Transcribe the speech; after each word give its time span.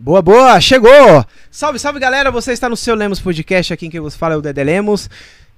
Boa, 0.00 0.22
boa, 0.22 0.60
chegou! 0.60 1.26
Salve, 1.50 1.76
salve 1.76 1.98
galera, 1.98 2.30
você 2.30 2.52
está 2.52 2.68
no 2.68 2.76
seu 2.76 2.94
Lemos 2.94 3.18
Podcast, 3.18 3.72
aqui 3.72 3.88
quem 3.88 3.98
vos 3.98 4.14
fala 4.14 4.34
é 4.34 4.36
o 4.36 4.40
Dedé 4.40 4.62
Lemos. 4.62 5.10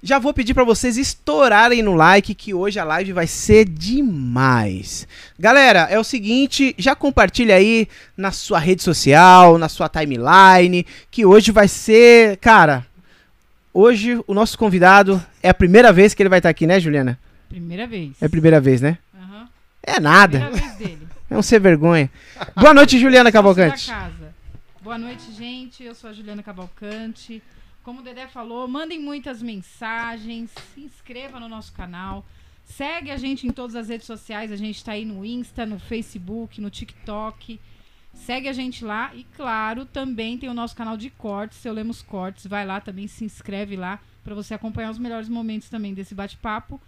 Já 0.03 0.19
vou 0.19 0.33
pedir 0.33 0.55
para 0.55 0.65
vocês 0.65 0.97
estourarem 0.97 1.83
no 1.83 1.95
like 1.95 2.35
que 2.35 2.55
hoje 2.55 2.79
a 2.79 2.85
live 2.85 3.13
vai 3.13 3.27
ser 3.27 3.67
demais. 3.67 5.07
Galera, 5.39 5.81
é 5.91 5.99
o 5.99 6.05
seguinte, 6.05 6.75
já 6.79 6.95
compartilha 6.95 7.55
aí 7.55 7.87
na 8.17 8.33
sua 8.33 8.59
rede 8.59 8.83
social, 8.83 9.59
na 9.59 9.69
sua 9.69 9.91
timeline, 9.91 10.87
que 11.11 11.27
hoje 11.27 11.53
vai 11.53 11.69
ser, 11.69 12.39
cara, 12.39 12.87
hoje 13.75 14.25
o 14.27 14.33
nosso 14.33 14.57
convidado 14.57 15.23
é 15.43 15.51
a 15.51 15.55
primeira 15.55 15.93
vez 15.93 16.15
que 16.15 16.23
ele 16.23 16.31
vai 16.31 16.39
estar 16.39 16.49
aqui, 16.49 16.67
né, 16.67 16.81
Juliana? 16.81 17.19
Primeira 17.47 17.87
vez. 17.87 18.13
É 18.23 18.25
a 18.25 18.31
primeira 18.31 18.59
vez, 18.59 18.81
né? 18.81 18.97
Aham. 19.15 19.47
É 19.83 20.01
nada. 20.01 20.41
Primeira 20.41 20.67
vez 20.67 20.79
dele. 20.79 21.09
É 21.29 21.37
um 21.37 21.43
ser 21.43 21.61
vergonha. 21.61 22.11
Boa 22.57 22.73
noite, 22.73 22.99
Juliana 22.99 23.31
Cavalcante. 23.31 23.93
Boa 24.91 24.99
noite, 24.99 25.31
gente. 25.31 25.85
Eu 25.85 25.95
sou 25.95 26.11
a 26.11 26.13
Juliana 26.13 26.43
Cavalcante. 26.43 27.41
Como 27.81 28.01
o 28.01 28.03
Dedé 28.03 28.27
falou, 28.27 28.67
mandem 28.67 28.99
muitas 28.99 29.41
mensagens, 29.41 30.51
se 30.75 30.81
inscreva 30.81 31.39
no 31.39 31.49
nosso 31.49 31.73
canal, 31.73 32.27
segue 32.65 33.09
a 33.13 33.17
gente 33.17 33.47
em 33.47 33.53
todas 33.53 33.77
as 33.77 33.89
redes 33.89 34.05
sociais, 34.05 34.51
a 34.51 34.57
gente 34.57 34.79
está 34.79 34.91
aí 34.91 35.05
no 35.05 35.25
Insta, 35.25 35.65
no 35.65 35.79
Facebook, 35.79 36.61
no 36.61 36.69
TikTok. 36.69 37.61
Segue 38.15 38.49
a 38.49 38.53
gente 38.53 38.85
lá 38.85 39.15
e, 39.15 39.23
claro, 39.37 39.87
também 39.87 40.37
tem 40.37 40.49
o 40.49 40.55
nosso 40.55 40.75
canal 40.75 40.97
de 40.97 41.09
cortes, 41.09 41.59
Seu 41.59 41.73
Lemos 41.73 42.03
Cortes. 42.03 42.49
Vai 42.49 42.67
lá 42.67 42.81
também, 42.81 43.07
se 43.07 43.25
inscreve 43.25 43.77
lá 43.77 44.01
para 44.25 44.35
você 44.35 44.55
acompanhar 44.55 44.91
os 44.91 44.99
melhores 44.99 45.29
momentos 45.29 45.69
também 45.69 45.95
desse 45.95 46.17
bate-papo. 46.17 46.81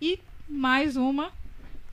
E 0.00 0.18
mais 0.48 0.96
uma, 0.96 1.30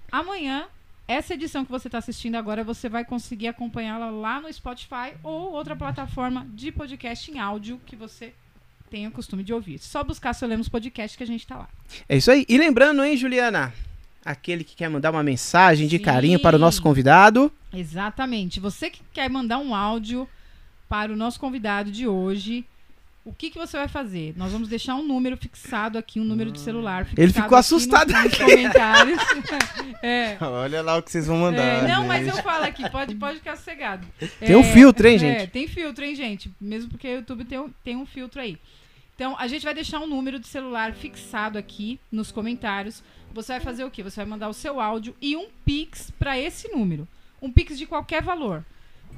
amanhã, 0.09 0.70
essa 1.07 1.34
edição 1.34 1.63
que 1.63 1.71
você 1.71 1.88
está 1.88 1.99
assistindo 1.99 2.35
agora, 2.35 2.63
você 2.63 2.89
vai 2.89 3.05
conseguir 3.05 3.47
acompanhá-la 3.47 4.09
lá 4.09 4.41
no 4.41 4.52
Spotify 4.52 5.13
ou 5.23 5.53
outra 5.53 5.75
plataforma 5.75 6.45
de 6.53 6.71
podcast 6.71 7.31
em 7.31 7.39
áudio 7.39 7.80
que 7.86 7.95
você 7.95 8.33
tenha 8.89 9.08
o 9.08 9.11
costume 9.11 9.44
de 9.44 9.53
ouvir. 9.53 9.80
Só 9.80 10.03
buscar 10.03 10.33
Seu 10.33 10.47
Lemos 10.47 10.67
Podcast 10.67 11.17
que 11.17 11.23
a 11.23 11.27
gente 11.27 11.47
tá 11.47 11.58
lá. 11.58 11.69
É 12.09 12.17
isso 12.17 12.30
aí. 12.30 12.45
E 12.49 12.58
lembrando, 12.58 13.03
hein, 13.03 13.16
Juliana? 13.16 13.73
Aquele 14.25 14.64
que 14.64 14.75
quer 14.75 14.89
mandar 14.89 15.11
uma 15.11 15.23
mensagem 15.23 15.88
de 15.88 15.97
Sim. 15.97 16.03
carinho 16.03 16.39
para 16.41 16.58
o 16.58 16.59
nosso 16.59 16.81
convidado. 16.81 17.52
Exatamente. 17.73 18.59
Você 18.59 18.89
que 18.89 19.02
quer 19.14 19.30
mandar 19.30 19.59
um 19.59 19.73
áudio 19.73 20.27
para 20.89 21.11
o 21.11 21.16
nosso 21.16 21.39
convidado 21.39 21.89
de 21.89 22.08
hoje, 22.08 22.66
o 23.30 23.33
que, 23.33 23.50
que 23.50 23.58
você 23.58 23.78
vai 23.78 23.88
fazer? 23.89 24.33
Nós 24.38 24.52
vamos 24.52 24.70
deixar 24.70 24.95
um 24.95 25.03
número 25.03 25.36
fixado 25.36 25.97
aqui, 25.97 26.20
um 26.20 26.23
número 26.23 26.50
de 26.52 26.59
celular 26.59 27.03
fixado 27.06 27.22
Ele 27.22 27.33
ficou 27.33 27.44
aqui 27.45 27.52
no- 27.53 27.58
assustado 27.58 28.14
nos 28.14 28.38
comentários. 28.38 29.20
é. 30.02 30.38
Olha 30.39 30.81
lá 30.81 30.97
o 30.97 31.03
que 31.03 31.11
vocês 31.11 31.28
vão 31.28 31.38
mandar. 31.38 31.61
É, 31.83 31.88
não, 31.88 32.08
mas 32.08 32.25
gente. 32.25 32.38
eu 32.38 32.44
falo 32.44 32.64
aqui, 32.64 32.89
pode, 32.89 33.16
pode 33.16 33.39
ficar 33.39 33.58
sossegado. 33.58 34.08
Tem 34.39 34.55
um 34.55 34.64
filtro, 34.64 35.08
hein, 35.08 35.20
gente? 35.20 35.42
É, 35.42 35.48
tem 35.48 35.67
filtro, 35.67 36.05
hein, 36.05 36.16
gente? 36.16 36.50
Mesmo 36.59 36.89
porque 36.89 37.08
o 37.08 37.16
YouTube 37.17 37.44
tem, 37.44 37.59
um- 37.59 37.70
tem 37.83 37.95
um 37.98 38.05
filtro 38.05 38.39
aí. 38.42 38.58
Então, 39.16 39.36
a 39.38 39.48
gente 39.48 39.66
vai 39.66 39.73
deixar 39.73 40.00
um 40.00 40.08
número 40.08 40.39
de 40.39 40.48
celular 40.48 40.94
fixado 40.94 41.58
aqui 41.58 42.00
nos 42.11 42.31
comentários. 42.31 43.03
Você 43.33 43.53
vai 43.53 43.59
fazer 43.59 43.83
o 43.83 43.92
quê? 43.92 44.03
Você 44.03 44.16
vai 44.17 44.25
mandar 44.25 44.48
o 44.48 44.53
seu 44.53 44.80
áudio 44.80 45.16
e 45.22 45.36
um 45.36 45.48
Pix 45.66 46.11
para 46.20 46.39
esse 46.39 46.70
número. 46.70 47.08
Um 47.42 47.52
Pix 47.52 47.78
de 47.78 47.86
qualquer 47.86 48.22
valor. 48.22 48.64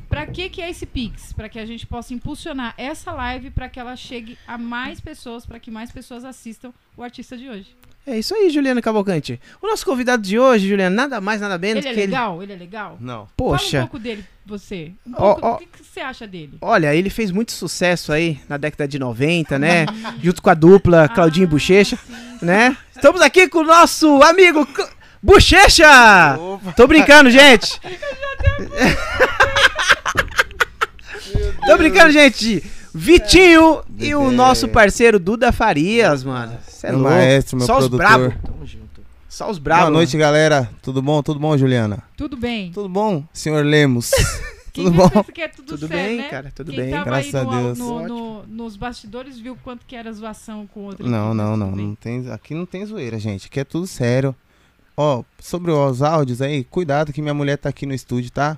Para 0.07 0.25
que 0.27 0.49
que 0.49 0.61
é 0.61 0.69
esse 0.69 0.85
Pix? 0.85 1.33
Para 1.33 1.49
que 1.49 1.59
a 1.59 1.65
gente 1.65 1.85
possa 1.85 2.13
impulsionar 2.13 2.73
essa 2.77 3.11
live 3.11 3.51
para 3.51 3.69
que 3.69 3.79
ela 3.79 3.95
chegue 3.95 4.37
a 4.47 4.57
mais 4.57 4.99
pessoas, 4.99 5.45
para 5.45 5.59
que 5.59 5.69
mais 5.69 5.91
pessoas 5.91 6.23
assistam 6.25 6.71
o 6.97 7.03
artista 7.03 7.37
de 7.37 7.47
hoje. 7.49 7.75
É 8.07 8.17
isso 8.17 8.33
aí, 8.33 8.49
Juliana 8.49 8.81
Cavalcante. 8.81 9.39
O 9.61 9.67
nosso 9.67 9.85
convidado 9.85 10.23
de 10.23 10.39
hoje, 10.39 10.67
Juliana, 10.67 10.95
nada 10.95 11.21
mais, 11.21 11.41
nada 11.41 11.59
menos 11.59 11.83
Ele 11.85 11.89
é 11.91 11.93
que 11.93 11.99
ele. 11.99 12.07
legal? 12.11 12.41
Ele 12.41 12.53
é 12.53 12.55
legal? 12.55 12.97
Não. 12.99 13.13
Fala 13.17 13.29
um 13.29 13.29
Poxa, 13.35 13.79
pouco 13.81 13.99
dele, 13.99 14.25
você. 14.45 14.93
Um 15.05 15.11
pouco, 15.11 15.45
ó. 15.45 15.53
O 15.55 15.57
que, 15.57 15.65
que 15.67 15.83
você 15.85 15.99
acha 15.99 16.25
dele? 16.25 16.57
olha, 16.61 16.95
ele 16.95 17.09
fez 17.11 17.29
muito 17.29 17.51
sucesso 17.51 18.11
aí 18.11 18.39
na 18.49 18.57
década 18.57 18.87
de 18.87 18.97
90, 18.97 19.59
né? 19.59 19.85
Junto 20.23 20.41
com 20.41 20.49
a 20.49 20.53
dupla 20.55 21.07
Claudinho 21.09 21.43
e 21.43 21.47
Ah, 21.47 21.49
Bochecha, 21.49 21.97
sim, 21.97 22.45
né? 22.45 22.75
Estamos 22.95 23.21
aqui 23.21 23.47
com 23.47 23.59
o 23.59 23.63
nosso 23.63 24.23
amigo 24.23 24.67
Bochecha! 25.21 25.85
Tô 26.75 26.87
brincando, 26.87 27.29
gente! 27.29 27.79
Tô 31.69 31.77
brincando, 31.77 32.11
gente! 32.11 32.63
Vitinho 32.93 33.81
e 33.99 34.15
o 34.15 34.31
nosso 34.31 34.67
parceiro 34.67 35.19
Duda 35.19 35.51
Farias, 35.51 36.23
mano. 36.23 36.57
Cê 36.67 36.87
é 36.87 36.89
Meu 36.91 36.99
louco. 36.99 37.13
maestro, 37.15 37.57
meu 37.57 37.67
Só 37.67 37.73
os 37.77 37.87
produtor. 37.87 37.97
brabos. 38.07 38.33
Tamo 38.43 38.65
junto. 38.65 39.01
Só 39.27 39.49
os 39.49 39.59
brabos. 39.59 39.83
Boa 39.85 39.91
noite, 39.93 40.17
galera. 40.17 40.69
Tudo 40.81 41.01
bom? 41.01 41.21
Tudo 41.21 41.39
bom, 41.39 41.55
Juliana? 41.57 41.99
Tudo 42.17 42.35
bem. 42.35 42.71
Tudo 42.71 42.89
bom, 42.89 43.23
senhor 43.31 43.63
Lemos? 43.63 44.09
Quem 44.73 44.85
tudo 44.85 44.95
bom? 44.97 45.25
é 45.37 45.47
tudo, 45.47 45.65
Tudo 45.65 45.87
certo, 45.87 45.91
bem, 45.91 46.17
né? 46.17 46.27
cara, 46.29 46.51
tudo 46.55 46.71
Quem 46.71 46.79
bem. 46.81 46.91
Tava 46.91 47.05
Graças 47.05 47.35
aí 47.35 47.41
a 47.41 47.43
no, 47.43 47.51
Deus. 47.51 47.77
no- 47.79 48.07
no- 48.07 48.43
nos 48.47 48.75
bastidores 48.75 49.39
viu 49.39 49.57
quanto 49.63 49.85
que 49.85 49.95
era 49.95 50.11
zoação 50.13 50.67
com 50.67 50.81
outro. 50.81 51.07
Não, 51.07 51.33
não, 51.33 51.55
não. 51.57 51.71
não 51.71 51.95
tem, 51.95 52.29
aqui 52.31 52.53
não 52.55 52.65
tem 52.65 52.85
zoeira, 52.85 53.19
gente. 53.19 53.47
Aqui 53.47 53.59
é 53.59 53.63
tudo 53.63 53.85
sério. 53.87 54.35
Ó, 54.97 55.23
sobre 55.39 55.71
os 55.71 56.01
áudios 56.01 56.41
aí, 56.41 56.63
cuidado 56.63 57.11
que 57.13 57.21
minha 57.21 57.33
mulher 57.33 57.57
tá 57.57 57.69
aqui 57.69 57.85
no 57.85 57.93
estúdio, 57.93 58.31
tá? 58.31 58.57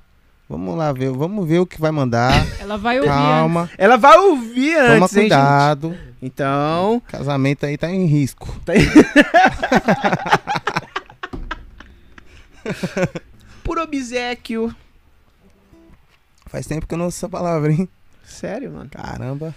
Vamos 0.52 0.78
lá 0.78 0.92
ver, 0.92 1.10
vamos 1.12 1.48
ver 1.48 1.60
o 1.60 1.66
que 1.66 1.80
vai 1.80 1.92
mandar. 1.92 2.46
Ela 2.60 2.78
vai 2.78 2.98
ouvir. 2.98 3.08
Calma, 3.10 3.70
Ela 3.78 3.96
vai 3.96 4.18
ouvir 4.18 4.76
toma 4.76 5.06
antes, 5.06 5.16
hein, 5.16 5.24
gente? 5.24 5.30
cuidado. 5.32 5.98
Então, 6.22 7.02
Casamento 7.08 7.66
aí 7.66 7.78
tá 7.78 7.90
em 7.90 8.06
risco. 8.06 8.54
por 13.64 13.80
obsequio. 13.80 14.76
Faz 16.48 16.66
tempo 16.68 16.86
que 16.86 16.94
eu 16.94 16.98
não 16.98 17.08
uso 17.08 17.16
essa 17.16 17.30
palavra, 17.30 17.72
hein? 17.72 17.88
Sério, 18.26 18.74
mano. 18.74 18.90
Caramba. 18.90 19.56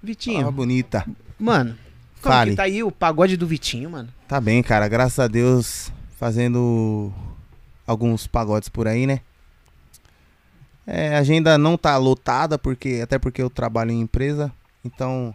Vitinho, 0.00 0.36
Palavra 0.36 0.56
bonita. 0.56 1.04
mano. 1.36 1.76
Como 2.22 2.32
Fale. 2.34 2.50
que 2.52 2.56
tá 2.56 2.62
aí 2.62 2.82
o 2.82 2.92
pagode 2.92 3.36
do 3.36 3.46
Vitinho, 3.46 3.90
mano? 3.90 4.08
Tá 4.28 4.40
bem, 4.40 4.62
cara. 4.62 4.86
Graças 4.86 5.18
a 5.18 5.26
Deus, 5.26 5.92
fazendo 6.16 7.12
alguns 7.84 8.26
pagodes 8.28 8.68
por 8.68 8.86
aí, 8.86 9.04
né? 9.04 9.20
É, 10.90 11.16
a 11.16 11.18
agenda 11.18 11.58
não 11.58 11.76
tá 11.76 11.98
lotada, 11.98 12.58
porque 12.58 13.00
até 13.02 13.18
porque 13.18 13.42
eu 13.42 13.50
trabalho 13.50 13.90
em 13.90 14.00
empresa, 14.00 14.50
então 14.82 15.34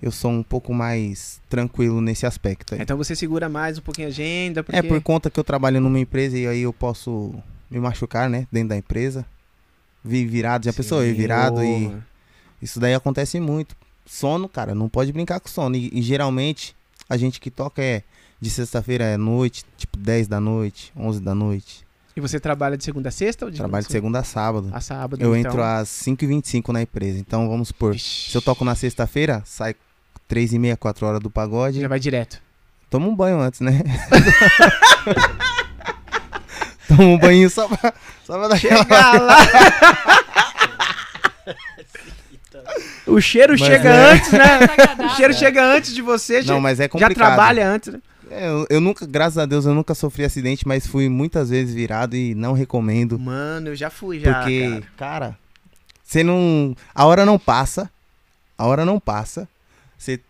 eu 0.00 0.12
sou 0.12 0.30
um 0.30 0.44
pouco 0.44 0.72
mais 0.72 1.40
tranquilo 1.48 2.00
nesse 2.00 2.24
aspecto. 2.24 2.74
aí. 2.74 2.80
Então 2.80 2.96
você 2.96 3.16
segura 3.16 3.48
mais 3.48 3.78
um 3.78 3.82
pouquinho 3.82 4.06
a 4.06 4.10
agenda, 4.10 4.62
porque... 4.62 4.78
É 4.78 4.82
por 4.82 5.02
conta 5.02 5.28
que 5.28 5.40
eu 5.40 5.42
trabalho 5.42 5.80
numa 5.80 5.98
empresa 5.98 6.38
e 6.38 6.46
aí 6.46 6.62
eu 6.62 6.72
posso 6.72 7.34
me 7.68 7.80
machucar, 7.80 8.30
né? 8.30 8.46
Dentro 8.52 8.68
da 8.68 8.76
empresa. 8.76 9.26
Vi 10.04 10.24
virado, 10.24 10.66
já 10.66 10.72
pensou? 10.72 11.02
Eu 11.02 11.16
virado 11.16 11.64
e 11.64 11.92
isso 12.62 12.78
daí 12.78 12.94
acontece 12.94 13.40
muito. 13.40 13.74
Sono, 14.06 14.48
cara, 14.48 14.72
não 14.72 14.88
pode 14.88 15.12
brincar 15.12 15.40
com 15.40 15.48
sono. 15.48 15.74
E, 15.74 15.90
e 15.92 16.00
geralmente 16.00 16.76
a 17.08 17.16
gente 17.16 17.40
que 17.40 17.50
toca 17.50 17.82
é 17.82 18.04
de 18.40 18.48
sexta-feira 18.48 19.02
é 19.04 19.16
noite, 19.16 19.64
tipo 19.76 19.98
10 19.98 20.28
da 20.28 20.38
noite, 20.40 20.92
11 20.96 21.20
da 21.20 21.34
noite. 21.34 21.89
E 22.16 22.20
você 22.20 22.40
trabalha 22.40 22.76
de 22.76 22.84
segunda 22.84 23.08
a 23.08 23.12
sexta 23.12 23.44
ou 23.44 23.50
de 23.50 23.58
Trabalho 23.58 23.84
de 23.86 23.92
segunda 23.92 24.18
a 24.18 24.24
sábado. 24.24 24.68
a 24.72 24.80
sábado? 24.80 25.22
eu 25.22 25.36
então? 25.36 25.50
entro 25.52 25.62
às 25.62 25.88
5h25 25.88 26.68
na 26.72 26.82
empresa. 26.82 27.18
Então 27.18 27.48
vamos 27.48 27.68
supor, 27.68 27.92
Vixe, 27.92 28.30
se 28.30 28.36
eu 28.36 28.42
toco 28.42 28.64
na 28.64 28.74
sexta-feira, 28.74 29.42
sai 29.44 29.76
3 30.26 30.52
e 30.54 30.58
meia, 30.58 30.76
4 30.76 31.06
horas 31.06 31.20
do 31.20 31.30
pagode. 31.30 31.80
Já 31.80 31.88
vai 31.88 32.00
direto. 32.00 32.40
Toma 32.90 33.06
um 33.06 33.14
banho 33.14 33.38
antes, 33.40 33.60
né? 33.60 33.80
Toma 36.88 37.04
um 37.04 37.18
banho 37.18 37.48
só 37.48 37.68
pra, 37.68 37.94
só 38.24 38.36
pra 38.38 38.48
dar 38.48 38.56
aquela... 38.56 38.82
Chega 38.82 39.12
lá! 39.20 39.36
o 43.06 43.20
cheiro 43.20 43.52
Mas 43.52 43.60
chega 43.60 43.88
é. 43.88 44.12
antes, 44.12 44.32
né? 44.32 44.58
Desagradável. 44.58 45.06
O 45.06 45.08
cheiro 45.10 45.34
chega 45.34 45.64
antes 45.64 45.94
de 45.94 46.02
você, 46.02 46.38
Não, 46.38 46.42
já, 46.42 46.60
mas 46.60 46.80
é 46.80 46.84
já 46.84 46.88
complicado. 46.88 47.14
trabalha 47.14 47.68
antes, 47.68 47.92
né? 47.92 48.00
É, 48.30 48.48
eu, 48.48 48.66
eu 48.70 48.80
nunca, 48.80 49.04
graças 49.04 49.36
a 49.38 49.44
Deus, 49.44 49.66
eu 49.66 49.74
nunca 49.74 49.92
sofri 49.92 50.24
acidente, 50.24 50.66
mas 50.66 50.86
fui 50.86 51.08
muitas 51.08 51.50
vezes 51.50 51.74
virado 51.74 52.14
e 52.14 52.32
não 52.34 52.52
recomendo. 52.52 53.18
Mano, 53.18 53.68
eu 53.68 53.76
já 53.76 53.90
fui 53.90 54.20
já, 54.20 54.34
porque, 54.34 54.82
cara. 54.96 55.36
você 56.02 56.22
não. 56.22 56.76
A 56.94 57.04
hora 57.04 57.26
não 57.26 57.38
passa. 57.38 57.90
A 58.56 58.66
hora 58.66 58.84
não 58.84 59.00
passa. 59.00 59.48
Você 59.98 60.20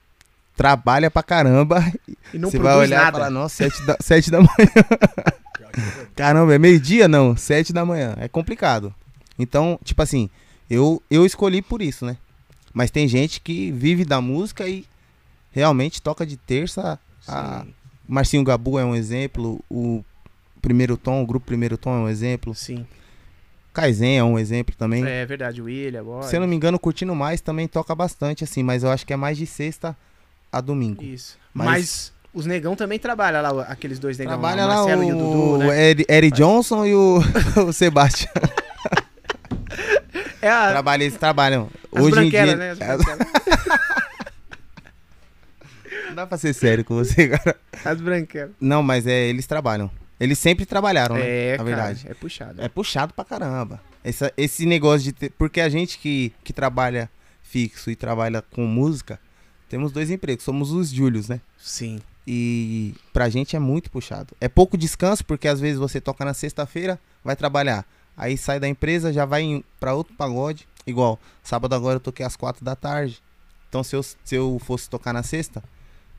trabalha 0.56 1.10
pra 1.10 1.22
caramba. 1.22 1.84
E 2.32 2.38
não 2.38 2.50
Você 2.50 2.58
vai 2.58 2.76
olhar 2.76 3.04
nada. 3.04 3.10
e 3.10 3.12
falar, 3.12 3.30
nossa, 3.30 3.56
sete 3.56 3.86
da, 3.86 3.96
sete 4.00 4.30
da 4.30 4.38
manhã. 4.38 4.48
Caramba, 6.16 6.54
é 6.54 6.58
meio-dia? 6.58 7.06
Não, 7.06 7.36
sete 7.36 7.72
da 7.72 7.84
manhã. 7.84 8.14
É 8.19 8.28
complicado. 8.28 8.94
Então, 9.38 9.78
tipo 9.84 10.00
assim, 10.02 10.30
eu, 10.69 11.02
eu 11.10 11.26
escolhi 11.26 11.60
por 11.60 11.82
isso, 11.82 12.06
né? 12.06 12.16
Mas 12.72 12.90
tem 12.90 13.08
gente 13.08 13.40
que 13.40 13.70
vive 13.72 14.04
da 14.04 14.20
música 14.20 14.69
e 14.69 14.84
realmente 15.50 16.00
toca 16.00 16.25
de 16.25 16.36
terça 16.36 16.98
a. 17.26 17.62
Sim, 17.62 17.75
Marcinho 18.10 18.44
Gabu 18.44 18.78
é 18.78 18.84
um 18.84 18.94
exemplo. 18.94 19.60
O 19.70 20.04
Primeiro 20.60 20.96
Tom, 20.96 21.22
o 21.22 21.26
grupo 21.26 21.46
Primeiro 21.46 21.78
Tom 21.78 21.94
é 21.94 21.98
um 22.00 22.08
exemplo. 22.08 22.54
sim. 22.54 22.86
Kaizen 23.72 24.18
é 24.18 24.24
um 24.24 24.36
exemplo 24.36 24.74
também. 24.76 25.06
É 25.06 25.24
verdade, 25.24 25.62
o 25.62 25.66
William 25.66 26.00
agora. 26.00 26.26
Se 26.26 26.34
eu 26.36 26.40
não 26.40 26.48
me 26.48 26.56
engano, 26.56 26.76
Curtindo 26.76 27.14
Mais 27.14 27.40
também 27.40 27.68
toca 27.68 27.94
bastante, 27.94 28.42
assim, 28.42 28.64
mas 28.64 28.82
eu 28.82 28.90
acho 28.90 29.06
que 29.06 29.12
é 29.12 29.16
mais 29.16 29.38
de 29.38 29.46
sexta 29.46 29.96
a 30.52 30.60
domingo. 30.60 31.00
Isso. 31.04 31.38
Mas- 31.54 31.68
Mas, 31.68 32.12
os 32.34 32.46
negão 32.46 32.74
também 32.74 32.98
trabalham 32.98 33.40
lá, 33.40 33.62
aqueles 33.62 34.00
dois 34.00 34.18
negão 34.18 34.32
Trabalha 34.32 34.66
lá, 34.66 34.74
o 34.82 34.86
lá 34.88 34.96
Marcelo 34.96 35.02
o, 35.02 35.04
e 35.08 35.12
o 35.12 35.16
Dudu, 35.16 35.58
né? 35.58 35.90
Eri, 35.90 36.04
Eri 36.08 36.30
Johnson 36.32 36.84
e 36.84 36.94
o, 36.96 37.20
o 37.68 37.72
Sebastião. 37.72 38.32
É 40.42 40.48
a, 40.50 40.70
Trabalha, 40.70 41.04
eles 41.04 41.16
trabalham. 41.18 41.68
as 41.94 42.02
Hoje 42.02 42.20
em 42.24 42.30
dia. 42.30 42.56
né? 42.56 42.70
As 42.70 42.80
É. 42.80 42.96
Não 46.10 46.16
dá 46.16 46.26
pra 46.26 46.36
ser 46.36 46.52
sério 46.52 46.84
com 46.84 46.94
você, 46.94 47.28
cara. 47.36 47.56
As 47.84 48.00
branquelas. 48.00 48.52
Não, 48.60 48.82
mas 48.82 49.06
é, 49.06 49.28
eles 49.28 49.46
trabalham. 49.46 49.90
Eles 50.18 50.38
sempre 50.38 50.66
trabalharam, 50.66 51.16
né? 51.16 51.22
É, 51.26 51.50
na 51.52 51.56
cara, 51.58 51.68
verdade. 51.68 52.06
é 52.08 52.14
puxado. 52.14 52.62
É 52.62 52.68
puxado 52.68 53.14
pra 53.14 53.24
caramba. 53.24 53.80
Essa, 54.04 54.32
esse 54.36 54.66
negócio 54.66 55.04
de 55.04 55.12
ter. 55.12 55.30
Porque 55.30 55.60
a 55.60 55.68
gente 55.68 55.98
que, 55.98 56.32
que 56.44 56.52
trabalha 56.52 57.10
fixo 57.42 57.90
e 57.90 57.96
trabalha 57.96 58.42
com 58.42 58.66
música, 58.66 59.18
temos 59.68 59.92
dois 59.92 60.10
empregos. 60.10 60.44
Somos 60.44 60.72
os 60.72 60.90
Júlios, 60.90 61.28
né? 61.28 61.40
Sim. 61.56 62.00
E 62.26 62.94
pra 63.12 63.28
gente 63.30 63.56
é 63.56 63.58
muito 63.58 63.90
puxado. 63.90 64.36
É 64.40 64.48
pouco 64.48 64.76
descanso, 64.76 65.24
porque 65.24 65.48
às 65.48 65.58
vezes 65.58 65.78
você 65.78 66.00
toca 66.00 66.24
na 66.24 66.34
sexta-feira, 66.34 67.00
vai 67.24 67.34
trabalhar. 67.34 67.86
Aí 68.16 68.36
sai 68.36 68.60
da 68.60 68.68
empresa, 68.68 69.12
já 69.12 69.24
vai 69.24 69.64
pra 69.78 69.94
outro 69.94 70.14
pagode. 70.14 70.68
Igual, 70.86 71.18
sábado 71.42 71.74
agora 71.74 71.96
eu 71.96 72.00
toquei 72.00 72.24
às 72.24 72.36
quatro 72.36 72.64
da 72.64 72.76
tarde. 72.76 73.22
Então 73.68 73.82
se 73.82 73.96
eu, 73.96 74.02
se 74.02 74.34
eu 74.34 74.60
fosse 74.62 74.90
tocar 74.90 75.12
na 75.12 75.22
sexta, 75.22 75.62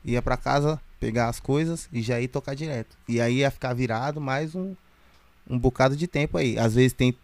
ia 0.04 0.20
pra 0.22 0.36
casa, 0.36 0.80
pegar 1.00 1.28
as 1.28 1.40
coisas 1.40 1.88
e 1.92 2.00
já 2.02 2.20
ia 2.20 2.28
tocar 2.28 2.54
direto. 2.54 2.96
E 3.08 3.20
aí 3.20 3.36
ia 3.38 3.50
ficar 3.50 3.74
virado 3.74 4.20
mais 4.20 4.54
um, 4.54 4.74
um 5.48 5.58
bocado 5.58 5.96
de 5.96 6.06
tempo 6.06 6.38
aí. 6.38 6.58
Às 6.58 6.74
vezes 6.74 6.92
tem, 6.92 7.16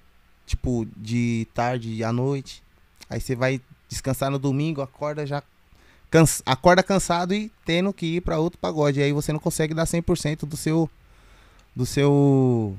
tipo, 0.47 0.87
de 0.97 1.47
tarde 1.55 2.03
à 2.03 2.13
noite. 2.13 2.63
Aí 3.09 3.21
você 3.21 3.35
vai 3.35 3.61
descansar 3.89 4.31
no 4.31 4.39
domingo, 4.39 4.83
acorda 4.83 5.25
já 5.27 5.43
cansa- 6.11 6.43
acorda 6.45 6.83
cansado 6.83 7.35
e 7.35 7.51
tendo 7.65 7.93
que 7.93 8.17
ir 8.17 8.21
pra 8.21 8.39
outro 8.39 8.59
pagode. 8.59 9.01
Aí 9.03 9.13
você 9.13 9.33
não 9.33 9.41
consegue 9.41 9.75
dar 9.75 9.87
100% 9.87 10.47
do 10.47 10.57
seu 10.57 10.91
do 11.75 11.87
seu 11.87 12.77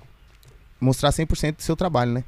mostrar 0.79 1.11
100% 1.11 1.55
do 1.57 1.61
seu 1.63 1.75
trabalho, 1.75 2.11
né? 2.11 2.23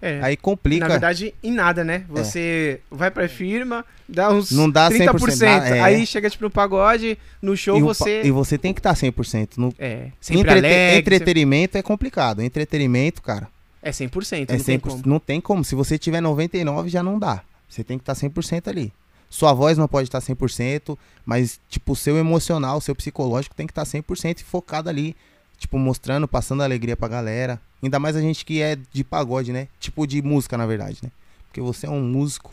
É. 0.00 0.20
Aí 0.22 0.36
complica. 0.36 0.84
Na 0.84 0.88
verdade, 0.88 1.34
em 1.42 1.50
nada, 1.52 1.82
né? 1.82 2.04
Você 2.08 2.80
vai 2.90 3.10
pra 3.10 3.28
firma, 3.28 3.84
dá 4.08 4.30
uns 4.30 4.50
Não 4.50 4.70
dá 4.70 4.90
30%. 4.90 5.12
100%, 5.14 5.42
é. 5.62 5.80
Aí 5.80 6.06
chega, 6.06 6.28
tipo, 6.28 6.44
no 6.44 6.50
pagode, 6.50 7.18
no 7.40 7.56
show 7.56 7.78
e, 7.78 7.80
você... 7.82 8.22
e 8.22 8.30
você 8.30 8.58
tem 8.58 8.74
que 8.74 8.80
estar 8.80 8.94
100%. 8.94 9.56
No 9.56 9.74
É, 9.78 10.08
sempre 10.20 10.42
entrete- 10.42 10.58
alegre. 10.66 10.98
entretenimento 10.98 11.78
é 11.78 11.82
complicado. 11.82 12.42
Entretenimento, 12.42 13.22
cara, 13.22 13.48
É 13.82 13.90
100%, 13.90 14.50
é 14.50 14.56
não 14.58 14.64
tem 14.64 14.78
100%. 14.78 14.80
como. 14.80 15.02
Não 15.06 15.18
tem 15.18 15.40
como. 15.40 15.64
Se 15.64 15.74
você 15.74 15.96
tiver 15.98 16.20
99 16.20 16.88
já 16.90 17.02
não 17.02 17.18
dá. 17.18 17.42
Você 17.68 17.82
tem 17.82 17.96
que 17.98 18.02
estar 18.02 18.14
100% 18.14 18.68
ali. 18.68 18.92
Sua 19.28 19.52
voz 19.52 19.76
não 19.76 19.88
pode 19.88 20.08
estar 20.08 20.20
100%, 20.20 20.96
mas 21.24 21.58
tipo 21.68 21.92
o 21.92 21.96
seu 21.96 22.16
emocional, 22.16 22.78
o 22.78 22.80
seu 22.80 22.94
psicológico 22.94 23.54
tem 23.56 23.66
que 23.66 23.72
estar 23.72 23.84
100% 23.84 24.42
focado 24.44 24.88
ali, 24.88 25.16
tipo 25.58 25.78
mostrando, 25.78 26.28
passando 26.28 26.62
alegria 26.62 26.96
pra 26.96 27.08
galera. 27.08 27.60
Ainda 27.82 27.98
mais 27.98 28.16
a 28.16 28.20
gente 28.20 28.44
que 28.44 28.62
é 28.62 28.76
de 28.92 29.04
pagode, 29.04 29.52
né? 29.52 29.68
Tipo 29.78 30.06
de 30.06 30.22
música, 30.22 30.56
na 30.56 30.66
verdade, 30.66 30.98
né? 31.02 31.10
Porque 31.48 31.60
você 31.60 31.86
é 31.86 31.90
um 31.90 32.02
músico 32.02 32.52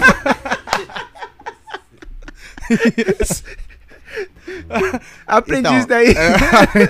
Aprendi 5.26 5.60
Então, 5.60 5.78
isso 5.78 5.86
daí. 5.88 6.14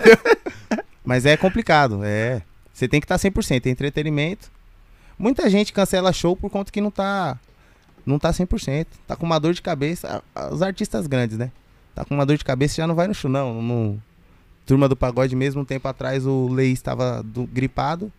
Mas 1.04 1.26
é 1.26 1.36
complicado, 1.36 2.00
é. 2.04 2.42
Você 2.72 2.88
tem 2.88 3.00
que 3.00 3.04
estar 3.04 3.16
100%. 3.16 3.66
É 3.66 3.70
entretenimento. 3.70 4.50
Muita 5.18 5.48
gente 5.50 5.72
cancela 5.72 6.12
show 6.12 6.36
por 6.36 6.50
conta 6.50 6.72
que 6.72 6.80
não 6.80 6.90
tá. 6.90 7.38
Não 8.06 8.18
tá 8.18 8.30
100%. 8.30 8.86
Tá 9.06 9.16
com 9.16 9.26
uma 9.26 9.38
dor 9.38 9.52
de 9.52 9.60
cabeça. 9.62 10.22
Os 10.50 10.62
artistas 10.62 11.06
grandes, 11.06 11.36
né? 11.36 11.50
Tá 12.00 12.04
com 12.06 12.14
uma 12.14 12.24
dor 12.24 12.38
de 12.38 12.44
cabeça 12.44 12.76
já 12.76 12.86
não 12.86 12.94
vai 12.94 13.06
no 13.06 13.14
show, 13.14 13.30
não. 13.30 13.60
No, 13.62 14.02
Turma 14.64 14.88
do 14.88 14.96
Pagode 14.96 15.36
mesmo, 15.36 15.60
um 15.60 15.64
tempo 15.66 15.86
atrás, 15.86 16.24
o 16.26 16.48
Lei 16.48 16.72
estava 16.72 17.22
do- 17.22 17.46
gripado. 17.46 18.10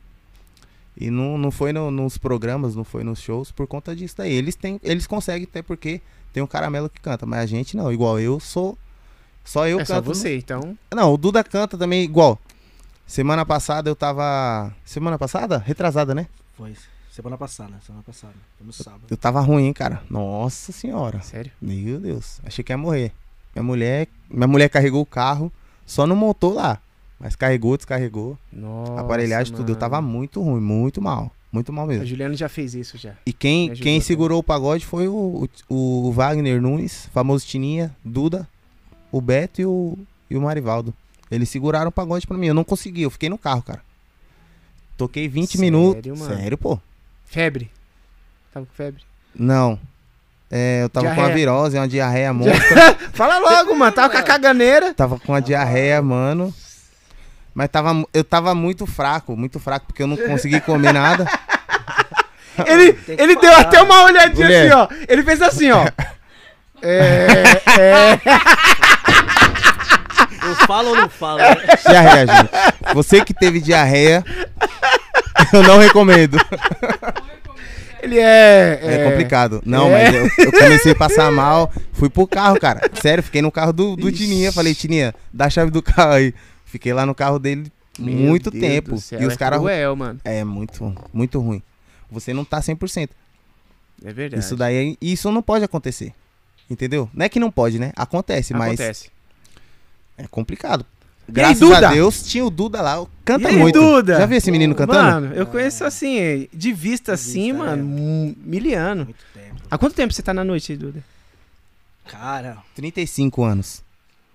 E 0.95 1.09
não, 1.09 1.35
não 1.37 1.49
foi 1.49 1.73
no- 1.73 1.89
nos 1.89 2.17
programas, 2.17 2.75
não 2.75 2.83
foi 2.83 3.03
nos 3.03 3.19
shows 3.21 3.51
por 3.51 3.65
conta 3.65 3.95
disso 3.95 4.15
daí. 4.17 4.31
Eles, 4.33 4.55
têm, 4.55 4.79
eles 4.83 5.07
conseguem, 5.07 5.47
até 5.49 5.61
porque 5.63 5.99
tem 6.33 6.43
um 6.43 6.47
caramelo 6.47 6.89
que 6.89 6.99
canta, 7.01 7.25
mas 7.25 7.39
a 7.39 7.45
gente 7.45 7.75
não. 7.75 7.91
Igual 7.91 8.19
eu 8.19 8.39
sou. 8.39 8.77
Só 9.43 9.67
eu 9.67 9.79
é 9.79 9.85
só 9.85 9.95
canto. 9.95 10.09
no- 10.09 10.13
você, 10.15 10.37
então. 10.37 10.77
não, 10.93 11.13
o 11.13 11.17
Duda 11.17 11.43
canta 11.43 11.75
também 11.77 12.03
igual. 12.03 12.39
Semana 13.07 13.45
passada 13.45 13.89
eu 13.89 13.95
tava. 13.95 14.71
Semana 14.85 15.17
passada? 15.17 15.57
Retrasada, 15.57 16.13
né? 16.13 16.27
Foi 16.55 16.75
semana 17.09 17.37
passada, 17.37 17.73
semana 17.85 18.03
passada. 18.03 18.33
Foi 18.57 18.67
no 18.67 18.71
sábado. 18.73 19.03
Eu 19.09 19.17
tava 19.17 19.41
ruim, 19.41 19.65
hein, 19.65 19.73
cara. 19.73 20.03
Nossa 20.09 20.71
senhora. 20.71 21.21
Sério? 21.21 21.51
Meu 21.61 21.99
Deus. 21.99 22.39
Achei 22.45 22.63
que 22.63 22.71
ia 22.71 22.77
morrer. 22.77 23.11
Minha 23.55 23.63
mulher. 23.63 24.07
Minha 24.29 24.47
mulher 24.47 24.69
carregou 24.69 25.01
o 25.01 25.05
carro. 25.05 25.51
Só 25.85 26.07
não 26.07 26.15
montou 26.15 26.53
lá. 26.53 26.79
Mas 27.19 27.35
carregou, 27.35 27.77
descarregou. 27.77 28.37
Nossa, 28.51 28.99
aparelhagem, 28.99 29.55
tudo. 29.55 29.71
Eu 29.71 29.75
tava 29.75 30.01
mano. 30.01 30.13
muito 30.13 30.41
ruim, 30.41 30.61
muito 30.61 31.01
mal. 31.01 31.31
Muito 31.51 31.71
mal 31.73 31.85
A 31.85 31.87
mesmo. 31.89 32.05
Juliana 32.05 32.33
já 32.33 32.47
fez 32.47 32.73
isso 32.73 32.97
já. 32.97 33.13
E 33.25 33.33
quem, 33.33 33.71
ajudou 33.71 33.83
quem 33.83 33.99
segurou 33.99 34.39
o 34.39 34.43
pagode 34.43 34.85
foi 34.85 35.07
o, 35.07 35.47
o, 35.69 36.07
o 36.07 36.11
Wagner 36.13 36.61
Nunes, 36.61 37.09
famoso 37.13 37.45
Tininha, 37.45 37.93
Duda, 38.03 38.47
o 39.11 39.19
Beto 39.19 39.61
e 39.61 39.65
o, 39.65 39.97
e 40.29 40.37
o 40.37 40.41
Marivaldo. 40.41 40.93
Eles 41.29 41.49
seguraram 41.49 41.89
o 41.89 41.91
pagode 41.91 42.25
pra 42.25 42.37
mim. 42.37 42.47
Eu 42.47 42.53
não 42.53 42.63
consegui, 42.63 43.01
eu 43.01 43.09
fiquei 43.09 43.29
no 43.29 43.37
carro, 43.37 43.61
cara. 43.61 43.81
Toquei 44.97 45.27
20 45.27 45.51
Sério, 45.51 45.61
minutos. 45.61 46.19
mano? 46.19 46.35
Sério, 46.35 46.57
pô? 46.57 46.79
Febre. 47.25 47.69
Tava 48.53 48.65
com 48.65 48.73
febre. 48.73 49.03
Não. 49.35 49.79
É, 50.53 50.83
eu 50.83 50.89
tava 50.89 51.05
com 51.05 51.11
uma 51.13 51.15
Diarreia. 51.15 51.35
virose, 51.37 51.77
uma 51.77 51.87
diarreia 51.87 52.33
monstra. 52.33 52.97
Fala 53.13 53.39
logo, 53.39 53.73
mano. 53.73 53.91
Tava 53.93 54.09
com 54.09 54.17
a 54.17 54.21
caganeira. 54.21 54.93
tava 54.93 55.17
com 55.17 55.31
uma 55.31 55.41
diarreia, 55.41 56.01
mano. 56.01 56.53
Mas 57.55 57.69
tava, 57.69 58.03
eu 58.13 58.23
tava 58.23 58.53
muito 58.53 58.85
fraco, 58.85 59.35
muito 59.37 59.59
fraco, 59.59 59.85
porque 59.87 60.03
eu 60.03 60.07
não 60.07 60.17
consegui 60.17 60.59
comer 60.59 60.93
nada. 60.93 61.25
Ele, 62.67 62.99
ele 63.07 63.35
deu 63.37 63.55
até 63.55 63.81
uma 63.81 64.03
olhadinha 64.03 64.45
Mulher. 64.45 64.65
assim, 64.67 64.75
ó. 64.75 64.87
Ele 65.07 65.23
fez 65.23 65.41
assim, 65.41 65.71
ó. 65.71 65.85
É, 66.83 67.61
é. 67.79 68.19
Eu 70.43 70.55
falo 70.67 70.89
ou 70.89 70.95
não 70.95 71.09
falo? 71.09 71.37
né? 71.37 71.55
Diarreia, 71.87 72.25
gente. 72.27 72.49
Você 72.93 73.23
que 73.23 73.33
teve 73.35 73.59
diarreia, 73.61 74.23
eu 75.53 75.61
não 75.63 75.77
recomendo. 75.77 76.37
Ele 78.01 78.17
é. 78.19 78.79
É, 78.81 79.09
complicado. 79.09 79.61
Não, 79.65 79.87
É. 79.95 80.11
mas 80.11 80.37
eu, 80.37 80.45
eu 80.45 80.51
comecei 80.59 80.91
a 80.91 80.95
passar 80.95 81.31
mal. 81.31 81.71
Fui 81.93 82.09
pro 82.09 82.25
carro, 82.27 82.59
cara. 82.59 82.81
Sério, 83.01 83.23
fiquei 83.23 83.41
no 83.41 83.51
carro 83.51 83.71
do, 83.73 83.95
do 83.95 84.09
Ixi. 84.09 84.23
Tininha. 84.25 84.51
Falei, 84.51 84.73
Tininha, 84.73 85.13
dá 85.31 85.45
a 85.45 85.49
chave 85.49 85.71
do 85.71 85.81
carro 85.81 86.13
aí. 86.13 86.33
Fiquei 86.65 86.93
lá 86.93 87.05
no 87.05 87.13
carro 87.13 87.37
dele 87.37 87.71
Meu 87.99 88.13
muito 88.15 88.49
Deus 88.49 88.61
tempo. 88.63 88.97
céu, 88.99 89.21
e 89.21 89.25
os 89.25 89.33
é 89.33 89.37
caras. 89.37 89.59
cruel, 89.59 89.95
mano. 89.95 90.19
É 90.23 90.43
muito, 90.43 90.95
muito 91.13 91.39
ruim. 91.39 91.61
Você 92.09 92.33
não 92.33 92.43
tá 92.45 92.59
100%. 92.59 93.09
É 94.03 94.11
verdade. 94.13 94.43
Isso 94.43 94.55
daí, 94.55 94.97
isso 95.01 95.31
não 95.31 95.41
pode 95.43 95.63
acontecer. 95.63 96.13
Entendeu? 96.69 97.09
Não 97.13 97.25
é 97.25 97.29
que 97.29 97.39
não 97.39 97.51
pode, 97.51 97.77
né? 97.77 97.91
Acontece, 97.95 98.53
mas 98.53 98.69
Acontece. 98.79 99.09
é 100.17 100.25
complicado. 100.27 100.85
Graças 101.27 101.71
a 101.71 101.91
Deus, 101.91 102.23
tinha 102.23 102.45
o 102.45 102.49
Duda 102.49 102.81
lá. 102.81 103.05
Canta 103.23 103.49
E 103.49 103.53
aí, 103.53 103.57
muito. 103.57 103.79
Duda? 103.79 104.17
Já 104.17 104.25
viu 104.25 104.37
esse 104.37 104.51
menino 104.51 104.75
cantando? 104.75 105.21
Mano, 105.21 105.35
eu 105.35 105.45
conheço 105.45 105.83
assim, 105.85 106.47
de 106.53 106.73
vista 106.73 107.13
assim, 107.13 107.51
vista, 107.53 107.57
mano, 107.57 107.81
é. 107.81 108.47
miliano. 108.47 109.05
Muito 109.05 109.25
tempo. 109.33 109.61
Há 109.69 109.77
quanto 109.77 109.95
tempo 109.95 110.13
você 110.13 110.21
tá 110.21 110.33
na 110.33 110.43
noite, 110.43 110.75
Duda? 110.75 111.03
Cara, 112.05 112.57
35 112.75 113.43
anos. 113.43 113.81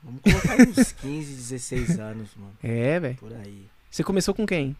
vamos 0.02 0.21
colocar 0.23 0.57
uns 0.62 0.93
15, 0.93 1.35
16 1.35 1.99
anos, 1.99 2.28
mano. 2.37 2.52
É, 2.62 2.99
velho. 2.99 3.16
Por 3.16 3.33
aí. 3.35 3.66
Você 3.90 4.02
começou 4.02 4.35
com 4.35 4.47
quem? 4.47 4.75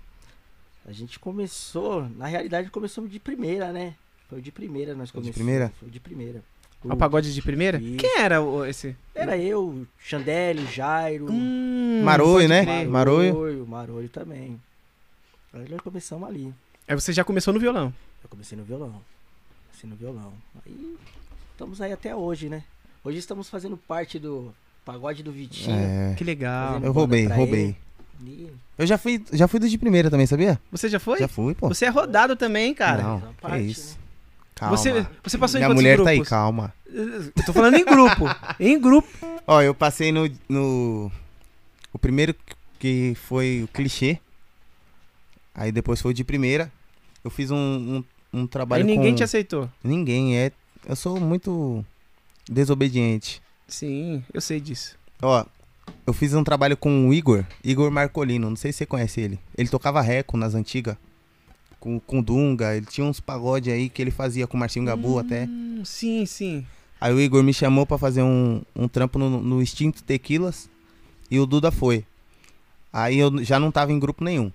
A 0.87 0.93
gente 0.93 1.19
começou, 1.19 2.09
na 2.17 2.27
realidade 2.27 2.71
começamos 2.71 3.11
de 3.11 3.19
primeira, 3.19 3.73
né? 3.73 3.95
Foi 4.29 4.41
de 4.41 4.51
primeira 4.53 4.95
nós 4.95 5.11
Foi 5.11 5.21
de 5.21 5.29
começamos. 5.29 5.35
primeira? 5.35 5.73
Foi 5.79 5.91
de 5.91 6.01
primeira. 6.01 6.43
O 6.93 6.97
pagode 6.97 7.33
de 7.35 7.43
primeira? 7.43 7.79
Isso. 7.79 7.97
Quem 7.97 8.19
era 8.19 8.41
o- 8.41 8.65
esse? 8.65 8.97
Era 9.15 9.37
eu, 9.37 9.87
Xandélio, 9.99 10.67
Jairo. 10.71 11.27
Hum, 11.31 12.03
Maroio, 12.05 12.49
né? 12.49 12.63
Maroio. 12.87 13.33
Marolho. 13.35 13.67
Marolho 13.67 14.09
também. 14.09 14.61
Aí 15.53 15.67
nós 15.71 15.81
começamos 15.81 16.29
ali. 16.29 16.53
Aí 16.89 16.95
você 16.95 17.13
já 17.13 17.25
começou 17.25 17.53
no 17.55 17.61
violão. 17.61 17.93
Eu 18.23 18.29
comecei 18.29 18.57
no 18.57 18.65
violão. 18.65 19.01
Comecei 19.69 19.89
no 19.91 19.97
violão. 19.97 20.33
Aí 20.65 20.97
estamos 21.53 21.81
aí 21.81 21.93
até 21.93 22.15
hoje, 22.15 22.49
né? 22.49 22.63
Hoje 23.05 23.19
estamos 23.19 23.49
fazendo 23.49 23.77
parte 23.77 24.19
do 24.19 24.53
pagode 24.85 25.23
do 25.23 25.33
Vitinho. 25.33 25.77
É. 25.77 26.15
Que 26.17 26.25
legal. 26.25 26.69
Fazendo 26.75 26.87
Eu 26.87 26.93
roubei, 26.93 27.27
roubei. 27.27 27.61
ele. 27.63 27.77
E 28.25 28.51
Eu 28.79 28.87
já 28.87 28.97
fui, 28.97 29.23
já 29.33 29.47
fui 29.47 29.61
do 29.61 29.69
de 29.69 29.77
primeira 29.77 30.09
também, 30.11 30.27
sabia? 30.27 30.59
Você 30.73 30.89
já 30.89 30.99
foi? 30.99 31.19
Já 31.19 31.29
fui, 31.29 31.55
pô. 31.55 31.69
Você 31.69 31.85
é 31.85 31.89
rodado 31.89 32.35
também, 32.35 32.73
cara. 32.75 33.03
Não, 33.03 33.21
parte, 33.41 33.67
isso. 33.71 33.91
né? 33.95 34.06
Calma. 34.57 34.77
Você, 34.77 35.07
você 35.23 35.37
passou 35.37 35.61
em 35.61 35.65
Minha 35.65 35.75
mulher 35.75 35.97
grupos? 35.99 36.05
tá 36.05 36.11
aí, 36.11 36.25
calma. 36.25 36.75
Eu 36.87 37.45
tô 37.45 37.53
falando 37.53 37.77
em 37.77 37.85
grupo. 37.85 38.25
em 38.59 38.81
grupo. 38.81 39.09
Ó, 39.47 39.61
eu 39.61 39.75
passei 39.75 40.11
no, 40.11 40.29
no. 40.49 41.13
O 41.93 41.99
primeiro 41.99 42.35
que 42.79 43.15
foi 43.15 43.63
o 43.63 43.69
clichê. 43.69 44.19
Aí 45.55 45.71
depois 45.71 46.01
foi 46.01 46.13
o 46.13 46.15
de 46.15 46.25
primeira. 46.25 46.73
Eu 47.23 47.31
fiz 47.31 47.51
um, 47.51 47.57
um, 47.57 48.05
um 48.33 48.47
trabalho 48.47 48.83
Aí 48.83 48.87
ninguém 48.87 49.13
com... 49.13 49.17
te 49.17 49.25
aceitou. 49.25 49.71
Ninguém, 49.85 50.39
é. 50.39 50.51
Eu 50.87 50.97
sou 50.97 51.21
muito 51.21 51.85
desobediente. 52.49 53.43
Sim, 53.69 54.25
eu 54.33 54.41
sei 54.41 54.59
disso. 54.59 54.97
Ó, 55.21 55.45
eu 56.07 56.13
fiz 56.15 56.33
um 56.33 56.45
trabalho 56.45 56.77
com 56.77 57.09
o 57.09 57.13
Igor, 57.13 57.45
Igor 57.63 57.91
Marcolino, 57.91 58.49
não 58.49 58.57
sei 58.57 58.73
se 58.73 58.79
você 58.79 58.87
conhece 58.87 59.21
ele. 59.21 59.39
Ele 59.57 59.69
tocava 59.69 60.01
reco 60.01 60.37
nas 60.37 60.55
antigas, 60.55 60.97
com, 61.87 62.01
com 62.01 62.21
Dunga, 62.21 62.75
ele 62.77 62.85
tinha 62.87 63.07
uns 63.07 63.21
pagode 63.21 63.71
aí 63.71 63.89
que 63.89 64.03
ele 64.03 64.11
fazia 64.11 64.45
com 64.49 64.57
o 64.57 64.61
Marcinho 64.61 64.85
Gabu 64.85 65.21
até. 65.21 65.45
Hum, 65.45 65.83
Sim, 65.85 66.27
sim. 66.27 66.67
Aí 67.01 67.15
o 67.15 67.21
Igor 67.21 67.45
me 67.45 67.55
chamou 67.55 67.87
pra 67.87 67.97
fazer 67.97 68.23
um, 68.23 68.61
um 68.75 68.89
trampo 68.89 69.21
no, 69.21 69.41
no 69.41 69.63
Instinto 69.63 70.03
Tequilas 70.03 70.69
e 71.31 71.39
o 71.39 71.47
Duda 71.47 71.71
foi. 71.71 72.05
Aí 72.93 73.19
eu 73.19 73.45
já 73.45 73.61
não 73.61 73.71
tava 73.71 73.93
em 73.93 74.01
grupo 74.01 74.25
nenhum. 74.25 74.51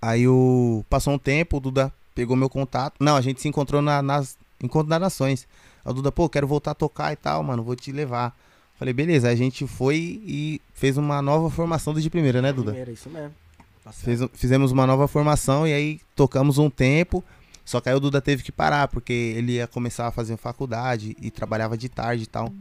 Aí 0.00 0.28
o 0.28 0.84
passou 0.88 1.12
um 1.12 1.18
tempo, 1.18 1.56
o 1.56 1.60
Duda 1.60 1.92
pegou 2.14 2.36
meu 2.36 2.48
contato. 2.48 2.94
Não, 3.00 3.16
a 3.16 3.20
gente 3.20 3.40
se 3.40 3.48
encontrou 3.48 3.82
na, 3.82 4.00
nas 4.00 4.38
Encontro 4.62 4.88
das 4.88 5.00
Nações. 5.00 5.48
Aí 5.84 5.90
o 5.90 5.94
Duda, 5.94 6.12
pô, 6.12 6.28
quero 6.28 6.46
voltar 6.46 6.70
a 6.70 6.74
tocar 6.74 7.12
e 7.12 7.16
tal, 7.16 7.42
mano, 7.42 7.64
vou 7.64 7.74
te 7.74 7.90
levar. 7.90 8.36
Falei, 8.78 8.94
beleza, 8.94 9.28
a 9.28 9.34
gente 9.34 9.66
foi 9.66 10.22
e 10.24 10.60
fez 10.72 10.96
uma 10.96 11.20
nova 11.20 11.50
formação 11.50 11.92
desde 11.92 12.10
primeira, 12.10 12.40
né, 12.40 12.52
Duda? 12.52 12.70
Primeiro, 12.70 12.92
isso 12.92 13.08
mesmo. 13.10 13.34
Tá. 13.86 13.92
Fez- 13.92 14.20
fizemos 14.34 14.72
uma 14.72 14.84
nova 14.86 15.06
formação 15.06 15.66
e 15.66 15.72
aí 15.72 16.00
tocamos 16.16 16.58
um 16.58 16.68
tempo. 16.68 17.22
Só 17.64 17.80
que 17.80 17.88
aí 17.88 17.94
o 17.94 18.00
Duda 18.00 18.20
teve 18.20 18.42
que 18.42 18.50
parar, 18.52 18.88
porque 18.88 19.12
ele 19.12 19.52
ia 19.52 19.66
começar 19.66 20.06
a 20.06 20.10
fazer 20.10 20.36
faculdade 20.36 21.16
e 21.20 21.30
trabalhava 21.30 21.76
de 21.76 21.88
tarde 21.88 22.24
e 22.24 22.26
tal. 22.26 22.52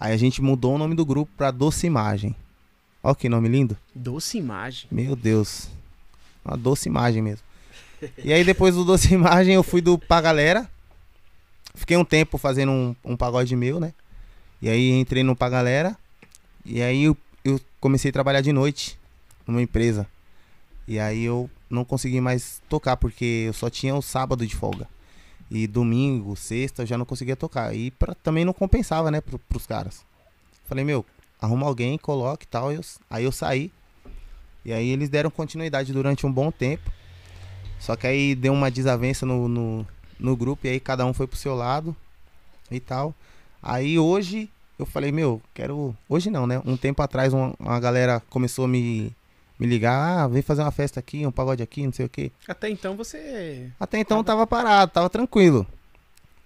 Aí 0.00 0.12
a 0.12 0.16
gente 0.16 0.40
mudou 0.42 0.74
o 0.74 0.78
nome 0.78 0.94
do 0.94 1.04
grupo 1.04 1.30
pra 1.36 1.50
Doce 1.50 1.86
Imagem. 1.86 2.34
Ó 3.02 3.14
que 3.14 3.28
nome 3.28 3.48
lindo. 3.48 3.76
Doce 3.94 4.38
imagem. 4.38 4.88
Meu 4.90 5.14
Deus. 5.16 5.68
Uma 6.44 6.56
doce 6.56 6.88
imagem 6.88 7.22
mesmo. 7.22 7.44
E 8.22 8.32
aí 8.32 8.44
depois 8.44 8.74
do 8.74 8.84
Doce 8.84 9.12
Imagem 9.14 9.54
eu 9.54 9.62
fui 9.62 9.80
do 9.80 9.98
Pra 9.98 10.20
Galera. 10.20 10.68
Fiquei 11.74 11.96
um 11.96 12.04
tempo 12.04 12.36
fazendo 12.38 12.72
um, 12.72 12.94
um 13.04 13.16
pagode 13.16 13.54
meu, 13.56 13.78
né? 13.80 13.92
E 14.60 14.68
aí 14.68 14.90
entrei 14.92 15.22
no 15.22 15.34
Pra 15.36 15.48
Galera. 15.48 15.96
E 16.64 16.82
aí 16.82 17.04
eu, 17.04 17.16
eu 17.44 17.60
comecei 17.80 18.10
a 18.10 18.12
trabalhar 18.12 18.40
de 18.40 18.52
noite 18.52 18.98
numa 19.46 19.62
empresa. 19.62 20.06
E 20.88 20.98
aí 20.98 21.22
eu 21.22 21.50
não 21.68 21.84
consegui 21.84 22.18
mais 22.18 22.62
tocar, 22.66 22.96
porque 22.96 23.44
eu 23.46 23.52
só 23.52 23.68
tinha 23.68 23.94
o 23.94 24.00
sábado 24.00 24.46
de 24.46 24.56
folga. 24.56 24.88
E 25.50 25.66
domingo, 25.66 26.34
sexta, 26.34 26.82
eu 26.82 26.86
já 26.86 26.96
não 26.96 27.04
conseguia 27.04 27.36
tocar. 27.36 27.74
E 27.74 27.90
pra, 27.90 28.14
também 28.14 28.42
não 28.42 28.54
compensava, 28.54 29.10
né, 29.10 29.20
pro, 29.20 29.38
pros 29.38 29.66
caras. 29.66 30.02
Falei, 30.66 30.84
meu, 30.84 31.04
arruma 31.38 31.66
alguém, 31.66 31.98
coloque 31.98 32.46
e 32.46 32.48
tal. 32.48 32.70
Aí 33.10 33.24
eu 33.24 33.30
saí. 33.30 33.70
E 34.64 34.72
aí 34.72 34.88
eles 34.88 35.10
deram 35.10 35.30
continuidade 35.30 35.92
durante 35.92 36.26
um 36.26 36.32
bom 36.32 36.50
tempo. 36.50 36.90
Só 37.78 37.94
que 37.94 38.06
aí 38.06 38.34
deu 38.34 38.54
uma 38.54 38.70
desavença 38.70 39.26
no, 39.26 39.46
no, 39.46 39.86
no 40.18 40.36
grupo 40.36 40.66
e 40.66 40.70
aí 40.70 40.80
cada 40.80 41.04
um 41.04 41.12
foi 41.12 41.26
pro 41.26 41.38
seu 41.38 41.54
lado 41.54 41.94
e 42.70 42.80
tal. 42.80 43.14
Aí 43.62 43.98
hoje 43.98 44.50
eu 44.78 44.86
falei, 44.86 45.12
meu, 45.12 45.40
quero. 45.52 45.94
Hoje 46.08 46.30
não, 46.30 46.46
né? 46.46 46.62
Um 46.64 46.76
tempo 46.76 47.02
atrás 47.02 47.32
uma, 47.32 47.54
uma 47.58 47.78
galera 47.78 48.22
começou 48.30 48.64
a 48.64 48.68
me, 48.68 49.14
me 49.58 49.66
ligar, 49.66 50.20
ah, 50.24 50.28
vem 50.28 50.42
fazer 50.42 50.62
uma 50.62 50.70
festa 50.70 51.00
aqui, 51.00 51.26
um 51.26 51.30
pagode 51.32 51.62
aqui, 51.62 51.84
não 51.84 51.92
sei 51.92 52.06
o 52.06 52.08
quê. 52.08 52.30
Até 52.46 52.68
então 52.70 52.96
você. 52.96 53.66
Até 53.78 53.98
então 53.98 54.22
tava 54.22 54.46
parado, 54.46 54.92
tava 54.92 55.10
tranquilo. 55.10 55.66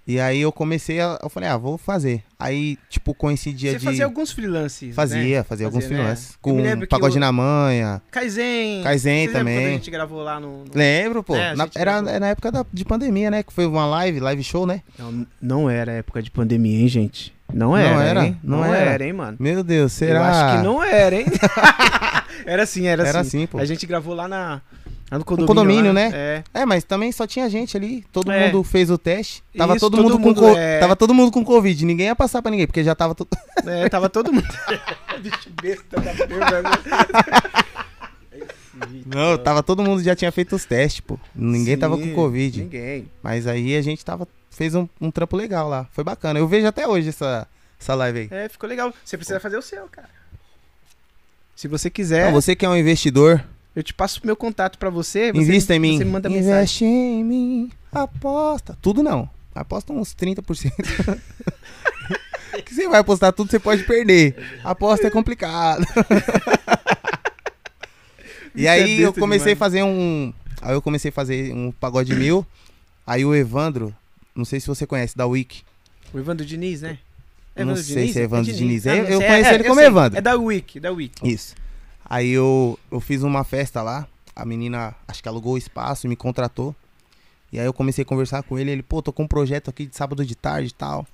E 0.04 0.18
aí 0.18 0.40
eu 0.40 0.50
comecei 0.50 1.00
a. 1.00 1.16
Eu 1.22 1.28
falei, 1.28 1.48
ah, 1.48 1.56
vou 1.56 1.78
fazer. 1.78 2.24
Aí, 2.36 2.76
tipo, 2.90 3.14
coincidia 3.14 3.70
Você 3.70 3.78
de. 3.78 3.84
fazia 3.84 4.04
alguns 4.04 4.32
freelances. 4.32 4.92
Fazia, 4.96 5.38
né? 5.38 5.42
fazia 5.44 5.64
alguns 5.66 5.84
Fazia, 5.84 5.96
né? 5.96 6.02
freelances. 6.02 6.38
Com 6.42 6.86
pagode 6.90 7.18
o- 7.18 7.20
na 7.20 7.30
manha. 7.30 8.02
Kaizen. 8.10 8.82
Kaizen 8.82 9.12
Você 9.12 9.26
lembra 9.28 9.38
também. 9.38 9.56
Quando 9.58 9.66
a 9.68 9.70
gente 9.74 9.90
gravou 9.92 10.22
lá 10.24 10.40
no. 10.40 10.64
no- 10.64 10.70
Lembro, 10.74 11.22
pô. 11.22 11.36
É, 11.36 11.54
Na- 11.54 11.68
era, 11.76 12.00
gravou. 12.02 12.18
na 12.20 12.26
época 12.30 12.50
da, 12.50 12.66
de 12.72 12.84
pandemia, 12.84 13.30
né? 13.30 13.44
Que 13.44 13.52
foi 13.52 13.64
uma 13.64 13.86
live, 13.86 14.18
live 14.18 14.42
show, 14.42 14.66
né? 14.66 14.82
Não, 14.98 15.24
não 15.40 15.70
era 15.70 15.92
época 15.92 16.20
de 16.20 16.32
pandemia, 16.32 16.80
hein, 16.80 16.88
gente? 16.88 17.32
Não 17.54 17.76
era. 17.76 18.02
era? 18.02 18.24
Hein? 18.26 18.40
Não 18.42 18.58
Não, 18.58 18.74
era. 18.74 18.90
era. 18.92 19.04
hein, 19.04 19.12
mano? 19.12 19.36
Meu 19.38 19.62
Deus, 19.62 19.92
será? 19.92 20.18
Eu 20.18 20.24
acho 20.24 20.56
que 20.56 20.64
não 20.64 20.82
era, 20.82 21.14
hein? 21.14 21.26
era 22.46 22.66
sim, 22.66 22.86
era, 22.86 23.02
Era 23.06 23.24
sim. 23.24 23.38
assim, 23.38 23.46
pô. 23.46 23.58
A 23.58 23.64
gente 23.64 23.86
gravou 23.86 24.14
lá, 24.14 24.26
na, 24.28 24.60
lá 25.10 25.18
no 25.18 25.24
condomínio, 25.24 25.46
condomínio. 25.46 25.86
lá. 25.88 25.92
né? 25.92 26.10
É. 26.12 26.44
É, 26.62 26.66
mas 26.66 26.84
também 26.84 27.10
só 27.12 27.26
tinha 27.26 27.48
gente 27.50 27.76
ali. 27.76 28.04
Todo 28.12 28.30
É. 28.30 28.46
mundo 28.46 28.62
fez 28.64 28.90
o 28.90 28.98
teste. 28.98 29.42
Tava 29.56 29.72
Isso, 29.76 29.80
todo, 29.80 29.96
todo 29.96 30.02
mundo, 30.10 30.18
mundo, 30.18 30.40
com 30.40 30.52
co- 30.52 30.58
é. 30.58 30.78
Tava 30.78 30.96
todo 30.96 31.14
mundo 31.14 31.30
com 31.32 31.44
Covid. 31.44 31.84
Ninguém 31.84 32.06
ia 32.06 32.16
passar 32.16 32.40
pra 32.42 32.50
ninguém, 32.50 32.66
porque 32.66 32.82
já 32.84 32.94
tava 32.94 33.14
tudo. 33.14 33.28
É, 33.66 33.88
tava 33.88 34.08
todo 34.08 34.32
mundo. 34.32 34.48
Bicho 35.22 35.50
besta 35.62 36.00
da 36.00 36.12
porra, 36.14 36.62
né? 36.62 36.70
Não, 39.06 39.36
tava 39.38 39.62
todo 39.62 39.82
mundo 39.82 40.02
já 40.02 40.16
tinha 40.16 40.32
feito 40.32 40.56
os 40.56 40.64
testes, 40.64 41.00
pô. 41.00 41.18
Ninguém 41.34 41.76
tava 41.76 41.96
com 41.96 42.02
Sim, 42.04 42.14
Covid. 42.14 42.62
Ninguém. 42.62 43.08
Mas 43.22 43.46
aí 43.46 43.76
a 43.76 43.82
gente 43.82 44.04
tava. 44.04 44.26
Fez 44.50 44.74
um, 44.74 44.88
um 45.00 45.10
trampo 45.10 45.36
legal 45.36 45.68
lá. 45.68 45.86
Foi 45.92 46.02
bacana. 46.02 46.38
Eu 46.38 46.48
vejo 46.48 46.66
até 46.66 46.86
hoje 46.88 47.10
essa, 47.10 47.46
essa 47.80 47.94
live 47.94 48.18
aí. 48.20 48.28
É, 48.30 48.48
ficou 48.48 48.68
legal. 48.68 48.92
Você 49.04 49.16
precisa 49.16 49.38
fazer 49.40 49.56
o 49.56 49.62
seu, 49.62 49.86
cara. 49.88 50.08
Se 51.54 51.68
você 51.68 51.88
quiser, 51.90 52.22
Então, 52.28 52.32
você 52.32 52.56
que 52.56 52.64
é 52.64 52.68
um 52.68 52.76
investidor, 52.76 53.44
eu 53.74 53.82
te 53.82 53.94
passo 53.94 54.20
o 54.22 54.26
meu 54.26 54.36
contato 54.36 54.78
pra 54.78 54.90
você. 54.90 55.32
você 55.32 55.40
invista 55.40 55.74
em 55.74 55.78
mim. 55.78 55.98
Você 55.98 56.04
me 56.04 56.10
manda 56.10 56.28
mensagem. 56.28 56.52
Investe 56.54 56.84
em 56.84 57.24
mim. 57.24 57.70
Aposta. 57.92 58.76
Tudo 58.82 59.02
não. 59.02 59.28
Aposta 59.54 59.92
uns 59.92 60.14
30%. 60.14 60.72
que 62.64 62.74
você 62.74 62.88
vai 62.88 63.00
apostar 63.00 63.32
tudo, 63.32 63.50
você 63.50 63.58
pode 63.58 63.84
perder. 63.84 64.34
Aposta 64.64 65.06
é 65.06 65.10
complicado. 65.10 65.84
e 68.54 68.60
Isso 68.60 68.66
é 68.66 68.70
aí 68.70 69.00
eu 69.00 69.12
comecei 69.12 69.52
a 69.52 69.54
demais. 69.54 69.58
fazer 69.58 69.82
um. 69.82 70.32
Aí 70.60 70.74
eu 70.74 70.82
comecei 70.82 71.08
a 71.10 71.12
fazer 71.12 71.52
um 71.52 71.72
pagode 71.72 72.14
meu. 72.14 72.46
Aí 73.06 73.24
o 73.24 73.34
Evandro, 73.34 73.94
não 74.34 74.44
sei 74.44 74.60
se 74.60 74.66
você 74.66 74.86
conhece, 74.86 75.16
da 75.16 75.26
Wiki. 75.26 75.62
O 76.14 76.18
Evandro 76.18 76.44
Diniz, 76.46 76.82
né? 76.82 76.98
Não 77.56 77.76
sei 77.76 78.12
se 78.12 78.18
é 78.20 78.22
Evandro 78.22 78.52
Diniz. 78.52 78.86
Ah, 78.86 78.96
Eu- 78.96 79.04
não 79.04 79.10
eu 79.10 79.18
sei. 79.18 79.28
conheço 79.28 79.50
ele 79.50 79.62
eu 79.62 79.68
como 79.68 79.80
sei. 79.80 79.86
Evandro. 79.88 80.18
É 80.18 80.20
da 80.22 80.36
Wiki, 80.36 80.80
da 80.80 80.90
Wiki. 80.90 81.28
Isso. 81.28 81.54
Aí 82.04 82.30
eu, 82.30 82.78
eu 82.90 83.00
fiz 83.00 83.22
uma 83.22 83.44
festa 83.44 83.82
lá. 83.82 84.06
A 84.34 84.44
menina, 84.46 84.94
acho 85.06 85.22
que 85.22 85.28
alugou 85.28 85.54
o 85.54 85.58
espaço 85.58 86.06
e 86.06 86.08
me 86.08 86.16
contratou. 86.16 86.74
E 87.52 87.58
aí 87.60 87.66
eu 87.66 87.72
comecei 87.72 88.02
a 88.02 88.06
conversar 88.06 88.42
com 88.42 88.58
ele. 88.58 88.70
Ele, 88.70 88.82
pô, 88.82 89.02
tô 89.02 89.12
com 89.12 89.24
um 89.24 89.28
projeto 89.28 89.68
aqui 89.68 89.84
de 89.86 89.94
sábado 89.96 90.24
de 90.24 90.34
tarde 90.34 90.68
e 90.68 90.74
tal. 90.74 91.06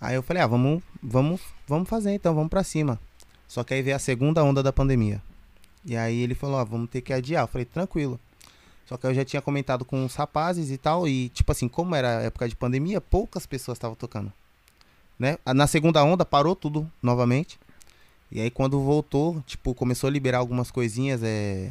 Aí 0.00 0.14
eu 0.14 0.22
falei, 0.22 0.42
ah, 0.42 0.46
vamos, 0.46 0.82
vamos, 1.02 1.40
vamos 1.66 1.88
fazer 1.88 2.12
então, 2.12 2.34
vamos 2.34 2.48
pra 2.50 2.62
cima. 2.64 2.98
Só 3.46 3.62
que 3.62 3.74
aí 3.74 3.82
veio 3.82 3.96
a 3.96 3.98
segunda 3.98 4.42
onda 4.42 4.62
da 4.62 4.72
pandemia. 4.72 5.22
E 5.84 5.96
aí 5.96 6.20
ele 6.22 6.34
falou, 6.34 6.56
ó, 6.56 6.64
vamos 6.64 6.88
ter 6.90 7.00
que 7.02 7.12
adiar. 7.12 7.44
Eu 7.44 7.48
falei, 7.48 7.64
tranquilo. 7.64 8.18
Só 8.86 8.96
que 8.96 9.06
eu 9.06 9.12
já 9.14 9.24
tinha 9.24 9.42
comentado 9.42 9.84
com 9.84 10.04
os 10.04 10.14
rapazes 10.14 10.70
e 10.70 10.78
tal. 10.78 11.06
E, 11.06 11.28
tipo 11.30 11.50
assim, 11.52 11.68
como 11.68 11.94
era 11.94 12.22
época 12.22 12.48
de 12.48 12.56
pandemia, 12.56 13.00
poucas 13.00 13.46
pessoas 13.46 13.76
estavam 13.76 13.94
tocando. 13.96 14.32
Né? 15.18 15.38
Na 15.54 15.66
segunda 15.66 16.02
onda 16.04 16.24
parou 16.24 16.54
tudo 16.54 16.90
novamente. 17.02 17.58
E 18.30 18.40
aí 18.40 18.50
quando 18.50 18.80
voltou, 18.80 19.40
tipo, 19.46 19.74
começou 19.74 20.08
a 20.08 20.10
liberar 20.10 20.38
algumas 20.38 20.70
coisinhas 20.70 21.22
é, 21.22 21.70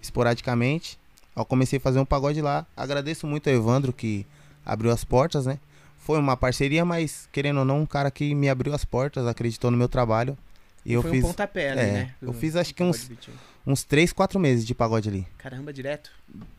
esporadicamente. 0.00 0.98
Eu 1.34 1.44
comecei 1.44 1.78
a 1.78 1.80
fazer 1.80 1.98
um 1.98 2.04
pagode 2.04 2.40
lá. 2.40 2.66
Agradeço 2.76 3.26
muito 3.26 3.48
ao 3.48 3.54
Evandro 3.56 3.92
que 3.92 4.26
abriu 4.64 4.90
as 4.90 5.04
portas, 5.04 5.46
né? 5.46 5.58
Foi 5.98 6.18
uma 6.18 6.36
parceria, 6.36 6.84
mas 6.84 7.28
querendo 7.32 7.58
ou 7.58 7.64
não, 7.64 7.80
um 7.80 7.86
cara 7.86 8.10
que 8.10 8.34
me 8.34 8.48
abriu 8.48 8.72
as 8.72 8.84
portas, 8.84 9.26
acreditou 9.26 9.70
no 9.70 9.76
meu 9.76 9.88
trabalho. 9.88 10.38
E 10.84 10.92
eu 10.92 11.02
Foi 11.02 11.10
fiz 11.10 11.24
um 11.24 11.28
pontapé 11.28 11.70
ali, 11.70 11.80
é, 11.80 11.92
né? 11.92 12.14
eu 12.22 12.32
fiz 12.32 12.54
acho 12.54 12.72
que 12.72 12.82
uns- 12.82 13.08
Beat. 13.08 13.28
uns 13.66 13.82
3, 13.82 14.12
4 14.12 14.38
meses 14.38 14.64
de 14.64 14.72
pagode 14.72 15.08
ali. 15.08 15.26
Caramba, 15.36 15.72
direto. 15.72 16.12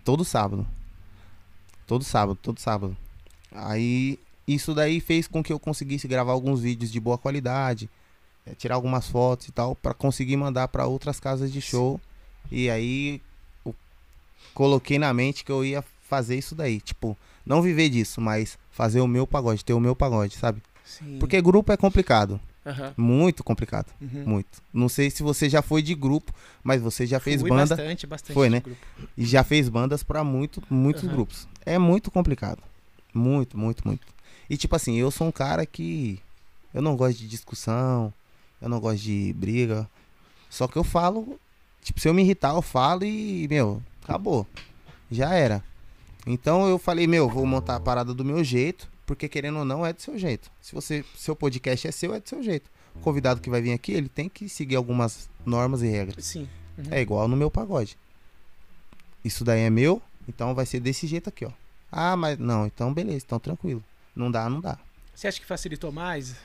Todo 0.03 0.25
sábado. 0.25 0.67
Todo 1.87 2.03
sábado, 2.03 2.37
todo 2.41 2.59
sábado. 2.59 2.95
Aí 3.53 4.19
isso 4.47 4.73
daí 4.73 4.99
fez 5.01 5.27
com 5.27 5.43
que 5.43 5.51
eu 5.51 5.59
conseguisse 5.59 6.07
gravar 6.07 6.31
alguns 6.31 6.61
vídeos 6.61 6.89
de 6.91 6.99
boa 6.99 7.17
qualidade, 7.17 7.89
eh, 8.45 8.55
tirar 8.55 8.75
algumas 8.75 9.07
fotos 9.07 9.47
e 9.49 9.51
tal, 9.51 9.75
pra 9.75 9.93
conseguir 9.93 10.37
mandar 10.37 10.67
pra 10.69 10.85
outras 10.87 11.19
casas 11.19 11.51
de 11.51 11.59
show. 11.61 11.99
E 12.49 12.69
aí 12.69 13.21
eu 13.65 13.75
coloquei 14.53 14.97
na 14.97 15.13
mente 15.13 15.43
que 15.43 15.51
eu 15.51 15.65
ia 15.65 15.83
fazer 16.01 16.37
isso 16.37 16.55
daí, 16.55 16.79
tipo, 16.79 17.17
não 17.45 17.61
viver 17.61 17.89
disso, 17.89 18.21
mas 18.21 18.57
fazer 18.71 19.01
o 19.01 19.07
meu 19.07 19.27
pagode, 19.27 19.65
ter 19.65 19.73
o 19.73 19.79
meu 19.79 19.95
pagode, 19.95 20.37
sabe? 20.37 20.61
Sim. 20.85 21.17
Porque 21.19 21.41
grupo 21.41 21.73
é 21.73 21.75
complicado, 21.75 22.39
Aham. 22.65 22.93
muito 22.95 23.43
complicado, 23.43 23.91
Uhum. 23.99 24.23
muito. 24.25 24.61
Não 24.73 24.87
sei 24.87 25.09
se 25.09 25.21
você 25.21 25.49
já 25.49 25.61
foi 25.61 25.81
de 25.81 25.93
grupo, 25.93 26.33
mas 26.63 26.81
você 26.81 27.05
já 27.05 27.19
fez 27.19 27.41
Fui 27.41 27.49
banda 27.49 27.75
bastante, 27.75 28.07
bastante. 28.07 28.33
Foi, 28.33 28.49
né? 28.49 28.61
grupo. 28.61 28.79
e 29.17 29.25
já 29.25 29.43
fez 29.43 29.67
bandas 29.67 30.01
pra 30.03 30.23
muito, 30.23 30.63
muitos 30.69 31.03
Aham. 31.03 31.11
grupos. 31.11 31.45
É 31.65 31.77
muito 31.77 32.09
complicado. 32.09 32.63
Muito, 33.13 33.57
muito, 33.57 33.85
muito. 33.85 34.07
E 34.49 34.57
tipo 34.57 34.75
assim, 34.75 34.95
eu 34.95 35.11
sou 35.11 35.27
um 35.27 35.31
cara 35.31 35.65
que 35.65 36.19
eu 36.73 36.81
não 36.81 36.95
gosto 36.95 37.17
de 37.17 37.27
discussão, 37.27 38.13
eu 38.61 38.69
não 38.69 38.79
gosto 38.79 39.01
de 39.01 39.33
briga. 39.33 39.89
Só 40.49 40.67
que 40.67 40.77
eu 40.77 40.83
falo, 40.83 41.39
tipo, 41.81 41.99
se 41.99 42.07
eu 42.07 42.13
me 42.13 42.21
irritar, 42.21 42.53
eu 42.53 42.61
falo 42.61 43.03
e, 43.03 43.47
meu, 43.49 43.81
acabou. 44.03 44.47
Já 45.11 45.33
era. 45.33 45.63
Então 46.25 46.67
eu 46.67 46.77
falei, 46.77 47.07
meu, 47.07 47.29
vou 47.29 47.45
montar 47.45 47.75
a 47.75 47.79
parada 47.79 48.13
do 48.13 48.25
meu 48.25 48.43
jeito, 48.43 48.89
porque 49.05 49.29
querendo 49.29 49.59
ou 49.59 49.65
não 49.65 49.85
é 49.85 49.93
do 49.93 50.01
seu 50.01 50.17
jeito. 50.17 50.51
Se 50.61 50.75
você, 50.75 51.03
seu 51.15 51.35
podcast 51.35 51.87
é 51.87 51.91
seu, 51.91 52.13
é 52.13 52.19
do 52.19 52.27
seu 52.27 52.43
jeito. 52.43 52.69
O 52.95 52.99
convidado 52.99 53.39
que 53.41 53.49
vai 53.49 53.61
vir 53.61 53.73
aqui, 53.73 53.93
ele 53.93 54.09
tem 54.09 54.27
que 54.27 54.49
seguir 54.49 54.75
algumas 54.75 55.29
normas 55.45 55.81
e 55.81 55.87
regras. 55.87 56.25
Sim. 56.25 56.47
Uhum. 56.77 56.85
É 56.91 57.01
igual 57.01 57.27
no 57.27 57.37
meu 57.37 57.49
pagode. 57.49 57.97
Isso 59.23 59.43
daí 59.43 59.61
é 59.61 59.69
meu, 59.69 60.01
então 60.27 60.53
vai 60.53 60.65
ser 60.65 60.79
desse 60.79 61.07
jeito 61.07 61.29
aqui, 61.29 61.45
ó. 61.45 61.51
Ah, 61.91 62.15
mas 62.15 62.37
não, 62.37 62.65
então 62.65 62.93
beleza, 62.93 63.23
então 63.25 63.39
tranquilo. 63.39 63.83
Não 64.17 64.31
dá, 64.31 64.49
não 64.49 64.59
dá. 64.59 64.77
Você 65.13 65.27
acha 65.27 65.39
que 65.39 65.45
facilitou 65.45 65.91
mais? 65.91 66.35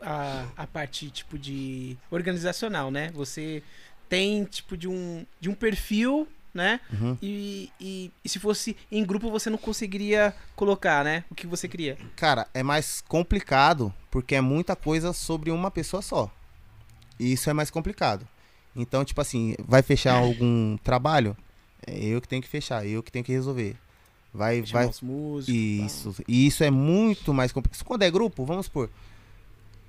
a, 0.00 0.46
a 0.56 0.66
parte 0.66 1.10
tipo 1.10 1.38
de 1.38 1.96
organizacional, 2.10 2.90
né? 2.90 3.10
Você 3.14 3.62
tem 4.08 4.44
tipo 4.44 4.76
de 4.76 4.88
um, 4.88 5.24
de 5.40 5.48
um 5.48 5.54
perfil, 5.54 6.26
né? 6.52 6.80
Uhum. 6.92 7.16
E, 7.22 7.70
e, 7.80 8.10
e 8.24 8.28
se 8.28 8.38
fosse 8.38 8.76
em 8.90 9.04
grupo 9.04 9.30
você 9.30 9.50
não 9.50 9.58
conseguiria 9.58 10.34
colocar, 10.56 11.04
né? 11.04 11.24
O 11.30 11.34
que 11.34 11.46
você 11.46 11.68
queria. 11.68 11.96
Cara, 12.16 12.46
é 12.54 12.62
mais 12.62 13.00
complicado 13.00 13.92
porque 14.10 14.34
é 14.34 14.40
muita 14.40 14.74
coisa 14.74 15.12
sobre 15.12 15.50
uma 15.50 15.70
pessoa 15.70 16.02
só. 16.02 16.30
E 17.18 17.32
isso 17.32 17.50
é 17.50 17.52
mais 17.52 17.70
complicado. 17.70 18.26
Então, 18.74 19.04
tipo 19.04 19.20
assim, 19.20 19.56
vai 19.66 19.82
fechar 19.82 20.14
algum 20.14 20.76
trabalho? 20.78 21.36
É 21.86 21.98
eu 22.04 22.20
que 22.20 22.28
tenho 22.28 22.42
que 22.42 22.48
fechar, 22.48 22.86
eu 22.86 23.02
que 23.02 23.10
tenho 23.10 23.24
que 23.24 23.32
resolver. 23.32 23.76
Vai, 24.32 24.62
vai. 24.62 24.86
os 24.86 25.00
músicos. 25.00 25.54
Isso. 25.54 26.14
E 26.28 26.46
isso 26.46 26.62
é 26.62 26.70
muito 26.70 27.32
mais 27.34 27.50
complicado. 27.52 27.82
Quando 27.84 28.02
é 28.02 28.10
grupo, 28.10 28.44
vamos 28.44 28.66
supor. 28.66 28.88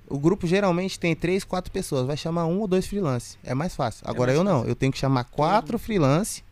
O 0.08 0.18
grupo 0.18 0.46
geralmente 0.46 0.98
tem 0.98 1.14
três, 1.14 1.44
quatro 1.44 1.70
pessoas. 1.70 2.06
Vai 2.06 2.16
chamar 2.16 2.46
um 2.46 2.58
ou 2.60 2.66
dois 2.66 2.86
freelance. 2.86 3.36
É 3.44 3.54
mais 3.54 3.76
fácil. 3.76 4.02
Agora 4.08 4.32
mais 4.32 4.38
eu 4.38 4.44
não. 4.44 4.64
Eu 4.64 4.74
tenho 4.74 4.90
que 4.92 4.98
chamar 4.98 5.24
quatro 5.24 5.78
freelance. 5.78 6.42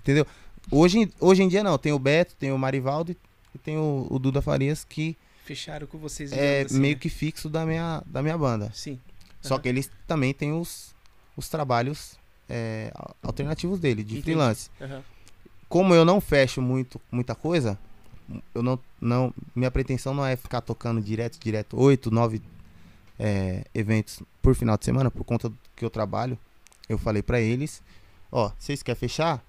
Entendeu? 0.00 0.26
Hoje, 0.70 1.00
em- 1.00 1.12
hoje 1.20 1.42
em 1.42 1.48
dia 1.48 1.62
não. 1.62 1.76
Tem 1.76 1.92
o 1.92 1.98
Beto, 1.98 2.34
tem 2.38 2.52
o 2.52 2.58
Marivaldo 2.58 3.14
e 3.54 3.58
tem 3.58 3.76
o, 3.76 4.06
o 4.08 4.18
Duda 4.18 4.40
Farias, 4.40 4.84
que 4.84 5.16
Fecharam 5.44 5.86
com 5.86 5.98
vocês. 5.98 6.32
é 6.32 6.62
assim, 6.62 6.78
meio 6.78 6.94
né? 6.94 7.00
que 7.00 7.08
fixo 7.10 7.50
da 7.50 7.66
minha, 7.66 8.02
da 8.06 8.22
minha 8.22 8.38
banda. 8.38 8.70
Sim. 8.72 8.98
Só 9.42 9.54
Aham. 9.54 9.62
que 9.62 9.68
eles 9.68 9.90
também 10.06 10.32
têm 10.32 10.52
os, 10.52 10.94
os 11.36 11.48
trabalhos 11.48 12.16
é, 12.48 12.92
alternativos 13.22 13.78
dele, 13.80 14.02
de 14.04 14.12
Entendi. 14.12 14.22
freelance. 14.22 14.70
Aham. 14.80 15.02
Como 15.72 15.94
eu 15.94 16.04
não 16.04 16.20
fecho 16.20 16.60
muito, 16.60 17.00
muita 17.10 17.34
coisa, 17.34 17.78
eu 18.54 18.62
não, 18.62 18.78
não. 19.00 19.32
Minha 19.54 19.70
pretensão 19.70 20.12
não 20.12 20.22
é 20.22 20.36
ficar 20.36 20.60
tocando 20.60 21.00
direto, 21.00 21.38
direto, 21.40 21.80
oito, 21.80 22.10
nove 22.10 22.42
é, 23.18 23.64
eventos 23.74 24.22
por 24.42 24.54
final 24.54 24.76
de 24.76 24.84
semana, 24.84 25.10
por 25.10 25.24
conta 25.24 25.48
do 25.48 25.56
que 25.74 25.82
eu 25.82 25.88
trabalho. 25.88 26.38
Eu 26.90 26.98
falei 26.98 27.22
pra 27.22 27.40
eles, 27.40 27.82
ó, 28.30 28.52
vocês 28.58 28.82
querem 28.82 29.00
fechar? 29.00 29.42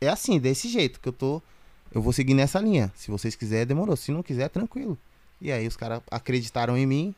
É 0.00 0.08
assim, 0.08 0.40
desse 0.40 0.66
jeito 0.66 0.98
que 0.98 1.10
eu 1.10 1.12
tô. 1.12 1.42
Eu 1.92 2.00
vou 2.00 2.14
seguir 2.14 2.32
nessa 2.32 2.58
linha. 2.58 2.90
Se 2.96 3.10
vocês 3.10 3.36
quiserem, 3.36 3.66
demorou. 3.66 3.98
Se 3.98 4.10
não 4.10 4.22
quiser, 4.22 4.48
tranquilo. 4.48 4.96
E 5.42 5.52
aí 5.52 5.66
os 5.66 5.76
caras 5.76 6.00
acreditaram 6.10 6.74
em 6.74 6.86
mim 6.86 7.14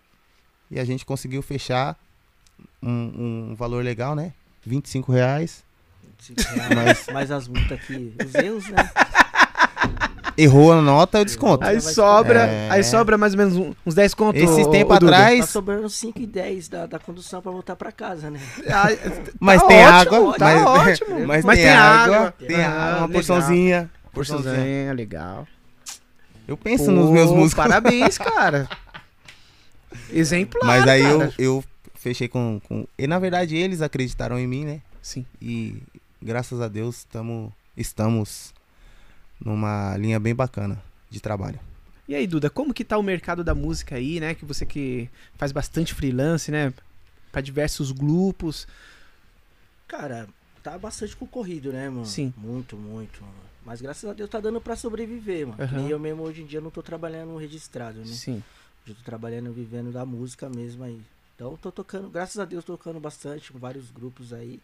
e 0.68 0.80
a 0.80 0.84
gente 0.84 1.06
conseguiu 1.06 1.42
fechar 1.42 1.96
um, 2.82 3.50
um 3.50 3.54
valor 3.54 3.84
legal, 3.84 4.16
né? 4.16 4.34
25 4.66 5.12
reais. 5.12 5.62
Mas, 6.74 7.06
mas 7.12 7.30
as 7.30 7.48
multas 7.48 7.72
aqui, 7.72 8.14
os 8.24 8.34
erros, 8.34 8.68
né? 8.68 8.90
Errou 10.36 10.72
a 10.72 10.82
nota, 10.82 11.18
eu 11.18 11.24
desconto. 11.24 11.64
Aí 11.64 11.80
sobra, 11.80 12.40
É. 12.40 12.68
aí 12.70 12.82
sobra 12.82 13.16
mais 13.16 13.34
ou 13.34 13.38
menos 13.38 13.56
um- 13.56 13.72
uns 13.86 13.94
10 13.94 14.14
contos. 14.14 14.42
Esse 14.42 14.62
ô- 14.62 14.70
tempo 14.70 14.92
ô, 14.92 14.98
Duda. 14.98 15.12
Tá 15.12 15.18
atrás, 15.18 15.48
sobrando 15.48 15.88
5 15.88 16.18
e 16.20 16.26
10 16.26 16.68
da, 16.68 16.86
da 16.86 16.98
condução 16.98 17.40
pra 17.40 17.52
voltar 17.52 17.76
pra 17.76 17.92
casa, 17.92 18.30
né? 18.30 18.40
Ah, 18.68 18.88
mas 19.38 19.62
tá 19.62 19.68
tem 19.68 19.86
ótimo, 19.86 20.16
água, 20.16 20.34
tá 20.38 20.44
mas, 20.46 20.66
ótimo. 21.00 21.26
mas, 21.26 21.44
Mas 21.44 21.56
tem, 21.56 21.64
tem 21.66 21.74
água, 21.74 22.16
água. 22.16 22.34
tem 22.48 22.56
Ah, 22.56 22.68
água, 22.68 22.80
uma 22.80 22.92
legal. 22.94 23.08
porçãozinha, 23.10 23.90
porçãozinha. 24.12 24.52
Porçãozinha, 24.54 24.92
legal. 24.92 25.46
Eu 26.48 26.56
penso 26.56 26.86
Pô, 26.86 26.90
nos 26.90 27.10
meus 27.10 27.30
músicos. 27.30 27.54
Parabéns, 27.64 28.18
cara. 28.18 28.68
Exemplar. 30.12 30.64
Mas 30.64 30.88
aí 30.88 31.02
eu, 31.02 31.18
cara. 31.20 31.32
eu 31.38 31.64
fechei 31.94 32.26
com, 32.26 32.60
com. 32.68 32.86
E 32.98 33.06
na 33.06 33.18
verdade 33.20 33.56
eles 33.56 33.80
acreditaram 33.82 34.36
em 34.38 34.46
mim, 34.48 34.64
né? 34.64 34.80
Sim. 35.00 35.24
E 35.40 35.80
graças 36.24 36.60
a 36.60 36.68
Deus 36.68 37.04
tamo, 37.04 37.52
estamos 37.76 38.54
numa 39.38 39.96
linha 39.96 40.18
bem 40.18 40.34
bacana 40.34 40.82
de 41.10 41.20
trabalho. 41.20 41.60
E 42.08 42.14
aí, 42.14 42.26
Duda, 42.26 42.50
como 42.50 42.74
que 42.74 42.84
tá 42.84 42.98
o 42.98 43.02
mercado 43.02 43.42
da 43.42 43.54
música 43.54 43.96
aí, 43.96 44.20
né? 44.20 44.34
Que 44.34 44.44
você 44.44 44.66
que 44.66 45.08
faz 45.36 45.52
bastante 45.52 45.94
freelance, 45.94 46.50
né? 46.50 46.72
Pra 47.32 47.40
diversos 47.40 47.92
grupos. 47.92 48.66
Cara, 49.88 50.28
tá 50.62 50.76
bastante 50.76 51.16
concorrido, 51.16 51.72
né, 51.72 51.88
mano? 51.88 52.04
Sim. 52.04 52.32
Muito, 52.36 52.76
muito. 52.76 53.22
Mas 53.64 53.80
graças 53.80 54.08
a 54.08 54.12
Deus 54.12 54.28
tá 54.28 54.38
dando 54.38 54.60
pra 54.60 54.76
sobreviver, 54.76 55.46
mano. 55.46 55.62
Aham. 55.62 55.76
nem 55.78 55.88
eu 55.88 55.98
mesmo 55.98 56.22
hoje 56.22 56.42
em 56.42 56.46
dia 56.46 56.60
não 56.60 56.70
tô 56.70 56.82
trabalhando 56.82 57.36
registrado, 57.36 58.00
né? 58.00 58.06
Sim. 58.06 58.42
Eu 58.86 58.94
tô 58.94 59.02
trabalhando, 59.02 59.50
vivendo 59.52 59.90
da 59.90 60.04
música 60.04 60.48
mesmo 60.50 60.84
aí. 60.84 61.00
Então 61.34 61.56
tô 61.56 61.72
tocando, 61.72 62.10
graças 62.10 62.38
a 62.38 62.44
Deus 62.44 62.64
tô 62.64 62.76
tocando 62.76 63.00
bastante 63.00 63.50
com 63.50 63.58
vários 63.58 63.90
grupos 63.90 64.32
aí. 64.32 64.60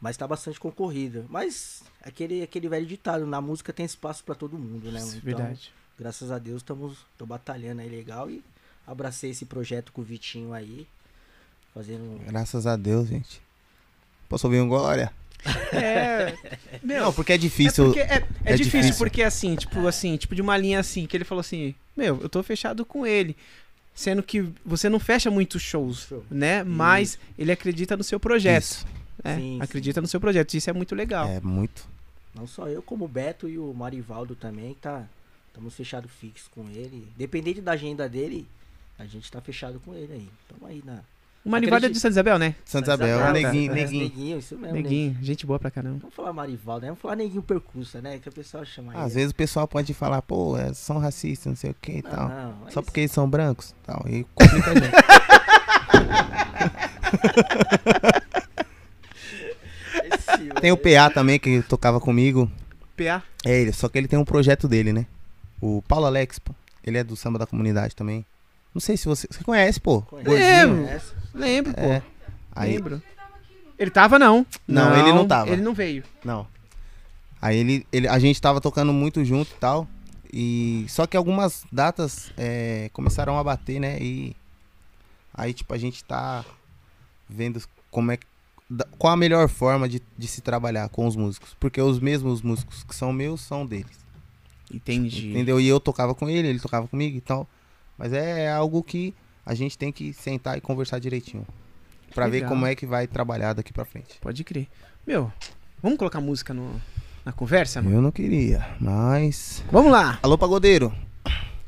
Mas 0.00 0.16
tá 0.16 0.26
bastante 0.26 0.60
concorrido. 0.60 1.24
Mas 1.28 1.82
aquele, 2.02 2.42
aquele 2.42 2.68
velho 2.68 2.86
ditado, 2.86 3.26
na 3.26 3.40
música 3.40 3.72
tem 3.72 3.86
espaço 3.86 4.22
pra 4.24 4.34
todo 4.34 4.58
mundo, 4.58 4.90
né? 4.92 5.00
Então, 5.00 5.20
Verdade. 5.20 5.72
graças 5.98 6.30
a 6.30 6.38
Deus 6.38 6.58
estamos 6.62 6.98
tô 7.16 7.24
batalhando 7.24 7.80
aí 7.80 7.88
legal 7.88 8.30
e 8.30 8.42
abracei 8.86 9.30
esse 9.30 9.46
projeto 9.46 9.92
com 9.92 10.02
o 10.02 10.04
Vitinho 10.04 10.52
aí. 10.52 10.86
Fazendo. 11.74 12.20
Graças 12.26 12.66
a 12.66 12.76
Deus, 12.76 13.08
gente. 13.08 13.40
Posso 14.28 14.46
ouvir 14.46 14.60
um 14.60 14.68
glória? 14.68 15.12
É. 15.72 16.34
Meu, 16.82 17.04
Não, 17.04 17.12
porque 17.12 17.32
é 17.32 17.34
é, 17.34 17.38
difícil. 17.38 17.84
porque 17.86 18.00
é, 18.00 18.04
é 18.04 18.26
é 18.44 18.56
difícil, 18.56 18.80
difícil. 18.80 18.98
porque 18.98 19.22
assim, 19.22 19.54
tipo 19.56 19.86
assim, 19.86 20.16
tipo 20.16 20.34
de 20.34 20.42
uma 20.42 20.56
linha 20.56 20.80
assim, 20.80 21.06
que 21.06 21.16
ele 21.16 21.24
falou 21.24 21.40
assim, 21.40 21.74
meu, 21.96 22.20
eu 22.22 22.28
tô 22.28 22.42
fechado 22.42 22.84
com 22.84 23.06
ele. 23.06 23.36
Sendo 23.94 24.22
que 24.22 24.46
você 24.64 24.88
não 24.90 24.98
fecha 25.00 25.30
muitos 25.30 25.62
shows, 25.62 26.06
Show. 26.08 26.24
né? 26.30 26.62
Mas 26.62 27.18
ele 27.38 27.50
acredita 27.50 27.96
no 27.96 28.04
seu 28.04 28.20
projeto. 28.20 28.62
Isso. 28.62 28.86
Né? 29.24 29.36
Sim, 29.36 29.40
sim. 29.40 29.58
acredita 29.62 30.00
no 30.00 30.06
seu 30.06 30.20
projeto. 30.20 30.54
Isso 30.54 30.70
é 30.70 30.72
muito 30.72 30.94
legal. 30.94 31.28
É 31.28 31.40
muito. 31.40 31.86
Não 32.34 32.46
só 32.46 32.68
eu, 32.68 32.82
como 32.82 33.04
o 33.06 33.08
Beto 33.08 33.48
e 33.48 33.58
o 33.58 33.72
Marivaldo 33.72 34.34
também, 34.34 34.74
tá. 34.74 35.04
Estamos 35.48 35.74
fechado 35.74 36.06
fixo 36.08 36.50
com 36.54 36.68
ele. 36.68 37.08
Dependente 37.16 37.60
da 37.62 37.72
agenda 37.72 38.06
dele, 38.08 38.46
a 38.98 39.06
gente 39.06 39.30
tá 39.32 39.40
fechado 39.40 39.80
com 39.84 39.94
ele 39.94 40.12
aí. 40.12 40.28
Tamo 40.48 40.66
aí 40.66 40.82
na. 40.84 41.00
O 41.42 41.48
Marivaldo 41.48 41.86
é 41.86 41.88
de 41.88 41.98
Santa 42.00 42.10
Isabel, 42.14 42.38
né? 42.40 42.56
Santa 42.64 42.88
Isabel, 42.88 43.18
tá. 43.20 43.32
neguinho, 43.32 43.70
É, 43.70 43.74
neguinho. 43.76 44.02
neguinho, 44.02 44.38
isso 44.38 44.58
mesmo. 44.58 44.74
Neguinho, 44.76 45.16
gente 45.22 45.46
boa 45.46 45.58
pra 45.60 45.70
caramba. 45.70 45.98
Vamos 46.00 46.14
falar 46.14 46.32
Marivaldo, 46.32 46.82
né? 46.82 46.88
Vamos 46.88 47.00
falar 47.00 47.14
neguinho 47.16 47.40
percussa, 47.42 48.02
né? 48.02 48.18
Que 48.18 48.28
o 48.28 48.32
pessoal 48.32 48.64
chama 48.66 48.92
Às 48.94 49.12
ele. 49.12 49.20
vezes 49.20 49.30
o 49.30 49.34
pessoal 49.36 49.68
pode 49.68 49.94
falar, 49.94 50.20
pô, 50.22 50.58
é, 50.58 50.74
são 50.74 50.98
racistas, 50.98 51.46
não 51.46 51.54
sei 51.56 51.70
o 51.70 51.76
que 51.80 51.92
e 51.98 52.02
Não, 52.02 52.10
tal. 52.10 52.28
não, 52.28 52.70
Só 52.72 52.82
porque 52.82 53.00
eles 53.00 53.12
são 53.12 53.30
brancos 53.30 53.74
tal. 53.84 54.04
E 54.08 54.24
complica 54.34 54.72
a 54.72 54.74
gente. 54.74 54.92
Tem 60.60 60.72
o 60.72 60.76
PA 60.76 61.10
também, 61.10 61.38
que 61.38 61.62
tocava 61.62 62.00
comigo. 62.00 62.50
PA? 62.96 63.22
É 63.44 63.60
ele, 63.60 63.72
só 63.72 63.88
que 63.88 63.98
ele 63.98 64.08
tem 64.08 64.18
um 64.18 64.24
projeto 64.24 64.66
dele, 64.66 64.92
né? 64.92 65.06
O 65.60 65.82
Paulo 65.82 66.06
Alex, 66.06 66.38
pô. 66.38 66.54
Ele 66.84 66.98
é 66.98 67.04
do 67.04 67.16
samba 67.16 67.38
da 67.38 67.46
comunidade 67.46 67.94
também. 67.94 68.24
Não 68.72 68.80
sei 68.80 68.96
se 68.96 69.06
você. 69.06 69.26
Você 69.30 69.42
conhece, 69.42 69.80
pô? 69.80 70.02
Conhece? 70.02 70.30
Lembro. 70.30 70.88
Lembro, 71.34 71.74
pô. 71.74 71.80
É. 71.80 72.02
Aí, 72.54 72.72
Lembro. 72.72 73.02
Ele 73.78 73.90
tava, 73.90 74.18
não. 74.18 74.46
Não, 74.66 74.98
ele 74.98 75.12
não 75.12 75.26
tava. 75.26 75.50
Ele 75.50 75.62
não 75.62 75.74
veio. 75.74 76.02
Não. 76.24 76.46
Aí 77.40 77.58
ele, 77.58 77.86
ele, 77.92 78.08
a 78.08 78.18
gente 78.18 78.40
tava 78.40 78.60
tocando 78.60 78.92
muito 78.92 79.24
junto 79.24 79.50
e 79.50 79.58
tal. 79.58 79.86
E 80.32 80.86
só 80.88 81.06
que 81.06 81.16
algumas 81.16 81.64
datas 81.70 82.32
é, 82.36 82.90
começaram 82.92 83.38
a 83.38 83.44
bater, 83.44 83.78
né? 83.78 83.98
E 84.00 84.34
aí 85.32 85.52
tipo 85.52 85.72
a 85.72 85.78
gente 85.78 86.02
tá 86.04 86.44
vendo 87.28 87.62
como 87.90 88.12
é 88.12 88.16
que 88.16 88.26
da- 88.68 88.86
qual 88.98 89.12
a 89.12 89.16
melhor 89.16 89.48
forma 89.48 89.88
de, 89.88 90.02
de 90.18 90.26
se 90.26 90.40
trabalhar 90.40 90.88
com 90.88 91.06
os 91.06 91.16
músicos, 91.16 91.54
porque 91.60 91.80
os 91.80 91.98
mesmos 92.00 92.42
músicos 92.42 92.82
que 92.84 92.94
são 92.94 93.12
meus 93.12 93.40
são 93.40 93.64
deles. 93.66 94.04
Entendi. 94.72 95.30
Entendeu? 95.30 95.60
E 95.60 95.68
eu 95.68 95.78
tocava 95.78 96.14
com 96.14 96.28
ele, 96.28 96.48
ele 96.48 96.58
tocava 96.60 96.88
comigo 96.88 97.16
e 97.16 97.20
tal. 97.20 97.48
Mas 97.96 98.12
é 98.12 98.50
algo 98.50 98.82
que 98.82 99.14
a 99.44 99.54
gente 99.54 99.78
tem 99.78 99.92
que 99.92 100.12
sentar 100.12 100.58
e 100.58 100.60
conversar 100.60 100.98
direitinho. 100.98 101.46
Pra 102.14 102.26
ver 102.28 102.46
como 102.48 102.66
é 102.66 102.74
que 102.74 102.84
vai 102.86 103.06
trabalhar 103.06 103.52
daqui 103.52 103.72
pra 103.72 103.84
frente. 103.84 104.18
Pode 104.20 104.42
crer. 104.42 104.66
Meu, 105.06 105.30
vamos 105.82 105.98
colocar 105.98 106.20
música 106.20 106.52
no, 106.52 106.80
na 107.24 107.32
conversa, 107.32 107.80
mano? 107.80 107.94
Eu 107.96 108.02
não 108.02 108.10
queria, 108.10 108.66
mas. 108.80 109.62
Vamos 109.70 109.92
lá. 109.92 110.18
Alô, 110.22 110.36
pagodeiro! 110.36 110.92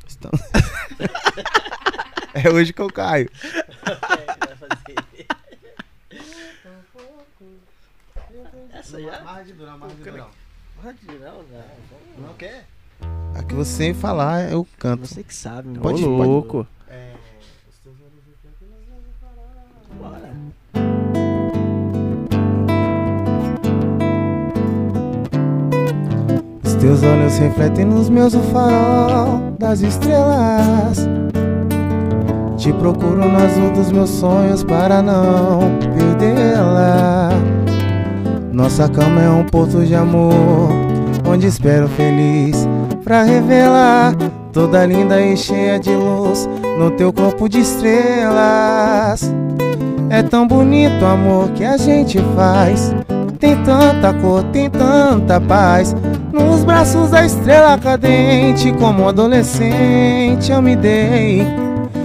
Estamos- 0.06 0.40
é 2.34 2.50
hoje 2.50 2.72
que 2.72 2.80
eu 2.82 2.88
caio. 2.92 3.30
De 9.48 9.54
durão. 9.54 9.78
Pode, 10.82 10.98
não, 11.06 12.26
não. 12.26 12.34
Quer? 12.34 12.66
A 13.34 13.42
que 13.42 13.54
você 13.54 13.94
falar, 13.94 14.50
eu 14.50 14.66
canto. 14.78 15.06
Você 15.06 15.22
que 15.24 15.34
sabe, 15.34 15.68
mano. 15.68 15.80
Pode- 15.80 16.04
Ô, 16.04 16.16
pode- 16.18 16.28
louco. 16.28 16.66
Bora. 19.98 20.32
Os 26.64 26.74
teus 26.74 27.02
olhos 27.02 27.38
refletem 27.38 27.84
nos 27.84 28.08
meus 28.08 28.34
o 28.34 28.40
farol 28.44 29.52
das 29.58 29.80
estrelas. 29.80 31.08
Te 32.56 32.72
procuro 32.72 33.16
no 33.28 33.36
azul 33.36 33.70
dos 33.72 33.90
meus 33.92 34.10
sonhos 34.10 34.64
para 34.64 35.00
não 35.02 35.60
perdê-la. 35.94 37.30
Nossa 38.58 38.88
cama 38.88 39.22
é 39.22 39.30
um 39.30 39.44
porto 39.44 39.86
de 39.86 39.94
amor, 39.94 40.34
onde 41.24 41.46
espero 41.46 41.86
feliz 41.90 42.68
pra 43.04 43.22
revelar 43.22 44.16
toda 44.52 44.84
linda 44.84 45.20
e 45.20 45.36
cheia 45.36 45.78
de 45.78 45.94
luz 45.94 46.50
no 46.76 46.90
teu 46.90 47.12
corpo 47.12 47.48
de 47.48 47.60
estrelas. 47.60 49.32
É 50.10 50.24
tão 50.24 50.44
bonito 50.44 51.04
o 51.04 51.06
amor 51.06 51.50
que 51.50 51.64
a 51.64 51.76
gente 51.76 52.18
faz. 52.34 52.92
Tem 53.38 53.54
tanta 53.62 54.12
cor, 54.14 54.42
tem 54.52 54.68
tanta 54.68 55.40
paz. 55.40 55.94
Nos 56.32 56.64
braços 56.64 57.10
da 57.10 57.24
estrela 57.24 57.78
cadente, 57.78 58.72
como 58.72 59.08
adolescente, 59.08 60.50
eu 60.50 60.60
me 60.60 60.74
dei. 60.74 61.46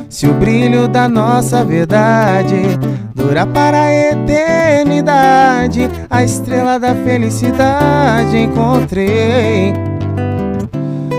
Se 0.07 0.27
o 0.27 0.33
brilho 0.35 0.87
da 0.87 1.09
nossa 1.09 1.65
verdade 1.65 2.77
dura 3.15 3.45
para 3.45 3.83
a 3.83 3.93
eternidade, 3.93 5.89
a 6.09 6.23
estrela 6.23 6.79
da 6.79 6.95
felicidade 6.95 8.37
encontrei. 8.37 9.73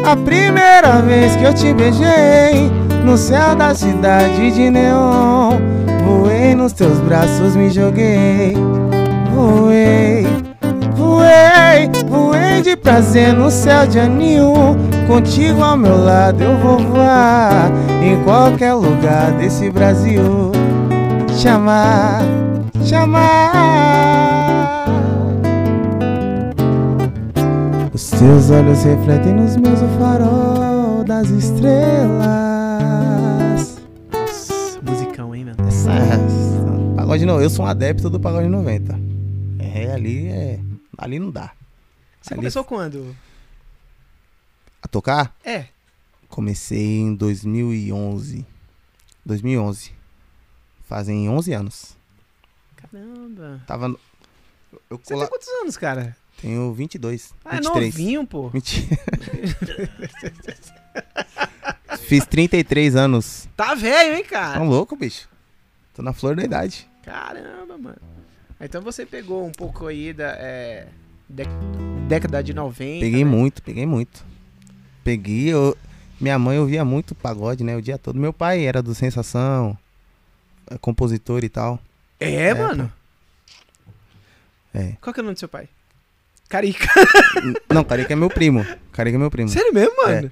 A 0.04 0.16
primeira 0.16 1.00
vez 1.00 1.34
que 1.36 1.44
eu 1.44 1.54
te 1.54 1.72
beijei 1.72 2.70
no 3.04 3.16
céu 3.16 3.54
da 3.54 3.74
cidade 3.74 4.50
de 4.50 4.70
neon, 4.70 5.58
voei 6.04 6.54
nos 6.54 6.72
teus 6.72 6.98
braços, 7.00 7.56
me 7.56 7.70
joguei. 7.70 8.54
Voei, 9.32 10.26
voei, 10.94 11.90
voei 12.06 12.62
de 12.62 12.76
prazer 12.76 13.32
no 13.32 13.50
céu 13.50 13.86
de 13.86 13.98
anil. 13.98 14.76
Contigo 15.06 15.62
ao 15.62 15.76
meu 15.76 15.96
lado 16.02 16.42
eu 16.42 16.56
vou 16.58 16.78
voar 16.78 17.70
em 18.02 18.22
qualquer 18.24 18.74
lugar 18.74 19.32
desse 19.32 19.70
Brasil. 19.70 20.52
Chamar, 21.40 22.22
chamar. 22.88 24.84
Os 27.92 28.10
teus 28.10 28.50
olhos 28.50 28.82
refletem 28.84 29.34
nos 29.34 29.56
meus 29.56 29.80
o 29.82 29.88
farol 29.98 31.04
das 31.04 31.28
estrelas. 31.30 32.22
Nossa, 34.12 34.80
musicão, 34.82 35.34
hein, 35.34 35.44
mano? 35.44 35.68
Essa, 35.68 35.92
essa- 35.92 36.94
pagode 36.96 37.26
não, 37.26 37.40
eu 37.40 37.50
sou 37.50 37.64
um 37.64 37.68
adepto 37.68 38.08
do 38.08 38.18
pagode 38.20 38.48
90. 38.48 38.98
É, 39.58 39.92
ali 39.92 40.28
é. 40.28 40.58
Ali 40.96 41.18
não 41.18 41.30
dá. 41.30 41.52
Você 42.22 42.32
Ali- 42.34 42.40
começou 42.40 42.64
quando? 42.64 43.14
A 44.82 44.88
tocar? 44.88 45.34
É. 45.44 45.66
Comecei 46.28 47.00
em 47.00 47.14
2011. 47.14 48.46
2011. 49.26 49.92
Fazem 50.94 51.28
11 51.28 51.52
anos. 51.52 51.96
Caramba. 52.76 53.60
Tava. 53.66 53.88
no- 53.88 53.98
Eu 54.88 54.96
Você 55.02 55.12
cola- 55.12 55.26
tem 55.26 55.30
quantos 55.32 55.48
anos, 55.60 55.76
cara? 55.76 56.16
tenho 56.40 56.72
22. 56.72 57.34
Ah, 57.44 57.56
é 57.56 57.60
23. 57.60 57.92
novinho, 57.94 58.24
pô. 58.24 58.48
Mentira. 58.54 58.96
Fiz 61.98 62.24
33 62.26 62.94
anos. 62.94 63.48
Tá 63.56 63.74
velho, 63.74 64.14
hein, 64.16 64.24
cara? 64.24 64.54
Tão 64.54 64.68
louco, 64.68 64.94
bicho. 64.94 65.28
Tô 65.94 66.00
na 66.00 66.12
flor 66.12 66.36
da 66.36 66.44
idade. 66.44 66.88
Caramba, 67.02 67.76
mano. 67.76 67.98
Então 68.60 68.80
você 68.80 69.04
pegou 69.04 69.44
um 69.44 69.50
pouco 69.50 69.88
aí 69.88 70.12
da 70.12 70.28
é, 70.38 70.86
dec- 71.28 71.48
década 72.06 72.40
de 72.40 72.54
90. 72.54 73.00
Peguei 73.00 73.24
né? 73.24 73.30
muito, 73.30 73.60
peguei 73.64 73.84
muito. 73.84 74.24
Peguei, 75.02 75.52
eu... 75.52 75.76
minha 76.20 76.38
mãe 76.38 76.56
ouvia 76.56 76.84
muito 76.84 77.16
pagode, 77.16 77.64
né? 77.64 77.76
O 77.76 77.82
dia 77.82 77.98
todo. 77.98 78.16
Meu 78.16 78.32
pai 78.32 78.64
era 78.64 78.80
do 78.80 78.94
Sensação, 78.94 79.76
é 80.70 80.78
compositor 80.78 81.42
e 81.44 81.48
tal. 81.48 81.80
É, 82.20 82.32
É, 82.48 82.54
mano. 82.54 82.92
É. 84.72 84.94
Qual 85.00 85.12
que 85.14 85.20
é 85.20 85.22
o 85.22 85.24
nome 85.24 85.34
do 85.34 85.38
seu 85.38 85.48
pai? 85.48 85.68
Carica. 86.48 86.88
Não, 87.72 87.84
Carica 87.84 88.12
é 88.12 88.16
meu 88.16 88.28
primo. 88.28 88.64
Carica 88.92 89.16
é 89.16 89.18
meu 89.18 89.30
primo. 89.30 89.48
Sério 89.48 89.72
mesmo, 89.72 89.94
mano? 89.96 90.30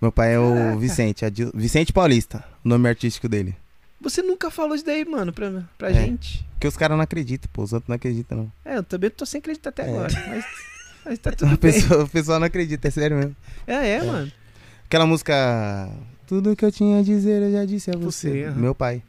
Meu 0.00 0.10
pai 0.10 0.34
é 0.34 0.38
o 0.38 0.54
Caraca. 0.54 0.76
Vicente, 0.78 1.24
Adil- 1.24 1.52
Vicente 1.54 1.92
Paulista, 1.92 2.42
o 2.64 2.68
nome 2.68 2.88
artístico 2.88 3.28
dele. 3.28 3.54
Você 4.00 4.22
nunca 4.22 4.50
falou 4.50 4.74
isso 4.74 4.84
daí, 4.84 5.04
mano, 5.04 5.30
pra, 5.32 5.62
pra 5.76 5.90
É. 5.90 5.94
gente. 5.94 6.44
Porque 6.52 6.66
os 6.66 6.76
caras 6.76 6.96
não 6.96 7.02
acreditam, 7.04 7.50
pô. 7.52 7.62
Os 7.62 7.72
outros 7.72 7.88
não 7.88 7.96
acreditam, 7.96 8.38
não. 8.38 8.52
É, 8.64 8.78
eu 8.78 8.82
também 8.82 9.10
tô 9.10 9.26
sem 9.26 9.38
acreditar 9.40 9.68
até 9.70 9.82
É. 9.82 9.88
agora. 9.90 10.12
Mas, 10.28 10.44
mas 11.04 11.18
tá 11.18 11.32
tudo 11.36 11.48
bem. 11.50 11.58
pessoa, 11.58 12.04
o 12.04 12.08
pessoal 12.08 12.40
não 12.40 12.46
acredita, 12.46 12.88
é 12.88 12.90
sério 12.90 13.16
mesmo. 13.18 13.36
É, 13.66 13.74
é, 13.90 14.02
mano. 14.02 14.32
Aquela 14.86 15.04
música. 15.06 15.90
Tudo 16.26 16.56
que 16.56 16.64
eu 16.64 16.72
tinha 16.72 17.00
a 17.00 17.02
dizer 17.02 17.42
eu 17.42 17.52
já 17.52 17.64
disse 17.66 17.90
a 17.90 17.96
você. 17.96 18.46
Você. 18.46 18.50
Meu 18.58 18.74
pai. 18.74 19.02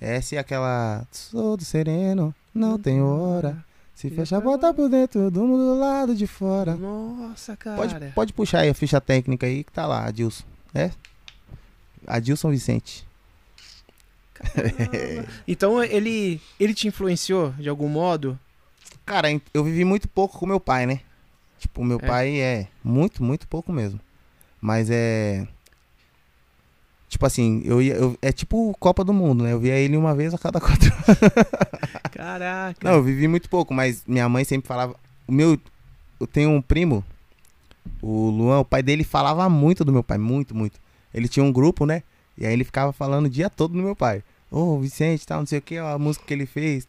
Essa 0.00 0.34
e 0.34 0.38
aquela. 0.38 1.06
Sou 1.10 1.56
do 1.56 1.64
sereno, 1.64 2.34
não 2.54 2.78
tenho 2.78 3.06
hora. 3.06 3.64
Se 3.94 4.10
fecha 4.10 4.36
a 4.36 4.40
porta 4.42 4.74
por 4.74 4.90
dentro, 4.90 5.30
durmo 5.30 5.56
do 5.56 5.78
lado 5.78 6.14
de 6.14 6.26
fora. 6.26 6.74
Nossa, 6.76 7.56
cara. 7.56 7.76
Pode, 7.76 8.06
pode 8.14 8.32
puxar 8.34 8.60
aí 8.60 8.68
a 8.68 8.74
ficha 8.74 9.00
técnica 9.00 9.46
aí 9.46 9.64
que 9.64 9.72
tá 9.72 9.86
lá, 9.86 10.04
Adilson. 10.06 10.44
É? 10.74 10.90
Adilson 12.06 12.50
Vicente. 12.50 13.06
Então 15.48 15.82
ele, 15.82 16.40
ele 16.60 16.74
te 16.74 16.86
influenciou 16.88 17.50
de 17.52 17.68
algum 17.70 17.88
modo? 17.88 18.38
Cara, 19.04 19.28
eu 19.54 19.64
vivi 19.64 19.84
muito 19.84 20.06
pouco 20.08 20.38
com 20.38 20.46
meu 20.46 20.60
pai, 20.60 20.84
né? 20.84 21.00
Tipo, 21.58 21.82
meu 21.82 21.98
É. 22.02 22.06
pai 22.06 22.40
é 22.40 22.68
muito, 22.84 23.22
muito 23.24 23.48
pouco 23.48 23.72
mesmo. 23.72 23.98
Mas 24.60 24.90
é. 24.90 25.46
Tipo 27.08 27.24
assim, 27.26 27.62
eu 27.64 27.80
ia. 27.80 27.94
eu- 27.94 28.18
é 28.20 28.32
tipo 28.32 28.74
Copa 28.80 29.04
do 29.04 29.12
Mundo, 29.12 29.44
né? 29.44 29.52
Eu 29.52 29.60
via 29.60 29.74
ele 29.74 29.96
uma 29.96 30.14
vez 30.14 30.34
a 30.34 30.38
cada 30.38 30.58
quatro 30.60 30.90
Caraca. 32.12 32.76
Não, 32.82 32.94
eu 32.96 33.02
vivi 33.02 33.28
muito 33.28 33.48
pouco, 33.48 33.72
mas 33.72 34.02
minha 34.06 34.28
mãe 34.28 34.44
sempre 34.44 34.66
falava. 34.68 34.94
O 35.26 35.32
meu. 35.32 35.58
Eu 36.18 36.26
tenho 36.26 36.50
um 36.50 36.62
primo, 36.62 37.04
o 38.00 38.30
Luan, 38.30 38.60
o 38.60 38.64
pai 38.64 38.82
dele 38.82 39.04
falava 39.04 39.48
muito 39.50 39.84
do 39.84 39.92
meu 39.92 40.02
pai, 40.02 40.16
muito, 40.16 40.54
muito. 40.54 40.80
Ele 41.12 41.28
tinha 41.28 41.44
um 41.44 41.52
grupo, 41.52 41.84
né? 41.84 42.02
E 42.38 42.46
aí 42.46 42.52
ele 42.54 42.64
ficava 42.64 42.90
falando 42.92 43.26
o 43.26 43.30
dia 43.30 43.50
todo 43.50 43.72
do 43.72 43.82
meu 43.82 43.94
pai. 43.94 44.22
Ô, 44.50 44.78
Vicente, 44.78 45.26
tal, 45.26 45.40
não 45.40 45.46
sei 45.46 45.58
o 45.58 45.62
que, 45.62 45.76
a 45.76 45.98
música 45.98 46.24
que 46.26 46.32
ele 46.32 46.46
fez. 46.46 46.88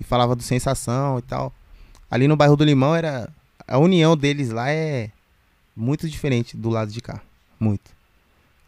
E 0.00 0.04
falava 0.04 0.34
do 0.34 0.42
Sensação 0.42 1.18
e 1.18 1.22
tal. 1.22 1.52
Ali 2.10 2.26
no 2.26 2.36
bairro 2.36 2.56
do 2.56 2.64
Limão 2.64 2.94
era. 2.94 3.28
A 3.68 3.78
união 3.78 4.16
deles 4.16 4.50
lá 4.50 4.70
é 4.70 5.10
muito 5.76 6.08
diferente 6.08 6.56
do 6.56 6.68
lado 6.70 6.90
de 6.90 7.00
cá. 7.02 7.20
Muito. 7.60 7.90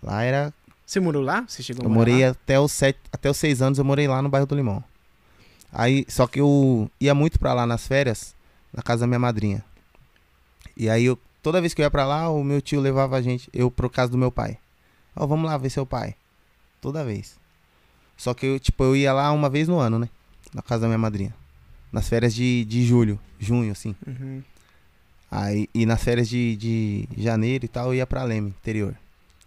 Lá 0.02 0.22
era. 0.22 0.52
Você 0.86 1.00
morou 1.00 1.22
lá? 1.22 1.44
Você 1.46 1.62
chegou 1.62 1.82
a 1.82 1.84
Eu 1.86 1.90
morar 1.90 2.10
morei 2.12 2.24
lá? 2.24 2.30
até 2.30 2.60
os 2.60 2.70
sete, 2.72 2.98
até 3.12 3.28
os 3.28 3.36
seis 3.36 3.60
anos 3.60 3.78
eu 3.78 3.84
morei 3.84 4.06
lá 4.06 4.22
no 4.22 4.28
bairro 4.28 4.46
do 4.46 4.54
Limão. 4.54 4.82
Aí, 5.72 6.06
só 6.08 6.26
que 6.26 6.40
eu 6.40 6.88
ia 7.00 7.12
muito 7.14 7.38
pra 7.38 7.52
lá 7.52 7.66
nas 7.66 7.86
férias, 7.86 8.34
na 8.72 8.82
casa 8.82 9.00
da 9.00 9.06
minha 9.06 9.18
madrinha. 9.18 9.64
E 10.76 10.88
aí 10.88 11.04
eu, 11.04 11.18
toda 11.42 11.60
vez 11.60 11.74
que 11.74 11.82
eu 11.82 11.84
ia 11.84 11.90
pra 11.90 12.06
lá, 12.06 12.30
o 12.30 12.44
meu 12.44 12.62
tio 12.62 12.80
levava 12.80 13.16
a 13.16 13.20
gente, 13.22 13.50
eu 13.52 13.70
pro 13.70 13.90
casa 13.90 14.12
do 14.12 14.16
meu 14.18 14.30
pai. 14.30 14.58
Ó, 15.14 15.26
vamos 15.26 15.46
lá 15.50 15.58
ver 15.58 15.70
seu 15.70 15.84
pai. 15.84 16.14
Toda 16.80 17.04
vez. 17.04 17.36
Só 18.16 18.32
que 18.32 18.46
eu, 18.46 18.60
tipo, 18.60 18.84
eu 18.84 18.94
ia 18.94 19.12
lá 19.12 19.32
uma 19.32 19.50
vez 19.50 19.66
no 19.66 19.78
ano, 19.78 19.98
né? 19.98 20.08
Na 20.54 20.62
casa 20.62 20.82
da 20.82 20.86
minha 20.86 20.98
madrinha. 20.98 21.34
Nas 21.92 22.08
férias 22.08 22.32
de, 22.34 22.64
de 22.64 22.84
julho, 22.84 23.18
junho, 23.38 23.72
assim. 23.72 23.94
Uhum. 24.06 24.42
Aí, 25.30 25.68
e 25.74 25.84
nas 25.84 26.02
férias 26.02 26.28
de, 26.28 26.56
de 26.56 27.08
janeiro 27.16 27.64
e 27.64 27.68
tal, 27.68 27.88
eu 27.88 27.94
ia 27.94 28.06
pra 28.06 28.22
Leme, 28.22 28.50
interior. 28.50 28.94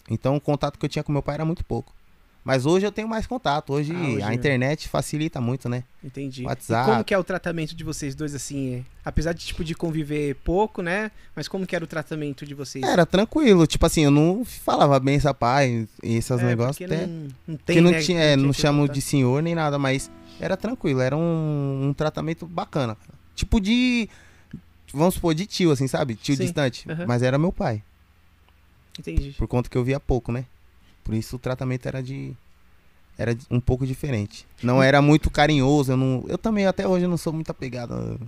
Então 0.09 0.35
o 0.35 0.41
contato 0.41 0.77
que 0.79 0.85
eu 0.85 0.89
tinha 0.89 1.03
com 1.03 1.11
meu 1.11 1.21
pai 1.21 1.35
era 1.35 1.45
muito 1.45 1.63
pouco. 1.63 1.93
Mas 2.41 2.65
hoje 2.65 2.85
eu 2.85 2.91
tenho 2.91 3.07
mais 3.07 3.27
contato. 3.27 3.73
Hoje, 3.73 3.93
Ah, 3.93 4.07
hoje 4.07 4.23
a 4.23 4.31
é. 4.31 4.33
internet 4.33 4.87
facilita 4.87 5.41
muito, 5.41 5.67
né? 5.67 5.83
Entendi. 6.03 6.45
WhatsApp. 6.45 6.89
E 6.89 6.91
como 6.93 7.03
que 7.03 7.13
é 7.13 7.17
o 7.17 7.23
tratamento 7.23 7.75
de 7.75 7.83
vocês 7.83 8.15
dois, 8.15 8.33
assim? 8.33 8.75
é? 8.75 8.83
Apesar 9.03 9.33
de, 9.33 9.45
tipo, 9.45 9.61
de 9.63 9.75
conviver 9.75 10.35
pouco, 10.35 10.81
né? 10.81 11.11
Mas 11.35 11.47
como 11.49 11.67
que 11.67 11.75
era 11.75 11.83
o 11.83 11.87
tratamento 11.87 12.45
de 12.45 12.53
vocês? 12.55 12.83
Era 12.83 13.05
tranquilo. 13.05 13.67
Tipo 13.67 13.85
assim, 13.85 14.05
eu 14.05 14.09
não 14.09 14.43
falava 14.45 14.97
bem 15.01 15.15
essa 15.15 15.33
pai 15.33 15.87
e 16.01 16.15
esses 16.15 16.31
É, 16.31 16.43
negócios. 16.43 16.77
porque 16.77 16.85
Até, 16.91 17.05
não, 17.05 17.27
não 17.45 17.57
tem, 17.57 17.75
que 17.75 17.81
não 17.81 17.91
né, 17.91 18.01
tinha, 18.01 18.19
é, 18.21 18.35
não 18.37 18.53
chamo 18.53 18.87
de 18.87 19.01
senhor 19.01 19.43
nem 19.43 19.53
nada, 19.53 19.77
mas 19.77 20.09
era 20.39 20.55
tranquilo. 20.55 21.01
Era 21.01 21.17
um, 21.17 21.89
um 21.89 21.93
tratamento 21.93 22.47
bacana. 22.47 22.97
Tipo 23.35 23.59
de. 23.59 24.09
Vamos 24.93 25.15
supor, 25.15 25.35
de 25.35 25.45
tio, 25.45 25.71
assim, 25.71 25.87
sabe? 25.87 26.15
Tio 26.15 26.35
Sim, 26.35 26.43
distante. 26.43 26.89
aham. 26.89 27.05
Mas 27.05 27.21
era 27.21 27.37
meu 27.37 27.51
pai. 27.51 27.83
Entendi. 28.97 29.31
Por 29.37 29.47
conta 29.47 29.69
que 29.69 29.77
eu 29.77 29.83
via 29.83 29.99
pouco, 29.99 30.31
né? 30.31 30.45
Por 31.03 31.13
isso 31.13 31.35
o 31.35 31.39
tratamento 31.39 31.85
era 31.87 32.01
de. 32.01 32.33
Era 33.17 33.35
um 33.51 33.59
pouco 33.59 33.85
diferente. 33.85 34.45
Não 34.63 34.81
era 34.81 35.01
muito 35.01 35.29
carinhoso. 35.29 35.91
Eu, 35.91 35.97
não, 35.97 36.23
eu 36.27 36.37
também, 36.37 36.65
até 36.65 36.87
hoje, 36.87 37.05
não 37.05 37.17
sou 37.17 37.33
muito 37.33 37.49
apegado 37.49 37.93
a 37.93 38.25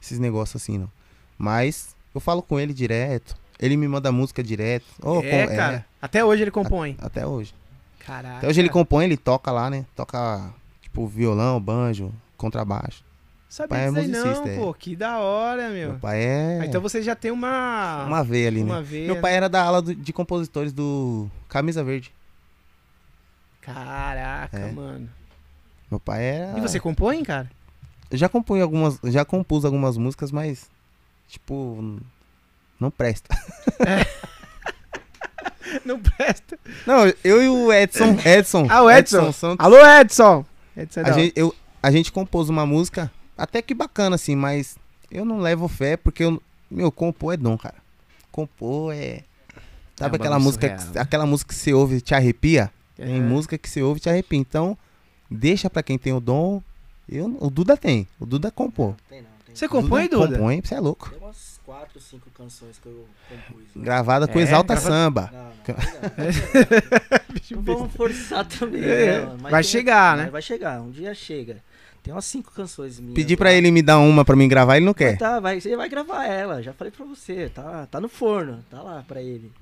esses 0.00 0.18
negócios 0.20 0.62
assim, 0.62 0.78
não. 0.78 0.90
Mas 1.36 1.96
eu 2.14 2.20
falo 2.20 2.42
com 2.42 2.58
ele 2.60 2.72
direto. 2.72 3.36
Ele 3.58 3.76
me 3.76 3.88
manda 3.88 4.12
música 4.12 4.42
direto. 4.42 4.86
Ô, 5.02 5.20
é, 5.20 5.46
com- 5.48 5.56
cara. 5.56 5.84
Até 6.00 6.24
hoje 6.24 6.42
ele 6.42 6.50
compõe. 6.52 6.96
até 7.00 7.26
hoje. 7.26 7.52
Caraca. 7.98 8.38
Até 8.38 8.48
hoje 8.48 8.60
ele 8.60 8.68
compõe, 8.68 9.04
ele 9.04 9.16
toca 9.16 9.50
lá, 9.50 9.68
né? 9.68 9.84
Toca, 9.96 10.52
tipo, 10.80 11.06
violão, 11.08 11.60
banjo, 11.60 12.12
contrabaixo. 12.36 13.02
Sabia 13.48 13.68
pai 13.68 13.80
é 13.80 13.84
aí 13.86 13.90
não, 14.08 14.26
musicista, 14.26 14.48
é. 14.50 14.56
pô. 14.58 14.74
Que 14.74 14.94
da 14.94 15.18
hora, 15.18 15.70
meu. 15.70 15.90
Meu 15.90 15.98
pai 15.98 16.22
é. 16.22 16.58
Ah, 16.62 16.66
então 16.66 16.80
você 16.82 17.02
já 17.02 17.14
tem 17.14 17.30
uma... 17.30 18.04
Uma 18.06 18.22
veia 18.22 18.48
ali, 18.48 18.62
uma 18.62 18.76
né? 18.80 18.82
veia, 18.82 19.06
Meu 19.06 19.20
pai 19.20 19.34
era 19.34 19.48
da 19.48 19.62
ala 19.62 19.80
do- 19.80 19.94
de 19.94 20.12
compositores 20.12 20.72
do 20.72 21.30
Camisa 21.48 21.82
Verde. 21.82 22.12
Caraca, 23.62 24.58
É. 24.58 24.70
mano. 24.70 25.08
Meu 25.90 25.98
pai 25.98 26.24
era. 26.24 26.58
E 26.58 26.60
você 26.60 26.78
compõe, 26.78 27.22
cara? 27.22 27.50
Eu 28.10 28.18
já 28.18 28.28
compus 28.28 28.60
algumas, 28.60 28.98
já 29.04 29.24
compus 29.24 29.64
algumas 29.64 29.96
músicas, 29.96 30.30
mas 30.30 30.70
tipo 31.28 31.98
não 32.78 32.90
presta. 32.90 33.28
Não 35.84 36.00
presta. 36.00 36.58
Não, 36.86 37.00
eu 37.22 37.42
e 37.42 37.48
o 37.48 37.70
Edson. 37.70 38.16
Edson. 38.24 38.66
Ah, 38.70 38.82
o 38.82 38.90
Edson. 38.90 39.30
Santos, 39.32 39.62
Alô, 39.64 39.76
Edson. 39.86 40.44
Edson 40.74 41.00
é 41.00 41.08
a, 41.10 41.12
gente, 41.12 41.32
eu, 41.36 41.54
a 41.82 41.90
gente 41.90 42.10
compôs 42.10 42.48
uma 42.48 42.64
música 42.64 43.10
até 43.38 43.62
que 43.62 43.72
bacana, 43.72 44.16
assim, 44.16 44.34
mas 44.36 44.76
eu 45.10 45.24
não 45.24 45.38
levo 45.38 45.68
fé 45.68 45.96
porque 45.96 46.24
eu, 46.24 46.42
meu, 46.70 46.90
compor 46.92 47.32
é 47.32 47.36
dom, 47.36 47.56
cara. 47.56 47.76
Compor 48.30 48.92
é. 48.94 49.22
Sabe 49.96 50.16
um 50.16 50.20
aquela 50.20 50.38
música, 50.38 50.68
surreal, 50.68 50.86
que, 50.88 50.94
né? 50.96 51.00
aquela 51.00 51.26
música 51.26 51.48
que 51.48 51.54
você 51.58 51.72
ouve 51.72 51.96
e 51.96 52.00
te 52.00 52.14
arrepia? 52.14 52.70
Tem 52.96 53.16
É. 53.16 53.20
música 53.20 53.56
que 53.56 53.68
você 53.70 53.82
ouve 53.82 53.98
e 53.98 54.02
te 54.02 54.10
arrepia. 54.10 54.38
Então, 54.38 54.76
deixa 55.30 55.70
pra 55.70 55.82
quem 55.82 55.96
tem 55.98 56.12
o 56.12 56.20
dom. 56.20 56.62
Eu, 57.08 57.36
o 57.40 57.48
Duda 57.48 57.76
tem. 57.76 58.06
O 58.20 58.26
Duda 58.26 58.50
compor. 58.50 58.94
Tem 59.08 59.22
não, 59.22 59.28
tem 59.46 59.54
Você 59.56 59.64
não. 59.66 59.70
compõe, 59.72 60.08
Duda? 60.08 60.36
Compõe, 60.36 60.60
você 60.62 60.74
é 60.74 60.80
louco. 60.80 61.08
Tem 61.10 61.18
umas 61.18 61.58
4, 61.64 61.98
5 62.00 62.30
canções 62.30 62.78
que 62.78 62.86
eu 62.86 63.06
compus. 63.28 63.64
né? 63.74 63.82
Gravada 63.84 64.28
com 64.28 64.38
É, 64.38 64.42
Exalta 64.42 64.74
grava- 64.74 64.88
Samba. 64.88 65.30
Não, 65.32 65.42
não, 65.42 65.48
não. 65.48 65.52
Não 67.50 67.62
vamos 67.62 67.92
forçar 67.94 68.44
também, 68.44 68.82
É, 68.82 69.20
né? 69.24 69.36
vai 69.40 69.62
tem- 69.62 69.70
chegar, 69.70 70.16
mas 70.16 70.26
né? 70.26 70.30
Vai 70.30 70.42
chegar, 70.42 70.80
um 70.82 70.90
dia 70.90 71.14
chega. 71.14 71.62
Tem 72.08 72.14
umas 72.14 72.24
5 72.24 72.52
canções 72.52 72.98
minhas. 72.98 73.14
Pedi 73.14 73.34
lá. 73.34 73.36
pra 73.38 73.52
ele 73.52 73.70
me 73.70 73.82
dar 73.82 73.98
uma 73.98 74.24
pra 74.24 74.34
mim 74.34 74.48
gravar, 74.48 74.78
ele 74.78 74.86
não 74.86 74.94
Mas 74.98 75.10
quer. 75.10 75.18
Tá, 75.18 75.38
vai, 75.40 75.60
você 75.60 75.76
vai 75.76 75.90
gravar 75.90 76.24
ela, 76.24 76.62
já 76.62 76.72
falei 76.72 76.90
pra 76.90 77.04
você, 77.04 77.50
tá, 77.50 77.86
tá 77.86 78.00
no 78.00 78.08
forno, 78.08 78.64
tá 78.70 78.80
lá 78.80 79.04
pra 79.06 79.20
ele. 79.20 79.52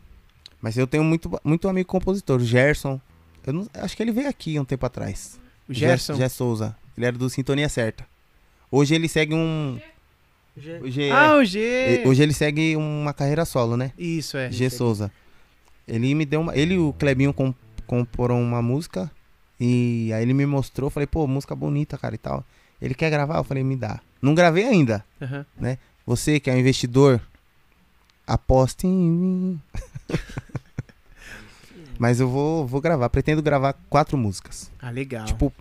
Mas 0.62 0.78
eu 0.78 0.86
tenho 0.86 1.02
muito, 1.02 1.28
muito 1.42 1.68
amigo 1.68 1.88
compositor, 1.88 2.40
o 2.40 2.44
Gerson. 2.44 3.00
Eu 3.44 3.52
não- 3.52 3.66
acho 3.74 3.96
que 3.96 4.02
ele 4.04 4.12
veio 4.12 4.28
aqui 4.28 4.60
um 4.60 4.64
tempo 4.64 4.86
atrás. 4.86 5.40
O 5.68 5.74
Gerson. 5.74 6.14
Gé 6.14 6.28
Souza. 6.28 6.76
Ele 6.96 7.06
era 7.06 7.18
do 7.18 7.28
Sintonia 7.28 7.68
Certa. 7.68 8.06
Hoje 8.70 8.94
ele 8.94 9.08
segue 9.08 9.34
um. 9.34 9.80
O 10.80 10.88
G- 10.88 11.10
Ah, 11.10 11.34
o 11.38 11.44
G. 11.44 12.04
Hoje 12.06 12.22
ele 12.22 12.32
segue 12.32 12.76
uma 12.76 13.12
carreira 13.12 13.44
solo, 13.44 13.76
né? 13.76 13.90
Isso, 13.98 14.36
é. 14.36 14.52
G 14.52 14.70
Souza. 14.70 15.10
Ele 15.88 16.14
me 16.14 16.24
deu 16.24 16.42
uma. 16.42 16.56
Ele 16.56 16.74
e 16.74 16.78
o 16.78 16.92
Clebinho 16.92 17.32
com, 17.34 17.52
comporam 17.88 18.40
uma 18.40 18.62
música. 18.62 19.10
E 19.58 20.10
aí 20.12 20.22
ele 20.22 20.34
me 20.34 20.46
mostrou. 20.46 20.90
Falei, 20.90 21.06
pô, 21.06 21.26
música 21.26 21.54
bonita, 21.54 21.96
cara 21.98 22.14
e 22.14 22.18
tal. 22.18 22.44
Ele 22.80 22.94
quer 22.94 23.10
gravar? 23.10 23.38
Eu 23.38 23.44
falei, 23.44 23.62
me 23.64 23.76
dá. 23.76 24.00
Não 24.20 24.34
gravei 24.34 24.64
ainda. 24.64 25.04
Aham. 25.20 25.46
Você 26.06 26.38
que 26.38 26.48
é 26.50 26.54
um 26.54 26.58
investidor, 26.58 27.20
aposte 28.26 28.86
em 28.86 29.10
mim. 29.10 29.60
Mas 31.98 32.20
eu 32.20 32.28
vou, 32.28 32.66
vou 32.66 32.80
gravar. 32.80 33.08
Pretendo 33.08 33.42
gravar 33.42 33.72
quatro 33.88 34.16
músicas. 34.18 34.70
Ah, 34.80 34.90
legal. 34.90 35.24
Tipo, 35.24 35.52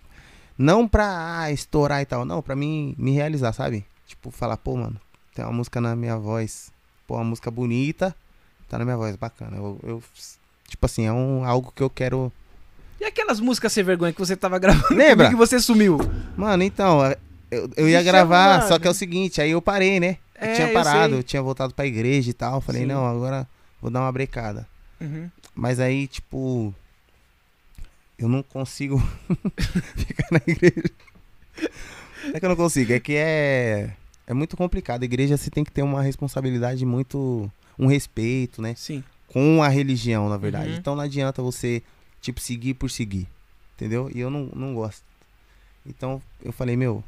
não 0.57 0.87
pra 0.87 1.39
ah, 1.41 1.51
estourar 1.51 2.01
e 2.01 2.05
tal, 2.05 2.25
não, 2.25 2.41
pra 2.41 2.55
mim 2.55 2.93
me 2.97 3.11
realizar, 3.11 3.53
sabe? 3.53 3.85
Tipo, 4.05 4.31
falar, 4.31 4.57
pô, 4.57 4.75
mano, 4.75 4.99
tem 5.33 5.43
uma 5.43 5.53
música 5.53 5.79
na 5.81 5.95
minha 5.95 6.17
voz, 6.17 6.71
pô, 7.07 7.15
uma 7.15 7.23
música 7.23 7.49
bonita, 7.49 8.15
tá 8.69 8.77
na 8.77 8.85
minha 8.85 8.97
voz, 8.97 9.15
bacana. 9.15 9.57
Eu, 9.57 9.79
eu- 9.83 10.03
tipo 10.67 10.85
assim, 10.85 11.05
é 11.05 11.11
um, 11.11 11.43
algo 11.45 11.71
que 11.75 11.81
eu 11.83 11.89
quero. 11.89 12.31
E 12.99 13.05
aquelas 13.05 13.39
músicas 13.39 13.71
sem 13.73 13.83
vergonha 13.83 14.13
que 14.13 14.19
você 14.19 14.35
tava 14.35 14.57
gravando 14.59 14.93
Lembra? 14.95 15.25
comigo 15.27 15.43
e 15.43 15.47
você 15.47 15.59
sumiu? 15.59 15.97
Mano, 16.37 16.63
então, 16.63 17.01
eu, 17.51 17.69
eu 17.75 17.89
ia 17.89 17.99
Isso 17.99 18.09
é 18.09 18.11
gravar, 18.11 18.59
uma- 18.61 18.67
só 18.67 18.79
que 18.79 18.87
é 18.87 18.91
o 18.91 18.93
seguinte, 18.93 19.41
aí 19.41 19.51
eu 19.51 19.61
parei, 19.61 19.99
né? 19.99 20.17
Eu 20.39 20.47
É, 20.47 20.53
tinha 20.55 20.67
eu 20.67 20.73
parado, 20.73 21.09
sei. 21.11 21.19
eu, 21.19 21.23
tinha 21.23 21.41
voltado 21.41 21.73
pra 21.73 21.85
igreja 21.85 22.29
e 22.29 22.33
tal. 22.33 22.59
Falei, 22.61 22.81
Sim. 22.81 22.87
não, 22.87 23.05
agora 23.05 23.47
vou 23.81 23.89
dar 23.91 24.01
uma 24.01 24.11
brecada. 24.11 24.67
Uhum. 24.99 25.29
Mas 25.53 25.79
aí, 25.79 26.07
tipo, 26.07 26.73
eu 28.17 28.27
não 28.27 28.43
consigo 28.43 28.97
ficar 29.95 30.27
na 30.31 30.41
igreja. 30.47 30.89
Não 32.25 32.31
é 32.33 32.39
que 32.39 32.45
eu 32.45 32.49
não 32.49 32.55
consigo, 32.55 32.91
é 32.91 32.99
que 32.99 33.13
é, 33.15 33.91
é 34.27 34.33
muito 34.33 34.57
complicado. 34.57 35.03
A 35.03 35.05
igreja 35.05 35.37
você 35.37 35.49
tem 35.49 35.63
que 35.63 35.71
ter 35.71 35.83
uma 35.83 36.01
responsabilidade 36.01 36.85
muito. 36.85 37.49
um 37.77 37.87
respeito, 37.87 38.61
né? 38.61 38.73
Sim. 38.77 39.03
Com 39.27 39.61
a 39.61 39.67
religião, 39.67 40.27
na 40.29 40.37
verdade. 40.37 40.71
Uhum. 40.71 40.75
Então 40.77 40.95
não 40.95 41.03
adianta 41.03 41.41
você, 41.41 41.81
tipo, 42.25 42.39
seguir 42.41 42.73
por 42.73 42.89
seguir. 42.89 43.27
Entendeu? 43.75 44.09
E 44.13 44.19
eu 44.19 44.29
não, 44.29 44.49
não 44.55 44.73
gosto. 44.73 45.03
Então 45.85 46.21
eu 46.43 46.51
falei, 46.51 46.75
meu, 46.75 47.03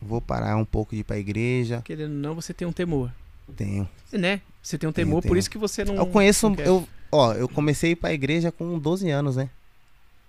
vou 0.00 0.20
parar 0.20 0.56
um 0.56 0.64
pouco 0.64 0.94
de 0.94 1.00
ir 1.00 1.04
pra 1.04 1.18
igreja. 1.18 1.82
Querendo 1.84 2.12
ou 2.12 2.18
não, 2.18 2.34
você 2.34 2.52
tem 2.52 2.66
um 2.66 2.72
temor. 2.72 3.12
Tenho. 3.56 3.88
Né? 4.12 4.40
Você 4.62 4.78
tem 4.78 4.88
um 4.88 4.92
Tenho, 4.92 5.06
temor, 5.08 5.20
por 5.22 5.28
tenho. 5.28 5.38
isso 5.38 5.50
que 5.50 5.58
você 5.58 5.84
não. 5.84 5.96
Eu 5.96 6.06
conheço, 6.06 6.48
não 6.48 6.56
eu, 6.64 6.88
ó, 7.12 7.32
eu 7.34 7.48
comecei 7.48 7.90
a 7.90 7.92
ir 7.92 7.96
pra 7.96 8.12
igreja 8.12 8.50
com 8.50 8.78
12 8.78 9.10
anos, 9.10 9.36
né? 9.36 9.50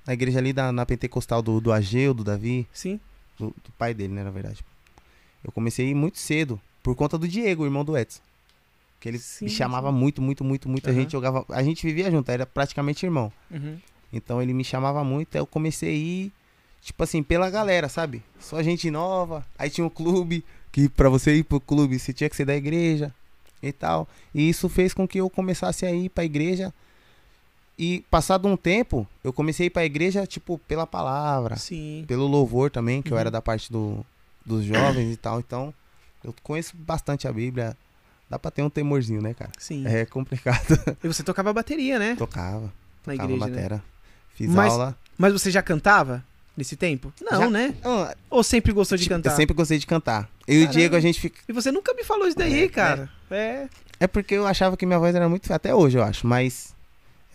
Na 0.05 0.13
igreja 0.13 0.37
ali 0.39 0.51
da, 0.51 0.71
na 0.71 0.85
Pentecostal 0.85 1.41
do, 1.41 1.59
do 1.61 1.71
Ageu, 1.71 2.13
do 2.13 2.23
Davi, 2.23 2.67
Sim. 2.73 2.99
do, 3.39 3.47
do 3.47 3.71
pai 3.77 3.93
dele, 3.93 4.13
né, 4.13 4.23
na 4.23 4.29
verdade. 4.31 4.63
Eu 5.43 5.51
comecei 5.51 5.87
a 5.87 5.89
ir 5.89 5.95
muito 5.95 6.19
cedo, 6.19 6.59
por 6.83 6.95
conta 6.95 7.17
do 7.17 7.27
Diego, 7.27 7.63
o 7.63 7.65
irmão 7.65 7.85
do 7.85 7.97
Edson. 7.97 8.21
Que 8.99 9.09
ele 9.09 9.19
Sim, 9.19 9.45
me 9.45 9.51
chamava 9.51 9.89
sim. 9.89 9.97
muito, 9.97 10.21
muito, 10.21 10.43
muito, 10.43 10.67
muito. 10.69 10.87
A 10.87 10.91
Aham. 10.91 11.01
gente 11.01 11.11
jogava, 11.13 11.45
a 11.49 11.63
gente 11.63 11.85
vivia 11.85 12.11
junto, 12.11 12.29
era 12.29 12.45
praticamente 12.45 13.05
irmão. 13.05 13.31
Uhum. 13.49 13.77
Então 14.13 14.41
ele 14.41 14.53
me 14.53 14.63
chamava 14.63 15.03
muito, 15.03 15.35
aí 15.35 15.41
eu 15.41 15.45
comecei 15.47 15.89
a 15.89 15.93
ir, 15.93 16.31
tipo 16.81 17.03
assim, 17.03 17.21
pela 17.23 17.49
galera, 17.49 17.89
sabe? 17.89 18.23
Só 18.39 18.61
gente 18.63 18.89
nova, 18.91 19.45
aí 19.57 19.69
tinha 19.69 19.85
um 19.85 19.89
clube, 19.89 20.43
que 20.71 20.87
pra 20.89 21.09
você 21.09 21.35
ir 21.35 21.43
pro 21.43 21.59
clube 21.59 21.97
você 21.99 22.13
tinha 22.13 22.29
que 22.29 22.35
ser 22.35 22.45
da 22.45 22.55
igreja 22.55 23.13
e 23.61 23.71
tal. 23.71 24.07
E 24.33 24.47
isso 24.49 24.69
fez 24.69 24.93
com 24.93 25.07
que 25.07 25.19
eu 25.19 25.29
começasse 25.29 25.85
a 25.85 25.91
ir 25.91 26.09
pra 26.09 26.23
igreja. 26.25 26.73
E 27.77 28.05
passado 28.09 28.47
um 28.47 28.55
tempo, 28.55 29.05
eu 29.23 29.33
comecei 29.33 29.65
a 29.65 29.67
ir 29.67 29.69
pra 29.69 29.83
igreja, 29.85 30.25
tipo, 30.25 30.57
pela 30.59 30.87
palavra, 30.87 31.57
Sim. 31.57 32.05
pelo 32.07 32.25
louvor 32.25 32.71
também, 32.71 33.01
que 33.01 33.11
eu 33.11 33.15
Uhum. 33.15 33.19
era 33.21 33.29
da 33.31 33.41
parte 33.41 33.69
do, 33.69 34.05
dos 34.45 34.63
jovens 34.63 35.11
e 35.13 35.17
tal. 35.17 35.39
Então, 35.39 35.73
eu 36.23 36.33
conheço 36.41 36.73
bastante 36.77 37.27
a 37.27 37.33
Bíblia. 37.33 37.75
Dá 38.29 38.39
pra 38.39 38.49
ter 38.49 38.61
um 38.63 38.69
temorzinho, 38.69 39.21
né, 39.21 39.33
cara? 39.33 39.51
Sim. 39.59 39.85
É 39.85 40.05
complicado. 40.05 40.79
E 41.03 41.07
você 41.07 41.21
tocava 41.21 41.51
bateria, 41.51 41.99
né? 41.99 42.15
Tocava, 42.15 42.73
Na 43.05 43.13
tocava 43.13 43.33
igreja, 43.33 43.45
né? 43.47 43.81
Fiz 44.35 44.49
Mas- 44.49 44.71
aula. 44.71 44.95
Mas 45.17 45.33
você 45.33 45.49
já 45.49 45.61
cantava 45.63 46.23
nesse 46.57 46.75
tempo? 46.75 47.11
Não, 47.21 47.41
Já- 47.43 47.49
né? 47.49 47.73
Ou 48.29 48.43
sempre 48.43 48.71
gostou 48.73 48.97
de 48.97 49.05
Tipo, 49.05 49.15
cantar? 49.15 49.31
Eu 49.31 49.35
sempre 49.35 49.55
gostei 49.55 49.77
de 49.79 49.87
cantar. 49.87 50.29
Eu 50.47 50.55
e 50.55 50.57
o 50.57 50.59
Caramba. 50.65 50.73
Diego, 50.79 50.95
a 50.95 50.99
gente 50.99 51.19
fica. 51.21 51.39
E 51.47 51.53
você 51.53 51.71
nunca 51.71 51.93
me 51.93 52.03
falou 52.03 52.27
isso 52.27 52.37
daí, 52.37 52.63
É, 52.65 52.67
cara. 52.69 53.09
É. 53.31 53.67
É 53.99 54.07
porque 54.07 54.35
eu 54.35 54.45
achava 54.45 54.75
que 54.77 54.85
minha 54.85 54.99
voz 54.99 55.15
era 55.15 55.27
muito. 55.29 55.51
Até 55.51 55.73
hoje 55.73 55.97
eu 55.97 56.03
acho, 56.03 56.27
mas. 56.27 56.75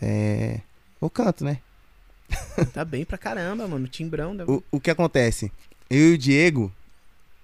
É. 0.01 0.59
Eu 1.01 1.09
canto, 1.09 1.43
né? 1.43 1.57
Tá 2.73 2.85
bem 2.85 3.03
pra 3.03 3.17
caramba, 3.17 3.67
mano. 3.67 3.87
Timbrão. 3.87 4.35
Da... 4.35 4.45
O, 4.45 4.63
o 4.71 4.79
que 4.79 4.91
acontece? 4.91 5.51
Eu 5.89 6.11
e 6.11 6.13
o 6.13 6.17
Diego. 6.17 6.71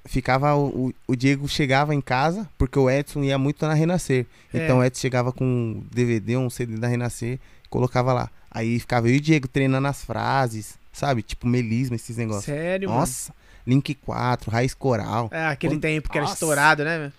Ficava. 0.06 0.56
O, 0.56 0.88
o- 0.90 0.94
o 1.08 1.16
Diego 1.16 1.48
chegava 1.50 1.94
em 1.94 2.00
casa, 2.00 2.48
porque 2.58 2.78
o 2.80 2.90
Edson 2.90 3.24
ia 3.24 3.38
muito 3.38 3.66
na 3.66 3.74
Renascer. 3.74 4.26
É. 4.54 4.64
Então 4.64 4.78
o 4.80 4.84
Edson 4.84 5.02
chegava 5.02 5.34
com 5.34 5.44
um 5.44 5.84
DVD, 5.92 6.38
um 6.38 6.50
CD 6.50 6.78
da 6.78 6.88
Renascer, 6.88 7.40
colocava 7.70 8.14
lá. 8.14 8.30
Aí 8.50 8.80
ficava 8.80 9.08
eu 9.10 9.16
e 9.16 9.18
o 9.18 9.22
Diego 9.22 9.48
treinando 9.48 9.88
as 9.88 10.04
frases, 10.04 10.78
sabe? 10.92 11.22
Tipo 11.22 11.48
melisma, 11.48 11.96
esses 11.96 12.18
negócios. 12.18 12.46
Sério, 12.46 12.90
Nossa, 12.90 13.34
Link 13.66 13.94
4, 13.96 14.50
Raiz 14.50 14.74
Coral. 14.74 15.30
mano. 15.32 15.44
É, 15.44 15.48
aquele 15.48 15.76
Quando- 15.76 15.82
tempo 15.82 16.10
que 16.10 16.18
era 16.18 16.24
Nossa. 16.26 16.34
estourado, 16.36 16.84
né? 16.84 16.98
velho? 16.98 17.14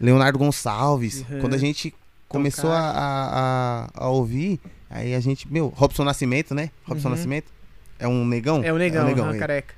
Leonardo 0.00 0.38
Gonçalves. 0.38 1.24
Uhum. 1.30 1.40
Quando 1.40 1.54
a 1.54 1.58
gente 1.58 1.94
começou 2.28 2.70
a, 2.70 2.78
a, 2.78 3.88
a- 4.04 4.08
ouvir, 4.08 4.60
aí 4.90 5.14
a 5.14 5.20
gente, 5.20 5.50
meu, 5.50 5.68
Robson 5.68 6.04
Nascimento, 6.04 6.54
né? 6.54 6.70
Robson 6.84 7.08
Uhum. 7.08 7.14
Nascimento 7.14 7.46
é 7.98 8.06
um 8.08 8.24
negão? 8.26 8.62
É 8.62 8.72
o 8.72 8.76
negão, 8.78 9.06
aham, 9.08 9.30
ele. 9.30 9.38
careca. 9.38 9.74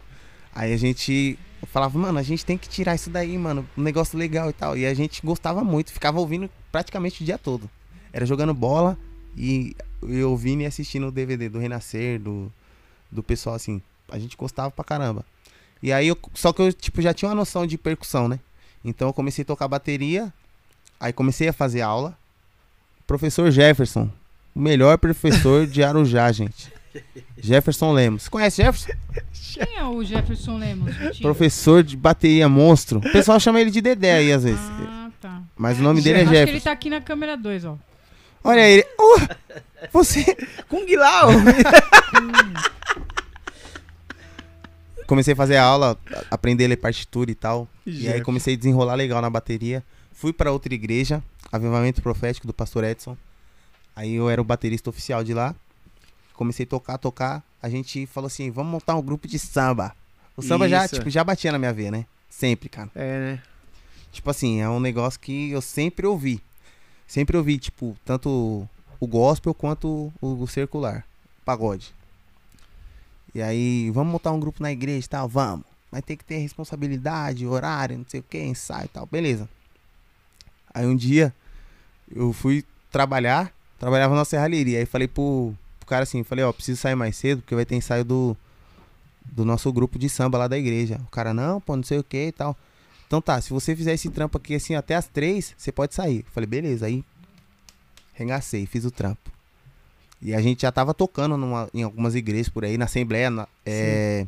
Aí 0.55 0.73
a 0.73 0.77
gente 0.77 1.39
falava, 1.73 1.99
mano, 1.99 2.19
a 2.19 2.23
gente 2.23 2.45
tem 2.45 2.57
que 2.59 2.69
tirar 2.69 2.95
isso 2.95 3.11
daí, 3.11 3.37
mano, 3.37 3.67
um 3.77 3.83
negócio 3.83 4.19
legal 4.19 4.49
e 4.51 4.53
tal. 4.53 4.77
E 4.77 4.87
a 4.87 4.95
gente 4.95 5.21
gostava 5.25 5.63
muito, 5.63 5.93
ficava 5.93 6.19
ouvindo 6.19 6.49
praticamente 6.73 7.23
o 7.23 7.25
dia 7.27 7.39
todo. 7.39 7.69
Era 8.13 8.25
jogando 8.25 8.55
bola 8.55 8.97
e 9.37 9.77
eu 10.03 10.31
ouvindo 10.31 10.63
e 10.63 10.67
assistindo 10.67 11.09
o 11.09 11.13
DVD 11.13 11.49
do 11.49 11.59
Renascer, 11.59 12.19
do, 12.21 12.51
do 13.11 13.23
pessoal 13.23 13.55
assim. 13.57 13.81
A 14.11 14.19
gente 14.19 14.37
gostava 14.37 14.71
pra 14.71 14.85
caramba. 14.85 15.25
E 15.83 15.93
aí 15.93 16.09
eu, 16.09 16.19
só 16.35 16.53
que 16.53 16.63
eu 16.63 16.73
tipo 16.73 17.03
já 17.03 17.13
tinha 17.13 17.29
uma 17.29 17.35
noção 17.35 17.67
de 17.67 17.77
percussão, 17.77 18.29
né? 18.29 18.39
Então 18.85 19.09
eu 19.09 19.13
comecei 19.13 19.43
a 19.43 19.47
tocar 19.47 19.69
bateria, 19.69 20.33
aí 20.99 21.13
comecei 21.13 21.49
a 21.49 21.53
fazer 21.53 21.83
aula. 21.83 22.17
Professor 23.07 23.51
Jefferson, 23.51 24.11
o 24.55 24.61
melhor 24.61 24.97
professor 24.99 25.67
de 25.67 25.83
Arujá, 25.83 26.31
gente. 26.33 26.73
Jefferson 27.39 27.93
Lemos. 27.93 28.23
Você 28.23 28.31
conhece 28.31 28.63
Jefferson? 28.63 28.93
Quem 29.53 29.77
é 29.77 29.85
o 29.85 30.03
Jefferson 30.03 30.57
Lemos? 30.57 30.95
Vitinho? 30.97 31.23
Professor 31.23 31.83
de 31.83 31.97
bateria 31.97 32.49
monstro. 32.49 33.01
O 33.01 33.13
pessoal 33.13 33.39
chama 33.39 33.61
ele 33.61 33.71
de 33.71 33.81
Dedé 33.83 34.15
aí 34.15 34.33
às 34.33 34.45
vezes. 34.45 34.61
Ah, 34.61 35.11
tá. 35.21 35.43
Mas 35.57 35.79
o 35.79 35.83
nome 35.83 36.01
dele 36.01 36.21
é 36.21 36.23
Acho 36.23 36.31
que 36.31 36.37
ele 36.37 36.47
Jefferson. 36.47 36.65
tá 36.65 36.73
aqui 36.73 36.89
na 36.91 37.01
câmera 37.01 37.37
2, 37.37 37.65
ó. 37.67 37.77
Olha 38.47 38.63
aí. 38.63 38.73
ele- 38.75 38.87
Oh, 38.99 39.19
você. 39.93 40.25
Kung 40.69 40.87
Lao! 40.97 41.29
Comecei 45.07 45.35
a 45.35 45.37
fazer 45.37 45.57
a 45.57 45.63
aula, 45.65 45.97
aprender 46.31 46.65
a 46.65 46.69
ler 46.69 46.77
partitura 46.77 47.31
e 47.31 47.35
tal. 47.35 47.69
E 47.87 48.09
aí 48.09 48.21
comecei 48.23 48.55
a 48.55 48.57
desenrolar 48.57 48.95
legal 48.95 49.23
na 49.23 49.31
bateria. 49.31 49.83
Fui 50.13 50.33
pra 50.33 50.51
outra 50.51 50.75
igreja, 50.75 51.23
Avivamento 51.53 52.03
Profético 52.03 52.47
do 52.47 52.53
Pastor 52.53 52.83
Edson. 52.85 53.17
Aí 53.95 54.15
eu 54.15 54.29
era 54.29 54.41
o 54.41 54.45
baterista 54.45 54.91
oficial 54.91 55.23
de 55.23 55.33
lá. 55.33 55.55
Comecei 56.35 56.65
a 56.65 56.69
tocar, 56.69 56.99
tocar. 56.99 57.43
A 57.63 57.69
gente 57.69 58.05
falou 58.07 58.27
assim: 58.27 58.51
vamos 58.51 58.73
montar 58.73 58.97
um 58.97 59.03
grupo 59.03 59.29
de 59.29 59.39
samba. 59.39 59.95
O 60.37 60.43
samba 60.43 60.69
já, 60.69 60.83
tipo, 60.99 61.09
já 61.11 61.23
batia 61.25 61.53
na 61.53 61.59
minha 61.59 61.73
veia, 61.73 61.91
né? 61.91 62.05
Sempre, 62.29 62.69
cara. 62.69 62.91
É, 62.95 63.19
né? 63.21 63.43
Tipo 64.13 64.29
assim, 64.31 64.61
é 64.61 64.69
um 64.69 64.81
negócio 64.81 65.21
que 65.21 65.51
eu 65.51 65.61
sempre 65.63 66.07
ouvi. 66.07 66.43
Sempre 67.07 67.37
ouvi, 67.37 67.59
tipo, 67.59 67.97
tanto 68.05 68.69
o 68.99 69.07
gospel 69.07 69.55
quanto 69.55 70.13
o, 70.21 70.43
o 70.43 70.47
circular, 70.47 71.07
pagode. 71.45 71.95
E 73.35 73.43
aí, 73.43 73.91
vamos 73.91 74.13
montar 74.13 74.33
um 74.33 74.41
grupo 74.41 74.63
na 74.63 74.73
igreja 74.73 75.07
e 75.07 75.09
tal? 75.09 75.29
Vamos. 75.29 75.67
Mas 75.91 76.03
tem 76.03 76.17
que 76.17 76.25
ter 76.25 76.39
responsabilidade, 76.39 77.47
horário, 77.47 77.99
não 77.99 78.05
sei 78.09 78.21
o 78.21 78.23
que, 78.23 78.43
ensaio 78.43 78.87
e 78.87 78.89
tal. 78.89 79.07
Beleza. 79.07 79.49
Aí 80.75 80.87
um 80.87 80.97
dia 80.97 81.35
eu 82.15 82.33
fui 82.33 82.65
trabalhar, 82.91 83.53
trabalhava 83.79 84.15
na 84.15 84.25
serralheria. 84.25 84.79
Aí 84.79 84.87
falei 84.87 85.09
pro, 85.09 85.55
pro 85.79 85.89
cara 85.89 86.03
assim, 86.03 86.23
falei, 86.23 86.45
ó, 86.45 86.53
preciso 86.53 86.81
sair 86.81 86.95
mais 86.95 87.17
cedo, 87.17 87.41
porque 87.41 87.55
vai 87.55 87.65
ter 87.65 87.77
ensaio 87.77 88.05
do, 88.05 88.37
do 89.25 89.45
nosso 89.45 89.73
grupo 89.73 89.99
de 89.99 90.09
samba 90.09 90.39
lá 90.39 90.49
da 90.49 90.59
igreja. 90.59 91.01
O 91.07 91.11
cara, 91.11 91.33
não, 91.33 91.61
pô, 91.61 91.77
não 91.77 91.83
sei 91.83 91.99
o 91.99 92.05
que 92.05 92.27
e 92.27 92.33
tal. 92.33 92.57
Então 93.07 93.21
tá, 93.21 93.41
se 93.41 93.51
você 93.51 93.75
fizer 93.77 93.93
esse 93.95 94.11
trampo 94.11 94.37
aqui 94.39 94.55
assim 94.55 94.75
até 94.75 94.95
as 94.97 95.07
três, 95.07 95.55
você 95.57 95.71
pode 95.71 95.95
sair. 95.95 96.25
Falei, 96.33 96.47
beleza, 96.47 96.87
aí 96.87 97.05
regacei, 98.15 98.67
fiz 98.67 98.85
o 98.85 98.91
trampo. 98.91 99.31
E 100.21 100.35
a 100.35 100.41
gente 100.41 100.63
já 100.63 100.73
tava 100.73 100.95
tocando 100.95 101.37
numa- 101.37 101.69
em 101.75 101.83
algumas 101.83 102.15
igrejas 102.15 102.49
por 102.49 102.65
aí, 102.65 102.77
na 102.79 102.87
Assembleia. 102.87 103.31
na- 103.31 103.47
é, 103.65 104.27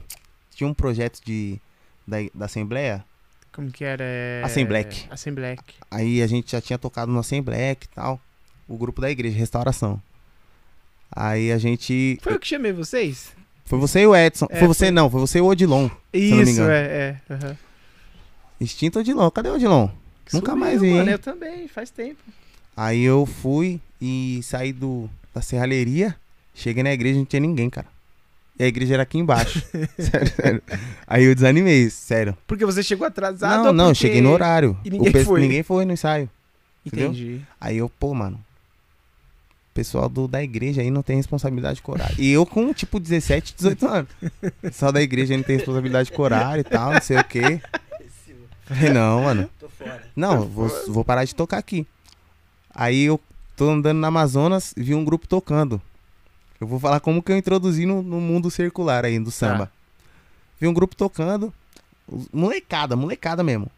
tinha 0.55 0.69
um 0.69 0.75
projeto 0.75 1.21
de, 1.25 1.59
da, 2.07 2.19
da 2.35 2.45
Assembleia. 2.45 3.05
Como 3.53 3.71
que 3.71 3.83
era? 3.85 4.05
É... 4.05 4.43
Assembleck. 4.45 5.07
Assembleck. 5.11 5.63
Aí 5.91 6.23
a 6.23 6.27
gente 6.27 6.53
já 6.53 6.61
tinha 6.61 6.79
tocado 6.79 7.11
no 7.11 7.19
Assembleia 7.19 7.73
e 7.73 7.87
tal. 7.95 8.21
O 8.69 8.77
grupo 8.77 9.01
da 9.01 9.11
igreja, 9.11 9.37
Restauração. 9.37 10.01
Aí 11.11 11.51
a 11.51 11.59
gente. 11.59 12.19
Foi 12.23 12.35
eu 12.35 12.39
que 12.39 12.47
chamei 12.47 12.71
vocês? 12.73 13.33
Foi 13.65 13.79
você 13.79 14.01
e 14.03 14.07
o 14.07 14.15
Edson. 14.15 14.47
É, 14.51 14.59
foi 14.59 14.69
você, 14.69 14.87
foi- 14.87 14.91
não, 14.93 15.11
foi 15.11 15.21
você 15.21 15.39
e 15.39 15.41
o 15.41 15.47
Odilon. 15.47 15.89
Isso, 16.13 16.63
é, 16.63 17.21
é. 17.29 17.35
aham. 17.35 17.57
Extinto 18.61 18.99
Odilon. 19.01 19.31
Cadê 19.31 19.49
o 19.51 19.55
Odilon? 19.55 19.89
Nunca 20.33 20.55
mais 20.55 20.81
vi, 20.81 20.91
mano, 20.91 21.05
hein? 21.05 21.13
Eu 21.13 21.19
também, 21.19 21.69
faz 21.69 21.91
tempo. 21.91 22.19
Aí 22.77 23.03
eu 23.03 23.25
fui 23.27 23.81
e 24.01 24.41
saí 24.43 24.73
do, 24.73 25.09
da 25.35 25.41
serralheria. 25.41 26.15
Cheguei 26.55 26.83
na 26.83 26.93
igreja 26.93 27.17
e 27.17 27.19
não 27.19 27.25
tinha 27.25 27.41
ninguém, 27.41 27.71
cara. 27.71 27.87
E 28.59 28.65
a 28.65 28.67
igreja 28.67 28.95
era 28.95 29.05
aqui 29.05 29.19
embaixo. 29.19 29.63
sério, 29.99 30.33
sério. 30.35 30.63
Aí 31.07 31.25
eu 31.25 31.35
desanimei, 31.35 31.89
sério. 31.91 32.37
Porque 32.47 32.65
você 32.67 32.83
chegou 32.83 33.07
atrasado 33.07 33.65
não, 33.65 33.73
não, 33.73 33.85
porque- 33.87 33.95
cheguei 34.01 34.21
no 34.21 34.31
horário. 34.33 34.77
E 34.85 34.91
ninguém 34.91 35.13
pe- 35.13 35.25
foi. 35.25 35.41
Ninguém 35.41 35.63
foi 35.63 35.85
no 35.85 35.93
ensaio. 35.93 36.29
entendeu? 36.85 37.09
Entendi. 37.11 37.41
Aí 37.61 37.79
eu, 37.79 37.89
pô, 37.89 38.13
mano. 38.15 38.37
O 39.71 39.75
pessoal 39.79 40.09
do, 40.09 40.27
da 40.27 40.43
igreja 40.43 40.83
aí 40.83 40.91
não 40.91 41.03
tem 41.03 41.17
responsabilidade 41.17 41.81
com 41.81 41.93
horário. 41.93 42.17
E 42.19 42.33
eu 42.33 42.45
com, 42.45 42.73
tipo, 42.75 42.99
17, 42.99 43.55
18 43.57 43.87
anos. 43.87 44.11
O 44.43 44.51
pessoal 44.63 44.91
da 44.91 45.01
igreja 45.01 45.33
aí 45.35 45.37
não 45.37 45.45
tem 45.45 45.57
responsabilidade 45.57 46.11
com 46.11 46.21
horário 46.23 46.61
e 46.61 46.65
tal, 46.65 46.93
não 46.93 47.01
sei 47.01 47.17
o 47.19 47.25
quê. 47.25 47.61
Falei, 48.69 48.91
não, 48.91 49.23
mano. 49.23 49.51
Tô 49.59 49.69
fora. 49.69 50.03
Não, 50.15 50.43
vou, 50.43 50.69
vou 50.89 51.05
parar 51.05 51.25
de 51.25 51.35
tocar 51.35 51.59
aqui. 51.59 51.87
Aí 52.75 53.05
eu 53.05 53.19
tô 53.57 53.71
andando 53.71 53.99
na 53.99 54.09
Amazonas 54.09 54.75
vi 54.77 54.95
um 54.95 55.05
grupo 55.05 55.27
tocando. 55.27 55.81
Eu 56.61 56.67
vou 56.67 56.79
falar 56.79 57.01
como 57.01 57.23
que 57.23 57.33
eu 57.33 57.37
introduzi 57.37 57.87
no, 57.87 58.03
no 58.03 58.21
mundo 58.21 58.51
circular 58.51 59.05
aí, 59.05 59.19
do 59.19 59.31
samba. 59.31 59.71
Vi 60.61 60.67
um 60.67 60.75
grupo 60.75 60.95
tocando. 60.95 61.53
Molecada, 62.33 62.97
molecada 62.97 63.43
mesmo. 63.43 63.71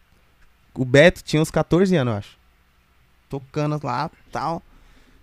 O 0.74 0.84
Beto 0.84 1.22
tinha 1.22 1.42
uns 1.42 1.50
14 1.50 1.94
anos, 1.96 2.12
eu 2.12 2.18
acho. 2.18 2.38
Tocando 3.28 3.78
lá, 3.82 4.10
tal. 4.32 4.62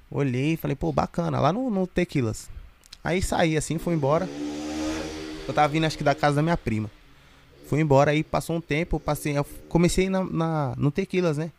Olhei 0.10 0.54
e 0.54 0.58
falei, 0.58 0.76
pô, 0.76 0.92
bacana, 0.92 1.40
lá 1.40 1.52
no, 1.52 1.70
no 1.70 1.88
Tequilas. 1.88 2.50
Aí 3.04 3.22
saí 3.22 3.58
assim, 3.58 3.78
fui 3.78 3.94
embora. 3.96 4.30
Eu 5.48 5.54
tava 5.54 5.68
vindo, 5.68 5.86
acho 5.86 5.98
que 5.98 6.04
da 6.04 6.16
casa 6.16 6.38
da 6.38 6.42
minha 6.42 6.58
prima. 6.58 6.90
Fui 7.68 7.80
embora, 7.82 8.12
aí 8.12 8.24
passou 8.24 8.56
um 8.56 8.62
tempo, 8.62 9.00
passei, 9.00 9.38
eu 9.38 9.46
comecei 9.68 10.10
na, 10.10 10.24
na- 10.24 10.74
no 10.78 10.90
Tequilas, 10.90 11.38
né? 11.38 11.52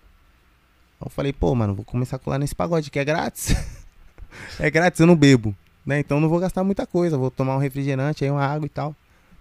Eu 1.00 1.10
falei, 1.10 1.32
pô, 1.32 1.54
mano, 1.54 1.74
vou 1.74 1.84
começar 1.84 2.16
a 2.16 2.18
colar 2.18 2.38
nesse 2.38 2.54
pagode 2.54 2.90
que 2.90 2.98
é 2.98 3.04
grátis. 3.04 3.54
é 4.58 4.70
grátis, 4.70 4.98
eu 5.00 5.06
não 5.06 5.14
bebo, 5.14 5.54
né? 5.86 6.00
Então 6.00 6.18
não 6.20 6.28
vou 6.28 6.40
gastar 6.40 6.64
muita 6.64 6.86
coisa, 6.86 7.16
vou 7.18 7.30
tomar 7.30 7.54
um 7.56 7.58
refrigerante, 7.60 8.24
aí 8.24 8.30
uma 8.30 8.44
água 8.44 8.66
e 8.66 8.70
tal. 8.70 8.96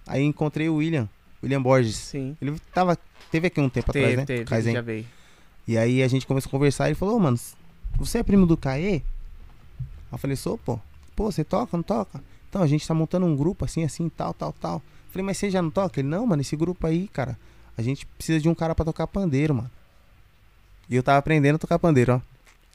Aí 0.05 0.23
encontrei 0.23 0.69
o 0.69 0.75
William, 0.75 1.09
William 1.41 1.61
Borges. 1.61 1.95
Sim. 1.95 2.37
Ele 2.41 2.59
tava, 2.73 2.97
teve 3.31 3.47
aqui 3.47 3.59
um 3.59 3.69
tempo 3.69 3.91
Teve, 3.91 4.05
atrás, 4.05 4.17
né? 4.19 4.25
teve, 4.25 4.45
Kaizen. 4.45 4.73
já 4.73 4.81
veio. 4.81 5.05
E 5.67 5.77
aí 5.77 6.03
a 6.03 6.07
gente 6.07 6.27
começou 6.27 6.49
a 6.49 6.51
conversar 6.51 6.87
ele 6.87 6.95
falou, 6.95 7.15
ô, 7.15 7.19
mano, 7.19 7.37
você 7.97 8.19
é 8.19 8.23
primo 8.23 8.45
do 8.45 8.55
Caê? 8.55 9.01
Eu 10.11 10.17
falei, 10.17 10.35
sou, 10.35 10.57
pô. 10.57 10.79
Pô, 11.15 11.31
você 11.31 11.43
toca, 11.43 11.75
não 11.75 11.83
toca? 11.83 12.21
Então, 12.49 12.61
a 12.61 12.67
gente 12.67 12.87
tá 12.87 12.93
montando 12.93 13.25
um 13.25 13.35
grupo 13.35 13.65
assim, 13.65 13.83
assim, 13.83 14.07
tal, 14.07 14.33
tal, 14.33 14.53
tal. 14.53 14.81
Falei, 15.17 15.25
mas 15.25 15.37
você 15.37 15.49
já 15.49 15.63
não 15.63 15.71
toca? 15.71 15.99
Ele, 15.99 16.07
não, 16.07 16.27
mano, 16.27 16.41
esse 16.43 16.55
grupo 16.55 16.85
aí, 16.85 17.07
cara, 17.07 17.35
a 17.75 17.81
gente 17.81 18.05
precisa 18.05 18.39
de 18.39 18.47
um 18.47 18.53
cara 18.53 18.75
pra 18.75 18.85
tocar 18.85 19.07
pandeiro, 19.07 19.55
mano. 19.55 19.71
E 20.87 20.95
eu 20.95 21.01
tava 21.01 21.17
aprendendo 21.17 21.55
a 21.55 21.59
tocar 21.59 21.79
pandeiro, 21.79 22.13
ó. 22.13 22.21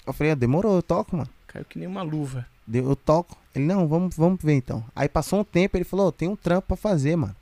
Eu 0.04 0.12
falei, 0.12 0.32
ah, 0.32 0.34
demorou, 0.34 0.74
eu 0.74 0.82
toco, 0.82 1.16
mano. 1.16 1.30
Caiu 1.46 1.64
que 1.64 1.78
nem 1.78 1.86
uma 1.86 2.02
luva. 2.02 2.44
Deu- 2.66 2.88
Eu 2.88 2.96
toco. 2.96 3.36
Ele, 3.54 3.64
não, 3.64 3.86
vamos, 3.86 4.16
vamos 4.16 4.40
ver 4.42 4.54
então. 4.54 4.84
Aí 4.96 5.08
passou 5.08 5.38
um 5.40 5.44
tempo, 5.44 5.76
ele 5.76 5.84
falou, 5.84 6.08
"Ô, 6.08 6.12
tem 6.12 6.28
um 6.28 6.34
trampo 6.34 6.66
pra 6.68 6.76
fazer, 6.76 7.14
mano. 7.14 7.36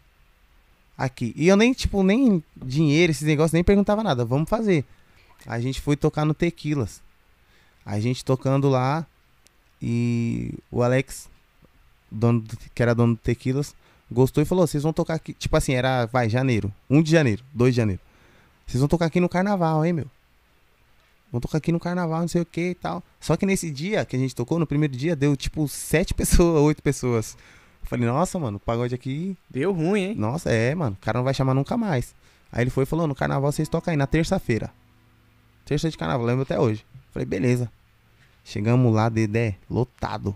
Aqui. 0.98 1.32
E 1.34 1.48
eu 1.48 1.56
nem, 1.56 1.72
tipo, 1.72 2.02
nem 2.02 2.44
dinheiro, 2.54 3.10
esses 3.10 3.26
negócios, 3.26 3.52
nem 3.52 3.64
perguntava 3.64 4.02
nada. 4.04 4.22
Vamos 4.22 4.50
fazer. 4.50 4.84
A 5.46 5.58
gente 5.58 5.80
foi 5.80 5.96
tocar 5.96 6.26
no 6.26 6.34
Tequilas. 6.34 7.00
A 7.86 7.98
gente 7.98 8.22
tocando 8.22 8.68
lá. 8.68 9.06
E 9.80 10.52
o 10.70 10.82
Alex, 10.82 11.26
dono 12.10 12.40
do- 12.40 12.56
que 12.74 12.82
era 12.82 12.94
dono 12.94 13.14
do 13.14 13.20
Tequilas, 13.20 13.74
gostou 14.10 14.42
e 14.42 14.46
falou: 14.46 14.66
vocês 14.66 14.82
vão 14.82 14.92
tocar 14.92 15.14
aqui. 15.14 15.32
Tipo 15.34 15.56
assim, 15.56 15.74
era, 15.74 16.06
vai, 16.06 16.28
janeiro. 16.28 16.72
1 16.88 17.02
de 17.02 17.10
janeiro, 17.10 17.44
2 17.54 17.74
de 17.74 17.76
janeiro. 17.76 18.00
Vocês 18.66 18.80
vão 18.80 18.88
tocar 18.88 19.06
aqui 19.06 19.20
no 19.20 19.28
carnaval, 19.28 19.84
hein, 19.84 19.92
meu? 19.92 20.06
Vão 21.30 21.40
tocar 21.40 21.58
aqui 21.58 21.70
no 21.70 21.78
carnaval, 21.78 22.20
não 22.20 22.28
sei 22.28 22.42
o 22.42 22.46
que 22.46 22.70
e 22.70 22.74
tal. 22.74 23.02
Só 23.20 23.36
que 23.36 23.46
nesse 23.46 23.70
dia 23.70 24.04
que 24.04 24.16
a 24.16 24.18
gente 24.18 24.34
tocou, 24.34 24.58
no 24.58 24.66
primeiro 24.66 24.96
dia, 24.96 25.14
deu 25.14 25.36
tipo 25.36 25.66
sete 25.68 26.12
pessoas, 26.14 26.62
oito 26.62 26.82
pessoas. 26.82 27.36
Eu 27.82 27.88
falei, 27.88 28.06
nossa, 28.06 28.38
mano, 28.38 28.56
o 28.56 28.60
pagode 28.60 28.94
aqui. 28.94 29.36
Deu 29.48 29.72
ruim, 29.72 30.00
hein? 30.00 30.14
Nossa, 30.16 30.50
é, 30.50 30.74
mano, 30.74 30.96
o 31.00 31.04
cara 31.04 31.18
não 31.18 31.24
vai 31.24 31.34
chamar 31.34 31.54
nunca 31.54 31.76
mais. 31.76 32.14
Aí 32.52 32.62
ele 32.64 32.70
foi 32.70 32.82
e 32.82 32.86
falou, 32.86 33.06
no 33.06 33.14
carnaval 33.14 33.50
vocês 33.50 33.68
tocam 33.68 33.92
aí, 33.92 33.96
na 33.96 34.06
terça-feira. 34.06 34.70
Terça 35.64 35.88
de 35.88 35.96
carnaval, 35.96 36.26
lembro 36.26 36.42
até 36.42 36.58
hoje. 36.58 36.84
Falei, 37.12 37.26
beleza. 37.26 37.70
Chegamos 38.44 38.92
lá, 38.92 39.08
Dedé, 39.08 39.56
lotado. 39.68 40.34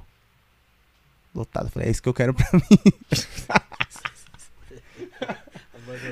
Lotado. 1.35 1.68
Falei, 1.70 1.88
é 1.88 1.90
isso 1.90 2.03
que 2.03 2.09
eu 2.09 2.14
quero 2.14 2.33
pra 2.35 2.47
mim. 2.53 2.62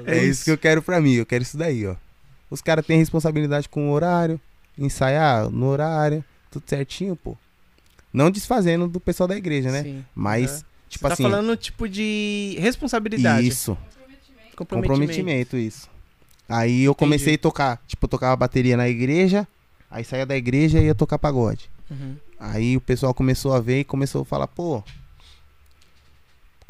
É 0.06 0.22
isso 0.24 0.44
que 0.44 0.50
eu 0.50 0.58
quero 0.58 0.82
pra 0.82 1.00
mim, 1.00 1.14
eu 1.14 1.26
quero 1.26 1.42
isso 1.42 1.56
daí, 1.56 1.86
ó. 1.86 1.96
Os 2.50 2.60
caras 2.60 2.84
têm 2.86 2.98
responsabilidade 2.98 3.68
com 3.68 3.88
o 3.88 3.92
horário, 3.92 4.40
ensaiar 4.78 5.48
no 5.50 5.66
horário, 5.66 6.24
tudo 6.50 6.64
certinho, 6.66 7.16
pô. 7.16 7.36
Não 8.12 8.30
desfazendo 8.30 8.86
do 8.88 9.00
pessoal 9.00 9.26
da 9.26 9.36
igreja, 9.36 9.70
né? 9.70 9.82
Sim. 9.82 10.04
Mas, 10.14 10.60
É. 10.60 10.64
tipo 10.88 11.02
Você 11.02 11.08
tá 11.08 11.12
assim. 11.14 11.22
falando 11.22 11.56
tipo 11.56 11.88
de 11.88 12.56
responsabilidade. 12.60 13.46
Isso, 13.46 13.76
Comprometimento. 14.56 14.66
comprometimento, 14.88 15.56
isso. 15.56 15.88
Aí 16.48 16.84
eu 16.84 16.94
comecei 16.94 17.34
a 17.34 17.38
tocar, 17.38 17.80
tipo, 17.86 18.04
eu 18.04 18.08
tocava 18.08 18.36
bateria 18.36 18.76
na 18.76 18.88
igreja, 18.88 19.48
aí 19.90 20.04
saía 20.04 20.26
da 20.26 20.36
igreja 20.36 20.78
e 20.78 20.84
ia 20.86 20.94
tocar 20.94 21.18
pagode. 21.18 21.70
Uhum. 21.90 22.16
Aí 22.38 22.76
o 22.76 22.80
pessoal 22.80 23.14
começou 23.14 23.54
a 23.54 23.60
ver 23.60 23.80
e 23.80 23.84
começou 23.84 24.22
a 24.22 24.24
falar, 24.24 24.46
pô. 24.46 24.82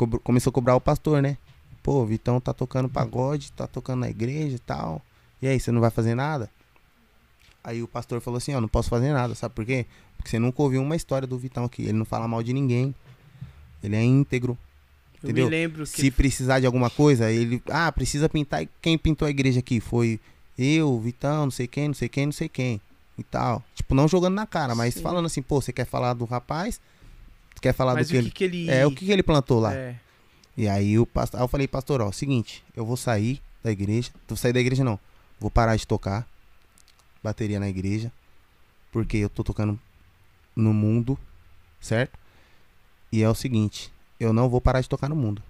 Cobro- 0.06 0.20
começou 0.20 0.50
a 0.50 0.54
cobrar 0.54 0.76
o 0.76 0.80
pastor, 0.80 1.22
né? 1.22 1.36
Pô, 1.82 2.02
o 2.02 2.06
Vitão 2.06 2.40
tá 2.40 2.52
tocando 2.52 2.88
pagode, 2.88 3.50
tá 3.52 3.66
tocando 3.66 4.00
na 4.00 4.10
igreja 4.10 4.56
e 4.56 4.58
tal. 4.58 5.02
E 5.40 5.46
aí, 5.48 5.58
você 5.58 5.72
não 5.72 5.80
vai 5.80 5.90
fazer 5.90 6.14
nada? 6.14 6.48
Aí 7.64 7.82
o 7.82 7.88
pastor 7.88 8.20
falou 8.20 8.38
assim, 8.38 8.54
ó, 8.54 8.60
não 8.60 8.68
posso 8.68 8.88
fazer 8.88 9.12
nada, 9.12 9.34
sabe 9.34 9.54
por 9.54 9.64
quê? 9.64 9.86
Porque 10.16 10.30
você 10.30 10.38
nunca 10.38 10.62
ouviu 10.62 10.80
uma 10.82 10.96
história 10.96 11.26
do 11.26 11.38
Vitão 11.38 11.64
aqui. 11.64 11.82
Ele 11.82 11.92
não 11.94 12.04
fala 12.04 12.26
mal 12.28 12.42
de 12.42 12.52
ninguém. 12.52 12.94
Ele 13.82 13.96
é 13.96 14.02
íntegro. 14.02 14.56
Eu 15.22 15.28
Entendeu? 15.30 15.44
me 15.46 15.50
lembro 15.50 15.84
que 15.84 15.88
Se 16.00 16.10
precisar 16.10 16.60
de 16.60 16.66
alguma 16.66 16.90
coisa, 16.90 17.30
ele. 17.30 17.62
Ah, 17.68 17.90
precisa 17.92 18.28
pintar. 18.28 18.66
Quem 18.80 18.96
pintou 18.98 19.26
a 19.26 19.30
igreja 19.30 19.60
aqui? 19.60 19.80
Foi 19.80 20.18
eu, 20.58 20.98
Vitão, 21.00 21.44
não 21.44 21.50
sei 21.50 21.66
quem, 21.66 21.88
não 21.88 21.94
sei 21.94 22.08
quem, 22.08 22.26
não 22.26 22.32
sei 22.32 22.48
quem. 22.48 22.80
E 23.18 23.22
tal. 23.22 23.62
Tipo, 23.74 23.94
não 23.94 24.06
jogando 24.08 24.34
na 24.34 24.46
cara, 24.46 24.74
mas 24.74 24.94
Sim. 24.94 25.02
falando 25.02 25.26
assim, 25.26 25.42
pô, 25.42 25.60
você 25.60 25.72
quer 25.72 25.84
falar 25.86 26.14
do 26.14 26.24
rapaz? 26.24 26.80
Quer 27.62 27.72
falar 27.72 27.94
mas 27.94 28.08
do 28.08 28.10
que 28.10 28.16
ele. 28.16 28.30
que 28.30 28.44
ele 28.44 28.70
É, 28.70 28.84
o 28.84 28.90
que, 28.90 29.06
que 29.06 29.12
ele 29.12 29.22
plantou 29.22 29.60
lá? 29.60 29.72
É. 29.72 29.94
E 30.56 30.68
aí 30.68 30.98
o 30.98 31.06
pastor. 31.06 31.38
Aí 31.38 31.44
eu 31.44 31.48
falei, 31.48 31.68
pastor, 31.68 32.02
ó, 32.02 32.10
seguinte, 32.10 32.62
eu 32.76 32.84
vou 32.84 32.96
sair 32.96 33.40
da 33.62 33.70
igreja. 33.70 34.10
Vou 34.28 34.36
sair 34.36 34.52
da 34.52 34.58
igreja 34.60 34.82
não. 34.82 34.98
Vou 35.38 35.48
parar 35.48 35.76
de 35.76 35.86
tocar 35.86 36.28
bateria 37.22 37.60
na 37.60 37.68
igreja. 37.68 38.10
Porque 38.90 39.16
eu 39.16 39.30
tô 39.30 39.44
tocando 39.44 39.78
no 40.56 40.74
mundo, 40.74 41.16
certo? 41.80 42.18
E 43.12 43.22
é 43.22 43.28
o 43.28 43.34
seguinte, 43.34 43.92
eu 44.18 44.32
não 44.32 44.48
vou 44.48 44.60
parar 44.60 44.80
de 44.80 44.88
tocar 44.88 45.08
no 45.08 45.16
mundo. 45.16 45.40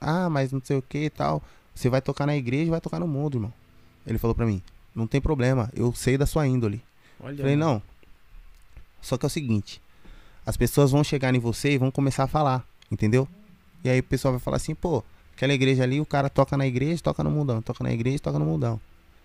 Ah, 0.00 0.30
mas 0.30 0.50
não 0.50 0.62
sei 0.64 0.78
o 0.78 0.82
que 0.82 1.04
e 1.04 1.10
tal. 1.10 1.42
Você 1.74 1.90
vai 1.90 2.00
tocar 2.00 2.26
na 2.26 2.34
igreja 2.34 2.64
e 2.64 2.70
vai 2.70 2.80
tocar 2.80 2.98
no 2.98 3.06
mundo, 3.06 3.36
irmão. 3.36 3.52
Ele 4.06 4.18
falou 4.18 4.34
pra 4.34 4.46
mim, 4.46 4.62
não 4.94 5.06
tem 5.06 5.20
problema, 5.20 5.70
eu 5.74 5.92
sei 5.92 6.16
da 6.16 6.24
sua 6.24 6.46
índole. 6.46 6.82
Olha. 7.20 7.36
Falei, 7.36 7.54
não. 7.54 7.82
Só 9.00 9.18
que 9.18 9.26
é 9.26 9.28
o 9.28 9.30
seguinte: 9.30 9.80
as 10.46 10.56
pessoas 10.56 10.90
vão 10.90 11.02
chegar 11.04 11.34
em 11.34 11.38
você 11.38 11.72
e 11.72 11.78
vão 11.78 11.90
começar 11.90 12.24
a 12.24 12.26
falar, 12.26 12.64
entendeu? 12.90 13.26
E 13.82 13.88
aí 13.90 14.00
o 14.00 14.02
pessoal 14.02 14.32
vai 14.32 14.40
falar 14.40 14.56
assim, 14.56 14.74
pô, 14.74 15.02
aquela 15.36 15.52
igreja 15.52 15.82
ali, 15.82 16.00
o 16.00 16.06
cara 16.06 16.28
toca 16.28 16.56
na 16.56 16.66
igreja, 16.66 17.02
toca 17.02 17.22
no 17.22 17.30
mundão, 17.30 17.60
toca 17.62 17.82
na 17.84 17.92
igreja, 17.92 18.18
toca 18.18 18.38
no 18.38 18.44
mundão. 18.44 18.80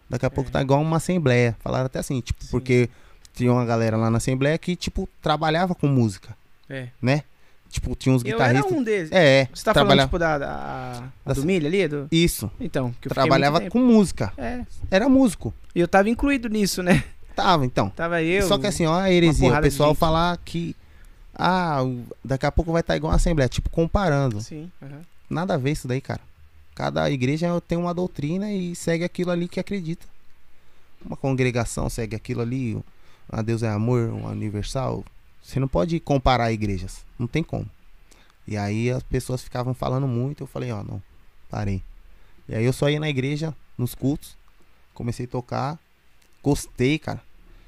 Daqui 0.09 0.25
a 0.25 0.29
pouco 0.29 0.49
É. 0.49 0.53
tá 0.53 0.61
igual 0.61 0.81
uma 0.81 0.97
assembleia. 0.97 1.55
Falaram 1.59 1.85
até 1.85 1.99
assim, 1.99 2.19
tipo, 2.19 2.43
Sim. 2.43 2.49
porque 2.51 2.89
tinha 3.33 3.51
uma 3.51 3.63
galera 3.63 3.95
lá 3.95 4.09
na 4.09 4.17
Assembleia 4.17 4.57
que, 4.57 4.75
tipo, 4.75 5.07
trabalhava 5.21 5.75
com 5.75 5.87
música, 5.87 6.35
É. 6.69 6.87
né? 7.01 7.23
Tipo, 7.69 7.95
tinha 7.95 8.13
uns 8.15 8.23
Eu 8.25 8.29
era 8.41 8.47
guitarristas. 8.53 8.71
um 8.77 8.83
deles. 8.83 9.11
É, 9.11 9.47
Você 9.53 9.63
tá 9.63 9.71
trabalha- 9.73 10.07
falando, 10.07 10.07
tipo, 10.07 10.17
da, 10.19 10.37
da, 10.39 11.03
Da- 11.23 11.33
do 11.33 11.43
milho 11.45 11.67
ali? 11.67 11.87
Do... 11.87 12.07
Isso. 12.11 12.49
Então, 12.59 12.91
que 12.99 13.07
eu 13.07 13.13
Trabalhava 13.13 13.61
com 13.69 13.77
música. 13.79 14.33
É. 14.35 14.61
Era 14.89 15.07
músico. 15.07 15.53
E 15.75 15.79
eu 15.79 15.87
tava 15.87 16.09
incluído 16.09 16.49
nisso, 16.49 16.81
né? 16.81 17.03
Tava, 17.35 17.63
então. 17.65 17.89
Tava 17.91 18.23
eu. 18.23 18.47
Só 18.47 18.57
que 18.57 18.65
assim, 18.65 18.87
ó, 18.87 18.95
a 18.99 19.11
heresia, 19.11 19.53
o 19.57 19.61
pessoal 19.61 19.93
falar 19.93 20.35
que. 20.43 20.75
Ah, 21.41 21.79
daqui 22.23 22.45
a 22.45 22.51
pouco 22.51 22.73
vai 22.73 22.81
estar 22.81 22.97
igual 22.97 23.13
a 23.13 23.15
Assembleia, 23.15 23.47
tipo, 23.47 23.69
comparando. 23.69 24.41
Sim. 24.41 24.69
aham. 24.83 25.01
Nada 25.29 25.53
a 25.53 25.57
ver 25.57 25.71
isso 25.71 25.87
daí, 25.87 26.01
cara. 26.01 26.19
Cada 26.75 27.09
igreja 27.09 27.47
tem 27.61 27.77
uma 27.77 27.93
doutrina 27.93 28.51
e 28.51 28.75
segue 28.75 29.05
aquilo 29.05 29.31
ali 29.31 29.47
que 29.47 29.57
acredita. 29.57 30.05
Uma 31.05 31.15
congregação 31.15 31.89
segue 31.89 32.13
aquilo 32.13 32.41
ali. 32.41 32.77
A 33.31 33.41
Deus 33.41 33.63
é 33.63 33.69
amor, 33.69 34.09
um 34.09 34.25
universal. 34.25 35.05
Você 35.41 35.61
não 35.61 35.67
pode 35.67 35.97
comparar 36.01 36.51
igrejas. 36.51 37.05
Não 37.17 37.25
tem 37.25 37.41
como. 37.41 37.69
E 38.45 38.57
aí 38.57 38.89
as 38.89 39.03
pessoas 39.03 39.41
ficavam 39.41 39.73
falando 39.73 40.07
muito. 40.07 40.43
Eu 40.43 40.47
falei, 40.47 40.71
ó, 40.73 40.83
não, 40.83 41.01
parei. 41.49 41.81
E 42.49 42.55
aí 42.55 42.65
eu 42.65 42.73
só 42.73 42.89
ia 42.89 42.99
na 42.99 43.09
igreja, 43.09 43.55
nos 43.77 43.95
cultos. 43.95 44.35
Comecei 44.93 45.25
a 45.25 45.29
tocar. 45.29 45.79
Gostei, 46.43 46.99
cara. 46.99 47.21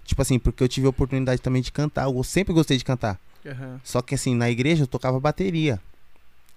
Tipo 0.03 0.21
assim, 0.23 0.39
porque 0.39 0.61
eu 0.61 0.67
tive 0.67 0.87
a 0.87 0.89
oportunidade 0.89 1.41
também 1.41 1.61
de 1.61 1.71
cantar. 1.71 2.05
Eu 2.05 2.23
sempre 2.23 2.53
gostei 2.53 2.77
de 2.77 2.83
cantar. 2.83 3.17
Aham. 3.45 3.79
Só 3.83 4.01
que 4.01 4.15
assim, 4.15 4.35
na 4.35 4.49
igreja 4.49 4.83
eu 4.83 4.87
tocava 4.87 5.19
bateria. 5.19 5.79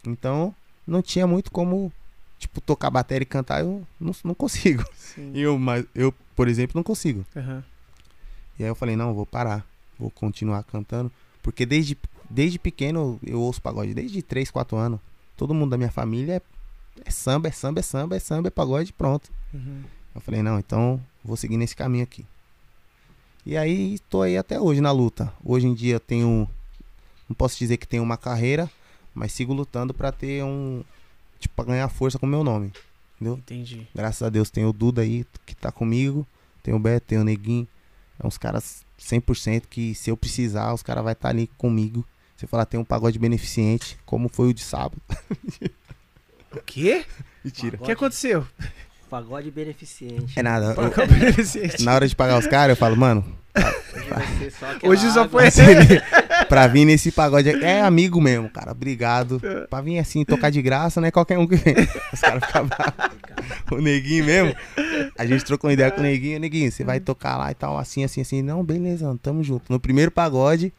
Então, 0.06 0.54
não 0.86 1.00
tinha 1.00 1.26
muito 1.26 1.50
como, 1.50 1.92
tipo, 2.38 2.60
tocar 2.60 2.90
bateria 2.90 3.22
e 3.22 3.26
cantar, 3.26 3.60
eu 3.60 3.86
não, 3.98 4.14
não 4.24 4.34
consigo. 4.34 4.84
Sim. 4.94 5.32
Eu, 5.36 5.58
mas 5.58 5.86
eu, 5.94 6.12
por 6.34 6.48
exemplo, 6.48 6.76
não 6.76 6.82
consigo. 6.82 7.24
Aham. 7.36 7.62
E 8.58 8.62
aí 8.62 8.68
eu 8.68 8.74
falei, 8.74 8.96
não, 8.96 9.14
vou 9.14 9.26
parar. 9.26 9.66
Vou 9.98 10.10
continuar 10.10 10.62
cantando. 10.64 11.10
Porque 11.42 11.64
desde, 11.66 11.96
desde 12.28 12.58
pequeno 12.58 13.18
eu 13.24 13.40
ouço 13.40 13.60
pagode, 13.60 13.94
desde 13.94 14.22
3, 14.22 14.50
4 14.50 14.76
anos. 14.76 15.00
Todo 15.36 15.54
mundo 15.54 15.70
da 15.70 15.76
minha 15.76 15.90
família 15.90 16.34
é, 16.34 16.42
é 17.04 17.10
samba, 17.10 17.48
é 17.48 17.50
samba, 17.50 17.80
é 17.80 17.82
samba, 17.82 18.16
é 18.16 18.18
samba, 18.20 18.48
é 18.48 18.50
pagode, 18.50 18.92
pronto. 18.92 19.30
Uhum. 19.52 19.82
Eu 20.14 20.20
falei, 20.20 20.42
não, 20.42 20.58
então 20.58 21.00
vou 21.24 21.36
seguir 21.36 21.56
nesse 21.56 21.74
caminho 21.74 22.04
aqui. 22.04 22.24
E 23.46 23.56
aí 23.56 23.98
tô 24.08 24.22
aí 24.22 24.38
até 24.38 24.60
hoje 24.60 24.80
na 24.80 24.90
luta. 24.90 25.32
Hoje 25.44 25.66
em 25.66 25.74
dia 25.74 26.00
tenho. 26.00 26.48
Não 27.28 27.34
posso 27.34 27.58
dizer 27.58 27.76
que 27.76 27.86
tenho 27.88 28.02
uma 28.02 28.16
carreira, 28.16 28.70
mas 29.14 29.32
sigo 29.32 29.52
lutando 29.52 29.92
pra 29.94 30.12
ter 30.12 30.42
um. 30.44 30.82
Tipo, 31.40 31.54
pra 31.56 31.64
ganhar 31.66 31.88
força 31.88 32.18
com 32.18 32.26
o 32.26 32.28
meu 32.28 32.42
nome. 32.44 32.72
Entendi. 33.20 33.86
Graças 33.94 34.22
a 34.22 34.28
Deus 34.28 34.50
tem 34.50 34.64
o 34.66 34.72
Duda 34.72 35.00
aí 35.02 35.24
que 35.46 35.54
tá 35.54 35.72
comigo. 35.72 36.26
Tem 36.62 36.74
o 36.74 36.78
Beto, 36.78 37.06
tem 37.06 37.18
o 37.18 37.24
Neguinho. 37.24 37.66
É 38.22 38.26
uns 38.26 38.36
caras 38.36 38.84
100% 39.00 39.62
que 39.68 39.94
se 39.94 40.10
eu 40.10 40.16
precisar, 40.16 40.72
os 40.74 40.82
caras 40.82 41.02
vai 41.04 41.12
estar 41.14 41.30
ali 41.30 41.46
comigo. 41.58 42.04
Você 42.36 42.46
falar, 42.46 42.64
tem 42.66 42.78
um 42.78 42.84
pagode 42.84 43.18
beneficente, 43.18 43.96
como 44.04 44.28
foi 44.28 44.48
o 44.48 44.54
de 44.54 44.60
sábado. 44.62 45.00
O 46.52 46.60
quê? 46.66 47.04
Mentira. 47.44 47.78
O 47.80 47.84
que 47.84 47.92
aconteceu? 47.92 48.46
Pagode 49.08 49.50
beneficente. 49.50 50.38
É 50.38 50.42
nada. 50.42 50.66
eu- 50.66 50.74
Pagode 50.74 51.06
beneficente. 51.14 51.82
na 51.82 51.94
hora 51.94 52.06
de 52.08 52.14
pagar 52.16 52.38
os 52.38 52.46
caras, 52.46 52.70
eu 52.76 52.76
falo, 52.76 52.96
mano, 52.96 53.24
Hoje 53.94 54.08
vai 54.10 54.26
ser 54.38 54.50
só 54.50 54.66
Hoje 54.88 55.10
só 55.12 55.28
foi. 55.28 55.44
pra 56.48 56.66
vir 56.66 56.84
nesse 56.84 57.10
pagode 57.10 57.48
é 57.48 57.80
amigo 57.80 58.20
mesmo, 58.20 58.48
cara. 58.48 58.72
Obrigado. 58.72 59.40
Pra 59.68 59.80
vir 59.80 59.98
assim, 59.98 60.24
tocar 60.24 60.50
de 60.50 60.62
graça, 60.62 61.00
não 61.00 61.08
é 61.08 61.10
qualquer 61.10 61.38
um 61.38 61.46
que 61.46 61.56
vem. 61.56 61.74
Os 62.12 62.20
caras 62.20 62.44
ficam. 62.44 62.68
O 63.70 63.80
neguinho 63.80 64.24
mesmo. 64.24 64.54
A 65.18 65.26
gente 65.26 65.44
trocou 65.44 65.68
uma 65.68 65.74
ideia 65.74 65.90
com 65.90 66.00
o 66.00 66.02
neguinho. 66.02 66.38
Neguinho, 66.40 66.70
você 66.70 66.84
vai 66.84 67.00
tocar 67.00 67.36
lá 67.36 67.50
e 67.50 67.54
tal, 67.54 67.78
assim, 67.78 68.04
assim, 68.04 68.20
assim. 68.20 68.42
Não, 68.42 68.64
beleza, 68.64 69.16
tamo 69.22 69.42
junto. 69.42 69.72
No 69.72 69.80
primeiro 69.80 70.10
pagode, 70.10 70.72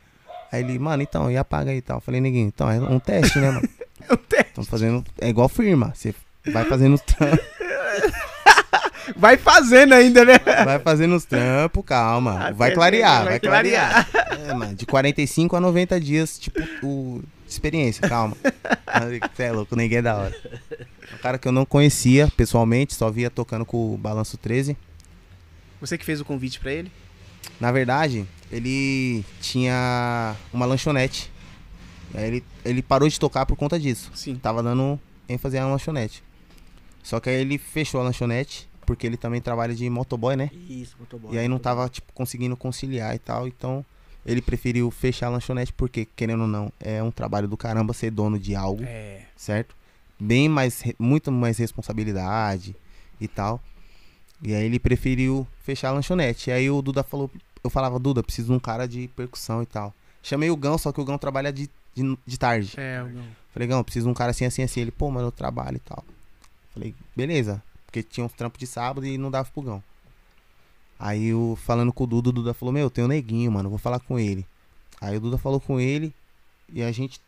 aí 0.51 0.63
ele, 0.63 0.77
mano, 0.79 1.03
então, 1.03 1.29
e 1.29 1.37
apaga 1.37 1.71
aí 1.71 1.77
e 1.77 1.81
tal. 1.81 1.97
Eu 1.97 2.01
falei, 2.01 2.21
neguinho, 2.21 2.47
então, 2.47 2.69
é 2.69 2.79
um 2.79 2.99
teste, 2.99 3.39
né, 3.39 3.51
mano? 3.51 3.67
É 4.07 4.13
um 4.13 4.17
teste. 4.17 4.49
Estamos 4.49 4.69
fazendo. 4.69 5.03
É 5.19 5.29
igual 5.29 5.49
firma. 5.49 5.91
Você 5.95 6.13
vai 6.51 6.63
fazendo. 6.65 6.99
Vai 9.15 9.37
fazendo 9.37 9.93
ainda, 9.93 10.25
né? 10.25 10.37
Vai 10.39 10.79
fazendo 10.79 11.15
os 11.15 11.25
trampos, 11.25 11.83
calma. 11.85 12.51
Vai 12.51 12.73
clarear, 12.73 13.23
vai 13.23 13.39
clarear. 13.39 14.07
É, 14.47 14.53
mano, 14.53 14.75
de 14.75 14.85
45 14.85 15.55
a 15.55 15.59
90 15.61 15.99
dias, 15.99 16.37
tipo, 16.37 16.59
o 16.83 17.23
de 17.45 17.51
experiência, 17.51 18.07
calma. 18.07 18.35
Você 19.33 19.43
é 19.43 19.51
louco, 19.51 19.75
ninguém 19.75 19.99
é 19.99 20.01
da 20.01 20.15
hora. 20.15 20.35
Um 21.13 21.17
cara 21.17 21.37
que 21.37 21.47
eu 21.47 21.51
não 21.51 21.65
conhecia 21.65 22.27
pessoalmente, 22.35 22.95
só 22.95 23.09
via 23.09 23.29
tocando 23.29 23.65
com 23.65 23.93
o 23.93 23.97
Balanço 23.97 24.37
13. 24.37 24.75
Você 25.79 25.97
que 25.97 26.05
fez 26.05 26.19
o 26.19 26.25
convite 26.25 26.59
pra 26.59 26.71
ele? 26.71 26.91
Na 27.59 27.71
verdade, 27.71 28.25
ele 28.51 29.23
tinha 29.39 30.35
uma 30.51 30.65
lanchonete. 30.65 31.31
Ele, 32.13 32.43
ele 32.63 32.81
parou 32.81 33.07
de 33.07 33.19
tocar 33.19 33.45
por 33.45 33.55
conta 33.55 33.79
disso. 33.79 34.09
Sim. 34.13 34.35
Tava 34.35 34.63
dando 34.63 34.99
ênfase 35.27 35.57
à 35.57 35.65
lanchonete. 35.67 36.23
Só 37.03 37.19
que 37.19 37.29
aí 37.29 37.35
ele 37.35 37.57
fechou 37.57 38.01
a 38.01 38.03
lanchonete, 38.03 38.67
porque 38.85 39.05
ele 39.07 39.17
também 39.17 39.41
trabalha 39.41 39.73
de 39.73 39.89
motoboy, 39.89 40.35
né? 40.35 40.49
Isso, 40.69 40.95
motoboy. 40.99 41.33
E 41.35 41.37
aí 41.39 41.47
não 41.47 41.59
tava, 41.59 41.87
tipo, 41.89 42.11
conseguindo 42.13 42.55
conciliar 42.55 43.15
e 43.15 43.19
tal. 43.19 43.47
Então, 43.47 43.83
ele 44.25 44.41
preferiu 44.41 44.89
fechar 44.91 45.27
a 45.27 45.29
lanchonete 45.29 45.73
porque, 45.73 46.05
querendo 46.15 46.41
ou 46.41 46.47
não, 46.47 46.71
é 46.79 47.01
um 47.03 47.11
trabalho 47.11 47.47
do 47.47 47.57
caramba 47.57 47.93
ser 47.93 48.11
dono 48.11 48.39
de 48.39 48.55
algo, 48.55 48.83
É. 48.83 49.21
certo? 49.35 49.75
Bem 50.19 50.47
mais, 50.47 50.83
muito 50.97 51.31
mais 51.31 51.57
responsabilidade 51.57 52.75
e 53.19 53.27
tal. 53.27 53.61
E 54.41 54.53
aí 54.53 54.65
ele 54.65 54.79
preferiu 54.79 55.45
fechar 55.63 55.89
a 55.89 55.91
lanchonete. 55.91 56.49
E 56.49 56.53
aí 56.53 56.69
o 56.69 56.81
Duda 56.81 57.03
falou, 57.03 57.29
eu 57.63 57.69
falava, 57.69 57.97
Duda, 57.99 58.21
preciso 58.23 58.47
de 58.49 58.53
um 58.53 58.59
cara 58.59 58.87
de 58.87 59.07
percussão 59.15 59.61
e 59.61 59.65
tal. 59.65 59.93
Chamei 60.21 60.49
o 60.49 60.55
Gão, 60.57 60.77
só 60.77 60.91
que 60.91 60.99
o 61.01 61.05
Gão 61.05 61.17
trabalha 61.17 61.51
de, 61.51 61.69
de, 61.93 62.17
de 62.25 62.37
tarde. 62.39 62.73
É, 62.77 63.03
não. 63.03 63.23
Falei, 63.53 63.67
Gão, 63.67 63.83
preciso 63.83 64.05
de 64.07 64.11
um 64.11 64.13
cara 64.13 64.31
assim, 64.31 64.45
assim, 64.45 64.63
assim. 64.63 64.81
Ele, 64.81 64.91
pô, 64.91 65.09
mano, 65.11 65.27
eu 65.27 65.31
trabalho 65.31 65.77
e 65.77 65.79
tal. 65.79 66.03
Falei, 66.73 66.93
beleza. 67.15 67.61
Porque 67.95 68.03
tinha 68.03 68.25
uns 68.25 68.33
trampos 68.33 68.59
de 68.59 68.67
sábado 68.67 69.07
e 69.07 69.17
não 69.17 69.31
dava 69.31 69.49
pro 69.49 69.61
Gão. 69.61 69.81
Aí 70.99 71.27
eu 71.27 71.57
falando 71.61 71.93
com 71.93 72.03
o 72.03 72.07
Duda, 72.07 72.27
o 72.27 72.33
Duda 72.33 72.53
falou, 72.53 72.73
meu, 72.73 72.89
tem 72.89 73.05
um 73.05 73.07
neguinho, 73.07 73.49
mano, 73.49 73.69
vou 73.69 73.77
falar 73.77 74.01
com 74.01 74.19
ele. 74.19 74.45
Aí 74.99 75.15
o 75.15 75.19
Duda 75.21 75.37
falou 75.37 75.61
com 75.61 75.79
ele 75.79 76.13
e 76.73 76.83
a 76.83 76.91
gente 76.91 77.21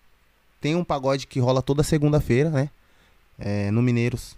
tem 0.59 0.75
um 0.75 0.83
pagode 0.83 1.25
que 1.25 1.39
rola 1.39 1.61
toda 1.61 1.83
segunda-feira, 1.83 2.49
né? 2.49 2.69
É, 3.39 3.71
no 3.71 3.81
Mineiros. 3.81 4.35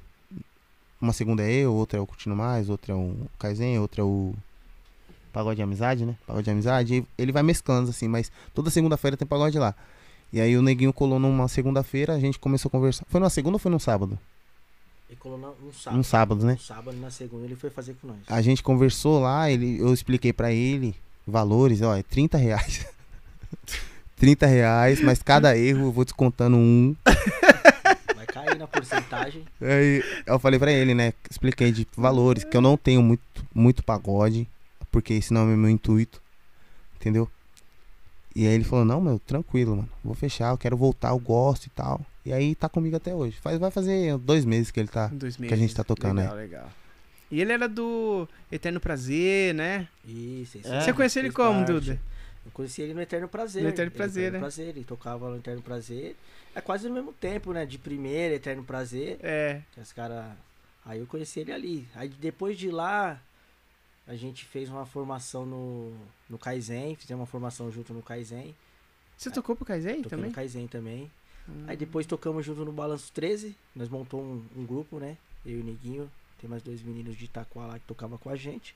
Uma 1.01 1.13
segunda 1.13 1.41
é 1.41 1.51
eu, 1.51 1.73
outra 1.73 1.97
é 1.97 2.01
o 2.01 2.05
Curtindo 2.05 2.35
Mais, 2.35 2.69
outra 2.69 2.93
é 2.93 2.95
o 2.95 3.15
Kaizen, 3.39 3.79
outra 3.79 4.01
é 4.01 4.03
o 4.03 4.35
Pagode 5.33 5.55
de 5.55 5.63
Amizade, 5.63 6.05
né? 6.05 6.15
Pagode 6.27 6.45
de 6.45 6.51
Amizade. 6.51 7.07
Ele 7.17 7.31
vai 7.31 7.41
mesclando 7.41 7.89
assim, 7.89 8.07
mas 8.07 8.31
toda 8.53 8.69
segunda-feira 8.69 9.17
tem 9.17 9.27
pagode 9.27 9.57
lá. 9.57 9.73
E 10.31 10.39
aí 10.39 10.55
o 10.55 10.61
neguinho 10.61 10.93
colou 10.93 11.17
numa 11.17 11.47
segunda-feira, 11.47 12.13
a 12.13 12.19
gente 12.19 12.37
começou 12.37 12.69
a 12.69 12.71
conversar. 12.71 13.03
Foi 13.09 13.19
numa 13.19 13.31
segunda 13.31 13.55
ou 13.55 13.59
foi 13.59 13.71
num 13.71 13.79
sábado? 13.79 14.19
Ele 15.09 15.17
colou 15.19 15.37
na- 15.39 15.47
no 15.47 15.73
sábado. 15.73 15.97
Num 15.97 16.03
sábado, 16.03 16.45
né? 16.45 16.53
No 16.53 16.59
sábado, 16.59 16.97
na 16.97 17.09
segunda, 17.11 17.45
ele 17.45 17.55
foi 17.55 17.69
fazer 17.69 17.95
com 17.99 18.07
nós. 18.07 18.19
A 18.27 18.41
gente 18.41 18.61
conversou 18.61 19.19
lá, 19.19 19.49
ele, 19.49 19.79
eu 19.79 19.91
expliquei 19.93 20.31
pra 20.31 20.51
ele 20.51 20.95
valores, 21.25 21.81
ó, 21.81 21.95
é 21.95 22.03
30 22.03 22.37
reais. 22.37 22.85
30 24.17 24.45
reais, 24.45 25.01
mas 25.01 25.23
cada 25.23 25.57
erro 25.57 25.85
eu 25.87 25.91
vou 25.91 26.03
descontando 26.05 26.57
um. 26.57 26.95
Vai 28.15 28.25
cair 28.27 28.57
na 28.57 28.67
porcentagem. 28.67 29.45
Aí 29.61 30.03
eu 30.25 30.37
falei 30.37 30.59
pra 30.59 30.71
ele, 30.71 30.93
né? 30.93 31.13
Expliquei 31.29 31.71
de 31.71 31.87
valores, 31.95 32.43
que 32.43 32.55
eu 32.55 32.61
não 32.61 32.77
tenho 32.77 33.01
muito, 33.01 33.23
muito 33.55 33.81
pagode, 33.83 34.47
porque 34.91 35.13
esse 35.13 35.33
não 35.33 35.41
é 35.49 35.55
meu 35.55 35.69
intuito, 35.69 36.21
entendeu? 36.97 37.29
E 38.35 38.45
aí 38.45 38.53
ele 38.53 38.63
falou, 38.63 38.85
não, 38.85 39.01
meu, 39.01 39.17
tranquilo, 39.19 39.77
mano. 39.77 39.89
Vou 40.03 40.13
fechar, 40.13 40.51
eu 40.51 40.57
quero 40.57 40.77
voltar, 40.77 41.09
eu 41.09 41.19
gosto 41.19 41.65
e 41.65 41.69
tal. 41.69 41.99
E 42.29 42.33
aí 42.33 42.53
tá 42.53 42.69
comigo 42.69 42.95
até 42.95 43.11
hoje. 43.11 43.35
Faz, 43.41 43.57
vai 43.57 43.71
fazer 43.71 44.15
dois 44.19 44.45
meses 44.45 44.69
que 44.69 44.79
ele 44.79 44.87
tá. 44.87 45.07
Dois 45.07 45.35
Que 45.35 45.51
a 45.51 45.57
gente 45.57 45.73
tá 45.73 45.83
tocando, 45.83 46.19
legal, 46.19 46.35
legal. 46.35 46.71
E 47.31 47.41
ele 47.41 47.51
era 47.51 47.67
do 47.67 48.29
Eterno 48.51 48.79
Prazer, 48.79 49.51
né? 49.55 49.87
Isso, 50.05 50.59
isso. 50.59 50.71
É? 50.71 50.79
Você 50.79 50.93
conheceu 50.93 51.23
ele 51.23 51.31
como, 51.31 51.65
parte. 51.65 51.71
Duda? 51.71 51.99
Eu 52.45 52.51
conheci 52.51 52.83
ele 52.83 52.93
no 52.93 53.01
Eterno 53.01 53.27
Prazer. 53.27 53.63
No 53.63 53.69
Eterno 53.69 53.91
Prazer, 53.91 54.21
Eterno 54.25 54.37
né? 54.37 54.39
Prazer, 54.41 54.67
ele 54.67 54.83
tocava 54.83 55.27
no 55.27 55.37
Eterno 55.37 55.63
Prazer. 55.63 56.15
É 56.53 56.61
quase 56.61 56.87
no 56.87 56.93
mesmo 56.93 57.11
tempo, 57.13 57.51
né? 57.51 57.65
De 57.65 57.79
primeira, 57.79 58.35
Eterno 58.35 58.63
Prazer. 58.63 59.17
É. 59.23 59.61
Que 59.71 59.79
os 59.79 59.91
caras. 59.91 60.25
Aí 60.85 60.99
eu 60.99 61.07
conheci 61.07 61.39
ele 61.39 61.51
ali. 61.51 61.87
Aí 61.95 62.09
depois 62.09 62.59
de 62.59 62.69
lá, 62.69 63.19
a 64.07 64.15
gente 64.15 64.45
fez 64.45 64.69
uma 64.69 64.85
formação 64.85 65.47
no, 65.47 65.91
no 66.29 66.37
Kaizen. 66.37 66.95
Fizemos 66.95 67.21
uma 67.21 67.27
formação 67.27 67.71
junto 67.71 67.91
no 67.91 68.03
Kaizen. 68.03 68.55
Você 69.17 69.31
tocou 69.31 69.55
pro 69.55 69.65
Kaizen 69.65 70.03
Toquei 70.03 70.09
também? 70.11 70.29
no 70.29 70.35
Kaizen 70.35 70.67
também. 70.67 71.11
Hum. 71.49 71.63
Aí 71.67 71.75
depois 71.77 72.05
tocamos 72.05 72.45
junto 72.45 72.63
no 72.63 72.71
Balanço 72.71 73.11
13. 73.13 73.55
Nós 73.75 73.89
montamos 73.89 74.43
um, 74.55 74.61
um 74.61 74.65
grupo, 74.65 74.97
né? 74.99 75.17
Eu 75.45 75.57
e 75.57 75.61
o 75.61 75.63
Neguinho. 75.63 76.09
Tem 76.39 76.49
mais 76.49 76.61
dois 76.63 76.81
meninos 76.81 77.17
de 77.17 77.25
Itaquá 77.25 77.65
lá 77.65 77.73
que 77.79 77.85
tocavam 77.85 78.17
com 78.17 78.29
a 78.29 78.35
gente. 78.35 78.75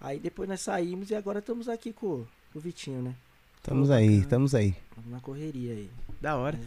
Aí 0.00 0.18
depois 0.18 0.48
nós 0.48 0.60
saímos 0.60 1.10
e 1.10 1.14
agora 1.14 1.38
estamos 1.38 1.68
aqui 1.68 1.92
com, 1.92 2.24
com 2.52 2.58
o 2.58 2.60
Vitinho, 2.60 3.02
né? 3.02 3.14
Estamos 3.56 3.90
aí, 3.90 4.18
estamos 4.18 4.54
aí. 4.54 4.74
Estamos 4.90 5.10
na 5.10 5.20
correria 5.20 5.72
aí. 5.72 5.90
Da 6.20 6.36
hora. 6.36 6.58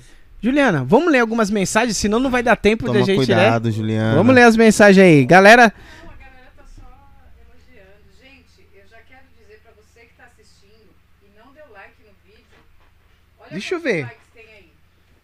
Juliana, 0.42 0.84
vamos 0.84 1.12
ler 1.12 1.20
algumas 1.20 1.50
mensagens, 1.50 1.98
senão 1.98 2.20
não 2.20 2.30
vai 2.30 2.44
dar 2.44 2.56
tempo 2.56 2.86
Toma 2.86 3.00
da 3.00 3.06
gente 3.06 3.10
ler. 3.20 3.26
cuidado, 3.26 3.72
Juliana. 3.72 4.16
Vamos 4.16 4.34
ler 4.36 4.44
as 4.44 4.56
mensagens 4.56 5.04
aí. 5.06 5.26
Galera, 5.26 5.74
Não, 6.04 6.12
a 6.12 6.16
galera 6.16 6.52
tá 6.56 6.64
só 6.76 6.84
elogiando. 7.42 7.92
Gente, 8.22 8.68
eu 8.76 8.88
já 8.90 8.98
quero 9.08 9.24
dizer 9.38 9.60
pra 9.64 9.74
você 9.74 10.06
que 10.06 10.14
tá 10.16 10.26
assistindo 10.26 10.36
assistindo 10.36 10.90
e 11.24 11.38
não 11.38 11.52
deu 11.54 11.66
like 11.74 11.96
no 12.04 12.12
vídeo, 12.24 12.46
olha 13.40 13.52
Deixa 13.52 13.76
eu 13.76 13.80
ver. 13.80 14.10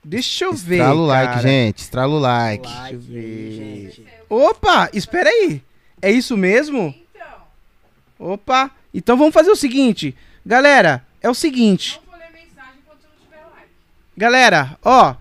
Deixa 0.04 0.46
eu 0.46 0.54
ver. 0.54 0.76
Estrala 0.78 1.00
o 1.02 1.06
like, 1.06 1.34
cara. 1.34 1.42
gente. 1.42 1.78
Estrala 1.80 2.14
o 2.14 2.20
like. 2.20 2.68
Like, 2.68 2.94
eu 2.94 3.00
ver. 3.00 3.52
gente. 3.92 4.06
Opa, 4.30 4.90
espera 4.94 5.30
aí. 5.30 5.62
É 6.02 6.10
isso 6.10 6.36
mesmo? 6.36 6.94
Então, 7.14 8.32
Opa. 8.34 8.72
Então 8.94 9.16
vamos 9.16 9.34
fazer 9.34 9.52
o 9.52 9.56
seguinte. 9.56 10.16
Galera, 10.46 11.06
é 11.22 11.30
o 11.30 11.34
seguinte. 11.34 12.00
não 12.04 12.12
vou 12.12 12.20
ler 12.20 12.32
mensagem 12.34 12.80
enquanto 12.84 13.02
não 13.04 13.24
tiver 13.26 13.44
like. 13.56 13.70
Galera, 14.18 14.78
ó. 14.84 15.16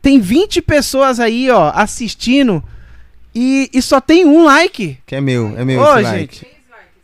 Tem 0.00 0.18
20 0.20 0.62
pessoas 0.62 1.18
aí, 1.20 1.50
ó, 1.50 1.70
assistindo. 1.74 2.62
E, 3.34 3.70
e 3.72 3.80
só 3.82 4.00
tem 4.00 4.24
um 4.24 4.44
like. 4.44 4.98
Que 5.06 5.16
é 5.16 5.20
meu, 5.20 5.56
é 5.58 5.64
meu 5.64 5.80
Ô, 5.80 5.94
esse 5.94 6.02
like. 6.02 6.18
gente. 6.18 6.44
Likes. 6.44 6.51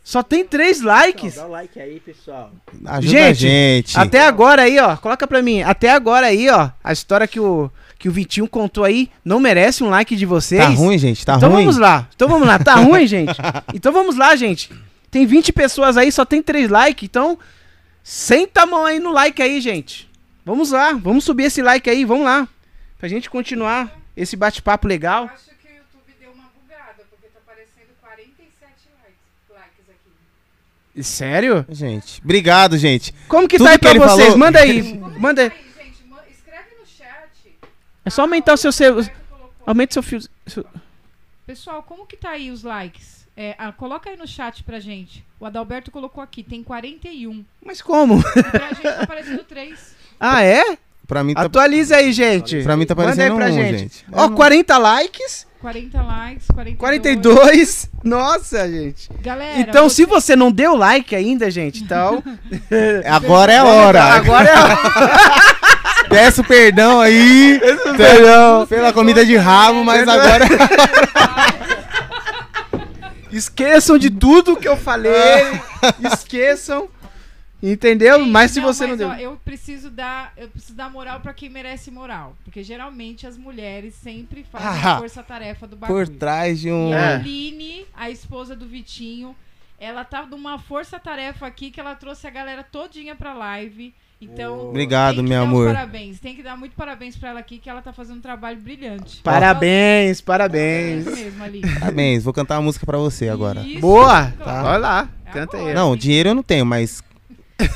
Só 0.09 0.23
tem 0.23 0.43
três 0.43 0.81
likes. 0.81 1.35
Dá 1.35 1.45
o 1.45 1.51
like 1.51 1.79
aí, 1.79 1.99
pessoal. 1.99 2.51
Ajuda 2.83 3.07
Gente, 3.07 3.27
a 3.27 3.33
gente. 3.33 3.99
Até 3.99 4.25
agora 4.25 4.63
aí, 4.63 4.79
ó. 4.79 4.97
Coloca 4.97 5.27
pra 5.27 5.39
mim. 5.39 5.61
Até 5.61 5.91
agora 5.91 6.25
aí, 6.25 6.49
ó. 6.49 6.71
A 6.83 6.91
história 6.91 7.27
que 7.27 7.39
o, 7.39 7.69
que 7.99 8.09
o 8.09 8.11
Vitinho 8.11 8.47
contou 8.47 8.83
aí 8.83 9.11
não 9.23 9.39
merece 9.39 9.83
um 9.83 9.89
like 9.89 10.15
de 10.15 10.25
vocês. 10.25 10.63
Tá 10.63 10.69
ruim, 10.69 10.97
gente? 10.97 11.23
Tá 11.23 11.35
então 11.35 11.51
ruim? 11.51 11.61
vamos 11.65 11.77
lá. 11.77 12.07
Então 12.15 12.27
vamos 12.27 12.47
lá. 12.47 12.57
Tá 12.57 12.73
ruim, 12.81 13.05
gente? 13.05 13.37
Então 13.71 13.93
vamos 13.93 14.17
lá, 14.17 14.35
gente. 14.35 14.71
Tem 15.11 15.27
20 15.27 15.53
pessoas 15.53 15.95
aí, 15.95 16.11
só 16.11 16.25
tem 16.25 16.41
3 16.41 16.71
likes. 16.71 17.07
Então, 17.07 17.37
senta 18.03 18.63
a 18.63 18.65
mão 18.65 18.85
aí 18.85 18.99
no 18.99 19.11
like 19.11 19.39
aí, 19.43 19.61
gente. 19.61 20.09
Vamos 20.43 20.71
lá. 20.71 20.93
Vamos 20.93 21.23
subir 21.23 21.43
esse 21.43 21.61
like 21.61 21.87
aí. 21.87 22.03
Vamos 22.03 22.25
lá. 22.25 22.47
Pra 22.97 23.07
gente 23.07 23.29
continuar 23.29 23.95
esse 24.17 24.35
bate-papo 24.35 24.87
Eu 24.87 24.89
legal. 24.89 25.25
acho 25.25 25.45
que 25.61 25.67
o 25.67 25.77
YouTube 25.77 26.15
deu 26.19 26.31
uma 26.31 26.45
bugada, 26.59 27.03
porque 27.11 27.27
tá 27.27 27.39
aparecendo 27.45 27.93
47 28.01 28.49
likes, 29.03 29.15
likes 29.53 29.85
aqui. 29.87 30.11
Sério? 31.03 31.65
Gente, 31.69 32.21
obrigado, 32.23 32.77
gente. 32.77 33.13
Como 33.27 33.47
que 33.47 33.57
Tudo 33.57 33.65
tá 33.67 33.71
aí 33.73 33.77
que 33.79 33.89
pra 33.89 34.07
vocês? 34.07 34.23
falou- 34.23 34.37
Manda 34.37 34.59
aí. 34.59 34.97
Manda 35.19 35.41
aí. 35.43 35.51
Aí, 35.51 35.85
gente, 35.85 36.31
escreve 36.31 36.69
no 36.79 36.85
chat. 36.85 37.55
É 38.05 38.09
só 38.09 38.21
aumentar 38.23 38.53
o 38.53 38.57
seu... 38.57 38.71
seu 38.71 39.05
aumente 39.65 39.93
seu 39.93 40.03
fio... 40.03 40.19
seu- 40.47 40.65
Pessoal, 41.45 41.81
como 41.83 42.05
que 42.05 42.15
tá 42.15 42.29
aí 42.31 42.51
os 42.51 42.63
likes? 42.63 43.27
É, 43.35 43.55
ah, 43.57 43.71
coloca 43.71 44.09
aí 44.09 44.17
no 44.17 44.27
chat 44.27 44.63
pra 44.63 44.79
gente. 44.79 45.23
O 45.39 45.45
Adalberto 45.45 45.89
colocou 45.89 46.21
aqui, 46.21 46.43
tem 46.43 46.61
41. 46.61 47.43
Mas 47.65 47.81
como? 47.81 48.19
E 48.35 48.43
pra 48.43 48.67
gente 48.69 48.81
tá 48.83 49.01
aparecendo 49.03 49.43
3. 49.45 49.95
Ah, 50.19 50.43
é? 50.43 50.77
Pra 51.07 51.23
mim 51.23 51.33
tá, 51.33 51.43
Atualiza 51.43 51.95
aí, 51.95 52.11
gente. 52.11 52.61
pra 52.61 52.75
mim 52.75 52.85
tá 52.85 52.93
Manda 52.93 53.09
aí 53.11 53.15
parecendo 53.15 53.35
pra 53.37 53.47
um, 53.47 53.77
gente. 53.77 54.05
Ó, 54.11 54.29
40 54.29 54.77
likes, 54.77 55.47
40 55.61 56.01
likes, 56.03 56.47
42. 56.51 56.77
42. 56.77 57.88
Nossa, 58.03 58.67
gente. 58.69 59.09
Galera, 59.21 59.59
Então, 59.59 59.89
você- 59.89 59.95
se 59.97 60.05
você 60.05 60.35
não 60.35 60.51
deu 60.51 60.75
like 60.75 61.13
ainda, 61.15 61.49
gente, 61.51 61.83
então. 61.83 62.23
Agora 63.09 63.51
é 63.51 63.57
a 63.57 63.63
hora. 63.65 64.03
Agora 64.03 64.47
é 64.49 64.53
a 64.55 64.63
hora. 64.63 64.77
Peço 66.09 66.43
perdão 66.43 66.99
aí 67.01 67.59
Perdão. 67.95 68.65
pela 68.65 68.91
comida 68.91 69.23
de 69.23 69.35
rabo, 69.37 69.83
mas 69.83 69.97
Perdão. 70.05 70.15
agora. 70.15 70.45
Esqueçam 73.31 73.97
de 73.97 74.09
tudo 74.09 74.55
que 74.55 74.67
eu 74.67 74.75
falei. 74.75 75.13
Esqueçam. 76.11 76.87
Entendeu? 77.61 78.19
Gente, 78.19 78.29
Mas 78.31 78.51
se 78.51 78.59
você 78.61 78.83
não 78.83 78.89
mas, 78.91 78.97
deu. 78.99 79.09
ó, 79.09 79.15
eu 79.15 79.39
preciso 79.43 79.89
dar, 79.89 80.31
eu 80.37 80.47
preciso 80.47 80.73
dar 80.75 80.89
moral 80.89 81.19
pra 81.19 81.33
quem 81.33 81.49
merece 81.49 81.91
moral, 81.91 82.35
porque 82.45 82.63
geralmente 82.63 83.27
as 83.27 83.37
mulheres 83.37 83.93
sempre 83.95 84.45
fazem 84.49 84.67
Ah, 84.67 84.95
a 84.95 84.99
força-tarefa 84.99 85.67
do 85.67 85.75
bagulho. 85.75 86.05
Por 86.07 86.15
trás 86.15 86.59
de 86.59 86.71
um. 86.71 86.89
E 86.89 86.93
É. 86.93 86.97
a 86.97 87.15
Aline, 87.15 87.85
a 87.93 88.09
esposa 88.09 88.55
do 88.55 88.65
Vitinho, 88.65 89.35
ela 89.77 90.05
tá 90.05 90.25
numa 90.25 90.57
força-tarefa 90.57 91.45
aqui 91.47 91.69
que 91.69 91.79
ela 91.79 91.95
trouxe 91.95 92.25
a 92.27 92.29
galera 92.29 92.63
todinha 92.63 93.13
pra 93.15 93.33
live. 93.33 93.93
Então, 94.21 94.67
Obrigado, 94.69 95.23
meu 95.23 95.41
amor. 95.43 95.67
Parabéns. 95.73 96.19
Tem 96.19 96.35
que 96.35 96.43
dar 96.43 96.57
muito 96.57 96.75
parabéns 96.75 97.15
pra 97.15 97.29
ela 97.29 97.39
aqui, 97.39 97.57
que 97.57 97.69
ela 97.69 97.81
tá 97.81 97.93
fazendo 97.93 98.17
um 98.17 98.21
trabalho 98.21 98.59
brilhante. 98.59 99.21
Parabéns, 99.21 100.19
É 100.19 100.23
parabéns. 100.23 101.07
isso 101.07 101.15
mesmo, 101.15 101.43
Aline. 101.43 101.73
Parabéns, 101.79 102.23
vou 102.23 102.33
cantar 102.33 102.55
uma 102.57 102.63
música 102.63 102.85
pra 102.85 102.97
você 102.97 103.29
agora. 103.29 103.61
Isso, 103.61 103.79
Boa. 103.79 104.31
claro. 104.31 104.67
Olha 104.67 104.77
lá. 104.77 105.09
É 105.25 105.31
Canta 105.31 105.55
aí. 105.57 105.73
Não, 105.73 105.95
dinheiro 105.95 106.29
eu 106.29 106.35
não 106.35 106.43
tenho, 106.43 106.65
mas 106.65 107.01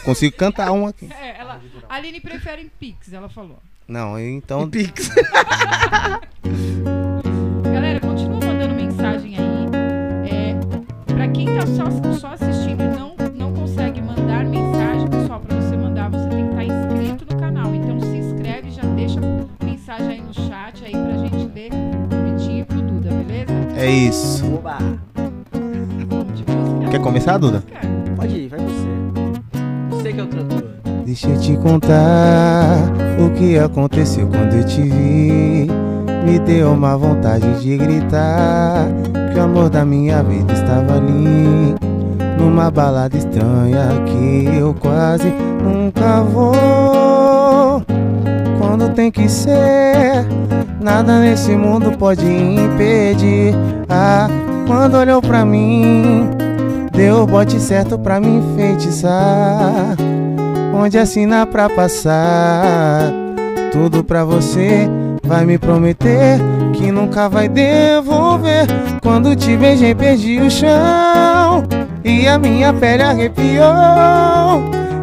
consigo 0.03 0.35
cantar 0.35 0.71
uma 0.71 0.89
aqui. 0.89 1.09
É, 1.11 1.39
ela, 1.39 1.61
a 1.89 1.95
Aline 1.95 2.19
prefere 2.21 2.61
em 2.61 2.69
Pix, 2.69 3.11
ela 3.11 3.29
falou. 3.29 3.59
Não, 3.87 4.17
eu 4.17 4.29
então. 4.29 4.69
Pix. 4.69 5.09
Galera, 7.63 7.99
continua 7.99 8.39
mandando 8.39 8.75
mensagem 8.75 9.37
aí. 9.37 9.67
É, 10.29 10.55
pra 11.13 11.27
quem 11.29 11.47
tá 11.47 11.65
só, 11.67 11.85
só 12.13 12.27
assistindo 12.33 12.81
e 12.83 12.87
não, 12.87 13.15
não 13.35 13.53
consegue 13.53 14.01
mandar 14.01 14.45
mensagem, 14.45 15.07
pessoal, 15.09 15.39
pra 15.41 15.55
você 15.59 15.75
mandar, 15.75 16.09
você 16.09 16.29
tem 16.29 16.45
que 16.45 16.51
estar 16.51 16.63
inscrito 16.63 17.33
no 17.33 17.39
canal. 17.39 17.75
Então 17.75 17.99
se 17.99 18.17
inscreve, 18.17 18.71
já 18.71 18.83
deixa 18.83 19.19
mensagem 19.63 20.07
aí 20.07 20.21
no 20.21 20.33
chat 20.33 20.85
aí 20.85 20.91
pra 20.91 21.17
gente 21.17 21.51
ler 21.53 21.71
e 22.59 22.65
pro 22.65 22.81
Duda, 22.81 23.09
beleza? 23.09 23.53
É 23.75 23.89
isso. 23.89 24.45
Oba! 24.55 24.77
Vamos 25.13 26.39
de 26.39 26.45
música? 26.51 26.91
Quer 26.91 27.01
começar, 27.01 27.37
Duda? 27.37 27.63
Pode 28.15 28.35
ir, 28.35 28.47
vai 28.47 28.59
você. 28.59 28.92
Você 30.03 30.11
que 30.11 30.19
é 30.19 30.23
o 30.23 30.27
tradutor. 30.27 30.63
Deixa 31.05 31.29
eu 31.29 31.39
te 31.39 31.55
contar 31.55 32.91
o 33.17 33.29
que 33.29 33.57
aconteceu 33.57 34.27
quando 34.27 34.53
eu 34.53 34.65
te 34.65 34.81
vi. 34.81 35.69
Me 36.25 36.39
deu 36.45 36.73
uma 36.73 36.97
vontade 36.97 37.61
de 37.61 37.77
gritar 37.77 38.85
que 39.31 39.39
o 39.39 39.43
amor 39.43 39.69
da 39.69 39.85
minha 39.85 40.21
vida 40.21 40.51
estava 40.51 40.97
ali. 40.97 41.73
Numa 42.37 42.69
balada 42.69 43.15
estranha 43.15 43.87
que 44.05 44.49
eu 44.53 44.73
quase 44.73 45.33
nunca 45.63 46.21
vou. 46.21 47.81
Quando 48.59 48.93
tem 48.93 49.09
que 49.09 49.29
ser, 49.29 50.27
nada 50.81 51.21
nesse 51.21 51.55
mundo 51.55 51.97
pode 51.97 52.25
impedir. 52.25 53.55
Ah, 53.87 54.27
quando 54.67 54.95
olhou 54.95 55.21
pra 55.21 55.45
mim, 55.45 56.29
deu 56.93 57.23
o 57.23 57.27
bote 57.27 57.59
certo 57.59 57.99
pra 57.99 58.19
me 58.19 58.27
enfeitiçar 58.27 59.95
onde 60.73 60.97
assinar 60.97 61.45
pra 61.47 61.69
passar. 61.69 63.11
Tudo 63.71 64.03
pra 64.03 64.25
você, 64.25 64.89
vai 65.23 65.45
me 65.45 65.57
prometer 65.57 66.39
que 66.73 66.91
nunca 66.91 67.29
vai 67.29 67.47
devolver. 67.47 68.67
Quando 69.01 69.33
te 69.35 69.55
beijei, 69.55 69.95
perdi 69.95 70.39
o 70.39 70.49
chão. 70.49 71.63
E 72.03 72.27
a 72.27 72.37
minha 72.37 72.73
pele 72.73 73.03
arrepiou. 73.03 73.63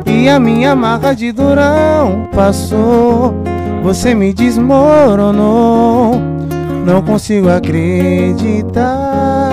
E 0.06 0.28
a 0.28 0.38
minha 0.38 0.74
marca 0.74 1.14
de 1.14 1.32
durão 1.32 2.28
passou. 2.34 3.34
Você 3.82 4.14
me 4.14 4.34
desmoronou. 4.34 6.20
Não 6.84 7.02
consigo 7.02 7.48
acreditar 7.48 9.49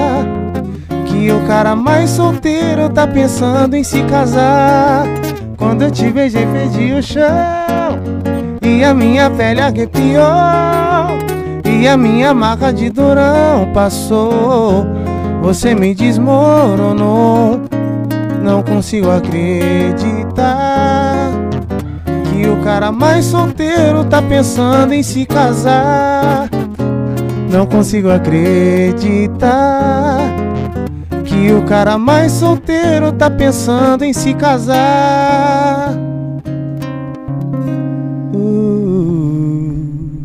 que 1.27 1.33
o 1.33 1.41
cara 1.41 1.75
mais 1.75 2.11
solteiro 2.11 2.87
tá 2.89 3.05
pensando 3.05 3.75
em 3.75 3.83
se 3.83 4.01
casar. 4.03 5.03
Quando 5.57 5.81
eu 5.81 5.91
te 5.91 6.09
beijei, 6.09 6.45
perdi 6.45 6.93
o 6.93 7.03
chão. 7.03 7.99
E 8.61 8.81
a 8.81 8.93
minha 8.93 9.29
pele 9.29 9.59
arrepiou. 9.59 10.23
E 11.65 11.85
a 11.85 11.97
minha 11.97 12.33
marca 12.33 12.71
de 12.71 12.89
durão 12.89 13.69
passou. 13.73 14.85
Você 15.41 15.75
me 15.75 15.93
desmoronou. 15.93 17.59
Não 18.41 18.63
consigo 18.63 19.11
acreditar 19.11 20.37
que 22.31 22.47
o 22.47 22.55
cara 22.63 22.89
mais 22.89 23.25
solteiro 23.25 24.05
tá 24.05 24.21
pensando 24.21 24.93
em 24.93 25.03
se 25.03 25.25
casar. 25.25 26.49
Não 27.51 27.65
consigo 27.65 28.09
acreditar 28.09 29.57
que 31.37 31.51
o 31.51 31.63
cara 31.63 31.99
mais 31.99 32.31
solteiro 32.31 33.13
tá 33.13 33.29
pensando 33.29 34.03
em 34.03 34.11
se 34.11 34.33
casar. 34.33 35.91
Uh. 38.33 40.23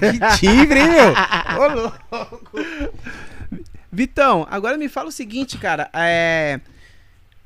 que 0.00 0.38
timbre, 0.38 0.80
hein, 0.80 0.88
meu? 0.88 1.14
Ô, 1.60 1.68
louco. 1.80 1.96
Vitão, 3.92 4.48
agora 4.50 4.76
me 4.76 4.88
fala 4.88 5.10
o 5.10 5.12
seguinte, 5.12 5.58
cara. 5.58 5.88
É, 5.94 6.58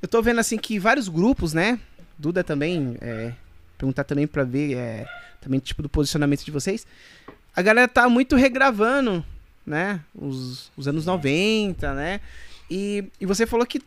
eu 0.00 0.08
tô 0.08 0.22
vendo 0.22 0.40
assim 0.40 0.56
que 0.56 0.78
vários 0.78 1.08
grupos, 1.08 1.52
né? 1.52 1.78
Duda 2.18 2.42
também, 2.42 2.96
é, 3.02 3.32
perguntar 3.76 4.04
também 4.04 4.26
pra 4.26 4.42
ver 4.42 4.74
é, 4.74 5.06
também 5.38 5.60
tipo 5.60 5.82
do 5.82 5.90
posicionamento 5.90 6.46
de 6.46 6.50
vocês. 6.50 6.86
A 7.54 7.60
galera 7.60 7.86
tá 7.86 8.08
muito 8.08 8.36
regravando, 8.36 9.22
né? 9.66 10.00
Os, 10.14 10.70
os 10.76 10.88
anos 10.88 11.06
90, 11.06 11.94
né? 11.94 12.20
E, 12.70 13.04
e 13.20 13.26
você 13.26 13.46
falou 13.46 13.66
que, 13.66 13.80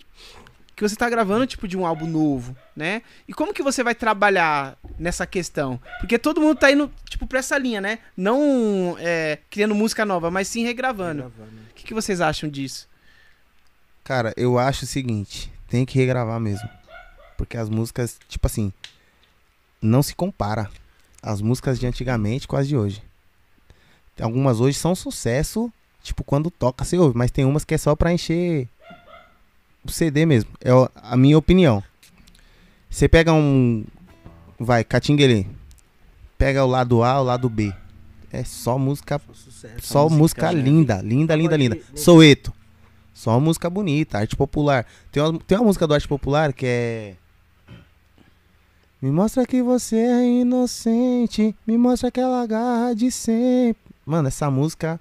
que 0.76 0.82
você 0.82 0.96
tá 0.96 1.10
gravando 1.10 1.48
tipo 1.48 1.68
de 1.68 1.78
um 1.78 1.86
álbum 1.86 2.08
novo, 2.08 2.56
né? 2.76 3.02
E 3.28 3.34
como 3.34 3.54
que 3.54 3.64
você 3.64 3.84
vai 3.84 3.96
trabalhar 3.96 4.78
nessa 4.98 5.26
questão? 5.26 5.80
Porque 6.00 6.18
todo 6.20 6.42
mundo 6.42 6.58
tá 6.58 6.72
indo 6.72 6.92
tipo 7.10 7.26
pra 7.26 7.40
essa 7.40 7.58
linha, 7.58 7.82
né? 7.82 8.00
Não 8.16 8.96
é, 9.00 9.40
criando 9.50 9.76
música 9.76 10.06
nova, 10.06 10.30
mas 10.30 10.48
sim 10.48 10.64
regravando. 10.64 11.24
Gravando. 11.24 11.58
O 11.72 11.74
que, 11.74 11.84
que 11.84 11.94
vocês 11.94 12.22
acham 12.22 12.50
disso? 12.50 12.88
Cara, 14.04 14.34
eu 14.38 14.58
acho 14.58 14.86
o 14.86 14.88
seguinte: 14.88 15.52
Tem 15.68 15.86
que 15.86 15.98
regravar 15.98 16.40
mesmo. 16.40 16.70
Porque 17.36 17.58
as 17.58 17.70
músicas, 17.70 18.18
tipo 18.28 18.48
assim, 18.48 18.74
não 19.82 20.02
se 20.02 20.16
compara. 20.16 20.70
As 21.22 21.42
músicas 21.42 21.80
de 21.80 21.86
antigamente 21.86 22.48
com 22.48 22.56
as 22.56 22.68
de 22.68 22.78
hoje. 22.78 23.02
Algumas 24.20 24.60
hoje 24.60 24.78
são 24.78 24.96
sucesso, 24.96 25.72
tipo, 26.02 26.24
quando 26.24 26.50
toca 26.50 26.84
você 26.84 26.98
ouve, 26.98 27.18
mas 27.18 27.32
tem 27.32 27.46
umas 27.46 27.64
que 27.64 27.76
é 27.76 27.78
só 27.78 27.96
pra 27.96 28.14
encher 28.14 28.68
o 29.84 29.92
CD 29.92 30.26
mesmo. 30.26 30.50
É 30.62 30.72
a 30.96 31.16
minha 31.16 31.38
opinião. 31.38 31.84
Você 32.90 33.08
pega 33.08 33.32
um. 33.34 33.84
Vai, 34.60 34.84
Catinguelê. 34.84 35.46
Pega 36.38 36.64
o 36.64 36.68
lado 36.68 37.04
A, 37.04 37.22
o 37.22 37.24
lado 37.24 37.50
B. 37.50 37.74
É 38.32 38.44
só 38.44 38.78
música 38.78 39.22
sucesso. 39.34 39.76
só 39.82 40.04
música, 40.10 40.18
música 40.18 40.52
linda, 40.52 41.02
linda, 41.02 41.36
linda, 41.36 41.56
linda. 41.58 41.76
nesse- 41.76 42.04
Soeto. 42.04 42.54
Só 43.14 43.40
música 43.40 43.70
bonita, 43.70 44.20
arte 44.20 44.36
popular. 44.36 44.86
Tem 45.12 45.24
uma, 45.24 45.40
tem 45.40 45.58
uma 45.58 45.66
música 45.66 45.88
do 45.88 45.94
arte 45.94 46.08
popular 46.08 46.54
que 46.54 46.66
é. 46.66 47.16
Me 49.02 49.12
mostra 49.12 49.46
que 49.46 49.62
você 49.62 49.96
é 49.96 50.26
inocente. 50.42 51.56
Me 51.66 51.78
mostra 51.78 52.10
aquela 52.10 52.46
garra 52.46 52.94
de 52.94 53.10
sempre. 53.12 53.82
Mano, 54.08 54.30
essa 54.30 54.50
música 54.50 55.00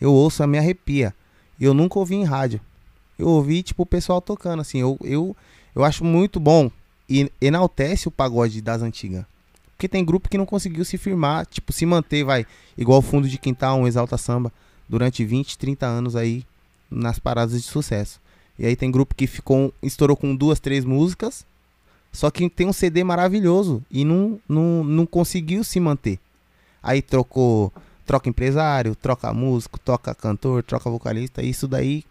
eu 0.00 0.12
ouço, 0.12 0.42
a 0.42 0.46
me 0.46 0.58
arrepia. 0.58 1.14
Eu 1.58 1.72
nunca 1.72 1.98
ouvi 1.98 2.14
em 2.14 2.24
rádio. 2.24 2.60
Eu 3.18 3.28
ouvi, 3.28 3.62
tipo, 3.62 3.82
o 3.82 3.86
pessoal 3.86 4.20
tocando, 4.20 4.60
assim. 4.60 4.78
Eu, 4.78 4.98
eu, 5.02 5.34
eu 5.74 5.82
acho 5.84 6.04
muito 6.04 6.38
bom. 6.38 6.70
E 7.08 7.30
enaltece 7.40 8.08
o 8.08 8.10
pagode 8.10 8.60
das 8.60 8.82
antigas. 8.82 9.24
Porque 9.74 9.88
tem 9.88 10.04
grupo 10.04 10.28
que 10.28 10.38
não 10.38 10.46
conseguiu 10.46 10.84
se 10.84 10.98
firmar, 10.98 11.46
tipo, 11.46 11.72
se 11.72 11.86
manter, 11.86 12.24
vai. 12.24 12.46
Igual 12.76 13.00
fundo 13.00 13.28
de 13.28 13.38
quintal, 13.38 13.78
um 13.78 13.86
exalta 13.86 14.18
samba, 14.18 14.52
durante 14.88 15.24
20, 15.24 15.56
30 15.56 15.86
anos 15.86 16.16
aí 16.16 16.44
nas 16.90 17.18
paradas 17.18 17.62
de 17.62 17.68
sucesso. 17.68 18.20
E 18.58 18.66
aí 18.66 18.74
tem 18.74 18.90
grupo 18.90 19.14
que 19.14 19.26
ficou, 19.26 19.72
estourou 19.82 20.16
com 20.16 20.34
duas, 20.34 20.58
três 20.58 20.84
músicas, 20.84 21.44
só 22.10 22.30
que 22.30 22.48
tem 22.48 22.66
um 22.66 22.72
CD 22.72 23.04
maravilhoso 23.04 23.82
e 23.90 24.04
não, 24.04 24.40
não, 24.48 24.82
não 24.82 25.04
conseguiu 25.04 25.62
se 25.62 25.78
manter. 25.78 26.18
Aí 26.82 27.02
trocou, 27.02 27.70
troca 28.06 28.28
empresário, 28.28 28.94
troca 28.94 29.32
músico, 29.34 29.78
troca 29.78 30.14
cantor, 30.14 30.62
troca 30.62 30.88
vocalista, 30.88 31.42
isso 31.42 31.66
daí 31.68 32.04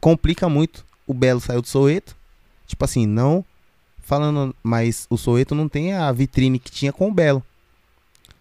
complica 0.00 0.48
muito. 0.48 0.84
O 1.06 1.12
Belo 1.14 1.40
saiu 1.40 1.60
do 1.60 1.68
Soeto, 1.68 2.16
tipo 2.66 2.84
assim, 2.84 3.06
não 3.06 3.44
falando, 4.02 4.54
mas 4.62 5.06
o 5.10 5.16
Soeto 5.16 5.54
não 5.54 5.68
tem 5.68 5.92
a 5.94 6.10
vitrine 6.12 6.58
que 6.58 6.70
tinha 6.70 6.92
com 6.92 7.08
o 7.08 7.12
Belo. 7.12 7.42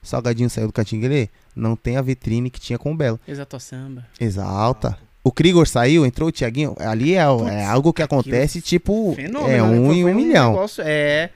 Salgadinho 0.01 0.49
saiu 0.49 0.67
do 0.67 0.73
Catinguelê, 0.73 1.29
não 1.55 1.75
tem 1.75 1.95
a 1.97 2.01
vitrine 2.01 2.49
que 2.49 2.59
tinha 2.59 2.77
com 2.79 2.91
o 2.91 2.95
Belo. 2.95 3.19
Exato 3.27 3.59
samba. 3.59 4.05
Exalta. 4.19 4.97
O 5.23 5.31
Krigor 5.31 5.65
saiu, 5.65 6.05
entrou 6.05 6.27
o 6.27 6.31
Thiaguinho. 6.31 6.75
Ali 6.79 7.13
é, 7.15 7.25
Putz, 7.25 7.47
é 7.47 7.65
algo 7.65 7.93
que 7.93 8.01
acontece, 8.01 8.61
tipo, 8.61 9.13
Fenômeno, 9.15 9.49
é 9.49 9.57
né? 9.57 9.63
um 9.63 9.85
Foi- 9.85 9.95
em 9.97 10.01
foi 10.03 10.11
um 10.11 10.15
milhão. 10.15 10.51
negócio- 10.51 10.83
é. 10.85 11.29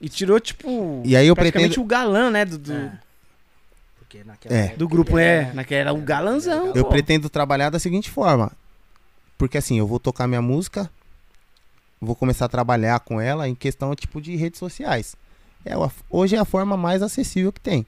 E 0.00 0.08
tirou, 0.08 0.40
tipo. 0.40 1.00
E 1.04 1.14
aí 1.14 1.26
eu 1.28 1.36
praticamente 1.36 1.74
pretendo- 1.74 1.84
o 1.84 1.88
galã, 1.88 2.30
né? 2.30 2.44
Do, 2.44 2.58
do, 2.58 2.72
É. 2.72 2.98
Porque 4.10 4.24
naquela 4.24 4.54
É. 4.56 4.58
época 4.64 4.76
do 4.78 4.88
grupo, 4.88 5.16
é. 5.18 5.24
era- 5.44 5.54
Naquela 5.54 5.80
era 5.82 5.92
o 5.92 5.96
era- 5.98 6.04
galanzão. 6.04 6.72
Eu 6.74 6.82
pô. 6.84 6.90
pretendo 6.90 7.30
trabalhar 7.30 7.70
da 7.70 7.78
seguinte 7.78 8.10
forma. 8.10 8.50
Porque 9.38 9.56
assim, 9.56 9.78
eu 9.78 9.86
vou 9.86 10.00
tocar 10.00 10.26
minha 10.26 10.42
música, 10.42 10.90
vou 12.00 12.16
começar 12.16 12.46
a 12.46 12.48
trabalhar 12.48 12.98
com 13.00 13.20
ela 13.20 13.48
em 13.48 13.54
questão 13.54 13.94
tipo 13.94 14.20
de 14.20 14.34
redes 14.34 14.58
sociais. 14.58 15.14
É, 15.64 15.74
hoje 16.10 16.34
é 16.34 16.40
a 16.40 16.44
forma 16.44 16.76
mais 16.76 17.02
acessível 17.02 17.52
que 17.52 17.60
tem. 17.60 17.86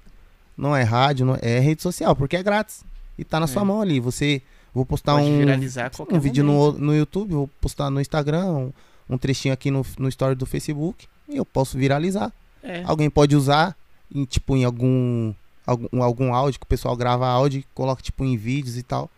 Não 0.57 0.77
é 0.77 0.83
rádio, 0.85 1.27
não 1.27 1.37
é 1.43 1.59
rede 1.59 1.83
social, 1.83 2.15
porque 2.15 2.37
é 2.37 2.43
grátis. 2.43 2.85
E 3.19 3.25
tá 3.25 3.41
na 3.41 3.45
É. 3.45 3.49
sua 3.49 3.65
mão 3.65 3.81
ali. 3.83 3.99
Você 3.99 4.41
vou 4.73 4.87
postar 4.87 5.15
Pode 5.15 5.27
um 5.27 6.17
um 6.17 6.21
vídeo 6.21 6.45
no, 6.45 6.73
no 6.73 6.95
YouTube, 6.95 7.33
vou 7.33 7.49
postar 7.61 7.91
no 7.91 8.01
Instagram, 8.01 8.47
um, 8.47 8.73
um 9.11 9.19
trechinho 9.19 9.53
aqui 9.53 9.71
no, 9.73 9.85
no 9.99 10.09
story 10.09 10.37
do 10.37 10.47
Facebook 10.47 11.07
e 11.29 11.37
eu 11.37 11.45
posso 11.45 11.77
viralizar. 11.77 12.33
É. 12.63 12.83
Alguém 12.85 13.11
pode 13.11 13.35
usar 13.35 13.77
em 14.15 14.25
tipo 14.25 14.57
em 14.57 14.65
algum 14.65 15.35
algum, 15.67 16.03
algum 16.03 16.35
áudio 16.35 16.61
que 16.61 16.65
o 16.65 16.69
pessoal 16.69 16.97
grava 16.97 17.27
áudio 17.27 17.65
coloca 17.75 18.03
tipo 18.03 18.25
em 18.25 18.37
vídeos 18.37 18.77
e 18.77 18.83
tal 18.83 19.11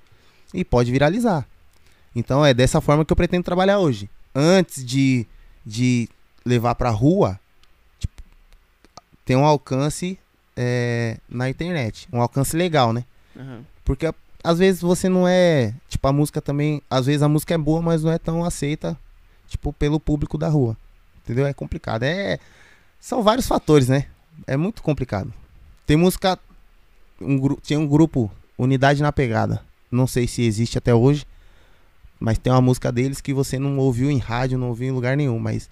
e 0.53 0.65
pode 0.65 0.91
viralizar. 0.91 1.47
Então 2.15 2.45
é 2.45 2.55
dessa 2.55 2.81
forma 2.81 3.05
que 3.05 3.13
eu 3.13 3.17
pretendo 3.17 3.45
trabalhar 3.45 3.79
hoje. 3.79 4.09
Antes 4.35 4.85
de, 4.85 5.27
de 5.67 6.09
levar 6.45 6.75
pra 6.77 6.91
rua, 6.91 7.39
tipo, 7.99 8.23
tem 9.25 9.37
um 9.37 9.45
alcance 9.45 10.19
é, 10.57 11.19
na 11.29 11.49
internet, 11.49 12.09
um 12.13 12.21
alcance 12.21 12.57
legal, 12.57 12.93
né? 12.93 13.05
Aham. 13.37 13.65
Porque 13.85 14.07
às 14.43 14.59
vezes 14.59 14.81
você 14.81 15.09
não 15.09 15.27
é. 15.27 15.75
Tipo, 15.89 16.07
a 16.07 16.13
música 16.13 16.41
também. 16.41 16.83
Às 16.89 17.07
vezes 17.07 17.23
a 17.23 17.29
música 17.29 17.55
é 17.55 17.59
boa, 17.59 17.83
mas 17.83 18.05
não 18.05 18.13
é 18.13 18.19
tão 18.19 18.45
aceita, 18.45 18.97
tipo, 19.49 19.73
pelo 19.73 19.99
público 19.99 20.39
da 20.39 20.49
rua. 20.49 20.77
Entendeu? 21.23 21.47
É 21.47 21.53
complicado. 21.53 22.03
É. 22.05 22.39
São 23.01 23.23
vários 23.23 23.47
fatores, 23.47 23.89
né? 23.89 24.07
É 24.47 24.57
muito 24.57 24.83
complicado. 24.83 25.33
Tem 25.87 25.97
música. 25.97 26.39
Um, 27.21 27.57
tinha 27.63 27.79
um 27.79 27.87
grupo, 27.87 28.31
Unidade 28.59 29.03
na 29.03 29.13
Pegada. 29.13 29.63
Não 29.91 30.07
sei 30.07 30.27
se 30.27 30.43
existe 30.43 30.79
até 30.79 30.95
hoje. 30.95 31.27
Mas 32.19 32.39
tem 32.39 32.53
uma 32.53 32.61
música 32.61 32.91
deles 32.91 33.21
que 33.21 33.35
você 33.35 33.59
não 33.59 33.77
ouviu 33.79 34.11
em 34.11 34.19
rádio, 34.19 34.57
não 34.59 34.69
ouviu 34.69 34.89
em 34.89 34.93
lugar 34.93 35.17
nenhum. 35.17 35.39
Mas 35.39 35.69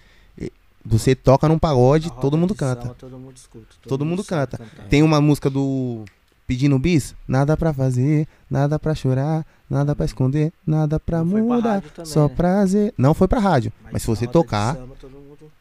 você 0.85 1.15
toca 1.15 1.47
num 1.47 1.57
pagode, 1.57 2.11
todo 2.19 2.37
mundo 2.37 2.53
canta. 2.53 2.81
samba, 2.83 2.95
todo 2.99 3.17
mundo 3.17 3.37
escuta. 3.37 3.67
Todo 3.87 4.05
mundo 4.05 4.23
sabe 4.23 4.51
canta. 4.51 4.57
cantar. 4.57 4.87
Tem 4.89 5.01
uma 5.01 5.21
música 5.21 5.49
do 5.49 6.03
Pedindo 6.45 6.77
Bis, 6.77 7.15
nada 7.25 7.55
pra 7.55 7.73
fazer, 7.73 8.27
nada 8.49 8.77
pra 8.77 8.93
chorar, 8.93 9.45
nada 9.69 9.95
pra 9.95 10.05
esconder, 10.05 10.51
nada 10.67 10.99
pra 10.99 11.23
Não 11.23 11.31
pra 11.31 11.41
mudar, 11.41 11.69
rádio 11.75 11.89
também, 11.91 12.11
só 12.11 12.27
né? 12.27 12.35
prazer. 12.35 12.93
Não 12.97 13.13
foi 13.13 13.27
pra 13.29 13.39
rádio, 13.39 13.71
mas, 13.91 14.01
se 14.03 14.09
na 14.09 14.15
você 14.15 14.27
tocar, 14.27 14.75
samba, 14.75 14.95
todo 14.99 15.11
mundo- 15.11 15.51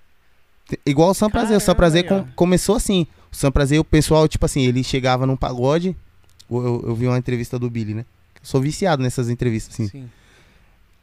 igual 0.85 1.11
o 1.11 1.15
Sam 1.15 1.31
Prazer, 1.31 1.57
o 1.57 1.61
Sam 1.61 1.75
Prazer 1.77 2.07
com- 2.09 2.25
começou 2.35 2.75
assim. 2.75 3.07
O 3.33 3.37
Sam 3.37 3.51
Prazer, 3.51 3.81
o 3.81 3.85
pessoal, 3.85 4.29
tipo 4.29 4.45
assim, 4.45 4.63
ele 4.63 4.85
chegava 4.85 5.27
num 5.27 5.37
pagode, 5.37 5.97
eu, 6.51 6.63
eu- 6.65 6.85
eu 6.89 6.95
vi 6.95 7.07
uma 7.07 7.17
entrevista 7.19 7.59
do 7.59 7.71
Billy, 7.71 7.95
né? 7.95 8.05
Eu 8.37 8.41
sou 8.47 8.61
viciado 8.61 9.03
nessas 9.03 9.31
entrevistas, 9.31 9.75
assim. 9.75 9.89
Sim. 9.89 10.11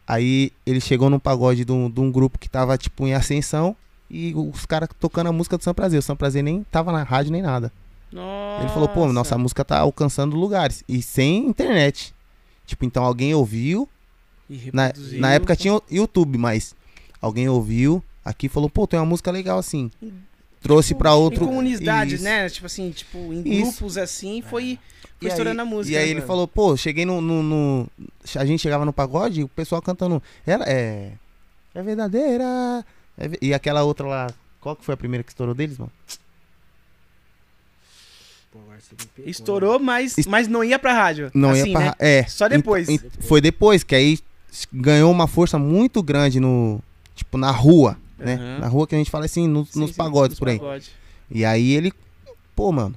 Aí 0.08 0.52
ele 0.66 0.82
chegou 0.82 1.10
num 1.10 1.20
pagode 1.20 1.64
de 1.66 1.72
um, 1.72 1.90
de 1.90 2.00
um 2.00 2.12
grupo 2.12 2.40
que 2.40 2.50
tava, 2.50 2.78
tipo, 2.78 3.06
em 3.08 3.14
ascensão, 3.14 3.76
e 4.10 4.34
os 4.36 4.66
caras 4.66 4.90
tocando 5.00 5.28
a 5.28 5.32
música 5.32 5.58
do 5.58 5.64
Sam 5.64 5.74
Prazer. 5.74 6.00
O 6.00 6.02
Sam 6.02 6.16
Prazer 6.16 6.44
nem 6.44 6.64
tava 6.64 6.92
na 6.92 7.04
rádio 7.04 7.32
nem 7.32 7.42
nada. 7.44 7.72
Nossa. 8.12 8.64
Ele 8.64 8.74
falou, 8.74 8.90
pô, 8.90 9.12
nossa 9.14 9.38
música 9.38 9.64
tá 9.64 9.78
alcançando 9.80 10.36
lugares. 10.36 10.84
E 10.90 11.00
sem 11.02 11.46
internet. 11.48 12.14
Tipo, 12.66 12.86
então 12.86 13.04
alguém 13.04 13.36
ouviu. 13.36 13.88
Na, 14.74 14.92
na 15.20 15.32
época 15.34 15.56
tinha 15.56 15.80
YouTube, 15.92 16.40
mas 16.40 16.76
alguém 17.22 17.48
ouviu 17.48 18.04
aqui 18.26 18.48
e 18.48 18.50
falou, 18.50 18.68
pô, 18.68 18.88
tem 18.88 19.00
uma 19.00 19.06
música 19.06 19.30
legal 19.30 19.60
assim. 19.60 19.92
Trouxe 20.62 20.94
pra 20.94 21.14
outro. 21.14 21.44
Em 21.46 21.48
comunidades, 21.48 22.16
Isso. 22.16 22.24
né? 22.24 22.50
Tipo 22.50 22.66
assim, 22.66 22.92
tipo, 22.92 23.18
em 23.34 23.42
Isso. 23.48 23.62
grupos 23.72 23.98
assim, 23.98 24.42
foi, 24.42 24.64
E 24.64 24.78
foi 24.78 24.80
aí, 25.22 25.28
estourando 25.30 25.62
a 25.62 25.66
música. 25.66 25.96
e 25.96 25.98
aí 25.98 26.04
né, 26.06 26.10
ele 26.12 26.16
mano? 26.20 26.28
falou, 26.28 26.48
pô, 26.48 26.76
cheguei 26.76 27.06
no, 27.06 27.22
no, 27.22 27.42
no- 27.42 27.88
A 28.36 28.46
gente 28.46 28.62
chegava 28.62 28.84
no 28.86 28.92
pagode 28.94 29.40
e 29.42 29.44
o 29.44 29.48
pessoal 29.48 29.82
cantando. 29.82 30.22
Ela 30.46 30.66
é. 30.68 31.14
É 31.74 31.82
verdadeira. 31.84 32.84
é 33.18 33.28
ve-" 33.28 33.38
e 33.42 33.54
aquela 33.54 33.84
outra 33.84 34.06
lá. 34.08 34.28
Qual 34.60 34.76
que 34.76 34.84
foi 34.84 34.94
a 34.94 34.98
primeira 34.98 35.24
que 35.24 35.32
estourou 35.32 35.56
deles, 35.56 35.78
mano? 35.78 35.92
Pegou, 38.52 38.68
né? 38.70 38.78
Estourou, 39.26 39.80
mas, 39.80 40.16
mas 40.28 40.48
não 40.48 40.64
ia 40.64 40.80
pra 40.80 40.94
rádio. 40.94 41.32
Não 41.34 41.52
assim, 41.52 41.68
ia 41.70 41.74
pra. 41.74 41.86
né? 41.86 41.94
É. 42.00 42.24
Só 42.26 42.48
depois. 42.48 42.90
Ent- 42.90 43.04
ent- 43.04 43.24
foi 43.24 43.40
depois, 43.40 43.84
que 43.84 43.96
aí 43.96 44.20
ganhou 44.74 45.12
uma 45.12 45.28
força 45.28 45.58
muito 45.60 46.02
grande 46.02 46.40
no. 46.40 46.82
Tipo, 47.16 47.38
na 47.38 47.52
rua, 47.52 47.98
né? 48.20 48.36
Aham. 48.36 48.60
Na 48.60 48.68
rua 48.68 48.86
que 48.88 48.96
a 48.96 48.98
gente 48.98 49.10
fala 49.12 49.26
assim, 49.26 49.48
no- 49.48 49.66
Sim, 49.66 49.80
nos 49.80 49.92
sim, 49.92 49.96
pagodes 49.98 50.32
nos 50.32 50.40
por 50.40 50.50
aí. 50.50 50.60
pagodes. 50.60 50.92
E 51.32 51.44
aí 51.46 51.72
ele. 51.72 51.94
Pô, 52.56 52.72
mano. 52.72 52.96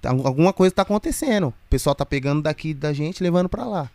tá- 0.00 0.10
alguma 0.10 0.52
coisa 0.52 0.74
tá 0.74 0.82
acontecendo. 0.82 1.48
O 1.48 1.54
pessoal 1.70 1.94
tá 1.94 2.04
pegando 2.04 2.42
daqui 2.42 2.74
da 2.74 2.92
gente 2.92 3.22
levando 3.22 3.48
pra 3.48 3.64
lá. 3.64 3.88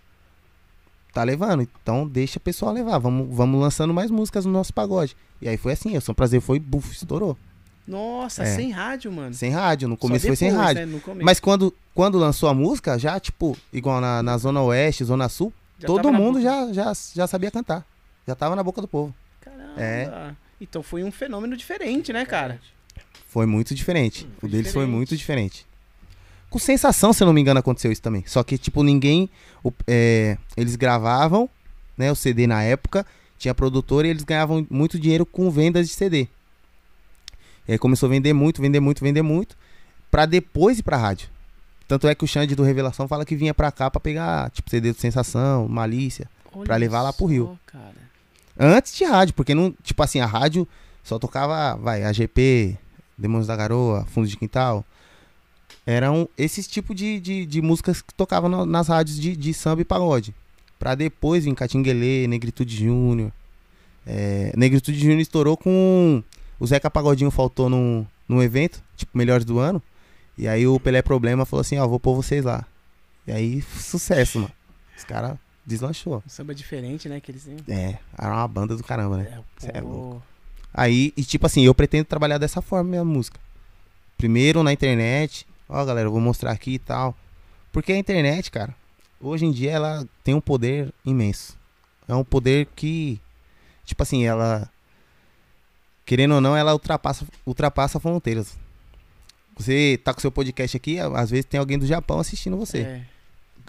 Tá 1.14 1.24
levando. 1.24 1.62
Então 1.82 2.08
deixa 2.08 2.38
o 2.38 2.42
pessoal 2.42 2.72
levar. 2.72 2.98
Vamos, 3.00 3.28
vamos 3.36 3.60
lançando 3.60 3.94
mais 3.94 4.10
músicas 4.12 4.46
no 4.46 4.52
nosso 4.52 4.74
pagode. 4.74 5.16
E 5.42 5.50
aí 5.50 5.58
foi 5.58 5.74
assim, 5.74 5.98
o 5.98 6.02
São 6.02 6.14
Prazer 6.16 6.40
foi, 6.42 6.60
buf, 6.60 6.92
estourou. 6.94 7.38
Nossa, 7.88 8.44
É. 8.44 8.56
sem 8.56 8.70
rádio, 8.72 9.12
mano. 9.12 9.34
Sem 9.34 9.50
rádio. 9.50 9.88
No 9.88 9.96
começo 9.98 10.28
foi 10.28 10.36
sem 10.36 10.50
depois, 10.50 10.66
rádio. 10.68 10.86
né. 10.88 11.02
Mas 11.24 11.40
quando, 11.40 11.74
quando 11.96 12.18
lançou 12.18 12.50
a 12.50 12.54
música, 12.54 12.98
já, 13.00 13.20
tipo, 13.20 13.58
igual 13.72 14.00
na, 14.02 14.22
na 14.22 14.38
Zona 14.38 14.62
Oeste, 14.62 15.04
Zona 15.06 15.28
Sul, 15.30 15.54
Já 15.80 15.88
todo 15.88 16.12
mundo 16.12 16.42
já, 16.42 16.72
já, 16.74 16.92
já 17.16 17.28
sabia 17.28 17.50
cantar. 17.52 17.86
Já 18.28 18.36
tava 18.36 18.56
na 18.56 18.64
boca 18.64 18.82
do 18.82 18.88
povo. 18.88 19.14
Caramba. 19.78 20.32
É. 20.32 20.36
Então 20.60 20.82
foi 20.84 21.04
um 21.04 21.12
fenômeno 21.12 21.56
diferente, 21.56 22.12
né, 22.12 22.26
cara? 22.26 22.60
Foi 23.28 23.46
muito 23.46 23.76
diferente. 23.76 24.26
Hum, 24.26 24.30
o 24.38 24.40
foi 24.42 24.50
deles 24.50 24.66
foi 24.74 24.82
diferente. 24.84 24.96
muito 24.96 25.16
diferente. 25.18 25.66
Com 26.50 26.58
sensação, 26.60 27.12
se 27.14 27.22
eu 27.22 27.26
não 27.26 27.34
me 27.34 27.42
engano, 27.42 27.60
aconteceu 27.60 27.92
isso 27.92 28.02
também. 28.02 28.24
Só 28.26 28.44
que, 28.44 28.58
tipo, 28.58 28.82
ninguém. 28.84 29.30
o- 29.64 29.72
é, 29.86 30.38
eles 30.56 30.76
gravavam, 30.76 31.50
né? 31.98 32.12
O 32.12 32.16
CD 32.16 32.48
na 32.48 32.64
época. 32.64 33.06
Tinha 33.38 33.54
produtor 33.54 34.06
e 34.06 34.10
eles 34.10 34.24
ganhavam 34.24 34.66
muito 34.70 35.00
dinheiro 35.00 35.26
com 35.26 35.52
vendas 35.52 35.88
de 35.88 35.94
CD. 35.94 36.28
E 37.68 37.74
aí 37.74 37.78
começou 37.78 38.08
a 38.08 38.10
vender 38.10 38.34
muito, 38.34 38.62
vender 38.62 38.80
muito, 38.80 39.04
vender 39.04 39.22
muito. 39.22 39.56
Pra 40.10 40.26
depois 40.26 40.80
ir 40.80 40.84
pra 40.84 40.96
rádio. 40.98 41.30
Tanto 41.88 42.08
é 42.08 42.16
que 42.16 42.24
o 42.24 42.28
Xande 42.28 42.56
do 42.56 42.64
Revelação 42.64 43.08
fala 43.08 43.26
que 43.26 43.36
vinha 43.36 43.54
pra 43.54 43.72
cá 43.72 43.92
pra 43.92 44.00
pegar, 44.00 44.50
tipo, 44.52 44.70
CD 44.70 44.92
do 44.94 45.00
Sensação, 45.00 45.68
Malícia. 45.68 46.30
Olha 46.54 46.66
Pra 46.66 46.76
levar 46.78 47.02
lá 47.02 47.12
pro 47.14 47.26
Rio. 47.26 47.60
Cara. 47.66 48.07
Antes 48.60 48.96
de 48.96 49.04
rádio, 49.04 49.34
porque 49.36 49.54
não, 49.54 49.74
tipo 49.84 50.02
assim, 50.02 50.20
a 50.20 50.26
rádio 50.26 50.68
só 51.04 51.20
tocava, 51.20 51.76
vai, 51.82 52.04
AGP, 52.04 52.78
Demônios 53.18 53.48
da 53.48 53.56
Garoa, 53.56 54.06
Fundo 54.06 54.28
de 54.28 54.36
Quintal. 54.38 54.84
Eram 55.86 56.28
esses 56.38 56.68
tipos 56.68 56.96
de, 56.96 57.20
de, 57.20 57.46
de 57.46 57.62
músicas 57.62 58.02
que 58.02 58.14
tocavam 58.14 58.50
no- 58.50 58.66
nas 58.66 58.88
rádios 58.90 59.20
de, 59.20 59.36
de 59.36 59.54
samba 59.54 59.82
e 59.82 59.86
pagode. 59.86 60.34
Pra 60.78 60.96
depois 60.96 61.46
vir 61.46 61.56
Catinguelê, 61.56 62.28
Negritude 62.28 62.76
Júnior. 62.86 63.32
É, 64.06 64.52
Negritude 64.56 65.00
Júnior 65.00 65.20
estourou 65.20 65.56
com. 65.58 66.22
O 66.60 66.68
Zeca 66.68 66.90
Pagodinho 66.90 67.32
faltou 67.32 67.70
num, 67.70 68.06
num 68.28 68.42
evento, 68.42 68.82
tipo, 68.96 69.18
Melhores 69.18 69.46
do 69.46 69.60
Ano. 69.60 69.82
E 70.38 70.48
aí 70.48 70.68
o 70.68 70.80
Pelé 70.80 71.02
Problema 71.02 71.46
falou 71.46 71.62
assim: 71.62 71.78
Ó, 71.80 71.88
vou 71.88 72.00
pôr 72.00 72.16
vocês 72.16 72.44
lá. 72.44 72.66
E 73.26 73.32
aí, 73.32 73.62
sucesso, 73.80 74.40
mano. 74.40 74.52
Os 74.98 75.04
caras 75.04 75.38
deslanchou. 75.68 76.24
Um 76.26 76.30
samba 76.30 76.56
diferente, 76.56 77.10
né? 77.10 77.20
Que 77.20 77.32
eles. 77.32 77.48
É, 77.68 78.00
era 78.18 78.34
uma 78.34 78.48
banda 78.48 78.76
do 78.76 78.84
caramba, 78.84 79.18
né? 79.18 79.44
É 79.64 79.82
pô. 79.82 79.88
louco. 79.88 80.24
Aí, 80.74 81.14
e 81.18 81.24
tipo 81.24 81.46
assim, 81.46 81.66
eu 81.66 81.76
pretendo 81.76 82.06
trabalhar 82.06 82.38
dessa 82.38 82.62
forma 82.62 82.90
minha 82.90 83.04
música. 83.04 83.40
Primeiro 84.18 84.64
na 84.64 84.72
internet. 84.72 85.46
Ó, 85.68 85.84
galera, 85.84 86.08
eu 86.08 86.12
vou 86.12 86.22
mostrar 86.22 86.52
aqui 86.52 86.76
e 86.76 86.80
tal. 86.80 87.16
Porque 87.72 87.92
a 87.92 87.98
internet, 87.98 88.50
cara, 88.50 88.74
hoje 89.20 89.46
em 89.46 89.52
dia 89.52 89.72
ela 89.72 90.08
tem 90.24 90.34
um 90.34 90.42
poder 90.42 90.94
imenso. 91.06 91.58
É 92.08 92.16
um 92.16 92.24
poder 92.24 92.68
que, 92.76 93.20
tipo 93.84 94.02
assim, 94.02 94.26
ela. 94.26 94.72
Querendo 96.06 96.36
ou 96.36 96.42
não, 96.42 96.56
ela 96.56 96.72
ultrapassa, 96.72 97.28
ultrapassa 97.46 98.00
fronteiras. 98.00 98.58
Você 99.58 100.00
tá 100.02 100.14
com 100.14 100.22
seu 100.22 100.32
podcast 100.32 100.78
aqui, 100.78 101.00
às 101.00 101.30
vezes 101.30 101.46
tem 101.46 101.60
alguém 101.60 101.78
do 101.78 101.86
Japão 101.86 102.20
assistindo 102.20 102.56
você. 102.56 102.80
É, 102.80 103.06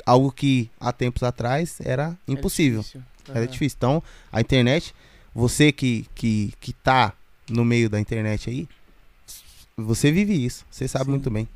Algo 0.07 0.31
que 0.33 0.71
há 0.81 0.93
tempos 0.93 1.23
atrás 1.23 1.79
era 1.81 2.17
é 2.27 2.33
impossível. 2.33 2.81
difícil. 2.81 3.03
Era 3.29 3.47
difícil. 3.47 3.77
Então, 3.77 4.03
a 4.33 4.41
internet, 4.41 4.95
você 5.35 5.71
que, 5.71 6.07
que, 6.15 6.53
que 6.61 6.73
tá 6.73 7.13
no 7.49 7.65
meio 7.65 7.91
da 7.91 8.01
internet 8.01 8.49
aí, 8.49 8.69
você 9.77 10.11
vive 10.11 10.33
isso. 10.45 10.65
Você 10.71 10.89
sabe 10.89 11.07
Sim. 11.07 11.11
muito 11.13 11.31
bem. 11.31 11.49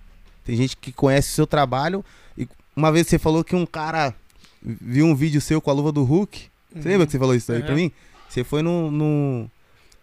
Tem 0.45 0.57
gente 0.57 0.77
que 0.77 0.93
conhece 0.93 1.31
o 1.31 1.35
seu 1.35 1.47
trabalho. 1.47 2.05
E 2.37 2.47
uma 2.77 2.91
vez 2.93 3.07
você 3.07 3.19
falou 3.19 3.43
que 3.45 3.55
um 3.57 3.67
cara 3.67 4.15
viu 4.63 5.07
um 5.07 5.15
vídeo 5.15 5.41
seu 5.41 5.61
com 5.61 5.71
a 5.71 5.75
luva 5.75 5.93
do 5.93 6.05
Hulk. 6.05 6.49
Você 6.75 6.89
lembra 6.89 7.07
que 7.07 7.13
você 7.13 7.19
falou 7.19 7.35
isso 7.35 7.51
aí 7.53 7.61
pra 7.63 7.71
Uhum. 7.71 7.77
mim? 7.77 7.93
Você 8.29 8.45
foi 8.45 8.63
num, 8.63 8.91
num, 8.91 9.51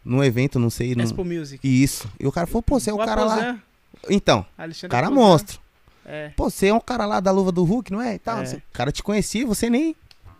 num 0.05 0.23
evento, 0.23 0.59
não 0.59 0.69
sei. 0.69 0.93
Num... 0.95 1.03
Expo 1.03 1.23
Music. 1.25 1.59
Isso. 1.67 2.07
E 2.19 2.27
o 2.27 2.31
cara 2.31 2.45
falou, 2.45 2.61
pô, 2.61 2.79
você 2.79 2.89
é 2.89 2.93
o, 2.93 2.97
cara 2.97 3.23
lá. 3.25 3.33
Aposan, 3.35 3.59
Então, 4.09 4.45
Alexandre 4.57 4.89
cara 4.91 5.07
Aposan. 5.07 5.21
monstro. 5.21 5.59
É. 6.09 6.31
Pô, 6.35 6.49
você 6.49 6.67
é 6.67 6.73
um 6.73 6.79
cara 6.79 7.05
lá 7.05 7.19
da 7.19 7.29
luva 7.29 7.51
do 7.51 7.63
Hulk, 7.63 7.91
não 7.91 8.01
é? 8.01 8.15
E 8.15 8.19
tal. 8.19 8.41
É. 8.41 8.55
O 8.55 8.61
cara 8.73 8.91
te 8.91 9.03
conhecia, 9.03 9.45
você 9.45 9.69
nem. 9.69 9.95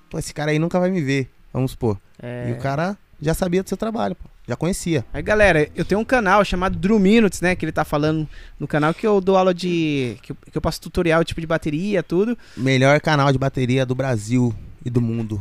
Pô, 0.09 0.17
esse 0.17 0.33
cara 0.33 0.49
aí 0.49 0.57
nunca 0.57 0.79
vai 0.79 0.89
me 0.89 0.99
ver. 0.99 1.29
Vamos 1.53 1.71
supor. 1.71 1.97
É. 2.21 2.49
E 2.49 2.53
o 2.53 2.57
cara 2.57 2.97
já 3.21 3.35
sabia 3.35 3.61
do 3.61 3.69
seu 3.69 3.77
trabalho, 3.77 4.15
pô. 4.15 4.27
Já 4.47 4.55
conhecia. 4.55 5.05
Aí, 5.13 5.21
galera, 5.21 5.69
eu 5.75 5.85
tenho 5.85 6.01
um 6.01 6.05
canal 6.05 6.43
chamado 6.43 6.75
Drew 6.75 6.97
Minutes, 6.97 7.39
né? 7.39 7.55
Que 7.55 7.65
ele 7.65 7.71
tá 7.71 7.85
falando 7.85 8.27
no 8.59 8.67
canal 8.67 8.95
que 8.95 9.05
eu 9.05 9.21
dou 9.21 9.37
aula 9.37 9.53
de. 9.53 10.17
que 10.23 10.31
eu, 10.31 10.37
que 10.51 10.57
eu 10.57 10.61
passo 10.61 10.81
tutorial, 10.81 11.23
tipo 11.23 11.39
de 11.39 11.45
bateria, 11.45 12.01
tudo. 12.01 12.35
Melhor 12.57 12.99
canal 12.99 13.31
de 13.31 13.37
bateria 13.37 13.85
do 13.85 13.93
Brasil 13.93 14.51
e 14.83 14.89
do 14.89 15.01
mundo. 15.01 15.39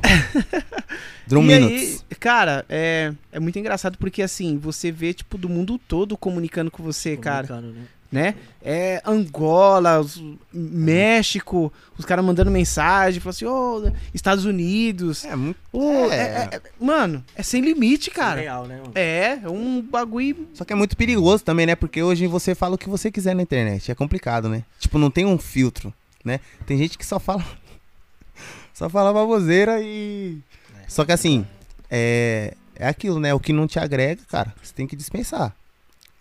Drum 1.27 1.41
e 1.45 1.47
Minutes. 1.47 2.05
aí, 2.11 2.17
cara, 2.17 2.67
é, 2.69 3.15
é 3.33 3.41
muito 3.41 3.59
engraçado 3.59 3.97
porque 3.97 4.21
assim, 4.21 4.59
você 4.59 4.93
vê, 4.93 5.15
tipo, 5.15 5.39
do 5.39 5.49
mundo 5.49 5.79
todo 5.79 6.15
comunicando 6.15 6.71
com 6.71 6.83
você, 6.83 7.17
cara. 7.17 7.47
Comunicando, 7.47 7.79
né? 7.81 7.87
Né? 8.11 8.35
É 8.63 9.01
Angola, 9.05 10.01
os- 10.01 10.23
México, 10.53 11.73
os 11.99 12.05
caras 12.05 12.25
mandando 12.25 12.51
mensagem, 12.51 13.21
falando 13.21 13.35
assim, 13.35 13.45
ô, 13.45 13.93
Estados 14.15 14.45
Unidos. 14.45 15.25
É 15.25 15.37
muito. 15.37 15.59
Ô, 15.73 16.11
É. 16.11 16.17
é- 16.17 16.49
é- 16.53 16.57
é- 16.57 16.63
mano, 16.81 17.25
é 17.37 17.43
sem 17.43 17.61
limite, 17.61 18.11
cara. 18.11 18.41
Real, 18.41 18.67
né, 18.67 18.77
mano? 18.79 18.93
É, 18.95 19.39
é 19.45 19.49
um 19.49 19.83
bagulho. 19.83 20.49
Só 20.55 20.65
que 20.65 20.73
é 20.73 20.77
muito 20.77 20.97
perigoso 20.97 21.45
também, 21.45 21.67
né? 21.67 21.75
Porque 21.75 22.03
hoje 22.03 22.27
você 22.27 22.55
fala 22.55 22.75
o 22.75 22.79
que 22.79 22.89
você 22.89 23.11
quiser 23.11 23.35
na 23.35 23.43
internet. 23.43 23.91
É 23.91 23.95
complicado, 23.95 24.49
né? 24.49 24.63
Tipo, 24.79 24.99
não 24.99 25.11
tem 25.11 25.27
um 25.27 25.39
filtro, 25.39 25.93
né? 26.25 26.41
Tem 26.67 26.79
gente 26.79 26.97
que 26.97 27.05
só 27.07 27.19
fala. 27.21 27.45
só 28.73 28.89
fala 28.89 29.13
baboseira 29.13 29.81
e. 29.83 30.39
Só 30.87 31.05
que 31.05 31.13
assim, 31.13 31.47
é. 31.91 32.55
É 32.81 32.87
aquilo, 32.87 33.19
né? 33.19 33.35
O 33.35 33.41
que 33.41 33.53
não 33.53 33.67
te 33.67 33.77
agrega, 33.81 34.23
cara, 34.31 34.55
você 34.63 34.73
tem 34.73 34.87
que 34.87 34.95
dispensar. 34.95 35.53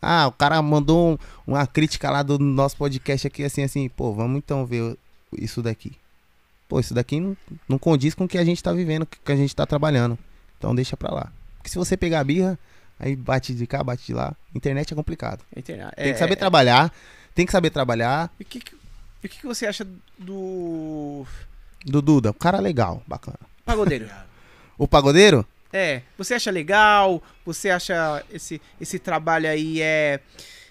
Ah, 0.10 0.28
o 0.28 0.32
cara 0.32 0.62
mandou 0.62 1.14
um- 1.14 1.18
uma 1.46 1.68
crítica 1.68 2.10
lá 2.10 2.24
do 2.24 2.40
nosso 2.40 2.78
podcast 2.78 3.28
aqui, 3.28 3.44
assim, 3.44 3.64
assim, 3.64 3.90
pô, 3.90 4.14
vamos 4.14 4.38
então 4.38 4.66
ver 4.66 4.98
isso 5.38 5.62
daqui. 5.62 5.92
Pô, 6.70 6.80
isso 6.80 6.94
daqui 6.94 7.20
não, 7.20 7.36
não 7.68 7.78
condiz 7.78 8.14
com 8.14 8.24
o 8.24 8.28
que 8.28 8.38
a 8.38 8.44
gente 8.46 8.64
tá 8.64 8.72
vivendo, 8.72 9.06
com 9.06 9.16
o 9.16 9.20
que 9.26 9.32
a 9.32 9.36
gente 9.36 9.56
tá 9.56 9.66
trabalhando. 9.66 10.18
Então 10.58 10.74
deixa 10.74 10.96
pra 10.96 11.14
lá. 11.14 11.32
Porque 11.58 11.70
se 11.70 11.78
você 11.78 11.98
pegar 11.98 12.22
a 12.22 12.24
birra, 12.24 12.58
aí 13.00 13.16
bate 13.16 13.54
de 13.54 13.68
cá, 13.68 13.84
bate 13.84 14.06
de 14.06 14.14
lá. 14.14 14.34
Internet 14.56 14.94
é 14.94 14.96
complicado. 14.96 15.44
Interna- 15.56 15.92
Tem 15.96 16.08
é- 16.10 16.14
que 16.14 16.20
saber 16.20 16.36
trabalhar, 16.38 16.92
tem 17.36 17.46
que 17.46 17.52
saber 17.52 17.70
trabalhar. 17.70 18.32
E 18.40 18.44
o 18.44 18.46
que, 18.46 18.60
que 18.62 19.40
que 19.42 19.46
você 19.48 19.66
acha 19.66 19.86
do 20.18 21.26
Do 21.86 22.02
Duda, 22.02 22.32
o 22.32 22.34
cara 22.34 22.60
legal, 22.60 23.04
bacana. 23.08 23.40
pagodeiro? 23.66 24.08
O 24.80 24.88
pagodeiro? 24.88 25.44
É, 25.78 26.02
você 26.18 26.34
acha 26.34 26.52
legal? 26.52 27.22
Você 27.46 27.70
acha 27.70 28.24
esse, 28.32 28.62
esse 28.82 29.00
trabalho 29.00 29.48
aí 29.50 29.82
é 29.82 30.20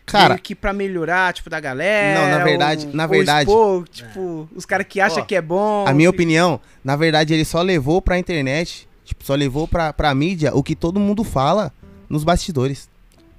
Cara, 0.04 0.38
que 0.38 0.54
pra 0.54 0.72
melhorar, 0.72 1.32
tipo, 1.32 1.50
da 1.50 1.58
galera? 1.58 2.20
Não, 2.20 2.38
na 2.38 2.44
verdade- 2.44 2.86
ou- 2.86 2.92
na 2.94 3.06
verdade- 3.06 3.50
expor, 3.50 3.88
tipo, 3.88 4.48
os 4.54 4.64
caras 4.64 4.86
que 4.88 5.00
acham 5.00 5.24
que 5.24 5.34
é 5.34 5.40
bom. 5.42 5.84
a 5.86 5.92
minha 5.92 6.08
que- 6.10 6.14
opinião, 6.14 6.60
na 6.84 6.94
verdade, 6.94 7.34
ele 7.34 7.44
só 7.44 7.60
levou 7.62 8.00
pra 8.00 8.16
internet, 8.18 8.86
tipo, 9.04 9.24
só 9.24 9.34
levou 9.34 9.66
pra, 9.66 9.92
pra 9.92 10.14
mídia 10.14 10.54
o 10.54 10.62
que 10.62 10.76
todo 10.76 11.00
mundo 11.00 11.24
fala 11.24 11.72
nos 12.08 12.22
bastidores. 12.22 12.88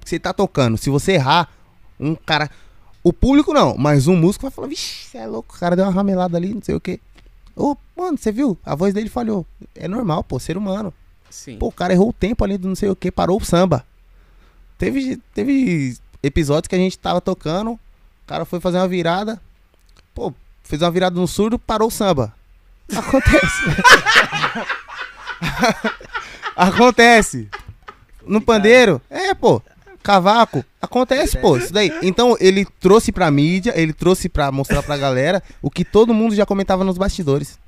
Você 0.04 0.18
tá 0.18 0.32
tocando, 0.32 0.76
se 0.76 0.90
você 0.90 1.12
errar, 1.12 1.48
um 1.98 2.14
cara. 2.14 2.50
O 3.02 3.12
público 3.12 3.54
não, 3.54 3.74
mas 3.78 4.06
um 4.06 4.16
músico 4.16 4.42
vai 4.42 4.50
falar, 4.50 4.68
vixe, 4.68 5.06
você 5.06 5.18
é 5.18 5.26
louco, 5.26 5.54
o 5.56 5.58
cara 5.58 5.74
deu 5.74 5.84
uma 5.86 5.92
ramelada 5.92 6.36
ali, 6.36 6.52
não 6.52 6.60
sei 6.62 6.74
o 6.74 6.80
quê. 6.80 7.00
Ô, 7.56 7.76
mano, 7.96 8.18
você 8.18 8.30
viu? 8.30 8.58
A 8.64 8.74
voz 8.74 8.92
dele 8.92 9.08
falhou. 9.08 9.46
É 9.74 9.88
normal, 9.88 10.22
pô, 10.22 10.38
ser 10.38 10.56
humano. 10.56 10.92
Sim. 11.30 11.58
Pô, 11.58 11.68
o 11.68 11.72
cara 11.72 11.92
errou 11.92 12.10
o 12.10 12.12
tempo 12.12 12.44
ali 12.44 12.56
do 12.56 12.68
não 12.68 12.74
sei 12.74 12.88
o 12.88 12.96
que, 12.96 13.10
parou 13.10 13.38
o 13.38 13.44
samba. 13.44 13.84
Teve, 14.76 15.16
teve 15.34 15.96
episódios 16.22 16.68
que 16.68 16.74
a 16.74 16.78
gente 16.78 16.98
tava 16.98 17.20
tocando, 17.20 17.72
o 17.72 17.80
cara 18.26 18.44
foi 18.44 18.60
fazer 18.60 18.78
uma 18.78 18.88
virada, 18.88 19.40
pô, 20.14 20.32
fez 20.62 20.82
uma 20.82 20.90
virada 20.90 21.18
no 21.18 21.26
surdo, 21.26 21.58
parou 21.58 21.88
o 21.88 21.90
samba. 21.90 22.34
Acontece. 22.94 23.62
Acontece. 26.56 27.48
No 28.26 28.40
pandeiro, 28.40 29.00
é, 29.08 29.34
pô, 29.34 29.62
cavaco, 30.02 30.64
acontece, 30.80 31.38
pô, 31.38 31.56
isso 31.56 31.72
daí. 31.72 31.90
Então 32.02 32.36
ele 32.40 32.66
trouxe 32.80 33.12
pra 33.12 33.30
mídia, 33.30 33.72
ele 33.76 33.92
trouxe 33.92 34.28
pra 34.28 34.50
mostrar 34.52 34.82
pra 34.82 34.96
galera 34.96 35.42
o 35.62 35.70
que 35.70 35.84
todo 35.84 36.14
mundo 36.14 36.34
já 36.34 36.44
comentava 36.44 36.84
nos 36.84 36.98
bastidores. 36.98 37.58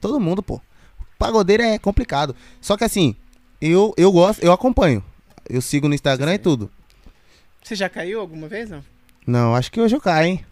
Todo 0.00 0.20
mundo, 0.20 0.42
pô. 0.42 0.60
Pagodeiro 1.22 1.62
é 1.62 1.78
complicado. 1.78 2.34
Só 2.60 2.76
que 2.76 2.82
assim, 2.82 3.14
eu, 3.60 3.94
eu 3.96 4.10
gosto, 4.10 4.42
eu 4.42 4.50
acompanho. 4.50 5.04
Eu 5.48 5.60
sigo 5.60 5.86
no 5.86 5.94
Instagram 5.94 6.34
e 6.34 6.38
tudo. 6.38 6.68
Você 7.62 7.76
já 7.76 7.88
caiu 7.88 8.20
alguma 8.20 8.48
vez, 8.48 8.68
não? 8.68 8.82
Não, 9.24 9.54
acho 9.54 9.70
que 9.70 9.80
hoje 9.80 9.94
eu 9.94 10.00
caio, 10.00 10.30
hein? 10.30 10.44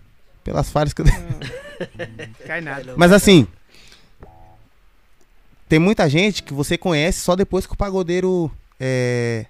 Pelas 0.45 0.71
falhas 0.71 0.93
que 0.93 1.03
eu. 1.03 1.07
Cai 2.47 2.61
nada. 2.61 2.95
Mas 2.97 3.11
assim, 3.11 3.49
tem 5.69 5.81
muita 5.81 6.09
gente 6.09 6.45
que 6.45 6.55
você 6.55 6.79
conhece 6.79 7.19
só 7.19 7.35
depois 7.35 7.67
que 7.67 7.73
o 7.73 7.77
pagodeiro 7.77 8.49
é, 8.79 9.47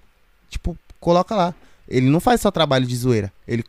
tipo, 0.49 0.75
coloca 0.99 1.35
lá. 1.35 1.53
Ele 1.87 2.09
não 2.09 2.19
faz 2.19 2.41
só 2.41 2.49
trabalho 2.49 2.87
de 2.87 2.95
zoeira. 2.95 3.31
Ele 3.47 3.63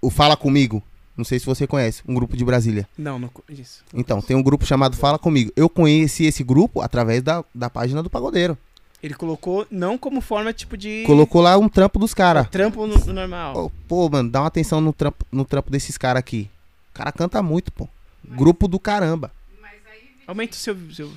o 0.00 0.08
Fala 0.08 0.36
Comigo, 0.36 0.82
não 1.16 1.24
sei 1.24 1.38
se 1.38 1.46
você 1.46 1.66
conhece, 1.66 2.02
um 2.06 2.14
grupo 2.14 2.36
de 2.36 2.44
Brasília. 2.44 2.88
Não, 2.98 3.18
não. 3.18 3.28
co- 3.28 3.42
Isso. 3.48 3.82
Então, 3.94 4.20
tem 4.20 4.36
um 4.36 4.42
grupo 4.42 4.64
chamado 4.66 4.96
Fala 4.96 5.18
Comigo. 5.18 5.52
Eu 5.56 5.68
conheci 5.68 6.24
esse 6.24 6.44
grupo 6.44 6.80
através 6.80 7.22
da, 7.22 7.44
da 7.54 7.70
página 7.70 8.02
do 8.02 8.10
pagodeiro. 8.10 8.56
Ele 9.02 9.14
colocou 9.14 9.66
não 9.70 9.96
como 9.98 10.20
forma, 10.20 10.52
tipo, 10.52 10.76
de. 10.76 11.04
Colocou 11.06 11.40
lá 11.42 11.56
um 11.58 11.68
trampo 11.68 11.98
dos 11.98 12.12
caras. 12.14 12.48
Trampo 12.48 12.86
no, 12.86 12.96
no 12.96 13.12
normal. 13.12 13.52
Pô, 13.54 13.70
pô, 13.86 14.08
mano, 14.10 14.30
dá 14.30 14.40
uma 14.40 14.48
atenção 14.48 14.80
no 14.80 14.92
trampo, 14.92 15.24
no 15.30 15.44
trampo 15.44 15.70
desses 15.70 15.96
caras 15.98 16.18
aqui. 16.20 16.50
O 16.90 16.94
cara 16.94 17.12
canta 17.12 17.42
muito, 17.42 17.70
pô. 17.72 17.88
Grupo 18.24 18.66
do 18.66 18.80
caramba. 18.80 19.30
Mas 19.60 19.74
aí, 19.86 20.00
Vitinho, 20.00 20.24
Aumenta 20.26 20.52
o 20.54 20.56
seu. 20.56 20.76
seu... 20.92 21.12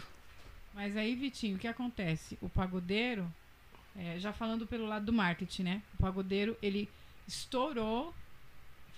mas 0.76 0.96
aí, 0.98 1.16
Vitinho, 1.16 1.56
o 1.56 1.60
que 1.60 1.68
acontece? 1.68 2.38
O 2.42 2.50
pagodeiro, 2.50 3.26
é, 3.98 4.20
já 4.20 4.32
falando 4.34 4.68
pelo 4.68 4.86
lado 4.86 5.06
do 5.06 5.14
marketing, 5.14 5.64
né? 5.64 5.82
O 5.98 6.04
pagodeiro, 6.04 6.56
ele 6.62 6.88
estourou 7.28 8.14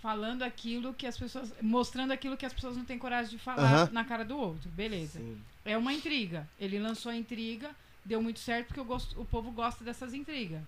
falando 0.02 0.42
aquilo 0.44 0.94
que 0.94 1.06
as 1.06 1.18
pessoas. 1.18 1.54
mostrando 1.62 2.12
aquilo 2.12 2.36
que 2.38 2.46
as 2.46 2.54
pessoas 2.54 2.76
não 2.76 2.84
têm 2.86 2.98
coragem 2.98 3.32
de 3.32 3.38
falar 3.38 3.64
Aham. 3.84 3.90
na 3.92 4.04
cara 4.04 4.26
do 4.26 4.38
outro. 4.38 4.70
Beleza. 4.72 5.20
Sim. 5.20 5.40
É 5.64 5.78
uma 5.78 5.94
intriga. 5.94 6.48
Ele 6.60 6.80
lançou 6.80 7.12
a 7.12 7.16
intriga, 7.16 7.70
deu 8.04 8.22
muito 8.22 8.40
certo 8.40 8.68
porque 8.68 8.82
gosto- 8.84 9.20
o 9.22 9.26
povo 9.26 9.52
gosta 9.52 9.84
dessas 9.84 10.14
intrigas. 10.14 10.62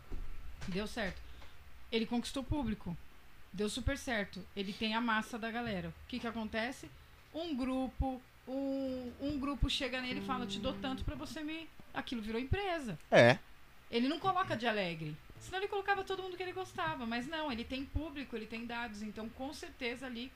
Deu 0.68 0.86
certo. 0.88 1.22
Ele 1.92 2.06
conquistou 2.06 2.44
o 2.44 2.46
público. 2.46 2.96
Deu 3.52 3.70
super 3.70 3.98
certo. 3.98 4.40
Ele 4.56 4.72
tem 4.74 4.94
a 4.96 5.02
massa 5.02 5.38
da 5.38 5.50
galera. 5.52 5.90
O 5.90 6.08
que 6.08 6.20
que 6.20 6.28
acontece? 6.28 6.90
Um 7.34 7.56
grupo, 7.56 8.22
um, 8.48 9.12
um 9.22 9.40
grupo 9.40 9.70
chega 9.70 10.00
nele 10.02 10.20
e 10.20 10.26
fala, 10.26 10.44
eu 10.44 10.48
te 10.50 10.60
dou 10.60 10.74
tanto 10.74 11.04
pra 11.04 11.16
você 11.16 11.44
me... 11.44 11.68
Aquilo 11.94 12.22
virou 12.22 12.40
empresa. 12.42 12.98
É. 13.12 13.38
Ele 13.92 14.08
não 14.08 14.20
coloca 14.20 14.56
de 14.58 14.66
alegre. 14.66 15.16
Senão 15.46 15.60
ele 15.60 15.68
colocava 15.68 16.04
todo 16.04 16.24
mundo 16.24 16.36
que 16.38 16.44
ele 16.44 16.54
gostava. 16.54 17.06
Mas 17.06 17.28
não, 17.28 17.52
ele 17.52 17.64
tem 17.64 17.84
público, 17.86 18.36
ele 18.36 18.46
tem 18.46 18.66
dados. 18.66 19.02
Então, 19.02 19.28
com 19.38 19.54
certeza 19.54 20.06
ali. 20.06 20.32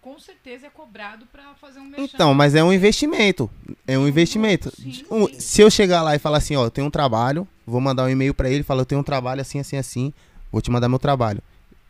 Com 0.00 0.18
certeza 0.20 0.68
é 0.68 0.70
cobrado 0.70 1.26
pra 1.32 1.54
fazer 1.60 1.80
um 1.80 1.84
merchan. 1.84 2.04
Então, 2.14 2.32
mas 2.32 2.54
é 2.54 2.62
um 2.62 2.72
investimento. 2.72 3.50
É 3.86 3.98
um 3.98 4.06
investimento. 4.06 4.70
Sim, 4.76 5.04
Um- 5.10 5.26
sim. 5.26 5.40
se 5.40 5.60
eu 5.60 5.70
chegar 5.70 6.02
lá 6.02 6.14
e 6.14 6.18
falar 6.20 6.38
assim, 6.38 6.54
ó, 6.54 6.64
eu 6.64 6.70
tenho 6.70 6.86
um 6.86 6.90
trabalho, 6.90 7.46
vou 7.66 7.80
mandar 7.80 8.04
um 8.04 8.08
e-mail 8.08 8.32
pra 8.32 8.48
ele, 8.48 8.62
falar, 8.62 8.82
eu 8.82 8.86
tenho 8.86 9.00
um 9.00 9.04
trabalho 9.04 9.40
assim, 9.40 9.58
assim, 9.58 9.76
assim, 9.76 10.12
vou 10.52 10.62
te 10.62 10.70
mandar 10.70 10.88
meu 10.88 11.00
trabalho. 11.00 11.42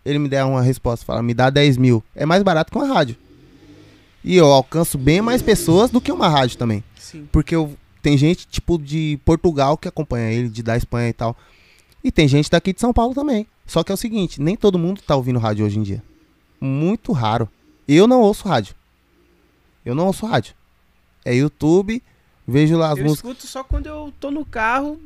Ele 0.03 0.19
me 0.19 0.29
der 0.31 0.45
uma 0.45 0.63
resposta, 0.63 1.05
fala, 1.05 1.23
me 1.23 1.35
dá 1.35 1.51
10 1.51 1.77
mil. 1.77 2.03
É 2.15 2.25
mais 2.25 2.43
barato 2.43 2.73
que 2.73 2.79
uma 2.79 2.87
rádio. 2.87 3.17
E 4.25 4.35
eu 4.35 4.47
alcanço 4.47 4.97
bem 4.97 5.21
mais 5.21 5.43
pessoas 5.43 5.91
do 5.91 6.01
que 6.01 6.11
uma 6.11 6.29
rádio 6.29 6.57
também. 6.57 6.83
Sim. 6.99 7.29
Porque 7.31 7.55
eu, 7.55 7.77
tem 8.01 8.17
gente, 8.17 8.47
tipo, 8.47 8.79
de 8.79 9.21
Portugal 9.27 9.77
que 9.77 9.89
acompanha 9.89 10.31
ele, 10.33 10.49
de 10.49 10.63
da 10.63 10.75
Espanha 10.77 11.11
e 11.11 11.13
tal. 11.13 11.37
E 12.07 12.13
tem 12.13 12.29
gente 12.29 12.49
daqui 12.49 12.73
de 12.73 12.81
São 12.81 12.93
Paulo 12.93 13.13
também. 13.13 13.49
Só 13.67 13.83
que 13.83 13.91
é 13.91 13.95
o 13.95 13.99
seguinte, 13.99 14.41
nem 14.41 14.55
todo 14.55 14.79
mundo 14.79 15.01
tá 15.03 15.17
ouvindo 15.17 15.41
rádio 15.41 15.67
hoje 15.67 15.77
em 15.77 15.83
dia. 15.83 16.01
Muito 16.61 17.11
raro. 17.11 17.49
Eu 17.89 18.07
não 18.07 18.21
ouço 18.21 18.47
rádio. 18.47 18.77
Eu 19.85 19.93
não 19.93 20.07
ouço 20.07 20.25
rádio. 20.25 20.55
É 21.25 21.35
YouTube, 21.35 22.01
vejo 22.47 22.77
lá 22.79 22.93
as 22.93 22.99
eu 22.99 23.05
músicas. 23.05 23.29
escuto 23.33 23.47
só 23.49 23.65
quando 23.65 23.87
eu 23.87 24.13
tô 24.21 24.31
no 24.31 24.45
carro, 24.45 25.01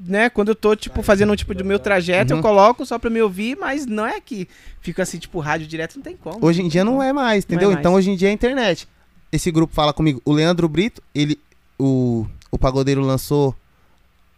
né? 0.00 0.28
Quando 0.28 0.48
eu 0.48 0.56
tô, 0.56 0.74
tipo, 0.74 1.00
fazendo 1.00 1.32
um 1.32 1.36
tipo 1.36 1.54
do 1.54 1.64
meu 1.64 1.78
trajeto, 1.78 2.32
Uhum. 2.32 2.38
eu 2.40 2.42
coloco 2.42 2.84
só 2.84 2.98
pra 2.98 3.08
me 3.08 3.22
ouvir, 3.22 3.56
mas 3.56 3.86
não 3.86 4.04
é 4.04 4.20
que 4.20 4.48
fica 4.80 5.04
assim, 5.04 5.18
tipo, 5.18 5.38
rádio 5.38 5.68
direto, 5.68 5.94
não 5.94 6.02
tem 6.02 6.16
como. 6.16 6.44
Hoje 6.44 6.60
em 6.60 6.66
dia 6.68 6.84
não 6.84 7.00
é 7.00 7.12
mais, 7.12 7.44
é 7.44 7.46
entendeu? 7.46 7.68
mais. 7.68 7.78
Então 7.78 7.94
hoje 7.94 8.10
em 8.10 8.16
dia 8.16 8.30
é 8.30 8.32
internet. 8.32 8.88
Esse 9.30 9.52
grupo 9.52 9.72
fala 9.72 9.92
comigo. 9.92 10.20
O 10.24 10.32
Leandro 10.32 10.68
Brito, 10.68 11.00
ele. 11.14 11.38
O, 11.78 12.26
o 12.50 12.58
pagodeiro 12.58 13.00
lançou 13.00 13.54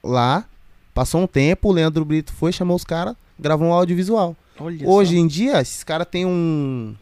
lá. 0.05 0.45
Passou 1.01 1.22
um 1.22 1.26
tempo, 1.26 1.70
o 1.70 1.72
Leandro 1.72 2.05
Brito 2.05 2.30
foi, 2.30 2.53
chamou 2.53 2.76
os 2.76 2.84
caras, 2.84 3.16
gravou 3.38 3.68
um 3.68 3.72
audiovisual. 3.72 4.36
Olha 4.59 4.86
Hoje 4.86 5.16
em 5.16 5.26
dia, 5.26 5.59
esses 5.59 5.82
caras 5.82 6.07
têm 6.07 6.26
um. 6.26 6.94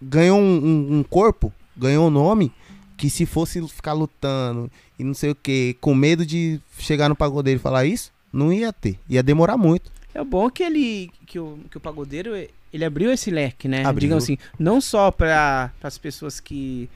Ganhou 0.00 0.38
um, 0.38 0.64
um- 0.64 0.98
um 0.98 1.02
corpo, 1.02 1.52
ganhou 1.76 2.06
um 2.06 2.10
nome, 2.10 2.52
que 2.96 3.10
se 3.10 3.26
fosse 3.26 3.60
ficar 3.66 3.94
lutando 3.94 4.70
e 4.96 5.02
não 5.02 5.12
sei 5.12 5.30
o 5.30 5.34
que, 5.34 5.76
com 5.80 5.92
medo 5.92 6.24
de 6.24 6.60
chegar 6.78 7.08
no 7.08 7.16
pagodeiro 7.16 7.58
e 7.58 7.60
falar 7.60 7.84
isso, 7.84 8.12
não 8.32 8.52
ia 8.52 8.72
ter. 8.72 8.96
Ia 9.08 9.24
demorar 9.24 9.56
muito. 9.56 9.90
É 10.14 10.22
bom 10.22 10.48
que 10.48 10.62
ele, 10.62 11.10
que 11.26 11.36
o, 11.36 11.58
que 11.68 11.78
o 11.78 11.80
pagodeiro, 11.80 12.30
ele 12.72 12.84
abriu 12.84 13.10
esse 13.10 13.28
leque, 13.28 13.66
né? 13.66 13.84
Abriu. 13.84 14.02
Digamos 14.02 14.22
assim, 14.22 14.38
não 14.56 14.80
só 14.80 15.10
para 15.10 15.72
as 15.82 15.98
pessoas 15.98 16.38
que, 16.38 16.88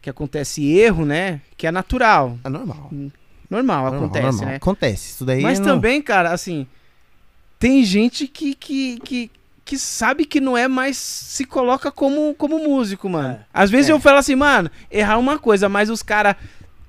que 0.00 0.08
acontece 0.08 0.66
erro, 0.72 1.04
né? 1.04 1.42
Que 1.58 1.66
é 1.66 1.70
natural, 1.70 2.38
É 2.42 2.48
normal. 2.48 2.90
Normal, 3.50 3.84
Normal, 3.84 4.00
acontece, 4.04 4.24
normal. 4.26 4.46
né? 4.46 4.56
Acontece. 4.56 5.10
Isso 5.10 5.24
daí 5.24 5.42
Mas 5.42 5.58
não- 5.58 5.66
também, 5.66 6.00
cara, 6.00 6.32
assim, 6.32 6.66
tem 7.58 7.84
gente 7.84 8.26
que, 8.26 8.54
que, 8.54 8.98
que, 9.00 9.30
que 9.64 9.78
sabe 9.78 10.24
que 10.24 10.40
não 10.40 10.56
é 10.56 10.66
mais 10.68 10.96
se 10.96 11.44
coloca 11.44 11.90
como, 11.92 12.34
como 12.34 12.58
músico, 12.58 13.08
mano. 13.08 13.34
É. 13.34 13.40
Às 13.52 13.70
vezes 13.70 13.88
É. 13.90 13.92
eu 13.92 14.00
falo 14.00 14.18
assim, 14.18 14.34
mano, 14.34 14.70
errar 14.90 15.18
uma 15.18 15.38
coisa, 15.38 15.68
mas 15.68 15.90
os 15.90 16.02
caras 16.02 16.36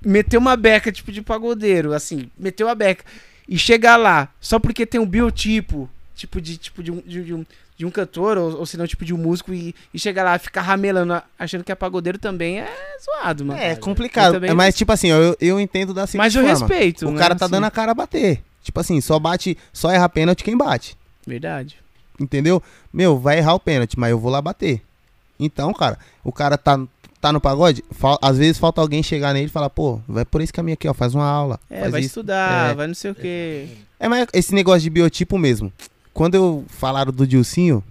meteu 0.04 0.40
uma 0.40 0.56
beca, 0.56 0.92
tipo, 0.92 1.12
de 1.12 1.22
pagodeiro, 1.22 1.94
assim, 1.94 2.30
meteu 2.38 2.70
a 2.70 2.76
beca. 2.76 3.04
E 3.48 3.58
chegar 3.58 3.98
lá, 3.98 4.30
só 4.40 4.58
porque 4.60 4.86
tem 4.86 5.00
um 5.02 5.06
biotipo, 5.06 5.90
tipo, 6.16 6.40
de, 6.40 6.58
tipo, 6.58 6.82
de, 6.82 6.92
um, 6.92 7.02
de, 7.06 7.24
de 7.24 7.34
um, 7.34 7.46
de 7.82 7.86
um 7.88 7.90
cantor, 7.90 8.38
ou, 8.38 8.60
ou 8.60 8.66
se 8.68 8.78
não, 8.78 8.86
tipo, 8.86 9.04
de 9.04 9.12
um 9.12 9.18
músico, 9.18 9.52
e, 9.52 9.74
e 9.92 9.98
chegar 9.98 10.24
lá, 10.24 10.38
ficar 10.38 10.62
ramelando, 10.62 11.20
achando 11.40 11.64
que 11.64 11.72
é 11.72 11.76
pagodeiro 11.76 12.20
também 12.20 12.60
é 12.60 12.70
zoado, 13.04 13.44
mano. 13.44 13.60
É 13.60 13.76
complicado. 13.76 14.34
Também- 14.34 14.52
É, 14.52 14.54
mas, 14.54 14.76
tipo 14.76 14.92
assim, 14.92 15.08
eu, 15.10 15.36
eu 15.42 15.60
entendo 15.60 15.92
da 15.92 16.06
seguinte 16.06 16.20
Mas 16.24 16.36
eu 16.36 16.44
forma. 16.44 16.60
respeito, 16.68 17.08
O 17.08 17.12
né, 17.12 17.18
cara 17.20 17.34
tá 17.36 17.46
assim. 17.46 17.52
dando 17.54 17.64
a 17.66 17.72
cara 17.72 17.90
a 17.92 17.96
bater. 17.96 18.40
Tipo 18.62 18.80
assim, 18.80 19.02
só 19.02 19.18
bate, 19.18 19.58
só 19.74 19.90
erra 19.90 20.08
pênalti 20.08 20.44
quem 20.44 20.56
bate. 20.56 20.96
Verdade. 21.26 21.76
Entendeu? 22.20 22.62
Meu, 22.94 23.18
vai 23.18 23.40
errar 23.40 23.56
o 23.56 23.60
pênalti, 23.60 23.98
mas 23.98 24.12
eu 24.12 24.20
vou 24.20 24.30
lá 24.32 24.40
bater. 24.44 24.80
Então, 25.40 25.74
cara, 25.74 25.98
o 26.24 26.32
cara 26.32 26.60
tá, 26.60 26.80
tá 27.20 27.32
no 27.34 27.42
pagode, 27.42 27.84
fal- 27.90 28.20
às 28.22 28.38
vezes 28.38 28.60
falta 28.60 28.80
alguém 28.80 29.02
chegar 29.02 29.34
nele 29.34 29.48
e 29.48 29.50
falar, 29.50 29.72
pô, 29.72 30.00
vai 30.08 30.24
por 30.24 30.40
esse 30.40 30.54
caminho 30.54 30.76
aqui, 30.76 30.88
ó, 30.88 30.94
faz 30.94 31.16
uma 31.16 31.26
aula. 31.28 31.60
É, 31.68 31.90
vai 31.90 32.02
isso. 32.02 32.10
estudar, 32.10 32.72
É. 32.72 32.76
vai 32.76 32.86
não 32.86 32.94
sei 32.94 33.10
o 33.10 33.16
quê. 33.16 33.70
É, 34.00 34.08
mas 34.08 34.28
esse 34.34 34.54
negócio 34.54 34.82
de 34.82 34.90
biotipo 34.92 35.36
mesmo. 35.40 35.74
Quando 36.22 36.36
eu 36.36 36.64
falaram 36.68 37.12
do 37.12 37.26
Dilcinho, 37.26 37.84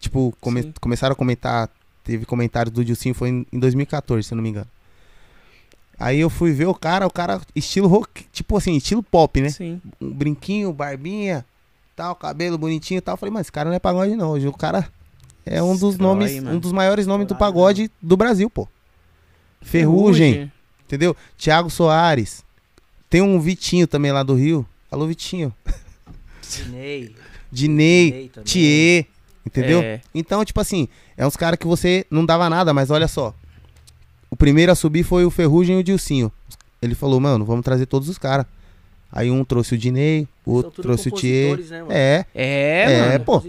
tipo, 0.00 0.34
come- 0.40 0.62
Sim. 0.62 0.72
começaram 0.80 1.12
a 1.12 1.14
comentar, 1.14 1.68
teve 2.02 2.24
comentário 2.24 2.72
do 2.72 2.82
Dilcinho, 2.82 3.14
foi 3.14 3.28
em, 3.28 3.46
em 3.52 3.58
2014, 3.58 4.26
se 4.26 4.32
eu 4.32 4.36
não 4.36 4.42
me 4.42 4.48
engano. 4.48 4.66
Aí 5.98 6.18
eu 6.20 6.30
fui 6.30 6.52
ver 6.52 6.64
o 6.68 6.74
cara, 6.74 7.06
o 7.06 7.10
cara, 7.10 7.38
estilo 7.54 7.86
rock, 7.86 8.24
tipo 8.32 8.56
assim, 8.56 8.74
estilo 8.78 9.02
pop, 9.02 9.42
né? 9.42 9.50
Sim. 9.50 9.78
um 10.00 10.10
brinquinho, 10.10 10.72
barbinha, 10.72 11.44
tal, 11.94 12.14
cabelo 12.16 12.56
bonitinho 12.56 12.96
e 12.96 13.02
tal. 13.02 13.12
Eu 13.12 13.18
Falei, 13.18 13.30
mas 13.30 13.42
esse 13.42 13.52
cara 13.52 13.68
não 13.68 13.76
é 13.76 13.78
pagode 13.78 14.16
não. 14.16 14.30
Hoje 14.30 14.48
o 14.48 14.52
cara 14.54 14.88
é 15.44 15.62
um 15.62 15.72
dos 15.76 15.96
Destrói, 15.96 16.08
nomes, 16.08 16.34
mano. 16.42 16.56
um 16.56 16.58
dos 16.58 16.72
maiores 16.72 17.06
nomes 17.06 17.26
do 17.26 17.34
Caralho, 17.34 17.52
pagode 17.52 17.90
do 18.00 18.16
Brasil, 18.16 18.48
pô. 18.48 18.66
Ferrugem, 19.60 20.50
entendeu? 20.86 21.14
Thiago 21.36 21.68
Soares. 21.68 22.42
Tem 23.10 23.20
um 23.20 23.38
Vitinho 23.38 23.86
também 23.86 24.12
lá 24.12 24.22
do 24.22 24.34
Rio. 24.34 24.66
Alô, 24.90 25.06
Vitinho. 25.06 25.54
Dinei. 26.48 27.14
Dinei. 27.50 28.30
Thier, 28.44 29.06
entendeu? 29.46 29.80
É. 29.80 30.00
Então, 30.14 30.44
tipo 30.44 30.60
assim, 30.60 30.88
é 31.16 31.26
uns 31.26 31.36
caras 31.36 31.58
que 31.58 31.66
você 31.66 32.04
não 32.10 32.24
dava 32.24 32.48
nada, 32.50 32.72
mas 32.74 32.90
olha 32.90 33.08
só. 33.08 33.34
O 34.30 34.36
primeiro 34.36 34.70
a 34.70 34.74
subir 34.74 35.02
foi 35.04 35.24
o 35.24 35.30
Ferrugem 35.30 35.76
e 35.76 35.80
o 35.80 35.84
Dilcinho. 35.84 36.30
Ele 36.82 36.94
falou, 36.94 37.18
mano, 37.18 37.44
vamos 37.44 37.64
trazer 37.64 37.86
todos 37.86 38.08
os 38.08 38.18
caras. 38.18 38.46
Aí 39.10 39.30
um 39.30 39.42
trouxe 39.44 39.74
o 39.74 39.78
Dinei, 39.78 40.28
o 40.44 40.52
outro 40.52 40.82
trouxe 40.82 41.08
o 41.08 41.12
Thier. 41.12 41.50
compositores, 41.56 41.88
né? 41.88 41.96
É, 41.96 42.24
É, 42.34 43.14
É, 43.14 43.18
pô. 43.18 43.40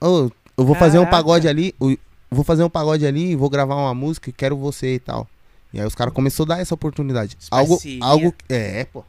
Ô, 0.00 0.30
eu 0.56 0.64
vou 0.64 0.74
fazer 0.76 0.98
um 0.98 1.06
pagode 1.10 1.48
ali, 1.48 1.74
o- 1.80 1.96
vou 2.30 2.44
fazer 2.44 2.62
um 2.62 2.70
pagode 2.70 3.04
ali, 3.04 3.34
vou 3.34 3.50
gravar 3.50 3.74
uma 3.74 3.92
música, 3.94 4.30
e 4.30 4.32
quero 4.32 4.56
você 4.56 4.94
e 4.94 4.98
tal. 5.00 5.28
E 5.72 5.80
aí 5.80 5.86
os 5.86 5.94
caras 5.94 6.14
começaram 6.14 6.52
a 6.52 6.54
dar 6.56 6.60
essa 6.62 6.72
oportunidade. 6.74 7.36
Algo, 7.50 7.78
algo, 8.00 8.34
é, 8.48 8.84
pô, 8.84 9.04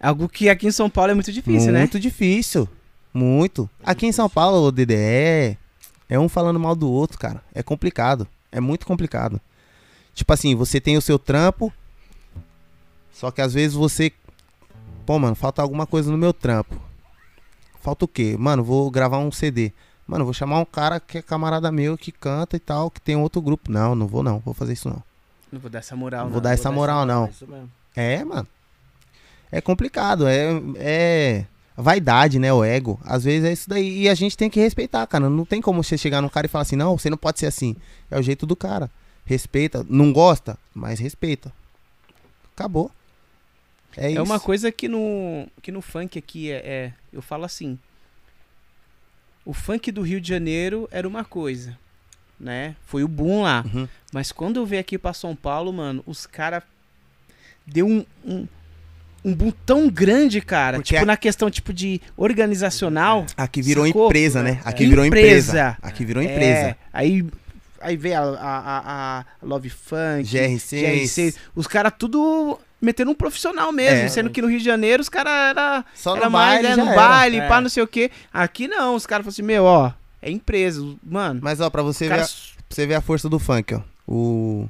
Algo 0.00 0.28
que 0.28 0.48
aqui 0.48 0.66
em 0.66 0.70
São 0.72 0.88
Paulo 0.88 1.10
é 1.10 1.14
muito 1.14 1.30
difícil, 1.30 1.72
né? 1.72 1.80
muito 1.80 2.00
difícil, 2.00 2.66
muito. 3.12 3.68
Aqui 3.84 4.06
em 4.06 4.12
São 4.12 4.30
Paulo, 4.30 4.66
o 4.66 4.72
DDE, 4.72 4.94
é, 4.94 5.56
é 6.08 6.18
um 6.18 6.28
falando 6.28 6.58
mal 6.58 6.74
do 6.74 6.90
outro, 6.90 7.18
cara. 7.18 7.42
É 7.54 7.62
complicado, 7.62 8.26
é 8.50 8.60
muito 8.60 8.86
complicado. 8.86 9.38
Tipo 10.14 10.32
assim, 10.32 10.54
você 10.54 10.80
tem 10.80 10.96
o 10.96 11.02
seu 11.02 11.18
trampo, 11.18 11.72
só 13.12 13.30
que 13.30 13.42
às 13.42 13.52
vezes 13.52 13.74
você, 13.74 14.10
pô, 15.04 15.18
mano, 15.18 15.34
falta 15.36 15.60
alguma 15.60 15.86
coisa 15.86 16.10
no 16.10 16.16
meu 16.16 16.32
trampo. 16.32 16.80
Falta 17.82 18.04
o 18.06 18.08
quê? 18.08 18.36
Mano, 18.38 18.64
vou 18.64 18.90
gravar 18.90 19.18
um 19.18 19.30
CD. 19.30 19.72
Mano, 20.06 20.24
vou 20.24 20.34
chamar 20.34 20.58
um 20.58 20.64
cara 20.64 20.98
que 20.98 21.18
é 21.18 21.22
camarada 21.22 21.70
meu, 21.70 21.96
que 21.96 22.10
canta 22.10 22.56
e 22.56 22.60
tal, 22.60 22.90
que 22.90 23.00
tem 23.00 23.16
outro 23.16 23.40
grupo. 23.40 23.70
Não, 23.70 23.94
não 23.94 24.06
vou 24.06 24.22
não, 24.22 24.38
vou 24.38 24.52
fazer 24.54 24.72
isso 24.72 24.88
não. 24.88 25.02
Não 25.52 25.60
vou 25.60 25.70
dar 25.70 25.80
essa 25.80 25.94
moral, 25.96 26.24
Vou 26.24 26.34
não. 26.34 26.40
dar 26.40 26.52
essa 26.52 26.70
moral, 26.70 27.04
não. 27.06 27.26
Isso 27.26 27.46
mesmo. 27.46 27.70
É, 27.94 28.24
mano. 28.24 28.46
É 29.52 29.60
complicado, 29.60 30.26
é, 30.28 30.48
é 30.76 31.44
vaidade, 31.76 32.38
né, 32.38 32.52
o 32.52 32.62
ego. 32.62 33.00
Às 33.04 33.24
vezes 33.24 33.48
é 33.48 33.52
isso 33.52 33.68
daí. 33.68 34.02
E 34.02 34.08
a 34.08 34.14
gente 34.14 34.36
tem 34.36 34.48
que 34.50 34.60
respeitar, 34.60 35.06
cara. 35.06 35.28
Não 35.28 35.44
tem 35.44 35.60
como 35.60 35.82
você 35.82 35.96
chegar 35.98 36.20
num 36.20 36.28
cara 36.28 36.46
e 36.46 36.48
falar 36.48 36.62
assim, 36.62 36.76
não, 36.76 36.96
você 36.96 37.10
não 37.10 37.16
pode 37.16 37.38
ser 37.40 37.46
assim. 37.46 37.74
É 38.10 38.18
o 38.18 38.22
jeito 38.22 38.46
do 38.46 38.54
cara. 38.54 38.90
Respeita. 39.24 39.84
Não 39.88 40.12
gosta, 40.12 40.58
mas 40.74 40.98
respeita. 41.00 41.52
Acabou. 42.54 42.90
É, 43.96 44.06
É 44.06 44.10
isso. 44.12 44.22
uma 44.22 44.38
coisa 44.38 44.70
que 44.70 44.86
no, 44.88 45.46
que 45.62 45.72
no 45.72 45.80
funk 45.82 46.18
aqui 46.18 46.50
é, 46.50 46.56
é- 46.56 46.92
Eu 47.12 47.20
falo 47.22 47.44
assim. 47.44 47.78
O 49.44 49.52
funk 49.52 49.90
do 49.90 50.02
Rio 50.02 50.20
de 50.20 50.28
Janeiro 50.28 50.88
era 50.92 51.08
uma 51.08 51.24
coisa, 51.24 51.76
né? 52.38 52.76
Foi 52.86 53.02
o 53.02 53.08
boom 53.08 53.42
lá. 53.42 53.64
Uhum. 53.72 53.88
Mas 54.12 54.30
quando 54.30 54.58
eu 54.58 54.66
veio 54.66 54.80
aqui 54.80 54.98
pra 54.98 55.12
São 55.14 55.34
Paulo, 55.34 55.72
mano, 55.72 56.04
os 56.06 56.26
caras 56.26 56.62
deu 57.66 57.86
um, 57.86 58.04
um, 58.24 58.46
um 59.24 59.34
boom 59.34 59.52
tão 59.66 59.88
grande, 59.88 60.40
cara. 60.40 60.78
Porque 60.78 60.94
tipo, 60.94 61.02
a- 61.02 61.06
na 61.06 61.16
questão 61.16 61.50
tipo 61.50 61.72
de 61.72 62.00
organizacional. 62.16 63.26
Aqui 63.36 63.60
virou 63.62 63.86
Sacou? 63.86 64.06
empresa, 64.06 64.42
né? 64.42 64.60
Aqui 64.64 64.84
É. 64.84 64.88
virou 64.88 65.04
empresa. 65.04 65.50
Empresa. 65.52 65.78
Aqui 65.82 66.04
virou 66.04 66.22
É, 66.22 66.26
empresa. 66.26 66.76
aí, 66.92 67.24
aí 67.80 67.96
veio 67.96 68.16
a, 68.16 68.20
a, 68.20 68.58
a- 68.58 69.20
a 69.20 69.24
Love 69.42 69.68
Funk, 69.70 70.22
GR6. 70.24 70.82
GR6. 70.82 71.36
Os 71.54 71.66
caras 71.66 71.92
tudo 71.98 72.58
metendo 72.80 73.10
um 73.10 73.14
profissional 73.14 73.70
mesmo. 73.72 74.04
É. 74.06 74.08
Sendo 74.08 74.30
que 74.30 74.40
no 74.40 74.48
Rio 74.48 74.58
de 74.58 74.64
Janeiro 74.64 75.02
os 75.02 75.08
caras 75.10 75.32
era, 75.50 75.84
Só 75.94 76.16
era 76.16 76.24
no 76.26 76.30
mais 76.30 76.62
baile, 76.62 76.76
né, 76.76 76.82
no 76.82 76.90
era. 76.90 76.96
baile, 77.00 77.36
É. 77.40 77.48
pá, 77.48 77.60
não 77.60 77.68
sei 77.68 77.82
o 77.82 77.86
quê. 77.86 78.10
Aqui 78.32 78.66
não, 78.68 78.94
os 78.94 79.04
caras 79.06 79.24
falaram 79.24 79.34
assim, 79.34 79.42
meu, 79.42 79.64
ó, 79.64 79.92
é 80.22 80.30
empresa. 80.30 80.82
Mano, 81.04 81.40
Mas 81.42 81.60
ó, 81.60 81.68
pra 81.68 81.82
você 81.82 82.06
ver, 82.08 82.12
a- 82.14 82.16
caras... 82.16 82.52
pra 82.56 82.74
você 82.74 82.86
ver 82.86 82.94
a 82.94 83.00
força 83.02 83.28
do 83.28 83.38
funk, 83.38 83.74
ó. 83.74 83.82
O 84.08 84.66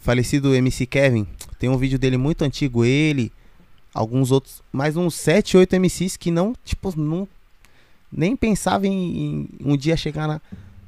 falecido 0.00 0.54
MC 0.54 0.86
Kevin, 0.86 1.26
tem 1.60 1.68
um 1.68 1.76
vídeo 1.76 1.98
dele 1.98 2.16
muito 2.16 2.42
antigo, 2.42 2.86
ele, 2.86 3.30
alguns 3.92 4.32
outros, 4.32 4.62
mais 4.72 4.96
uns 4.96 5.14
7, 5.14 5.58
8 5.58 5.76
MCs 5.76 6.16
que 6.16 6.30
não, 6.30 6.54
tipo, 6.64 6.98
não 6.98 7.28
nem 8.10 8.34
pensava 8.34 8.86
em, 8.86 8.92
em 9.20 9.48
um 9.64 9.76
dia 9.76 9.96
chegar 9.96 10.26
na 10.26 10.40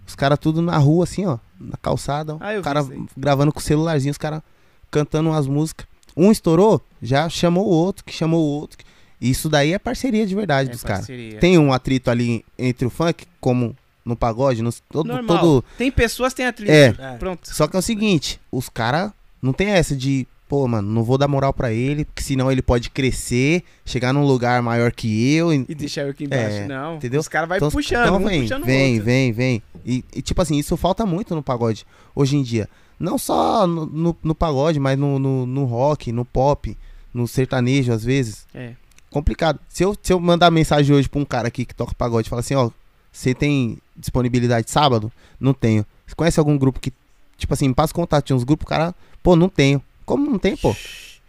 os 0.04 0.16
caras 0.16 0.38
tudo 0.38 0.60
na 0.60 0.76
rua 0.78 1.04
assim, 1.04 1.24
ó, 1.26 1.38
na 1.60 1.76
calçada, 1.76 2.36
Ah, 2.40 2.58
o 2.58 2.62
cara 2.62 2.84
gravando 3.16 3.52
com 3.52 3.60
o 3.60 3.62
celularzinho, 3.62 4.10
os 4.10 4.18
caras 4.18 4.42
cantando 4.90 5.28
umas 5.28 5.46
músicas. 5.46 5.86
Um 6.16 6.32
estourou, 6.32 6.80
já 7.00 7.28
chamou 7.28 7.66
o 7.66 7.70
outro, 7.70 8.04
que 8.04 8.12
chamou 8.12 8.42
o 8.42 8.48
outro. 8.60 8.78
Isso 9.20 9.48
daí 9.48 9.72
é 9.72 9.78
parceria 9.78 10.26
de 10.26 10.34
verdade 10.34 10.70
É 10.70 10.72
dos 10.72 10.82
caras. 10.82 11.06
Tem 11.40 11.56
um 11.56 11.72
atrito 11.72 12.10
ali 12.10 12.44
entre 12.58 12.86
o 12.86 12.90
funk, 12.90 13.24
como 13.40 13.76
no 14.04 14.16
pagode, 14.16 14.60
no, 14.62 14.72
todo, 14.90 15.06
Normal. 15.06 15.38
todo. 15.38 15.64
Tem 15.78 15.90
pessoas, 15.92 16.34
tem 16.34 16.46
atleta. 16.46 16.72
É. 16.72 17.14
É. 17.14 17.16
Pronto. 17.18 17.48
Só 17.54 17.68
que 17.68 17.76
é 17.76 17.78
o 17.78 17.82
seguinte, 17.82 18.40
os 18.50 18.68
caras 18.68 19.12
não 19.40 19.52
tem 19.52 19.68
essa 19.68 19.96
de, 19.96 20.26
pô, 20.52 20.68
mano, 20.68 20.86
não 20.86 21.02
vou 21.02 21.16
dar 21.16 21.26
moral 21.28 21.50
pra 21.54 21.72
ele, 21.72 22.04
porque 22.04 22.22
senão 22.22 22.52
ele 22.52 22.60
pode 22.60 22.90
crescer, 22.90 23.64
chegar 23.86 24.12
num 24.12 24.26
lugar 24.26 24.60
maior 24.60 24.92
que 24.92 25.32
eu. 25.34 25.50
e- 25.50 25.64
E 25.66 25.74
deixar 25.74 26.02
eu 26.02 26.10
aqui 26.10 26.24
embaixo. 26.24 26.56
É, 26.56 26.66
não. 26.68 26.96
entendeu? 26.96 27.20
Os 27.22 27.26
caras 27.28 27.48
vão 27.48 27.56
Então, 27.56 27.70
puxando, 27.70 28.02
então 28.02 28.16
um 28.16 28.24
vem, 28.28 28.42
puxando 28.42 28.62
o 28.62 28.66
vem, 28.66 29.00
vem, 29.00 29.32
vem. 29.32 29.62
E, 29.82 30.04
e, 30.14 30.20
tipo 30.20 30.42
assim, 30.42 30.58
isso 30.58 30.76
falta 30.76 31.06
muito 31.06 31.34
no 31.34 31.42
pagode 31.42 31.86
hoje 32.14 32.36
em 32.36 32.42
dia. 32.42 32.68
Não 33.00 33.16
só 33.16 33.66
no, 33.66 33.86
no, 33.86 34.16
no 34.22 34.34
pagode, 34.34 34.78
mas 34.78 34.98
no, 34.98 35.18
no, 35.18 35.46
no 35.46 35.64
rock, 35.64 36.12
no 36.12 36.22
pop, 36.22 36.76
no 37.14 37.26
sertanejo, 37.26 37.90
às 37.90 38.04
vezes. 38.04 38.46
É. 38.54 38.74
Complicado. 39.10 39.58
Se 39.70 39.82
eu, 39.82 39.96
se 40.02 40.12
eu 40.12 40.20
mandar 40.20 40.50
mensagem 40.50 40.94
hoje 40.94 41.08
pra 41.08 41.18
um 41.18 41.24
cara 41.24 41.48
aqui 41.48 41.64
que 41.64 41.74
toca 41.74 41.94
pagode 41.94 42.26
e 42.26 42.28
falar 42.28 42.40
assim, 42.40 42.56
ó, 42.56 42.68
você 43.10 43.34
tem 43.34 43.78
disponibilidade 43.96 44.70
sábado? 44.70 45.10
Não 45.40 45.54
tenho. 45.54 45.86
Você 46.06 46.14
conhece 46.14 46.38
algum 46.38 46.58
grupo 46.58 46.78
que, 46.78 46.92
tipo 47.38 47.54
assim, 47.54 47.68
me 47.68 47.74
passa 47.74 47.94
contato 47.94 48.26
de 48.26 48.34
uns 48.34 48.44
grupos, 48.44 48.68
cara, 48.68 48.94
pô, 49.22 49.34
não 49.34 49.48
tenho. 49.48 49.82
Como 50.04 50.30
não 50.30 50.38
tem, 50.38 50.56
pô? 50.56 50.74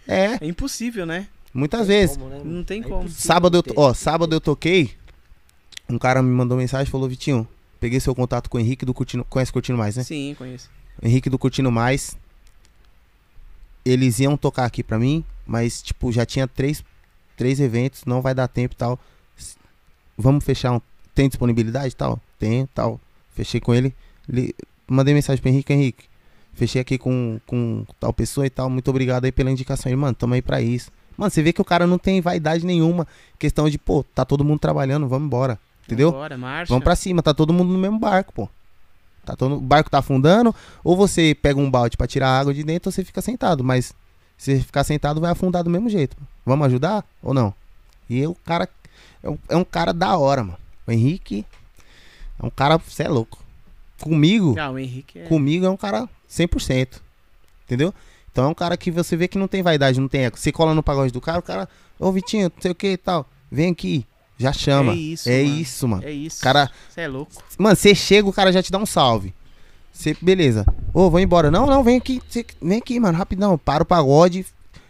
É, 0.07 0.38
É 0.41 0.45
impossível, 0.47 1.05
né? 1.05 1.28
muitas 1.53 1.88
vezes. 1.88 2.17
Como, 2.17 2.30
né? 2.30 2.41
Não 2.43 2.63
tem 2.63 2.82
É 2.82 2.84
como. 2.84 3.07
Sábado 3.09 3.57
eu, 3.65 3.74
ó, 3.78 3.93
sábado 3.93 4.34
eu 4.36 4.41
toquei. 4.41 4.91
Um 5.89 5.97
cara 5.99 6.21
me 6.24 6.30
mandou 6.32 6.57
mensagem 6.57 6.88
e 6.88 6.91
falou: 6.91 7.07
Vitinho, 7.07 7.47
peguei 7.80 7.99
seu 7.99 8.15
contato 8.15 8.49
com 8.49 8.57
o 8.57 8.59
Henrique 8.61 8.86
do 8.86 8.93
Curtindo. 8.93 9.24
Conhece 9.26 9.51
Curtindo 9.53 9.78
Mais, 9.78 9.95
né? 9.95 10.03
Sim, 10.03 10.34
conheço. 10.38 10.69
Henrique 11.01 11.30
do 11.30 11.38
Curtindo 11.38 11.71
Mais. 11.71 12.17
Eles 13.86 14.19
iam 14.19 14.38
tocar 14.38 14.65
aqui 14.65 14.82
pra 14.84 14.97
mim, 14.97 15.24
mas, 15.45 15.82
tipo, 15.82 16.11
já 16.11 16.26
tinha 16.26 16.47
três, 16.47 16.84
três 17.36 17.59
eventos, 17.59 18.05
não 18.05 18.21
vai 18.21 18.34
dar 18.34 18.47
tempo 18.47 18.74
e 18.74 18.78
tal. 18.78 18.97
Vamos 20.17 20.43
fechar 20.45 20.71
um. 20.71 20.82
Tem 21.13 21.28
disponibilidade 21.28 21.89
e 21.89 21.95
tal? 21.95 22.19
Tenho, 22.39 22.67
tal. 22.74 22.99
Fechei 23.36 23.59
com 23.59 23.74
ele. 23.74 23.93
Li- 24.28 24.55
Mandei 24.88 25.13
mensagem 25.13 25.41
pro 25.41 25.49
Henrique, 25.49 25.74
Henrique. 25.74 26.05
Fechei 26.53 26.81
aqui 26.81 26.97
com, 26.97 27.39
com 27.47 27.85
tal 27.99 28.13
pessoa 28.13 28.45
e 28.45 28.49
tal. 28.49 28.69
Muito 28.69 28.89
obrigado 28.89 29.25
aí 29.25 29.31
pela 29.31 29.49
indicação. 29.51 29.89
Ele, 29.91 29.95
mano, 29.99 30.13
tamo 30.13 30.33
aí 30.33 30.41
pra 30.41 30.61
isso. 30.61 30.91
Mano, 31.17 31.29
você 31.31 31.41
vê 31.43 31.51
que 31.53 31.61
o 31.61 31.65
cara 31.65 31.85
não 31.87 31.97
tem 31.97 32.21
vaidade 32.21 32.65
nenhuma. 32.65 33.07
Questão 33.39 33.69
de, 33.69 33.77
pô, 33.77 34.03
tá 34.15 34.23
todo 34.25 34.43
mundo 34.43 34.59
trabalhando, 34.59 35.07
vamos 35.07 35.25
embora. 35.27 35.59
Entendeu? 35.85 36.11
Bora, 36.11 36.37
marcha. 36.37 36.69
Vamos 36.69 36.83
pra 36.83 36.95
cima, 36.95 37.21
tá 37.21 37.33
todo 37.33 37.51
mundo 37.53 37.73
no 37.73 37.79
mesmo 37.79 37.99
barco, 37.99 38.33
pô. 38.33 38.49
Tá 39.25 39.35
todo, 39.35 39.55
o 39.55 39.61
barco 39.61 39.89
tá 39.89 39.99
afundando, 39.99 40.53
ou 40.83 40.97
você 40.97 41.33
pega 41.39 41.59
um 41.59 41.69
balde 41.71 41.95
pra 41.95 42.05
tirar 42.07 42.27
a 42.29 42.39
água 42.39 42.53
de 42.53 42.63
dentro, 42.63 42.89
ou 42.89 42.91
você 42.91 43.03
fica 43.05 43.21
sentado. 43.21 43.63
Mas 43.63 43.93
se 44.37 44.57
você 44.57 44.63
ficar 44.63 44.83
sentado, 44.83 45.21
vai 45.21 45.31
afundar 45.31 45.63
do 45.63 45.69
mesmo 45.69 45.89
jeito. 45.89 46.15
Vamos 46.45 46.65
ajudar 46.67 47.05
ou 47.21 47.33
não? 47.33 47.53
E 48.09 48.25
o 48.27 48.35
cara 48.45 48.67
é 49.21 49.29
um, 49.29 49.37
é 49.49 49.55
um 49.55 49.63
cara 49.63 49.93
da 49.93 50.17
hora, 50.17 50.43
mano. 50.43 50.57
O 50.85 50.91
Henrique 50.91 51.45
é 52.41 52.45
um 52.45 52.49
cara, 52.49 52.77
você 52.77 53.03
é 53.03 53.07
louco. 53.07 53.39
Comigo, 54.01 54.55
Ah, 54.59 54.69
o 54.71 54.77
Henrique 54.79 55.19
é. 55.19 55.23
comigo 55.27 55.65
é 55.65 55.69
um 55.69 55.77
cara 55.77 56.09
100%. 56.34 57.01
Entendeu? 57.65 57.93
Então 58.31 58.45
é 58.45 58.47
um 58.47 58.53
cara 58.53 58.75
que 58.75 58.89
você 58.91 59.15
vê 59.15 59.27
que 59.27 59.38
não 59.38 59.47
tem 59.47 59.61
vaidade, 59.61 59.99
não 59.99 60.07
tem 60.07 60.25
eco. 60.25 60.39
Você 60.39 60.51
cola 60.51 60.73
no 60.73 60.81
pagode 60.84 61.11
do 61.13 61.21
cara, 61.21 61.39
o 61.39 61.43
cara, 61.43 61.69
ô 61.99 62.11
Vitinho, 62.11 62.51
não 62.55 62.61
sei 62.61 62.71
o 62.71 62.75
que 62.75 62.88
e 62.93 62.97
tal. 62.97 63.27
Vem 63.51 63.71
aqui, 63.71 64.05
já 64.38 64.51
chama. 64.51 64.93
É 64.93 64.95
isso, 64.95 65.29
é 65.29 65.43
mano. 65.43 65.55
isso, 65.61 65.88
mano. 65.88 66.03
É 66.03 66.11
isso. 66.11 66.41
Cara, 66.41 66.69
Você 66.89 67.01
é 67.01 67.07
louco. 67.07 67.31
Mano, 67.57 67.75
você 67.75 67.93
chega, 67.93 68.27
o 68.27 68.34
cara 68.34 68.51
já 68.51 68.61
te 68.63 68.71
dá 68.71 68.77
um 68.79 68.86
salve. 68.86 69.34
Você, 69.91 70.17
beleza. 70.19 70.65
Ô, 70.91 71.09
vou 71.11 71.19
embora. 71.19 71.51
Não, 71.51 71.67
não, 71.67 71.84
vem 71.84 71.97
aqui. 71.97 72.19
cê- 72.27 72.45
vem 72.59 72.79
aqui, 72.79 72.99
mano, 72.99 73.15
rapidão. 73.17 73.55
Para 73.59 73.84
o 73.84 73.86
pagode 73.86 74.43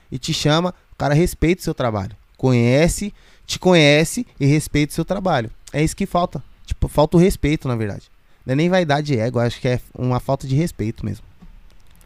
e 0.10 0.18
te 0.18 0.34
chama. 0.34 0.74
O 0.94 0.96
cara 0.96 1.14
respeita 1.14 1.60
o 1.60 1.64
seu 1.66 1.74
trabalho. 1.74 2.16
Conhece, 2.38 3.14
te 3.46 3.60
conhece 3.60 4.26
e 4.40 4.46
respeita 4.46 4.92
o 4.92 4.96
seu 4.96 5.04
trabalho. 5.04 5.52
É 5.74 5.84
isso 5.84 5.96
que 5.96 6.06
falta. 6.06 6.42
Tipo, 6.66 6.88
falta 6.88 7.18
o 7.18 7.20
respeito, 7.20 7.68
na 7.68 7.76
verdade. 7.76 8.04
Não 8.46 8.54
é 8.54 8.56
nem 8.56 8.70
vaidade 8.70 9.14
e 9.14 9.20
ego, 9.20 9.40
acho 9.40 9.60
que 9.60 9.68
é 9.68 9.80
uma 9.98 10.20
falta 10.22 10.48
de 10.48 10.56
respeito 10.56 11.06
mesmo. 11.06 11.26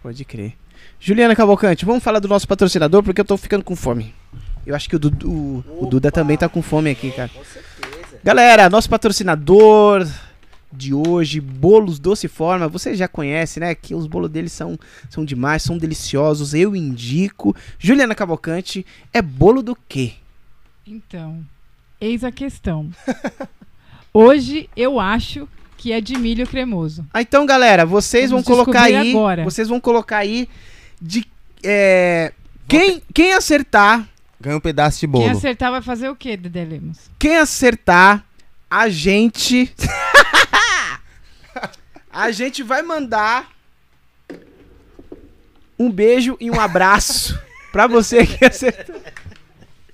Pode 0.08 0.24
crer. 0.24 0.54
Juliana 1.02 1.36
Cavalcante, 1.36 1.84
vamos 1.84 2.02
falar 2.02 2.20
do 2.20 2.30
nosso 2.30 2.48
patrocinador 2.48 3.04
porque 3.04 3.20
eu 3.20 3.26
tô 3.26 3.36
ficando 3.36 3.62
com 3.62 3.76
fome. 3.76 4.16
Eu 4.66 4.74
acho 4.74 4.88
que 4.88 4.96
o, 4.96 5.00
Dudu, 5.00 5.30
o, 5.30 5.84
o 5.84 5.86
Duda 5.86 6.10
também 6.10 6.38
tá 6.38 6.48
com 6.48 6.62
fome 6.62 6.90
aqui, 6.90 7.12
cara. 7.12 7.28
Com 7.28 7.44
certeza. 7.44 8.18
Galera, 8.24 8.70
nosso 8.70 8.90
patrocinador 8.90 10.08
de 10.72 10.94
hoje, 10.94 11.42
Bolos 11.42 12.00
Doce 12.00 12.30
Forma. 12.30 12.70
Você 12.70 12.96
já 12.96 13.06
conhece, 13.06 13.60
né? 13.60 13.76
Que 13.76 13.94
os 13.94 14.08
bolos 14.08 14.30
deles 14.32 14.54
são, 14.54 14.80
são 15.10 15.26
demais, 15.26 15.64
são 15.64 15.78
deliciosos. 15.78 16.54
Eu 16.54 16.74
indico. 16.74 17.54
Juliana 17.78 18.16
Cavalcante, 18.16 18.86
é 19.12 19.22
bolo 19.22 19.62
do 19.62 19.76
quê? 19.90 20.14
Então, 20.88 21.46
eis 22.00 22.24
a 22.24 22.32
questão. 22.32 22.90
Hoje 24.14 24.70
eu 24.74 25.02
acho 25.02 25.50
que 25.78 25.92
é 25.92 26.02
de 26.02 26.18
milho 26.18 26.48
cremoso. 26.48 27.06
Ah, 27.14 27.22
então, 27.22 27.46
galera, 27.46 27.86
vocês 27.86 28.32
Vamos 28.32 28.46
vão 28.46 28.56
colocar 28.58 28.84
aí. 28.84 29.12
agora. 29.12 29.44
Vocês 29.44 29.68
vão 29.70 29.80
colocar 29.80 30.18
aí 30.18 30.50
de. 31.02 31.26
é, 31.64 32.34
quem, 32.68 33.02
quem 33.14 33.34
acertar. 33.34 34.08
Ganha 34.40 34.58
um 34.58 34.62
pedaço 34.62 35.00
de 35.00 35.08
Quem 35.08 35.12
bolo. 35.12 35.32
acertar 35.32 35.72
vai 35.72 35.82
fazer 35.82 36.10
o 36.10 36.16
quê, 36.16 36.38
Dedé 36.38 36.64
Lemos? 36.64 36.98
Quem 37.18 37.38
acertar, 37.38 38.24
a 38.70 38.88
gente. 38.90 39.74
a 42.12 42.32
gente 42.32 42.62
vai 42.62 42.82
mandar 42.84 43.50
um 45.80 45.92
beijo 45.92 46.38
e 46.40 46.52
um 46.52 46.60
abraço 46.60 47.40
pra 47.72 47.88
você 47.88 48.26
que 48.26 48.46
acertou. 48.46 49.02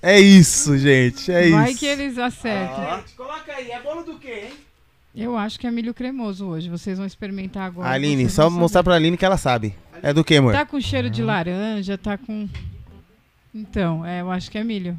É 0.02 0.20
isso, 0.20 0.76
gente. 0.76 1.32
É 1.32 1.48
vai 1.50 1.70
isso. 1.70 1.78
que 1.78 1.86
eles 1.86 2.18
acertam. 2.18 3.02
Coloca 3.16 3.52
aí, 3.54 3.70
é 3.70 3.80
bolo 3.80 4.02
do 4.02 4.18
quê, 4.18 4.48
hein? 4.50 4.63
Eu 5.14 5.36
acho 5.36 5.58
que 5.60 5.66
é 5.66 5.70
milho 5.70 5.94
cremoso 5.94 6.46
hoje. 6.46 6.68
Vocês 6.68 6.98
vão 6.98 7.06
experimentar 7.06 7.64
agora. 7.66 7.88
Aline, 7.88 8.28
só 8.28 8.50
mostrar 8.50 8.80
saber. 8.80 8.84
pra 8.90 8.94
Aline 8.96 9.16
que 9.16 9.24
ela 9.24 9.36
sabe. 9.36 9.74
É 10.02 10.12
do 10.12 10.24
que, 10.24 10.36
amor? 10.36 10.52
Tá 10.52 10.66
com 10.66 10.80
cheiro 10.80 11.08
de 11.08 11.22
laranja, 11.22 11.96
tá 11.96 12.18
com. 12.18 12.48
Então, 13.54 14.04
é, 14.04 14.20
eu 14.20 14.30
acho 14.30 14.50
que 14.50 14.58
é 14.58 14.64
milho. 14.64 14.98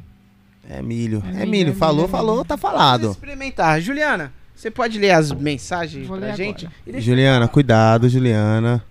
É 0.68 0.80
milho. 0.80 1.22
É 1.26 1.28
É, 1.28 1.32
milho, 1.40 1.50
milho. 1.50 1.70
é 1.70 1.74
Falou, 1.74 1.96
milho, 1.96 2.06
é 2.06 2.10
falou, 2.10 2.44
tá 2.44 2.56
Vamos 2.56 2.62
falado. 2.78 3.10
experimentar. 3.10 3.80
Juliana, 3.80 4.32
você 4.54 4.70
pode 4.70 4.98
ler 4.98 5.10
as 5.10 5.30
mensagens 5.32 6.06
Vou 6.06 6.16
pra 6.16 6.28
ler 6.28 6.36
gente? 6.36 6.68
Juliana, 6.98 7.46
cuidado, 7.46 8.08
Juliana. 8.08 8.82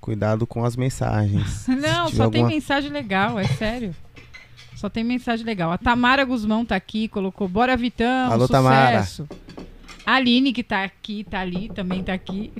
Cuidado 0.00 0.46
com 0.46 0.64
as 0.64 0.76
mensagens. 0.76 1.66
Não, 1.68 1.78
só 1.78 2.06
tiver 2.06 2.16
tem 2.16 2.24
alguma- 2.24 2.48
mensagem 2.48 2.90
legal, 2.90 3.38
é 3.38 3.46
sério. 3.46 3.94
Só 4.76 4.88
tem 4.88 5.02
mensagem 5.04 5.46
legal. 5.46 5.70
A 5.72 5.78
Tamara 5.78 6.24
Guzmão 6.24 6.64
tá 6.64 6.74
aqui, 6.76 7.06
colocou 7.08 7.48
Bora 7.48 7.76
Vitão, 7.76 8.26
Alô, 8.32 8.46
sucesso. 8.46 8.52
Tamara. 8.52 9.06
A 10.04 10.14
Aline, 10.14 10.52
que 10.52 10.62
tá 10.62 10.84
aqui, 10.84 11.24
tá 11.24 11.40
ali, 11.40 11.68
também 11.68 12.02
tá 12.02 12.12
aqui. 12.12 12.52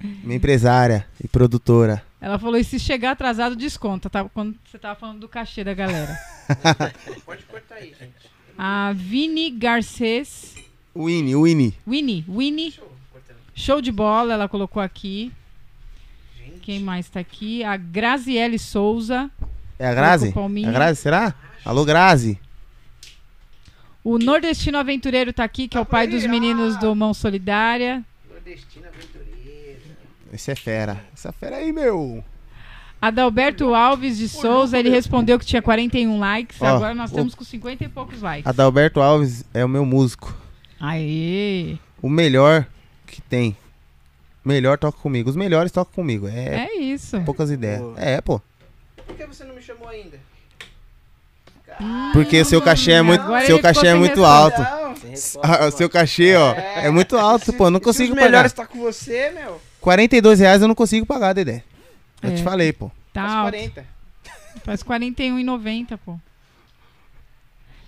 Minha 0.00 0.36
empresária 0.36 1.06
e 1.22 1.28
produtora. 1.28 2.02
Ela 2.20 2.38
falou, 2.38 2.56
e 2.56 2.64
se 2.64 2.78
chegar 2.78 3.12
atrasado, 3.12 3.54
desconta, 3.54 4.08
tá? 4.08 4.24
Quando 4.24 4.56
você 4.64 4.78
tava 4.78 4.98
falando 4.98 5.20
do 5.20 5.28
cachê 5.28 5.62
da 5.62 5.74
galera. 5.74 6.16
Pode 7.26 7.42
cortar 7.44 7.76
aí, 7.76 7.94
gente. 7.98 8.32
A 8.56 8.92
Vini 8.94 9.50
Garcês, 9.50 10.54
Winnie, 10.94 11.34
Winnie. 11.34 11.74
Winnie, 11.86 12.24
Winnie, 12.28 12.74
show 13.54 13.80
de 13.80 13.90
bola, 13.90 14.34
ela 14.34 14.48
colocou 14.48 14.82
aqui. 14.82 15.32
Quem 16.60 16.78
mais 16.80 17.08
tá 17.08 17.20
aqui? 17.20 17.64
A 17.64 17.76
Graziele 17.76 18.58
Souza. 18.58 19.30
É 19.78 19.88
a 19.88 19.94
Grazi? 19.94 20.32
É 20.64 20.68
a 20.68 20.70
Grazi, 20.70 21.00
será? 21.00 21.34
Alô, 21.64 21.84
Grazi. 21.84 22.38
O 24.04 24.18
Nordestino 24.18 24.78
Aventureiro 24.78 25.32
tá 25.32 25.44
aqui, 25.44 25.68
que 25.68 25.76
é 25.78 25.80
o 25.80 25.86
pai 25.86 26.06
dos 26.06 26.26
meninos 26.26 26.76
do 26.78 26.94
Mão 26.94 27.14
Solidária. 27.14 28.04
Nordestina 28.28 28.88
Aventureira. 28.88 29.80
Esse 30.32 30.50
é 30.50 30.54
fera. 30.56 31.04
Essa 31.14 31.28
é 31.28 31.32
fera 31.32 31.56
aí, 31.56 31.72
meu. 31.72 32.24
Adalberto 33.00 33.74
Alves 33.74 34.18
de 34.18 34.28
Souza, 34.28 34.78
ele 34.78 34.88
respondeu 34.88 35.38
que 35.38 35.44
tinha 35.44 35.60
41 35.62 36.18
likes. 36.18 36.60
Ó, 36.60 36.66
agora 36.66 36.94
nós 36.94 37.10
estamos 37.10 37.34
com 37.34 37.44
50 37.44 37.84
e 37.84 37.88
poucos 37.88 38.20
likes. 38.22 38.46
Adalberto 38.46 39.00
Alves 39.00 39.44
é 39.52 39.64
o 39.64 39.68
meu 39.68 39.84
músico. 39.84 40.36
Aê! 40.80 41.76
O 42.00 42.08
melhor 42.08 42.66
que 43.06 43.20
tem. 43.22 43.56
Melhor 44.44 44.78
toca 44.78 44.98
comigo. 44.98 45.30
Os 45.30 45.36
melhores 45.36 45.70
tocam 45.70 45.94
comigo. 45.94 46.26
É, 46.26 46.66
É 46.66 46.76
isso. 46.76 47.20
poucas 47.22 47.50
ideias. 47.50 47.80
Pô. 47.80 47.94
É, 47.96 48.20
pô. 48.20 48.40
Por 49.06 49.16
que 49.16 49.26
você 49.26 49.44
não 49.44 49.54
me 49.54 49.62
chamou 49.62 49.88
ainda? 49.88 50.18
Porque 52.12 52.44
seu 52.44 52.60
cachê 52.62 52.92
é 52.92 53.02
muito, 53.02 53.22
Agora 53.22 53.40
seu 53.46 53.56
ele 53.56 53.58
ficou 53.58 53.74
cachê 53.74 53.86
é 53.86 53.90
sem 53.90 53.98
muito 53.98 54.24
alto. 54.24 54.56
Sem 55.00 55.10
resposta, 55.10 55.40
Ah, 55.54 55.58
mano. 55.60 55.72
seu 55.72 55.90
cachê, 55.90 56.36
ó, 56.36 56.52
é 56.54 56.90
muito 56.90 57.16
alto, 57.16 57.52
pô. 57.52 57.70
Não 57.70 57.78
Se 57.78 57.84
consigo 57.84 58.12
os 58.12 58.18
pagar. 58.18 58.30
melhores 58.30 58.52
tá 58.52 58.66
com 58.66 58.78
você, 58.78 59.30
meu. 59.30 59.60
42 59.80 60.38
reais 60.40 60.62
eu 60.62 60.68
não 60.68 60.74
consigo 60.74 61.04
pagar, 61.06 61.32
Dedé. 61.32 61.62
Eu 62.22 62.30
É. 62.30 62.34
te 62.34 62.42
falei, 62.42 62.72
pô. 62.72 62.90
Tá 63.12 63.22
Faz 63.22 63.34
alto. 63.34 63.50
40. 63.50 63.86
Faz 64.64 64.82
41,90, 64.82 65.98
pô. 66.04 66.18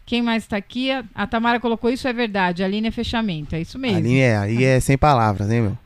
Quem 0.07 0.21
mais 0.23 0.47
tá 0.47 0.57
aqui? 0.57 0.91
A, 0.91 1.03
a 1.15 1.27
Tamara 1.27 1.59
colocou 1.61 1.89
isso, 1.89 2.07
é 2.07 2.13
verdade. 2.13 2.63
A 2.63 2.67
Aline 2.67 2.89
é 2.89 2.91
fechamento, 2.91 3.55
é 3.55 3.61
isso 3.61 3.79
mesmo. 3.79 3.99
Ali 3.99 4.19
é, 4.21 4.37
aí 4.37 4.65
é 4.65 4.79
sem 4.81 4.99
palavras, 4.99 5.51
hein, 5.51 5.63
meu? 5.63 5.79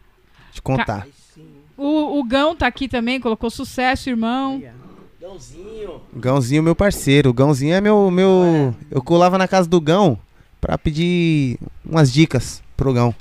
Te 0.53 0.61
contar. 0.61 1.03
Aí 1.05 1.13
sim. 1.35 1.47
O, 1.77 2.19
o 2.19 2.25
Gão 2.25 2.57
tá 2.57 2.67
aqui 2.67 2.89
também, 2.89 3.21
colocou 3.21 3.49
sucesso, 3.51 4.09
irmão. 4.11 4.61
Gãozinho. 5.29 6.01
Gãozinho, 6.15 6.63
meu 6.63 6.75
parceiro. 6.75 7.35
Gãozinho 7.35 7.75
é 7.75 7.81
meu. 7.81 8.11
meu... 8.11 8.75
Eu 8.91 9.03
colava 9.03 9.37
na 9.37 9.47
casa 9.47 9.69
do 9.69 9.79
Gão 9.79 10.19
pra 10.59 10.79
pedir 10.79 11.59
umas 11.85 12.11
dicas 12.11 12.63
pro 12.75 12.95
Gão. 12.95 13.15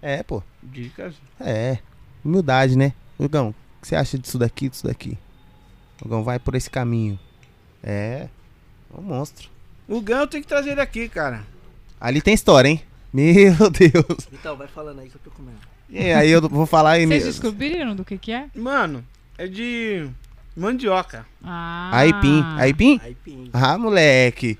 É, 0.00 0.22
pô. 0.22 0.42
Dicas. 0.62 1.14
É. 1.38 1.78
Humildade, 2.24 2.78
né? 2.78 2.94
O 3.18 3.28
Gão, 3.28 3.50
o 3.50 3.82
que 3.82 3.88
você 3.88 3.94
acha 3.94 4.18
disso 4.18 4.38
daqui, 4.38 4.70
disso 4.70 4.86
daqui? 4.86 5.18
O 6.02 6.08
Gão 6.08 6.24
vai 6.24 6.38
por 6.38 6.54
esse 6.54 6.70
caminho. 6.70 7.18
É. 7.82 8.28
É 8.92 8.98
um 8.98 9.02
monstro. 9.02 9.50
O 9.86 10.00
Gão 10.00 10.26
tenho 10.26 10.42
que 10.42 10.48
trazer 10.48 10.70
ele 10.70 10.80
aqui, 10.80 11.10
cara. 11.10 11.44
Ali 12.00 12.22
tem 12.22 12.32
história, 12.32 12.68
hein? 12.68 12.80
Meu 13.12 13.52
Deus. 13.70 14.28
Então, 14.32 14.56
vai 14.56 14.66
falando 14.66 15.00
aí 15.00 15.10
que 15.10 15.16
eu 15.16 15.20
tô 15.22 15.30
comendo. 15.30 15.58
E 15.90 16.10
aí 16.10 16.30
eu 16.30 16.48
vou 16.48 16.64
falar 16.64 16.98
e. 16.98 17.06
Vocês 17.06 17.24
descobriram 17.26 17.94
do 17.94 18.04
que 18.04 18.16
que 18.16 18.32
é? 18.32 18.48
Mano, 18.54 19.04
é 19.36 19.46
de 19.46 20.08
mandioca. 20.56 21.26
Ah. 21.42 21.90
Aipim. 21.92 22.44
Aipim? 22.58 23.00
Aí, 23.02 23.14
pim. 23.14 23.50
Ah, 23.52 23.76
moleque. 23.78 24.58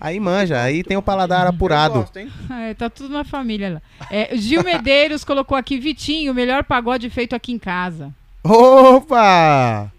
Aí 0.00 0.18
manja, 0.18 0.60
aí 0.62 0.82
tem 0.82 0.96
o 0.96 1.02
paladar 1.02 1.46
apurado. 1.46 2.00
gosto? 2.00 2.18
É, 2.50 2.72
tá 2.72 2.88
tudo 2.88 3.12
na 3.12 3.22
família 3.22 3.74
lá. 3.74 3.82
É, 4.10 4.34
Gil 4.36 4.64
Medeiros 4.64 5.24
colocou 5.24 5.56
aqui, 5.56 5.78
Vitinho, 5.78 6.32
o 6.32 6.34
melhor 6.34 6.64
pagode 6.64 7.10
feito 7.10 7.34
aqui 7.36 7.52
em 7.52 7.58
casa. 7.58 8.12
Opa! 8.42 9.92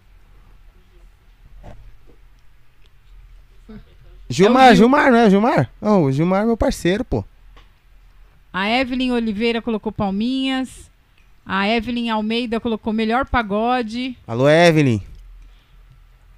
Gilmar, 4.30 4.68
Gil. 4.70 4.76
Gilmar, 4.78 5.12
não 5.12 5.18
é 5.20 5.30
Gilmar? 5.30 5.70
Não, 5.80 6.04
o 6.04 6.12
Gilmar 6.12 6.44
é 6.44 6.46
meu 6.46 6.58
parceiro, 6.58 7.04
pô. 7.06 7.24
A 8.52 8.70
Evelyn 8.70 9.12
Oliveira 9.12 9.62
colocou 9.62 9.92
palminhas. 9.92 10.91
A 11.54 11.68
Evelyn 11.68 12.10
Almeida 12.10 12.62
colocou 12.62 12.94
melhor 12.94 13.26
pagode. 13.26 14.18
Alô, 14.26 14.50
Evelyn. 14.50 15.02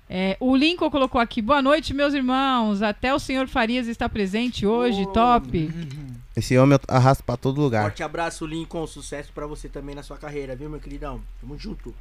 É, 0.10 0.36
o 0.40 0.56
Lincoln 0.56 0.90
colocou 0.90 1.22
aqui, 1.22 1.40
boa 1.40 1.62
noite, 1.62 1.94
meus 1.94 2.16
irmãos. 2.16 2.82
Até 2.82 3.14
o 3.14 3.20
senhor 3.20 3.48
Farias 3.48 3.86
está 3.88 4.10
presente 4.10 4.66
hoje, 4.66 5.06
top. 5.14 5.70
Esse 6.36 6.58
homem 6.58 6.80
eu 6.90 6.96
arrasto 6.96 7.24
pra 7.24 7.38
todo 7.38 7.62
lugar. 7.62 7.84
Forte 7.84 8.02
abraço, 8.02 8.44
Lincoln. 8.44 8.88
Sucesso 8.88 9.32
pra 9.34 9.46
você 9.46 9.70
também 9.70 9.94
na 9.94 10.02
sua 10.02 10.18
carreira, 10.18 10.56
viu, 10.56 10.68
meu 10.68 10.80
queridão? 10.80 11.22
Tamo 11.40 11.60
junto. 11.60 11.94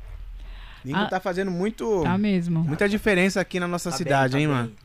Lincoln 0.83 1.01
Ah. 1.03 1.07
tá 1.11 1.21
fazendo 1.21 1.51
muito, 1.51 2.03
Tá 2.03 2.17
mesmo. 2.17 2.65
muita 2.65 2.89
diferença 2.89 3.43
aqui 3.43 3.61
na 3.61 3.69
nossa 3.69 3.91
Tá 3.91 3.97
cidade, 3.99 4.33
bem, 4.33 4.45
hein, 4.45 4.49
tá 4.49 4.55
mano? 4.55 4.69
bem. 4.69 4.77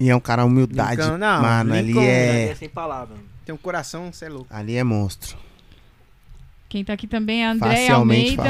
E 0.00 0.10
é 0.10 0.16
um 0.16 0.20
cara 0.20 0.42
humildade. 0.42 1.02
Lincoln, 1.02 1.18
não, 1.18 1.42
Mano, 1.42 1.74
Lincoln- 1.76 2.00
ali 2.00 2.08
é. 2.08 2.48
é 2.48 2.54
sem 2.54 2.68
palavra. 2.70 3.16
Tem 3.44 3.54
um 3.54 3.58
coração, 3.58 4.10
você 4.10 4.24
é 4.24 4.28
louco. 4.30 4.46
Ali 4.48 4.74
é 4.74 4.82
monstro. 4.82 5.36
Quem 6.74 6.84
tá 6.84 6.92
aqui 6.94 7.06
também 7.06 7.44
é 7.44 7.46
a 7.46 7.52
Andréia 7.52 7.94
Almeida. 7.94 8.42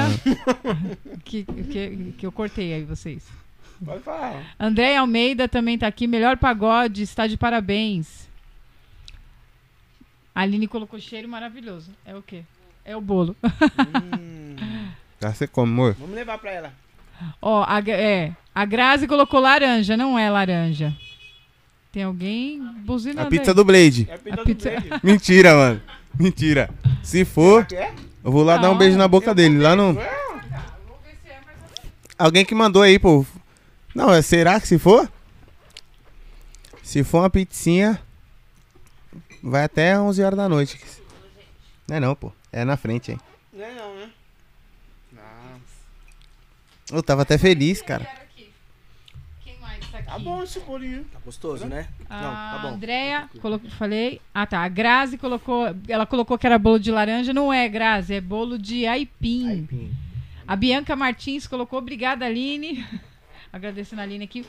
Que, 1.23 1.45
que, 1.45 2.15
que 2.17 2.25
eu 2.27 2.33
cortei 2.33 2.73
aí 2.73 2.83
vocês. 2.83 3.23
Pode 3.85 4.03
falar. 4.03 4.43
Andréia 4.59 5.01
Almeida 5.01 5.47
também 5.47 5.77
tá 5.77 5.87
aqui. 5.87 6.07
Melhor 6.07 6.39
pagode, 6.39 7.03
está 7.03 7.27
de 7.27 7.37
parabéns. 7.37 8.27
A 10.35 10.41
Aline 10.41 10.67
colocou 10.67 10.99
cheiro 10.99 11.29
maravilhoso. 11.29 11.91
É 12.03 12.17
o 12.17 12.23
quê? 12.23 12.45
É 12.83 12.97
o 12.97 13.01
bolo. 13.03 13.37
Hum, 13.45 14.57
Já 15.21 15.31
você 15.35 15.47
come, 15.47 15.71
amor. 15.73 15.95
vamos 15.99 16.15
levar 16.15 16.39
pra 16.39 16.51
ela. 16.51 16.73
Ó, 17.43 17.63
a, 17.69 17.79
é, 17.91 18.33
a 18.55 18.65
Grazi 18.65 19.07
colocou 19.07 19.39
laranja, 19.39 19.99
não 19.99 20.19
é 20.19 20.31
laranja. 20.31 20.97
Tem 21.93 22.05
alguém 22.05 22.59
buzinando 22.87 23.27
A 23.27 23.31
pizza 23.31 23.51
aí. 23.51 23.55
do 23.55 23.65
Blade. 23.67 24.07
É 24.11 24.15
a 24.15 24.19
pizza 24.19 24.33
A 24.33 24.37
do 24.37 24.45
pizza- 24.47 24.71
Blade. 24.71 24.89
Mentira, 25.05 25.55
mano. 25.55 25.83
Mentira. 26.19 26.71
Se 27.03 27.25
for, 27.25 27.67
Quer? 27.67 27.93
Eu 28.25 28.33
vou 28.33 28.43
lá 28.43 28.57
dar 28.57 28.71
um 28.71 28.79
beijo 28.79 28.97
na 28.97 29.07
boca 29.07 29.35
dele. 29.35 29.59
Lá 29.59 29.77
no. 29.77 29.97
Alguém 32.19 32.45
que 32.45 32.55
mandou 32.55 32.83
aí, 32.83 32.99
pô. 32.99 33.25
Não, 33.95 34.13
é- 34.13 34.23
será 34.23 34.61
que 34.61 34.67
se 34.67 34.79
for? 34.79 35.09
Se 36.83 37.03
for 37.05 37.19
uma 37.21 37.31
pizzinha, 37.31 38.01
vai 39.43 39.65
até 39.65 39.99
11 39.99 40.23
horas 40.23 40.37
da 40.37 40.49
noite. 40.49 40.81
Não 41.89 41.97
é 41.97 42.01
não, 42.01 42.15
pô. 42.15 42.33
É 42.53 42.65
na 42.65 42.77
frente, 42.77 43.13
hein. 43.13 43.21
Não 43.53 43.65
é 43.65 43.75
não, 43.75 43.95
né? 43.97 44.11
Não. 45.13 46.97
Eu 46.97 47.03
tava 47.03 47.23
até 47.23 47.37
feliz, 47.37 47.83
cara. 47.83 48.07
Tá? 50.05 50.13
Tá 50.13 50.19
bom 50.19 50.43
esse 50.43 50.61
bolinho. 50.61 51.05
Tá 51.05 51.19
gostoso, 51.25 51.67
né? 51.67 51.89
A 52.09 52.23
Não, 52.23 52.31
tá 52.31 52.59
bom. 52.63 52.75
Andréia, 52.75 53.29
colocou, 53.41 53.71
falei. 53.71 54.21
Ah, 54.33 54.47
tá. 54.47 54.61
A 54.61 54.69
Grazi 54.69 55.19
colocou. 55.19 55.67
Ela 55.89 56.07
colocou 56.07 56.39
que 56.39 56.47
era 56.47 56.59
bolo 56.59 56.79
de 56.79 56.91
laranja. 56.91 57.33
Não 57.33 57.53
é, 57.53 57.69
Grazi, 57.69 58.15
é 58.15 58.21
bolo 58.21 58.59
de 58.59 58.87
aipim. 58.87 59.49
Aí, 59.49 59.63
pim. 59.63 59.95
A 60.47 60.55
Bianca 60.55 60.95
Martins 60.95 61.47
colocou. 61.47 61.79
Obrigada, 61.79 62.27
Aline. 62.27 62.85
Agradecendo 63.53 64.01
a 64.01 64.05
Aline 64.05 64.25
aqui. 64.25 64.45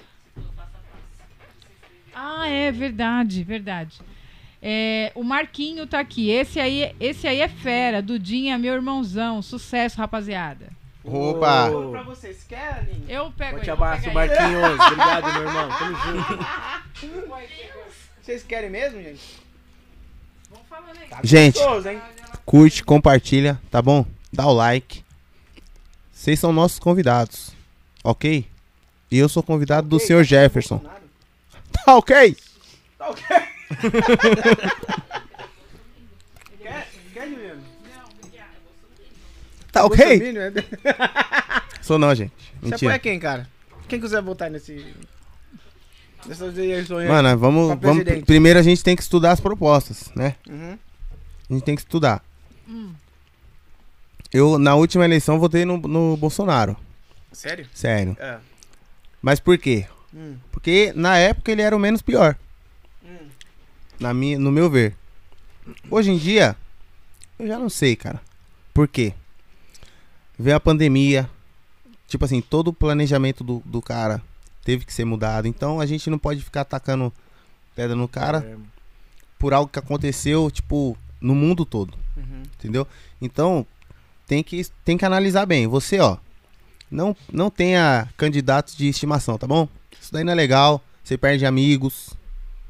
Ah, 2.14 2.47
é 2.47 2.72
verdade, 2.72 3.43
verdade. 3.43 3.99
É, 4.62 5.12
o 5.16 5.24
Marquinho 5.24 5.86
tá 5.86 5.99
aqui. 5.99 6.30
Esse 6.30 6.60
aí, 6.60 6.95
esse 6.99 7.28
aí 7.28 7.39
é 7.39 7.47
fera. 7.47 8.01
Dudinha, 8.01 8.58
meu 8.58 8.74
irmãozão. 8.74 9.41
Sucesso, 9.41 9.97
rapaziada. 9.97 10.70
Opa! 11.06 11.70
Pra 11.91 12.03
vocês, 12.03 12.43
quer, 12.47 12.80
Aline? 12.80 13.06
Eu 13.08 13.32
pego 13.32 13.58
Forte 13.58 13.70
aí, 13.70 13.74
abraço. 13.74 14.12
Marquinhos. 14.12 14.80
Obrigado, 14.80 15.34
meu 15.34 15.43
irmão. 15.43 15.70
Tamo 15.78 15.97
junto. 15.97 16.45
Vocês 18.22 18.43
querem 18.43 18.70
mesmo, 18.70 19.01
gente? 19.01 19.39
Vamos 20.49 20.68
falando 20.68 20.97
aí. 20.97 21.08
Tá 21.08 21.20
Gente. 21.24 21.60
gostoso, 21.60 21.89
hein? 21.89 22.01
Curte, 22.43 22.84
compartilha, 22.84 23.62
tá 23.70 23.82
bom? 23.82 24.06
Dá 24.34 24.47
o 24.47 24.53
like. 24.53 25.03
Vocês 26.12 26.39
são 26.39 26.51
nossos 26.51 26.80
convidados, 26.80 27.51
ok? 28.03 28.47
E 29.12 29.18
eu 29.20 29.30
sou 29.30 29.43
convidado 29.43 29.88
do 29.88 29.97
Ok, 29.97 30.08
senhor 30.08 30.24
Jefferson. 30.24 30.78
Bolsonaro. 30.78 31.06
Tá 31.86 31.95
ok? 31.97 32.38
Tá 32.97 33.10
ok. 33.10 33.26
Tá 39.76 39.84
ok? 39.84 39.98
Bolsominion, 39.98 40.42
é? 40.42 40.54
Sou 41.84 42.00
não, 42.00 42.16
gente. 42.16 42.32
Você 42.62 42.76
apoia 42.76 42.92
Mentira. 42.94 43.00
quem, 43.00 43.20
cara? 43.20 43.50
Quem 43.90 44.00
quiser 44.00 44.22
votar 44.22 44.50
nesse... 44.50 44.96
Nessas 46.26 46.58
eleições? 46.58 47.10
Mano, 47.10 47.38
vamos, 47.38 47.78
vamos. 47.82 48.06
Primeiro 48.26 48.58
a 48.58 48.62
gente 48.62 48.82
tem 48.82 48.96
que 48.96 49.02
estudar 49.02 49.34
as 49.34 49.42
propostas, 49.42 50.10
né? 50.16 50.36
Uhum. 50.50 50.80
A 51.50 51.54
gente 51.54 51.64
tem 51.64 51.76
que 51.76 51.82
estudar. 51.82 52.24
Eu, 54.32 54.58
na 54.58 54.76
última 54.76 55.04
eleição, 55.04 55.40
votei 55.40 55.66
no, 55.66 55.78
no 55.78 56.16
Bolsonaro. 56.16 56.78
Sério? 57.34 57.68
Sério. 57.74 58.16
É. 58.18 58.38
Mas 59.22 59.42
por 59.42 59.58
quê? 59.58 59.86
Hum. 60.14 60.38
Porque 60.54 60.93
na 60.96 61.18
época 61.18 61.52
ele 61.52 61.62
era 61.62 61.76
o 61.76 61.80
menos 61.80 62.02
pior. 62.02 62.38
Hum. 63.04 63.28
Na 64.00 64.14
minha, 64.14 64.39
no 64.39 64.54
meu 64.54 64.70
ver. 64.70 64.96
Hoje 65.92 66.12
em 66.12 66.18
dia, 66.18 66.56
eu 67.38 67.46
já 67.46 67.60
não 67.60 67.70
sei, 67.70 67.97
cara. 67.97 68.22
Por 68.74 68.88
quê? 68.88 69.14
Veio 70.37 70.55
a 70.57 70.59
pandemia. 70.59 71.29
Tipo 72.07 72.25
assim, 72.25 72.41
todo 72.41 72.67
o 72.70 72.74
planejamento 72.74 73.43
do, 73.43 73.62
do 73.66 73.82
cara 73.82 74.21
teve 74.63 74.86
que 74.86 74.93
ser 74.93 75.05
mudado. 75.05 75.47
Então 75.47 75.79
a 75.79 75.86
gente 75.86 76.09
não 76.09 76.17
pode 76.20 76.41
ficar 76.41 76.62
atacando 76.62 77.12
pedra 77.75 77.95
no 77.95 78.07
cara 78.07 78.39
É, 78.39 78.55
por 79.39 79.53
algo 79.53 79.70
que 79.71 79.79
aconteceu, 79.79 80.49
tipo, 80.51 80.97
no 81.20 81.36
mundo 81.36 81.66
todo. 81.66 81.93
Uhum. 82.16 82.43
Entendeu? 82.57 82.87
Então, 83.21 83.66
tem 84.28 84.43
que, 84.43 84.66
tem 84.83 84.97
que 84.97 85.05
analisar 85.05 85.45
bem. 85.45 85.67
Você, 85.67 85.99
ó, 85.99 86.17
não, 86.89 87.16
não 87.32 87.49
tenha 87.49 88.07
candidatos 88.16 88.75
de 88.75 88.87
estimação, 88.87 89.37
tá 89.37 89.45
bom? 89.47 89.67
Isso 89.99 90.13
daí 90.13 90.24
não 90.24 90.32
é 90.32 90.36
legal. 90.36 90.82
Você 91.03 91.17
perde 91.17 91.45
amigos 91.45 92.12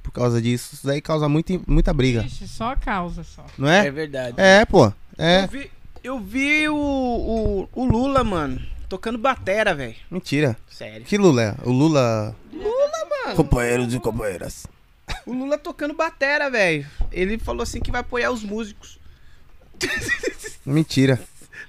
por 0.01 0.11
causa 0.11 0.41
disso. 0.41 0.75
Isso 0.75 0.87
daí 0.87 1.01
causa 1.01 1.27
muita, 1.29 1.53
muita 1.67 1.93
briga. 1.93 2.23
Ixi, 2.25 2.47
só 2.47 2.75
causa, 2.75 3.23
só. 3.23 3.45
Não 3.57 3.67
é? 3.67 3.89
verdade. 3.91 4.35
É, 4.39 4.65
pô. 4.65 4.85
Eu 4.87 4.93
É. 5.17 5.47
vi, 5.47 5.69
eu 6.05 6.19
vi 6.19 6.67
o, 6.69 6.75
o, 6.75 7.69
o 7.73 7.85
Lula, 7.85 8.23
mano, 8.23 8.61
tocando 8.87 9.17
batera, 9.17 9.73
velho. 9.73 9.95
Mentira. 10.09 10.55
Sério. 10.69 11.05
Que 11.05 11.17
Lula 11.17 11.41
é? 11.41 11.55
O 11.63 11.71
Lula. 11.71 12.35
Lula, 12.53 13.09
mano. 13.23 13.35
Companheiros 13.35 13.93
e 13.93 13.99
companheiras. 13.99 14.67
O 15.25 15.33
Lula 15.33 15.57
tocando 15.57 15.93
batera, 15.93 16.49
velho. 16.49 16.85
Ele 17.11 17.37
falou 17.39 17.63
assim 17.63 17.79
que 17.79 17.91
vai 17.91 18.01
apoiar 18.01 18.31
os 18.31 18.43
músicos. 18.43 18.99
Mentira. 20.65 21.19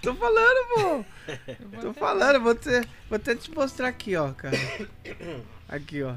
Tô 0.03 0.15
falando, 0.15 0.69
pô. 0.75 1.05
Tô 1.81 1.91
até- 1.91 1.99
falando, 2.01 2.41
vou, 2.41 2.55
te, 2.55 2.71
vou 3.09 3.17
até 3.17 3.35
te 3.35 3.51
mostrar 3.51 3.89
aqui, 3.89 4.15
ó, 4.17 4.33
cara. 4.33 4.57
Aqui, 5.69 6.03
ó. 6.03 6.15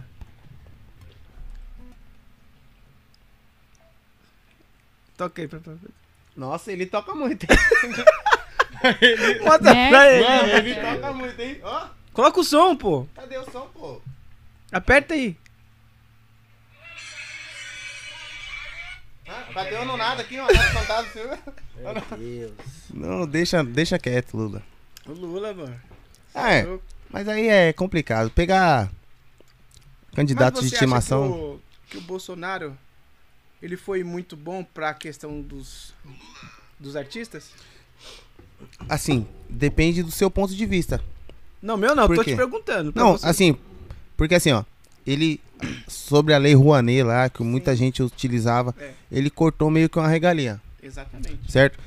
Toquei 5.18 5.48
pra 5.48 5.60
pra- 5.60 5.74
Nossa, 6.40 6.72
ele 6.72 6.86
toca 6.86 7.14
muito. 7.14 7.46
Pra 8.80 8.96
ele. 9.02 9.44
Mano, 9.44 10.50
ele 10.50 10.76
toca 10.76 11.12
muito, 11.12 11.38
hein? 11.42 11.60
Ó, 11.62 11.88
Coloca 12.14 12.40
o 12.40 12.44
som, 12.46 12.78
pô. 12.78 13.06
cadê 13.14 13.38
o 13.38 13.52
som, 13.52 13.68
pô? 13.74 14.02
Aperta 14.72 15.16
aí. 15.16 15.36
Ah, 19.28 19.44
bateu 19.54 19.84
no 19.84 19.98
nada 19.98 20.22
aqui, 20.22 20.40
ó. 20.40 20.48
Seu. 21.12 21.28
Meu 21.76 22.18
Deus. 22.18 22.52
Não, 22.94 23.28
deixa, 23.28 23.62
deixa 23.62 24.00
quieto, 24.00 24.38
Lula. 24.38 24.64
O 25.06 25.12
Lula, 25.12 25.54
mano. 25.54 25.82
Ah, 26.34 26.54
é. 26.54 26.80
Mas 27.10 27.28
aí 27.28 27.50
é 27.50 27.74
complicado. 27.74 28.30
Pegar 28.32 28.90
candidatos 30.16 30.62
de 30.62 30.68
Mas 30.68 30.70
você 30.70 30.76
acha 30.76 30.86
estimação. 30.86 31.28
Que 31.28 31.38
o, 31.38 31.62
que 31.90 31.98
o 31.98 32.02
Bolsonaro 32.02 32.78
ele 33.62 33.76
foi 33.78 34.04
muito 34.04 34.36
bom 34.36 34.64
pra 34.64 34.94
questão 34.94 35.42
dos, 35.42 35.94
dos 36.80 36.96
artistas? 36.96 37.52
Assim, 38.88 39.26
depende 39.50 40.04
do 40.04 40.12
seu 40.12 40.30
ponto 40.30 40.54
de 40.56 40.66
vista. 40.66 41.02
Não, 41.62 41.78
meu 41.78 41.96
não, 41.96 42.08
Por 42.08 42.18
tô 42.18 42.24
quê? 42.24 42.32
te 42.32 42.38
perguntando. 42.38 42.92
Não, 42.96 43.14
você. 43.18 43.26
assim, 43.26 43.58
porque 44.16 44.36
assim, 44.36 44.52
ó, 44.52 44.64
ele 45.06 45.40
sobre 45.88 46.34
a 46.34 46.38
lei 46.38 46.54
Rouanet 46.54 47.04
lá, 47.04 47.30
que 47.30 47.44
muita 47.44 47.76
gente 47.76 48.02
utilizava, 48.02 48.74
É. 48.80 48.92
ele 49.12 49.30
cortou 49.30 49.70
meio 49.70 49.90
que 49.90 50.00
uma 50.00 50.08
regalia, 50.08 50.62
Exatamente. 50.82 51.52
certo? 51.52 51.78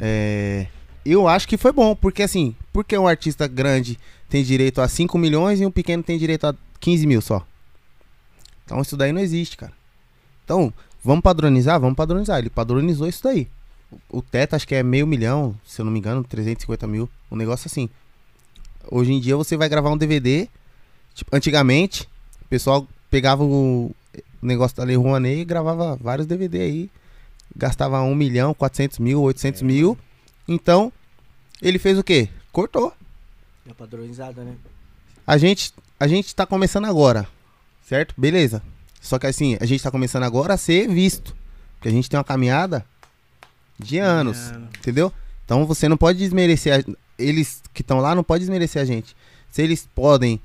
É, 0.00 0.66
eu 1.04 1.28
acho 1.28 1.46
que 1.46 1.56
foi 1.56 1.72
bom, 1.72 1.94
porque 1.94 2.22
assim, 2.22 2.56
porque 2.72 2.96
um 2.96 3.06
artista 3.06 3.46
grande 3.46 3.98
tem 4.28 4.42
direito 4.42 4.80
a 4.80 4.88
5 4.88 5.18
milhões 5.18 5.60
e 5.60 5.66
um 5.66 5.70
pequeno 5.70 6.02
tem 6.02 6.18
direito 6.18 6.46
a 6.46 6.54
15 6.80 7.06
mil 7.06 7.20
só. 7.20 7.46
Então 8.64 8.80
isso 8.80 8.96
daí 8.96 9.12
não 9.12 9.20
existe, 9.20 9.56
cara. 9.56 9.72
Então, 10.44 10.72
vamos 11.02 11.22
padronizar? 11.22 11.80
Vamos 11.80 11.96
padronizar. 11.96 12.38
Ele 12.38 12.50
padronizou 12.50 13.08
isso 13.08 13.22
daí. 13.22 13.48
O 14.10 14.18
o 14.18 14.22
teto 14.22 14.54
acho 14.54 14.66
que 14.66 14.74
é 14.74 14.82
meio 14.82 15.06
milhão, 15.06 15.54
se 15.66 15.80
eu 15.80 15.84
não 15.84 15.92
me 15.92 15.98
engano, 15.98 16.24
350 16.24 16.86
mil. 16.86 17.08
Um 17.30 17.36
negócio 17.36 17.68
assim. 17.68 17.88
Hoje 18.90 19.12
em 19.12 19.20
dia 19.20 19.36
você 19.36 19.56
vai 19.56 19.68
gravar 19.68 19.90
um 19.90 19.96
DVD. 19.96 20.48
Tipo, 21.14 21.34
antigamente, 21.34 22.08
o 22.42 22.48
pessoal 22.48 22.86
pegava 23.10 23.44
o 23.44 23.94
negócio 24.40 24.76
da 24.76 24.84
Lei 24.84 24.96
Rouanet 24.96 25.40
e 25.40 25.44
gravava 25.44 25.96
vários 25.96 26.26
DVD 26.26 26.60
aí. 26.60 26.90
Gastava 27.54 28.00
1 28.00 28.14
milhão, 28.14 28.54
400 28.54 28.98
mil, 28.98 29.20
800 29.22 29.62
mil. 29.62 29.98
Então, 30.48 30.92
ele 31.60 31.78
fez 31.78 31.98
o 31.98 32.02
quê? 32.02 32.28
Cortou. 32.50 32.92
É 33.68 33.72
padronizada, 33.74 34.42
né? 34.42 34.56
A 35.26 35.38
gente, 35.38 35.72
a 36.00 36.08
gente 36.08 36.34
tá 36.34 36.44
começando 36.44 36.86
agora, 36.86 37.28
certo? 37.86 38.14
Beleza. 38.16 38.62
Só 39.02 39.18
que 39.18 39.26
assim, 39.26 39.58
a 39.60 39.66
gente 39.66 39.82
tá 39.82 39.90
começando 39.90 40.22
agora 40.22 40.54
a 40.54 40.56
ser 40.56 40.88
visto. 40.88 41.36
Porque 41.74 41.88
a 41.88 41.92
gente 41.92 42.08
tem 42.08 42.16
uma 42.16 42.24
caminhada 42.24 42.86
de 43.78 43.98
anos, 43.98 44.38
Anos. 44.52 44.68
entendeu? 44.78 45.12
Então 45.44 45.66
você 45.66 45.88
não 45.88 45.96
pode 45.98 46.18
desmerecer. 46.18 46.80
a- 46.88 46.92
Eles 47.18 47.62
que 47.74 47.82
estão 47.82 47.98
lá 47.98 48.14
não 48.14 48.24
pode 48.24 48.40
desmerecer 48.40 48.80
a 48.80 48.84
gente. 48.84 49.14
Se 49.50 49.60
eles 49.60 49.86
podem 49.94 50.40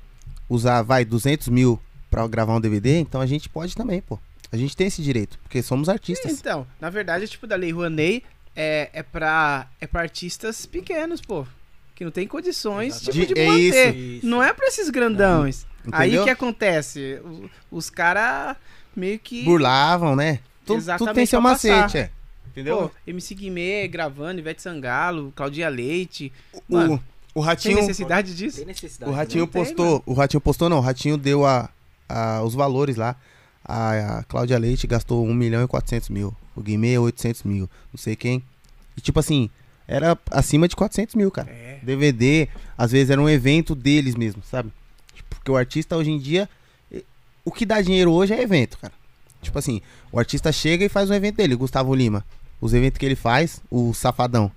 usar, 0.48 0.82
vai, 0.82 1.04
200 1.04 1.48
mil 1.48 1.80
pra 2.10 2.26
gravar 2.26 2.54
um 2.56 2.60
DVD, 2.60 2.98
então 2.98 3.20
a 3.20 3.26
gente 3.26 3.48
pode 3.48 3.74
também, 3.74 4.00
pô. 4.00 4.18
A 4.50 4.56
gente 4.56 4.76
tem 4.76 4.86
esse 4.86 5.02
direito, 5.02 5.38
porque 5.40 5.62
somos 5.62 5.88
artistas. 5.88 6.32
Então, 6.32 6.66
na 6.80 6.88
verdade, 6.90 7.26
tipo, 7.28 7.46
da 7.46 7.54
Lei 7.56 7.70
Rouanet 7.72 8.24
é, 8.56 8.90
é, 8.92 9.02
pra, 9.02 9.68
é 9.80 9.86
pra 9.86 10.00
artistas 10.02 10.66
pequenos, 10.66 11.20
pô. 11.20 11.46
Que 11.94 12.04
não 12.04 12.10
tem 12.12 12.26
condições 12.26 12.98
tipo, 13.00 13.12
De- 13.12 13.26
de 13.26 13.38
é 13.40 13.46
manter. 13.46 13.94
Isso. 13.96 14.26
Não 14.26 14.42
é 14.42 14.52
pra 14.52 14.66
esses 14.68 14.88
grandões. 14.90 15.66
Aí 15.92 16.08
Entendeu? 16.08 16.22
o 16.22 16.24
que 16.24 16.30
acontece? 16.30 17.20
Os 17.70 17.88
caras 17.90 18.56
meio 18.94 19.18
que. 19.18 19.44
Burlavam, 19.44 20.14
né? 20.16 20.40
Tudo, 20.66 20.84
tudo 20.98 21.14
tem 21.14 21.24
seu 21.24 21.40
macete, 21.40 21.96
é. 21.98 22.10
Entendeu? 22.48 22.76
Pô, 22.76 22.90
MC 23.06 23.34
Guimê 23.34 23.86
gravando, 23.88 24.40
Ivete 24.40 24.60
Sangalo, 24.60 25.32
Claudia 25.34 25.68
Leite. 25.68 26.32
o, 26.68 26.74
Mano, 26.74 26.94
o 27.34 27.40
Tem 27.40 27.42
Ratinho. 27.44 27.76
necessidade 27.76 28.34
disso? 28.36 28.56
Tem 28.58 28.66
necessidade. 28.66 29.10
O 29.10 29.14
Ratinho 29.14 29.44
Não 29.44 29.48
tem, 29.48 29.62
postou, 29.64 30.02
o 30.04 30.12
Ratinho 30.12 30.40
postou 30.40 30.68
não, 30.68 30.78
o 30.78 30.80
Ratinho 30.80 31.16
deu 31.16 31.46
a, 31.46 31.70
a- 32.08 32.42
os 32.42 32.54
valores 32.54 32.96
lá. 32.96 33.16
A, 33.64 34.18
a 34.18 34.22
Cláudia 34.24 34.58
Leite 34.58 34.86
gastou 34.86 35.24
1 35.26 35.32
milhão 35.34 35.62
e 35.62 35.68
400 35.68 36.08
mil. 36.08 36.34
O 36.56 36.60
Guimê 36.60 36.98
800 36.98 37.44
mil. 37.44 37.68
Não 37.92 37.98
sei 37.98 38.16
quem. 38.16 38.42
E 38.96 39.00
tipo 39.00 39.20
assim, 39.20 39.48
era 39.86 40.18
acima 40.30 40.66
de 40.66 40.74
400 40.74 41.14
mil, 41.14 41.30
cara. 41.30 41.50
É. 41.50 41.78
DVD, 41.82 42.48
às 42.76 42.90
vezes 42.92 43.10
era 43.10 43.20
um 43.20 43.28
evento 43.28 43.74
deles 43.74 44.14
mesmo, 44.16 44.42
sabe? 44.42 44.72
Porque 45.28 45.50
o 45.50 45.56
artista 45.56 45.96
hoje 45.96 46.10
em 46.10 46.18
dia, 46.18 46.48
o 47.44 47.52
que 47.52 47.64
dá 47.66 47.80
dinheiro 47.80 48.12
hoje 48.12 48.34
é 48.34 48.42
evento, 48.42 48.78
cara. 48.78 48.92
Tipo 49.40 49.58
assim, 49.58 49.80
o 50.10 50.18
artista 50.18 50.50
chega 50.50 50.84
e 50.84 50.88
faz 50.88 51.08
um 51.10 51.14
evento 51.14 51.36
dele, 51.36 51.54
Gustavo 51.54 51.94
Lima. 51.94 52.24
Os 52.60 52.74
eventos 52.74 52.98
que 52.98 53.06
ele 53.06 53.14
faz, 53.14 53.60
o 53.70 53.94
Safadão. 53.94 54.50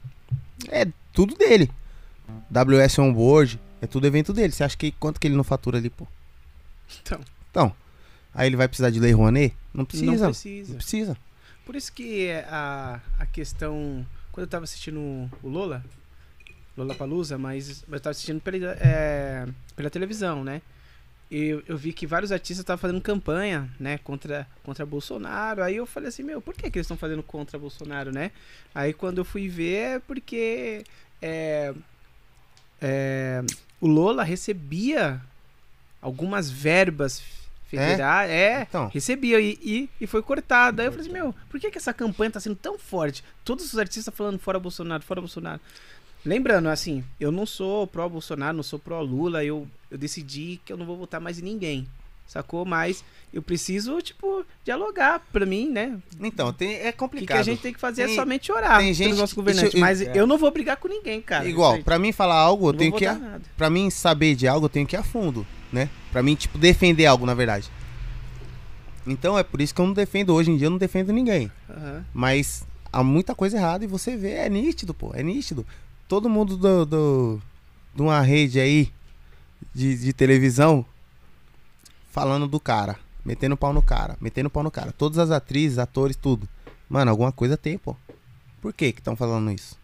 É 0.70 0.88
tudo 1.14 1.36
dele. 1.36 1.70
WS 2.50 2.98
Onboard, 3.00 3.60
é 3.82 3.88
tudo 3.88 4.08
evento 4.08 4.34
dele. 4.34 4.52
Você 4.52 4.64
acha 4.64 4.76
que 4.78 4.92
quanto 4.92 5.20
que 5.20 5.28
ele 5.28 5.36
não 5.36 5.44
fatura 5.44 5.78
ali, 5.78 5.90
pô? 5.90 6.08
Então. 7.02 7.20
Então, 7.50 7.76
aí 8.34 8.48
ele 8.48 8.56
vai 8.56 8.68
precisar 8.68 8.90
de 8.90 9.00
Lei 9.00 9.12
Rouanet? 9.12 9.54
Não 9.74 9.86
precisa. 9.86 10.12
Não 10.12 10.18
Não 10.18 10.30
precisa. 10.30 10.74
precisa. 10.76 11.18
Por 11.66 11.76
isso 11.76 11.92
que 11.94 12.32
a, 12.48 13.00
a 13.20 13.26
questão. 13.26 14.06
Quando 14.32 14.46
eu 14.46 14.50
tava 14.50 14.64
assistindo 14.64 15.00
o 15.44 15.48
Lola, 15.50 15.84
Lola 16.82 16.96
Palusa, 16.96 17.38
mas 17.38 17.84
eu 17.90 18.00
tava 18.00 18.12
assistindo 18.12 18.42
pela, 18.42 18.72
é, 18.80 19.48
pela 19.76 19.90
televisão, 19.90 20.44
né? 20.44 20.62
E 21.30 21.46
eu, 21.46 21.64
eu 21.66 21.78
vi 21.78 21.94
que 21.94 22.06
vários 22.06 22.32
artistas 22.32 22.60
estavam 22.60 22.82
fazendo 22.82 23.00
campanha, 23.00 23.70
né, 23.80 23.98
contra, 24.00 24.46
contra 24.64 24.86
Bolsonaro. 24.86 25.64
Aí 25.64 25.78
eu 25.78 25.86
falei 25.86 26.10
assim, 26.10 26.24
meu, 26.24 26.42
por 26.42 26.54
que, 26.54 26.70
que 26.70 26.78
eles 26.78 26.86
estão 26.86 26.98
fazendo 26.98 27.24
contra 27.24 27.58
Bolsonaro, 27.58 28.12
né? 28.12 28.32
Aí 28.76 28.92
quando 28.92 29.20
eu 29.20 29.26
fui 29.26 29.48
ver 29.48 29.76
é 29.76 30.00
porque 30.00 30.84
é, 31.22 31.74
é, 32.82 33.44
o 33.80 33.88
Lola 33.88 34.24
recebia 34.24 35.22
algumas 36.02 36.52
verbas 36.52 37.24
federais. 37.72 38.30
É, 38.30 38.62
Então. 38.64 38.90
recebia 38.94 39.40
e, 39.40 39.58
e, 39.62 39.90
e 40.02 40.08
foi 40.08 40.22
cortada. 40.22 40.82
Aí 40.82 40.88
eu 40.88 40.92
falei 40.92 41.06
assim, 41.06 41.14
meu, 41.14 41.34
por 41.50 41.60
que, 41.60 41.72
que 41.72 41.78
essa 41.78 41.94
campanha 41.94 42.32
tá 42.32 42.40
sendo 42.40 42.58
tão 42.58 42.78
forte? 42.78 43.24
Todos 43.46 43.66
os 43.66 43.80
artistas 43.80 44.14
falando 44.14 44.38
fora 44.38 44.60
Bolsonaro, 44.60 45.02
fora 45.02 45.22
Bolsonaro. 45.22 45.62
Lembrando, 46.26 46.70
assim, 46.70 47.04
eu 47.20 47.32
não 47.32 47.46
sou 47.46 47.88
pró-Bolsonaro, 47.88 48.56
não 48.56 48.64
sou 48.64 48.78
pró-Lula, 48.78 49.44
eu, 49.44 49.68
eu 49.90 49.98
decidi 49.98 50.60
que 50.64 50.72
eu 50.72 50.78
não 50.78 50.86
vou 50.86 50.96
votar 50.98 51.20
mais 51.20 51.40
em 51.40 51.42
ninguém, 51.42 51.88
sacou? 52.28 52.64
Mas 52.64 53.04
eu 53.34 53.42
preciso, 53.42 54.00
tipo, 54.02 54.46
dialogar 54.64 55.20
pra 55.32 55.46
mim, 55.48 55.68
né? 55.70 55.98
Então, 56.20 56.54
tem, 56.54 56.76
é 56.76 56.90
O 56.90 56.92
que, 56.92 56.98
complicado. 57.00 57.36
que 57.38 57.42
a 57.42 57.44
gente 57.44 57.62
tem 57.62 57.74
que 57.74 57.80
fazer 57.80 58.06
Tem- 58.06 58.14
é 58.14 58.16
somente 58.16 58.52
orar 58.52 58.78
tem 58.80 58.94
gente- 58.94 59.08
pelos 59.08 59.20
nossos 59.20 59.36
governantes. 59.36 59.74
eu- 59.74 59.80
mas 59.80 60.00
é. 60.02 60.12
eu 60.14 60.28
não 60.28 60.38
vou 60.38 60.52
brigar 60.52 60.78
com 60.78 60.88
ninguém, 60.88 61.22
cara. 61.22 61.48
Igual, 61.50 61.82
pra 61.82 61.98
mim 61.98 62.12
falar 62.12 62.36
algo, 62.36 62.68
eu 62.70 62.74
Não 62.74 62.80
tenho 62.80 62.94
que. 62.94 63.06
nada. 63.08 63.42
Pra 63.58 63.70
mim 63.70 63.90
saber 63.90 64.36
de 64.36 64.48
algo, 64.48 64.66
eu 64.66 64.70
tenho 64.70 64.86
que 64.86 64.96
ir 64.96 65.00
a 65.00 65.04
fundo, 65.04 65.46
né? 65.74 65.90
Pra 66.12 66.22
mim, 66.22 66.36
tipo, 66.36 66.58
defender 66.60 67.08
algo, 67.08 67.26
na 67.26 67.34
verdade. 67.34 67.68
Então 69.08 69.38
é 69.40 69.44
por 69.44 69.60
isso 69.60 69.74
que 69.74 69.82
eu 69.82 69.88
não 69.88 69.94
defendo 69.94 70.34
hoje 70.36 70.52
em 70.52 70.58
dia, 70.58 70.68
eu 70.68 70.72
não 70.72 70.78
defendo 70.78 71.12
ninguém. 71.12 71.52
Aham. 71.68 72.06
Mas 72.14 72.64
há 72.94 73.04
muita 73.04 73.34
coisa 73.34 73.58
errada 73.58 73.84
e 73.84 73.88
você 73.88 74.16
vê, 74.16 74.34
é 74.34 74.48
nítido, 74.50 74.94
pô, 74.94 75.12
é 75.16 75.24
nítido. 75.24 75.66
Todo 76.12 76.28
mundo 76.28 76.58
do, 76.58 76.86
do, 76.86 77.42
de 77.96 78.02
uma 78.02 78.20
rede 78.20 78.60
aí 78.60 78.92
de, 79.74 79.98
de 79.98 80.12
televisão 80.12 80.86
falando 82.10 82.50
do 82.50 82.60
cara, 82.60 83.00
metendo 83.24 83.56
pau 83.56 83.72
no 83.72 83.82
cara, 83.82 84.18
metendo 84.20 84.50
pau 84.50 84.62
no 84.62 84.70
cara. 84.70 84.92
Todas 84.92 85.18
as 85.20 85.32
atrizes, 85.32 85.78
atores, 85.80 86.18
tudo. 86.18 86.50
Mano, 86.90 87.10
alguma 87.12 87.32
coisa 87.32 87.56
tem, 87.56 87.78
pô. 87.78 87.96
Por 88.60 88.74
que 88.74 88.92
que 88.92 89.00
estão 89.00 89.16
falando 89.16 89.54
isso? 89.54 89.78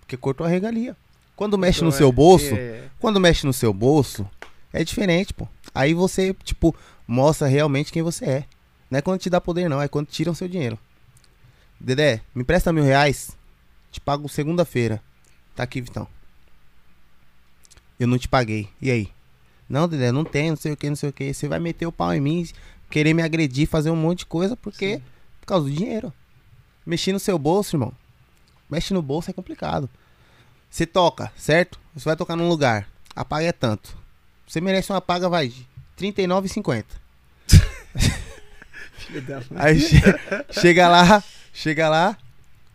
Porque 0.00 0.16
cortou 0.16 0.44
a 0.44 0.50
regalia. 0.50 0.96
Quando 1.36 1.56
mexe 1.56 1.82
no 1.82 1.90
Então, 1.90 1.98
seu 1.98 2.08
é- 2.08 2.12
bolso, 2.12 2.52
é- 2.56 2.88
quando 2.98 3.20
mexe 3.20 3.46
no 3.46 3.52
seu 3.52 3.72
bolso, 3.72 4.28
é 4.72 4.82
diferente, 4.82 5.32
pô. 5.32 5.46
Aí 5.72 5.94
você, 5.94 6.34
tipo, 6.42 6.74
mostra 7.06 7.46
realmente 7.46 7.92
quem 7.92 8.02
você 8.02 8.24
é. 8.24 8.44
Não 8.90 8.98
é 8.98 9.02
quando 9.02 9.20
te 9.20 9.30
dá 9.30 9.40
poder, 9.40 9.68
não. 9.68 9.80
É 9.80 9.86
quando 9.86 10.08
tiram 10.08 10.34
seu 10.34 10.48
dinheiro. 10.48 10.76
Dedé, 11.78 12.22
me 12.34 12.42
presta 12.42 12.72
mil 12.72 12.82
reais. 12.82 13.38
Te 13.92 14.00
pago 14.00 14.28
segunda-feira. 14.28 15.00
Tá 15.54 15.62
aqui, 15.64 15.80
Vitão. 15.80 16.06
Eu 17.98 18.06
não 18.06 18.18
te 18.18 18.28
paguei. 18.28 18.68
E 18.80 18.90
aí? 18.90 19.08
Não, 19.68 19.86
Dedé, 19.88 20.10
não 20.10 20.24
tem, 20.24 20.50
não 20.50 20.56
sei 20.56 20.72
o 20.72 20.76
que, 20.76 20.88
não 20.88 20.96
sei 20.96 21.10
o 21.10 21.12
que. 21.12 21.32
Você 21.32 21.46
vai 21.48 21.58
meter 21.58 21.86
o 21.86 21.92
pau 21.92 22.12
em 22.14 22.20
mim, 22.20 22.48
querer 22.88 23.14
me 23.14 23.22
agredir, 23.22 23.68
fazer 23.68 23.90
um 23.90 23.96
monte 23.96 24.20
de 24.20 24.26
coisa, 24.26 24.56
porque 24.56 24.96
Sim. 24.96 25.02
por 25.40 25.46
causa 25.46 25.68
do 25.68 25.72
dinheiro. 25.74 26.12
Mexer 26.84 27.12
no 27.12 27.20
seu 27.20 27.38
bolso, 27.38 27.76
irmão. 27.76 27.92
Mexe 28.68 28.94
no 28.94 29.02
bolso 29.02 29.30
é 29.30 29.32
complicado. 29.32 29.88
Você 30.70 30.86
toca, 30.86 31.32
certo? 31.36 31.78
Você 31.94 32.04
vai 32.04 32.16
tocar 32.16 32.36
num 32.36 32.48
lugar. 32.48 32.88
A 33.14 33.24
paga 33.24 33.44
é 33.46 33.52
tanto. 33.52 33.96
Você 34.46 34.60
merece 34.60 34.90
uma 34.92 35.00
paga, 35.00 35.28
vai, 35.28 35.48
de 35.48 35.66
R$39,50. 36.00 36.84
Filho 38.94 39.22
da 39.22 39.36
mãe. 39.38 39.44
Aí 39.56 39.80
che- 39.80 40.00
chega 40.60 40.88
lá, 40.88 41.22
chega 41.52 41.88
lá. 41.88 42.16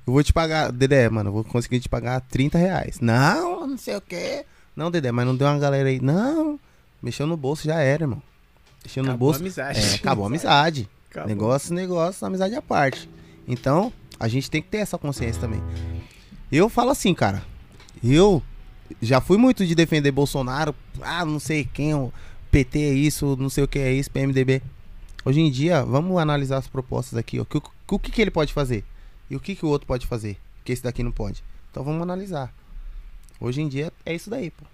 Eu 0.06 0.14
vou 0.14 0.24
te 0.24 0.32
pagar, 0.32 0.72
Dedé, 0.72 1.10
mano, 1.10 1.30
eu 1.30 1.34
vou 1.34 1.44
conseguir 1.44 1.80
te 1.80 1.90
pagar 1.90 2.22
30 2.22 2.58
reais. 2.58 3.00
Não, 3.00 3.66
não 3.68 3.78
sei 3.78 3.96
o 3.96 4.02
que. 4.02 4.46
Não, 4.76 4.92
Dedé, 4.92 5.12
mas 5.12 5.26
não 5.26 5.36
deu 5.36 5.48
uma 5.48 5.58
galera 5.58 5.90
aí. 5.90 6.00
Não, 6.00 6.60
mexeu 7.02 7.26
no 7.26 7.36
bolso, 7.36 7.64
já 7.66 7.80
era, 7.80 8.04
irmão. 8.04 8.22
Mexeu 8.84 9.04
no 9.04 9.10
Acabou 9.10 9.30
a 9.30 9.32
bolso. 9.32 9.42
amizade. 9.42 9.80
É, 9.80 9.96
acabou 9.96 10.26
a 10.26 10.28
amizade. 10.28 10.90
Acabou. 11.10 11.30
Negócio, 11.30 11.74
negócio, 11.74 12.28
amizade 12.28 12.54
à 12.56 12.62
parte. 12.62 13.10
Então, 13.48 13.92
a 14.20 14.28
gente 14.28 14.50
tem 14.52 14.62
que 14.62 14.68
ter 14.70 14.78
essa 14.78 14.98
consciência 14.98 15.42
também. 15.42 15.62
Eu 16.52 16.70
falo 16.70 16.92
assim, 16.92 17.14
cara. 17.14 17.42
Eu 18.04 18.44
já 19.02 19.20
fui 19.20 19.38
muito 19.38 19.66
de 19.66 19.74
defender 19.74 20.12
Bolsonaro. 20.12 20.76
Ah, 21.02 21.26
não 21.26 21.40
sei 21.40 21.64
quem, 21.74 21.96
o 21.96 22.14
PT 22.52 22.80
é 22.80 22.94
isso, 22.94 23.36
não 23.40 23.50
sei 23.50 23.64
o 23.64 23.68
que 23.68 23.80
é 23.80 23.92
isso, 23.92 24.12
PMDB. 24.12 24.62
Hoje 25.24 25.40
em 25.42 25.50
dia, 25.50 25.84
vamos 25.84 26.16
analisar 26.20 26.58
as 26.58 26.68
propostas 26.68 27.18
aqui. 27.18 27.40
ó. 27.40 27.46
Que- 27.46 27.60
que- 27.60 27.70
O 27.96 27.98
que, 28.00 28.12
que 28.12 28.22
ele 28.22 28.30
pode 28.32 28.54
fazer? 28.54 28.84
E 29.30 29.36
o 29.36 29.40
que, 29.40 29.56
que 29.56 29.66
o 29.66 29.70
outro 29.70 29.88
pode 29.88 30.06
fazer? 30.08 30.38
Que 30.64 30.72
esse 30.72 30.84
daqui 30.84 31.04
não 31.04 31.12
pode. 31.12 31.44
Então 31.72 31.84
vamos 31.84 32.02
analisar. 32.02 32.54
Hoje 33.40 33.62
em 33.62 33.68
dia 33.68 33.92
é 34.06 34.14
isso 34.14 34.30
daí, 34.30 34.52
pô. 34.52 34.66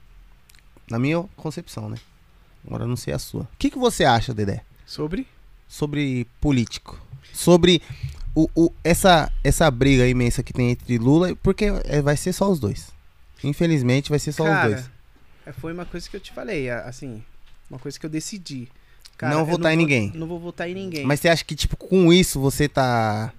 Na 0.89 0.99
minha 0.99 1.23
concepção, 1.35 1.89
né? 1.89 1.97
Agora 2.65 2.85
não 2.85 2.95
sei 2.95 3.13
a 3.13 3.19
sua. 3.19 3.43
O 3.43 3.47
que, 3.57 3.69
que 3.71 3.79
você 3.79 4.03
acha, 4.05 4.33
Dedé? 4.33 4.63
Sobre? 4.85 5.25
Sobre 5.67 6.27
político. 6.39 6.99
Sobre 7.33 7.81
o, 8.35 8.47
o- 8.55 8.71
essa, 8.83 9.31
essa 9.43 9.69
briga 9.71 10.07
imensa 10.07 10.43
que 10.43 10.53
tem 10.53 10.69
entre 10.71 10.97
Lula, 10.97 11.35
porque 11.37 11.65
é, 11.85 12.01
vai 12.01 12.15
ser 12.17 12.33
só 12.33 12.49
os 12.51 12.59
dois. 12.59 12.89
Infelizmente 13.43 14.09
vai 14.09 14.19
ser 14.19 14.31
só 14.31 14.43
os 14.43 14.61
dois. 14.69 14.89
é, 15.45 15.51
foi 15.51 15.73
uma 15.73 15.85
coisa 15.85 16.07
que 16.09 16.15
eu 16.15 16.19
te 16.19 16.31
falei, 16.31 16.69
assim, 16.69 17.23
uma 17.69 17.79
coisa 17.79 17.99
que 17.99 18.05
eu 18.05 18.09
decidi. 18.09 18.67
Cara, 19.17 19.33
Não 19.33 19.41
eu 19.41 19.45
votar 19.45 19.73
em 19.73 19.77
vou- 19.77 19.83
ninguém. 19.85 20.11
Não 20.13 20.27
vou 20.27 20.39
votar 20.39 20.69
em 20.69 20.73
ninguém. 20.75 21.05
Mas 21.05 21.19
você 21.19 21.29
acha 21.29 21.43
que, 21.43 21.55
tipo, 21.55 21.75
com 21.77 22.11
isso 22.13 22.39
você 22.39 22.67
tá 22.67 23.33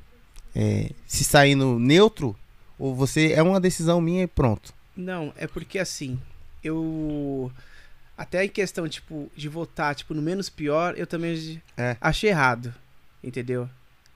é, 0.54 0.90
se 1.06 1.24
saindo 1.24 1.78
neutro? 1.78 2.36
Ou 2.78 2.94
você 2.94 3.32
é 3.32 3.42
uma 3.42 3.60
decisão 3.60 4.00
minha 4.00 4.24
e 4.24 4.26
pronto? 4.26 4.72
Não, 4.96 5.32
é 5.36 5.46
porque 5.46 5.78
assim, 5.78 6.18
eu. 6.62 7.50
Até 8.16 8.44
em 8.44 8.48
questão, 8.48 8.88
tipo, 8.88 9.30
de 9.34 9.48
votar, 9.48 9.94
tipo, 9.94 10.14
no 10.14 10.20
menos 10.22 10.48
pior, 10.48 10.94
eu 10.96 11.06
também 11.06 11.60
É. 11.76 11.96
acho 12.00 12.26
errado. 12.26 12.74
Entendeu? 13.24 13.68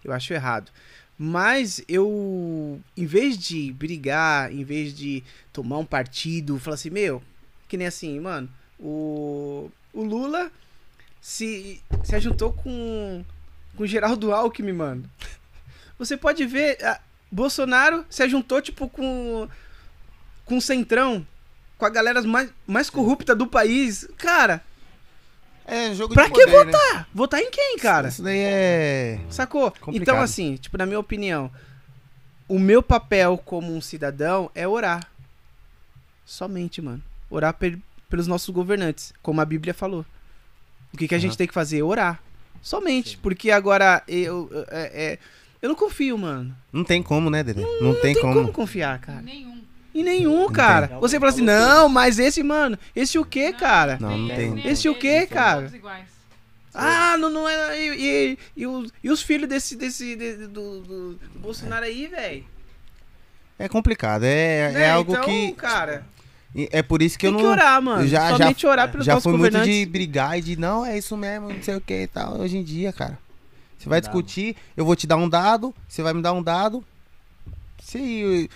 Eu 0.05 0.13
acho 0.13 0.33
errado. 0.33 0.71
Mas 1.19 1.83
eu, 1.89 2.79
em 2.97 3.07
vez 3.07 3.39
de 3.39 3.73
brigar, 3.73 4.53
em 4.53 4.65
vez 4.65 4.95
de 4.95 5.25
tomar 5.53 5.79
um 5.79 5.85
partido, 5.85 6.59
falar 6.59 6.75
assim, 6.75 6.91
meu, 6.91 7.23
que 7.69 7.77
nem 7.77 7.87
assim, 7.87 8.21
mano, 8.21 8.49
o, 8.79 9.71
o 9.95 10.03
Lula 10.05 10.51
se, 11.21 11.81
se 12.05 12.15
ajuntou 12.15 12.53
com, 12.53 13.25
com 13.75 13.83
o 13.83 13.87
Geraldo 13.87 14.31
Alckmin, 14.33 14.73
mano. 14.75 15.11
Você 15.99 16.17
pode 16.17 16.45
ver, 16.47 16.83
a- 16.85 17.01
Bolsonaro 17.31 18.05
se 18.09 18.23
ajuntou, 18.23 18.61
tipo, 18.63 18.89
com, 18.89 19.49
com 20.45 20.57
o 20.59 20.61
Centrão, 20.63 21.27
com 21.79 21.85
a 21.87 21.91
galera 21.91 22.23
mais, 22.23 22.51
mais 22.67 22.89
corrupta 22.91 23.35
do 23.35 23.47
país. 23.47 24.07
Cara, 24.17 24.63
É, 25.69 25.93
jogo 25.95 26.15
Pra 26.15 26.27
de 26.27 26.33
que 26.33 26.47
poder, 26.47 26.67
né? 26.67 26.73
ah, 26.95 27.07
votar 27.13 27.41
em 27.41 27.51
quem, 27.51 27.77
cara? 27.79 28.09
Isso 28.09 28.23
daí 28.23 28.39
é. 28.39 29.21
Sacou? 29.31 29.71
Complicado. 29.73 30.01
Então, 30.03 30.21
assim, 30.21 30.55
tipo, 30.57 30.79
na 30.79 30.87
minha 30.87 31.01
opinião, 31.01 31.51
o 32.49 32.57
meu 32.59 32.81
papel 32.83 33.37
como 33.45 33.75
um 33.75 33.81
cidadão 33.81 34.49
é 34.55 34.69
orar. 34.69 35.11
Somente, 36.25 36.81
mano. 36.81 37.03
Orar 37.31 37.53
pe- 37.55 37.79
pelos 38.09 38.27
nossos 38.29 38.51
governantes, 38.51 39.13
como 39.23 39.41
a 39.41 39.45
Bíblia 39.45 39.75
falou. 39.75 40.05
O 40.93 40.97
que, 40.97 41.09
que 41.09 41.15
a 41.15 41.19
gente 41.19 41.31
Aham. 41.33 41.39
tem 41.39 41.47
que 41.49 41.55
fazer? 41.55 41.83
Orar. 41.83 42.23
Somente. 42.63 43.19
Porque 43.19 43.51
agora 43.51 44.03
eu, 44.09 44.49
é, 44.71 44.91
é, 45.15 45.19
eu 45.67 45.71
não 45.71 45.77
confio, 45.77 46.17
mano. 46.17 46.57
Não 46.73 46.85
tem 46.85 47.03
como, 47.03 47.29
né, 47.29 47.43
Dedé? 47.43 47.63
Não, 47.81 47.93
tem, 47.95 48.13
Tem 48.15 48.23
como. 48.23 48.35
como 48.35 48.53
confiar, 48.53 48.99
cara. 49.01 49.21
Nenhum. 49.21 49.61
E 49.93 50.03
nenhum, 50.03 50.49
cara. 50.51 50.89
tem. 50.89 51.01
Você 51.01 51.19
fala 51.19 51.31
assim, 51.33 51.43
não, 51.43 51.89
mas 51.89 52.19
esse, 52.19 52.43
mano, 52.43 52.79
esse 52.95 53.19
o 53.19 53.25
quê, 53.25 53.53
cara? 53.53 53.97
Não, 54.01 54.17
não 54.17 54.29
tem. 54.35 54.51
nem 54.51 54.67
Esse 54.69 54.89
o 54.89 54.95
quê, 54.95 55.27
cara? 55.27 55.71
Ah, 56.75 57.17
não, 57.19 57.31
não 57.31 57.49
é. 57.49 57.81
E, 57.81 57.89
e, 57.97 58.39
e 58.57 58.67
os, 58.67 58.93
e 59.03 59.11
os 59.11 59.23
filhos 59.23 59.49
desse, 59.49 59.75
desse 59.77 60.15
de- 60.15 60.47
do, 60.47 60.81
do, 60.83 61.15
do 61.15 61.39
Bolsonaro 61.39 61.85
aí, 61.87 62.07
velho? 62.07 62.45
É 63.59 63.69
complicado. 63.69 64.25
É, 64.25 64.59
é 64.59 64.73
Né? 64.73 64.91
algo 64.91 65.13
então, 65.13 65.25
que. 65.25 65.53
cara, 65.53 66.05
É 66.55 66.83
por 66.83 67.01
isso 67.01 67.19
que 67.19 67.27
tem 67.27 67.33
eu 67.33 67.39
que 67.39 67.43
não. 67.43 67.51
orar, 67.53 67.81
mano. 67.81 68.07
já- 68.07 68.31
já- 68.33 68.37
Somente 68.37 68.67
orar 68.67 68.91
pelos 68.91 69.07
Já 69.07 69.15
nossos 69.15 69.31
fui 69.31 69.39
muito 69.39 69.59
de 69.63 69.87
brigar 69.87 70.39
e 70.39 70.43
de 70.43 70.57
não, 70.59 70.85
é 70.85 70.99
isso 70.99 71.17
mesmo, 71.17 71.49
não 71.51 71.63
sei 71.63 71.75
o 71.77 71.81
que 71.81 72.03
e 72.03 72.07
tal. 72.07 72.39
Hoje 72.39 72.59
em 72.59 72.63
dia, 72.63 72.93
cara. 72.93 73.19
Você 73.87 73.91
vai 73.91 74.01
discutir, 74.01 74.57
eu 74.77 74.85
vou 74.85 74.97
te 74.97 75.07
dar 75.07 75.17
um 75.17 75.29
dado, 75.29 75.73
você 75.87 76.03
vai 76.03 76.13
me 76.13 76.21
dar 76.21 76.33
um 76.33 76.43
dado. 76.43 76.85
Se. 77.79 78.51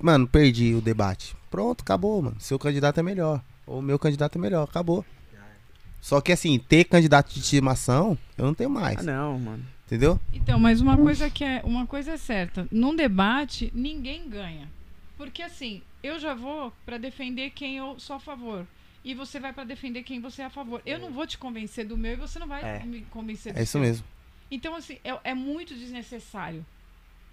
Mano, 0.00 0.28
perdi 0.28 0.74
o 0.76 0.80
debate. 0.80 1.36
Pronto, 1.50 1.80
acabou, 1.82 2.22
mano. 2.22 2.36
Seu 2.38 2.56
candidato 2.56 3.00
é 3.00 3.02
melhor. 3.02 3.42
Ou 3.66 3.82
meu 3.82 3.98
candidato 3.98 4.38
é 4.38 4.40
melhor, 4.40 4.62
acabou. 4.62 5.04
Só 6.00 6.20
que 6.20 6.30
assim, 6.30 6.56
ter 6.56 6.84
candidato 6.84 7.34
de 7.34 7.40
estimação, 7.40 8.16
eu 8.38 8.44
não 8.46 8.54
tenho 8.54 8.70
mais. 8.70 8.98
Ah, 8.98 9.02
não, 9.02 9.38
mano. 9.40 9.64
Entendeu? 9.86 10.20
Então, 10.32 10.56
mas 10.56 10.80
uma 10.80 10.96
coisa 10.96 11.28
que 11.28 11.42
é 11.42 11.60
uma 11.64 11.84
coisa 11.84 12.12
é 12.12 12.16
certa, 12.16 12.68
num 12.70 12.94
debate 12.94 13.72
ninguém 13.74 14.28
ganha. 14.28 14.68
Porque 15.16 15.42
assim, 15.42 15.82
eu 16.00 16.20
já 16.20 16.32
vou 16.32 16.72
pra 16.84 16.96
defender 16.96 17.50
quem 17.50 17.76
eu 17.76 17.98
sou 17.98 18.14
a 18.16 18.20
favor. 18.20 18.64
E 19.04 19.14
você 19.14 19.40
vai 19.40 19.52
pra 19.52 19.64
defender 19.64 20.04
quem 20.04 20.20
você 20.20 20.42
é 20.42 20.44
a 20.44 20.50
favor. 20.50 20.80
Eu 20.86 21.00
não 21.00 21.10
vou 21.10 21.26
te 21.26 21.38
convencer 21.38 21.84
do 21.86 21.96
meu 21.96 22.12
e 22.12 22.16
você 22.16 22.38
não 22.38 22.46
vai 22.46 22.62
É. 22.62 22.84
me 22.84 23.00
convencer 23.10 23.52
do 23.52 23.58
É 23.58 23.62
isso 23.64 23.72
seu. 23.72 23.80
mesmo. 23.80 24.04
Então, 24.50 24.74
assim, 24.74 24.98
é, 25.04 25.16
é 25.24 25.34
muito 25.34 25.74
desnecessário. 25.74 26.64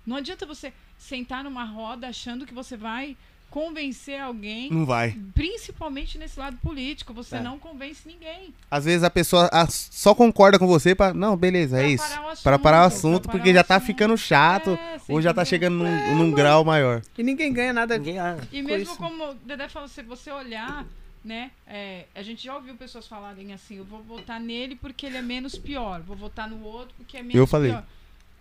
Não 0.05 0.17
adianta 0.17 0.45
você 0.45 0.73
sentar 0.97 1.43
numa 1.43 1.63
roda 1.63 2.07
achando 2.07 2.45
que 2.45 2.53
você 2.53 2.75
vai 2.75 3.15
convencer 3.49 4.19
alguém, 4.19 4.71
Não 4.71 4.83
vai. 4.83 5.15
principalmente 5.35 6.17
nesse 6.17 6.39
lado 6.39 6.57
político. 6.57 7.13
Você 7.13 7.35
É. 7.35 7.39
não 7.39 7.59
convence 7.59 8.01
ninguém. 8.07 8.51
Às 8.71 8.85
vezes 8.85 9.03
a 9.03 9.11
pessoa 9.11 9.47
ah, 9.53 9.67
só 9.69 10.15
concorda 10.15 10.57
com 10.57 10.65
você 10.65 10.95
pra. 10.95 11.13
Não, 11.13 11.37
beleza, 11.37 11.77
é 11.77 11.81
Pra 11.81 11.89
isso. 11.89 12.03
parar 12.09 12.33
o 12.33 12.37
Para 12.41 12.59
parar 12.59 12.81
o 12.81 12.85
assunto, 12.87 13.23
pra 13.23 13.31
porque 13.33 13.49
parar 13.49 13.53
já 13.53 13.61
o 13.61 13.63
tá 13.67 13.75
assunto. 13.75 13.85
ficando 13.87 14.17
chato. 14.17 14.71
É, 14.71 14.97
ou 15.07 15.21
já 15.21 15.31
tá 15.35 15.45
chegando 15.45 15.75
num, 15.77 15.85
É, 15.85 16.15
num 16.15 16.31
grau 16.31 16.65
maior. 16.65 17.03
E 17.15 17.21
ninguém 17.21 17.53
ganha 17.53 17.71
nada. 17.73 17.95
Ninguém. 17.97 18.17
ah, 18.17 18.37
E 18.51 18.61
com 18.63 18.67
mesmo 18.67 18.83
isso. 18.93 18.97
como 18.97 19.23
o 19.31 19.35
Dedé 19.35 19.69
falou, 19.69 19.87
se 19.87 20.01
você 20.01 20.31
olhar, 20.31 20.83
né? 21.23 21.51
é, 21.65 22.05
a 22.13 22.21
gente 22.21 22.43
já 22.43 22.55
ouviu 22.55 22.75
pessoas 22.75 23.07
falarem 23.07 23.53
assim, 23.53 23.77
eu 23.77 23.85
vou 23.85 24.01
votar 24.03 24.39
nele 24.39 24.75
porque 24.75 25.05
ele 25.05 25.17
é 25.17 25.21
menos 25.21 25.57
pior, 25.57 26.01
vou 26.01 26.15
votar 26.15 26.49
no 26.49 26.61
outro 26.63 26.93
porque 26.97 27.17
é 27.17 27.21
menos 27.21 27.35
Eu 27.35 27.47
falei. 27.47 27.71
pior. 27.71 27.85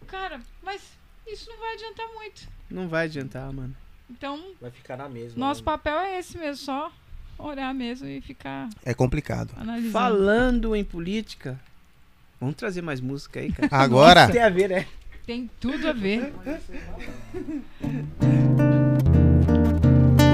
Cara, 0.06 0.40
mas 0.62 0.82
isso 1.26 1.48
não 1.48 1.58
vai 1.58 1.74
adiantar 1.74 2.08
muito. 2.08 2.48
Não 2.70 2.88
vai 2.88 3.04
adiantar, 3.04 3.52
mano. 3.52 3.74
Então, 4.10 4.52
Vai 4.60 4.70
ficar 4.70 4.96
na 4.96 5.08
mesma. 5.08 5.38
nosso 5.38 5.60
né? 5.60 5.64
papel 5.64 5.96
é 5.98 6.18
esse 6.18 6.36
mesmo, 6.36 6.56
só 6.64 6.92
olhar 7.38 7.72
mesmo 7.72 8.06
e 8.08 8.20
ficar 8.20 8.68
É 8.84 8.92
complicado. 8.92 9.54
analisando. 9.56 9.92
Falando 9.92 10.76
em 10.76 10.84
política, 10.84 11.58
vamos 12.40 12.56
trazer 12.56 12.82
mais 12.82 13.00
música 13.00 13.40
aí, 13.40 13.52
cara. 13.52 13.68
Agora, 13.70 14.28
Tem 14.30 14.42
a 14.42 14.50
ver, 14.50 14.68
né? 14.68 14.86
Tem 15.24 15.48
tudo 15.60 15.88
a 15.88 15.92
ver. 15.92 16.34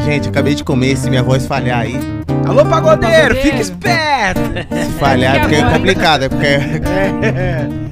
gente, 0.09 0.29
acabei 0.29 0.55
de 0.55 0.65
comer. 0.65 0.97
Se 0.97 1.11
minha 1.11 1.23
voz 1.23 1.47
falhar 1.47 1.81
aí, 1.81 1.99
Alô, 2.47 2.65
pagodeiro, 2.65 3.35
Pagodeiro. 3.35 3.35
fica 3.37 3.61
esperto! 3.61 4.41
se 4.85 4.93
falhar 4.99 5.37
é 5.37 5.41
porque 5.41 5.55
é 5.57 5.71
complicado. 5.71 6.23
É 6.25 6.29
porque. 6.29 6.49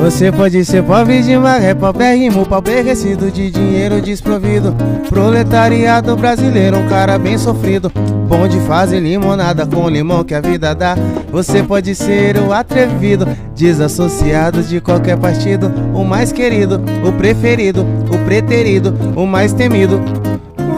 Você 0.00 0.32
pode 0.32 0.64
ser 0.64 0.82
pobre 0.82 1.20
de 1.20 1.36
maré, 1.36 1.74
paupérrimo, 1.74 2.46
pauperecido 2.46 3.30
de 3.30 3.50
dinheiro 3.50 4.00
desprovido. 4.00 4.74
Proletariado 5.10 6.16
brasileiro, 6.16 6.78
um 6.78 6.88
cara 6.88 7.18
bem 7.18 7.36
sofrido. 7.36 7.92
Bom 8.26 8.48
de 8.48 8.58
fazer 8.60 8.98
limonada 8.98 9.66
com 9.66 9.86
limão 9.90 10.24
que 10.24 10.32
a 10.34 10.40
vida 10.40 10.74
dá. 10.74 10.96
Você 11.30 11.62
pode 11.62 11.94
ser 11.94 12.38
o 12.38 12.50
atrevido, 12.50 13.28
desassociado 13.54 14.62
de 14.62 14.80
qualquer 14.80 15.18
partido. 15.18 15.70
O 15.92 16.02
mais 16.02 16.32
querido, 16.32 16.80
o 17.06 17.12
preferido, 17.12 17.86
o 18.10 18.24
preterido, 18.24 18.96
o 19.14 19.26
mais 19.26 19.52
temido. 19.52 20.00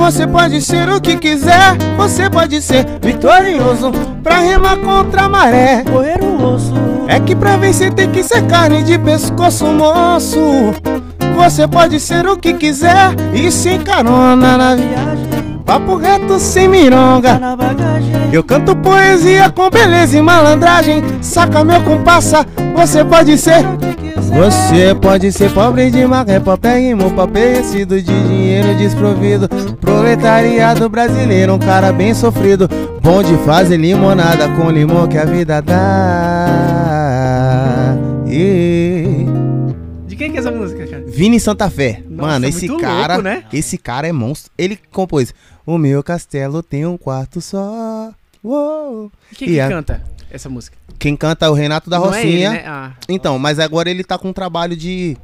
Você 0.03 0.27
pode 0.27 0.61
ser 0.61 0.89
o 0.89 1.01
que 1.01 1.17
quiser, 1.17 1.77
você 1.97 2.29
pode 2.29 2.61
ser 2.61 2.85
vitorioso 3.01 3.93
pra 4.21 4.41
remar 4.41 4.77
contra 4.79 5.23
a 5.23 5.29
maré. 5.29 5.85
Correr 5.85 6.21
o 6.21 6.55
osso. 6.55 6.75
É 7.07 7.21
que 7.21 7.37
pra 7.37 7.57
vencer 7.57 7.95
tem 7.95 8.11
que 8.11 8.21
ser 8.25 8.45
carne 8.49 8.83
de 8.83 8.99
pescoço, 8.99 9.65
moço. 9.67 10.75
Você 11.37 11.69
pode 11.69 12.01
ser 12.01 12.27
o 12.27 12.37
que 12.37 12.53
quiser 12.53 13.15
e 13.33 13.49
sem 13.53 13.81
carona 13.81 14.59
na 14.59 14.75
viagem. 14.75 15.42
Papo 15.73 15.97
reto 15.97 16.39
sem 16.39 16.67
Tá 16.67 16.71
mironga. 16.71 17.57
bagagem. 17.57 18.13
Eu 18.31 18.45
canto 18.45 18.77
poesia 18.77 19.49
com 19.49 19.71
beleza 19.71 20.19
e 20.19 20.21
malandragem. 20.21 21.03
Saca 21.23 21.65
meu 21.65 21.83
compassa, 21.83 22.47
você 22.77 23.03
pode 23.03 23.39
ser. 23.39 23.65
Você 24.35 24.95
pode 24.95 25.33
ser 25.33 25.51
pobre 25.55 25.91
de 25.91 26.05
maré, 26.07 26.39
paupérrimo, 26.39 27.11
pauperecido 27.13 27.97
de 28.03 28.23
dinheiro 28.23 28.77
desprovido. 28.77 29.49
Proletariado 29.81 30.91
brasileiro, 30.91 31.55
um 31.55 31.59
cara 31.59 31.91
bem 31.91 32.13
sofrido. 32.13 32.69
Bom 33.01 33.23
de 33.23 33.35
fazer 33.39 33.79
limonada 33.79 34.51
com 34.51 34.71
limão 34.71 35.09
que 35.09 35.17
a 35.17 35.25
vida 35.25 35.63
dá. 35.63 36.47
E... 38.29 39.25
De 40.07 40.17
quem 40.17 40.31
que 40.31 40.37
é 40.37 40.41
essa 40.41 40.51
música, 40.51 40.87
cara? 40.87 41.03
Vini 41.07 41.41
Santa 41.41 41.71
Fé. 41.71 42.03
Nossa, 42.07 42.33
Mano, 42.33 42.45
é 42.45 42.49
esse 42.51 42.69
cara. 42.77 43.15
louco, 43.15 43.23
né? 43.23 43.45
Esse 43.51 43.79
cara 43.79 44.07
é 44.07 44.13
monstro. 44.13 44.53
Ele 44.59 44.79
compôs. 44.91 45.33
O 45.65 45.79
meu 45.79 46.03
castelo 46.03 46.63
tem 46.63 46.85
um 46.87 46.97
quarto 46.97 47.41
só. 47.41 48.13
Uou. 48.43 49.11
Quem 49.35 49.49
que 49.49 49.61
a- 49.61 49.69
canta 49.69 50.03
essa 50.31 50.49
música? 50.49 50.77
Quem 50.99 51.17
canta 51.17 51.47
é 51.47 51.49
o 51.49 51.53
Renato 51.55 51.89
da 51.91 51.99
Não 51.99 52.07
Rocinha. 52.07 52.25
é 52.25 52.29
ele, 52.31 52.49
né? 52.49 52.65
Ah, 52.67 52.93
Então, 53.09 53.39
mas 53.39 53.59
agora 53.59 53.91
ele 53.91 54.05
tá 54.05 54.19
com 54.19 54.29
um 54.29 54.33
trabalho 54.33 54.77
de. 54.77 55.17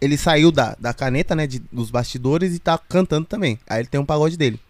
Ele 0.00 0.16
saiu 0.16 0.52
da, 0.52 0.76
da 0.78 0.94
caneta, 0.94 1.34
né? 1.34 1.46
de- 1.46 1.62
dos 1.72 1.90
bastidores 1.90 2.54
e 2.54 2.58
tá 2.58 2.78
cantando 2.78 3.26
também. 3.26 3.58
Aí 3.68 3.80
ele 3.80 3.88
tem 3.88 4.00
um 4.00 4.04
pagode 4.06 4.36
dele. 4.36 4.60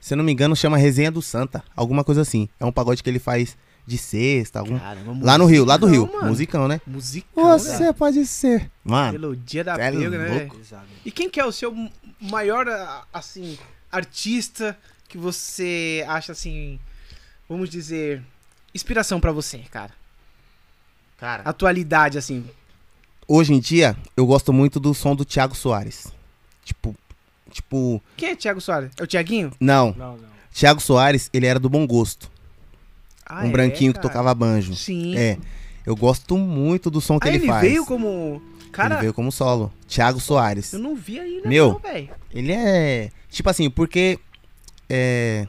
Se 0.00 0.14
eu 0.14 0.16
não 0.18 0.24
me 0.24 0.32
engano, 0.32 0.56
chama 0.56 0.76
Resenha 0.76 1.10
do 1.10 1.22
Santa. 1.22 1.62
Alguma 1.76 2.02
coisa 2.04 2.20
assim. 2.22 2.48
É 2.58 2.64
um 2.64 2.72
pagode 2.72 3.02
que 3.02 3.08
ele 3.08 3.18
faz 3.18 3.56
de 3.86 3.96
sexta. 3.96 4.58
Algum... 4.58 4.78
caramba, 4.78 5.16
Lá 5.24 5.38
no 5.38 5.46
Rio, 5.46 5.64
lá 5.64 5.76
do 5.76 5.86
Rio. 5.86 6.02
musicão, 6.02 6.18
mano. 6.20 6.30
Musicão, 6.30 6.68
né? 6.68 6.80
Musicão. 6.86 7.58
Você 7.58 7.92
pode 7.92 8.26
ser. 8.26 8.70
Mano, 8.84 9.12
Melodia 9.12 9.64
da 9.64 9.74
É 9.74 9.76
pega, 9.76 10.10
né? 10.10 10.48
E 11.04 11.10
quem 11.10 11.30
que 11.30 11.40
é 11.40 11.44
o 11.44 11.52
seu 11.52 11.74
maior, 12.20 12.66
assim, 13.12 13.56
artista 13.92 14.76
que 15.08 15.18
você 15.18 16.04
acha, 16.08 16.32
assim, 16.32 16.80
vamos 17.48 17.68
dizer, 17.68 18.22
inspiração 18.74 19.20
pra 19.20 19.30
você, 19.30 19.58
cara? 19.70 19.90
Cara, 21.18 21.42
Atualidade, 21.44 22.18
assim. 22.18 22.44
hoje 23.28 23.52
em 23.52 23.60
dia, 23.60 23.96
eu 24.16 24.26
gosto 24.26 24.52
muito 24.52 24.80
do 24.80 24.92
som 24.94 25.14
do 25.14 25.24
Thiago 25.24 25.54
Soares. 25.54 26.08
Tipo, 26.64 26.96
tipo, 27.50 28.02
Quem 28.16 28.30
é 28.30 28.36
Thiago 28.36 28.60
Soares? 28.60 28.90
É 28.96 29.02
o 29.02 29.06
Thiaguinho? 29.06 29.52
não. 29.60 29.92
Não, 29.96 30.16
não. 30.16 30.32
Thiago 30.52 30.80
Soares, 30.82 31.30
ele 31.32 31.46
era 31.46 31.58
do 31.58 31.68
Bom 31.70 31.86
Gosto. 31.86 32.30
Ah, 33.24 33.42
um 33.42 33.48
é, 33.48 33.50
branquinho 33.50 33.92
que 33.92 33.98
cara? 34.00 34.08
tocava 34.08 34.34
banjo. 34.34 34.74
Sim. 34.76 35.16
É. 35.16 35.38
Eu 35.86 35.96
gosto 35.96 36.36
muito 36.36 36.90
do 36.90 37.00
som 37.00 37.18
que 37.18 37.26
Ah, 37.26 37.30
ele, 37.30 37.38
ele 37.38 37.46
faz. 37.46 37.62
veio 37.62 37.86
como. 37.86 38.42
Cara, 38.72 38.94
ele 38.94 39.00
veio 39.02 39.14
como 39.14 39.30
solo. 39.30 39.72
Thiago 39.86 40.18
Soares. 40.20 40.72
eu 40.72 40.78
não 40.78 40.96
vi 40.96 41.20
Meu. 41.44 41.72
não, 41.74 41.78
velho. 41.78 42.10
Ele 42.34 42.52
é. 42.52 43.10
Tipo 43.30 43.50
assim, 43.50 43.68
porque. 43.70 44.18
É. 44.88 45.46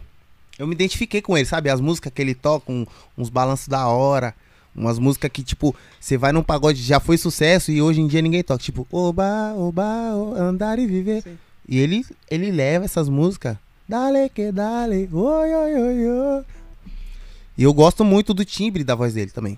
Eu 0.59 0.67
me 0.67 0.73
identifiquei 0.75 1.21
com 1.21 1.35
ele, 1.35 1.45
sabe? 1.47 1.69
As 1.69 1.81
músicas 1.81 2.11
que 2.13 2.21
ele 2.21 2.35
toca, 2.35 2.71
um- 2.71 2.85
uns 3.17 3.29
balanços 3.29 3.67
da 3.67 3.87
hora. 3.87 4.35
Umas 4.75 4.97
músicas 4.99 5.29
que, 5.31 5.43
tipo, 5.43 5.75
você 5.99 6.17
vai 6.17 6.31
num 6.31 6.43
pagode, 6.43 6.81
já 6.81 6.99
foi 6.99 7.17
sucesso 7.17 7.71
e 7.71 7.81
hoje 7.81 8.01
em 8.01 8.07
dia 8.07 8.21
ninguém 8.21 8.43
toca. 8.43 8.61
Tipo, 8.63 8.87
oba, 8.91 9.53
oba, 9.55 9.83
o- 10.15 10.33
andar 10.35 10.77
e 10.79 10.85
viver. 10.87 11.21
Sim. 11.23 11.37
E 11.67 11.79
ele, 11.79 12.05
ele 12.29 12.51
leva 12.51 12.85
essas 12.85 13.07
músicas. 13.09 13.55
Dale 13.87 14.29
que 14.29 14.51
dale, 14.51 15.09
oi, 15.11 15.53
oi, 15.55 15.73
oi, 15.75 16.07
oi. 16.09 16.43
E 17.57 17.63
eu 17.63 17.73
gosto 17.73 18.03
muito 18.03 18.33
do 18.33 18.43
timbre 18.43 18.83
da 18.83 18.95
voz 18.95 19.13
dele 19.13 19.31
também. 19.31 19.57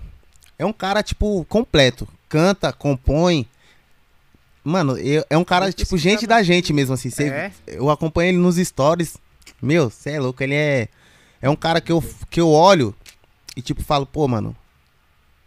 É 0.58 0.64
um 0.66 0.72
cara, 0.72 1.02
tipo, 1.02 1.44
completo. 1.48 2.06
Canta, 2.28 2.72
compõe. 2.72 3.46
Mano, 4.68 4.98
eu- 4.98 5.24
é 5.30 5.38
um 5.38 5.44
cara, 5.44 5.72
tipo, 5.72 5.96
gente 5.96 6.26
da 6.26 6.42
gente 6.42 6.72
mesmo, 6.72 6.94
assim. 6.94 7.08
Cê- 7.10 7.28
É. 7.28 7.52
Eu 7.66 7.88
acompanho 7.90 8.30
ele 8.30 8.38
nos 8.38 8.56
stories. 8.56 9.16
Meu, 9.62 9.88
você 9.90 10.10
é 10.10 10.20
louco, 10.20 10.42
ele 10.42 10.54
é. 10.54 10.88
É 11.40 11.48
um 11.48 11.54
cara 11.56 11.80
que 11.80 11.92
eu, 11.92 12.02
que 12.28 12.40
eu 12.40 12.48
olho 12.50 12.94
e, 13.56 13.62
tipo, 13.62 13.82
falo, 13.82 14.04
pô, 14.06 14.26
mano, 14.26 14.56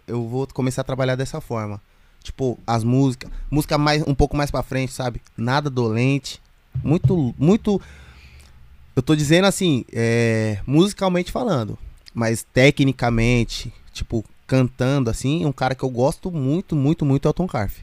eu 0.07 0.27
vou 0.27 0.47
começar 0.47 0.81
a 0.81 0.85
trabalhar 0.85 1.15
dessa 1.15 1.41
forma. 1.41 1.81
Tipo, 2.23 2.57
as 2.65 2.83
músicas. 2.83 3.29
Música 3.51 3.77
mais, 3.77 4.03
um 4.07 4.13
pouco 4.15 4.37
mais 4.37 4.49
pra 4.51 4.63
frente, 4.63 4.93
sabe? 4.93 5.21
Nada 5.37 5.69
dolente. 5.69 6.39
Muito, 6.83 7.33
muito. 7.37 7.81
Eu 8.95 9.01
tô 9.01 9.15
dizendo 9.15 9.45
assim, 9.45 9.83
é, 9.91 10.59
musicalmente 10.65 11.31
falando. 11.31 11.77
Mas 12.13 12.43
tecnicamente, 12.53 13.73
tipo, 13.93 14.23
cantando 14.47 15.09
assim, 15.09 15.45
um 15.45 15.51
cara 15.51 15.75
que 15.75 15.83
eu 15.83 15.89
gosto 15.89 16.31
muito, 16.31 16.75
muito, 16.75 17.05
muito 17.05 17.27
é 17.27 17.31
o 17.31 17.33
Tom 17.33 17.47
Carf. 17.47 17.79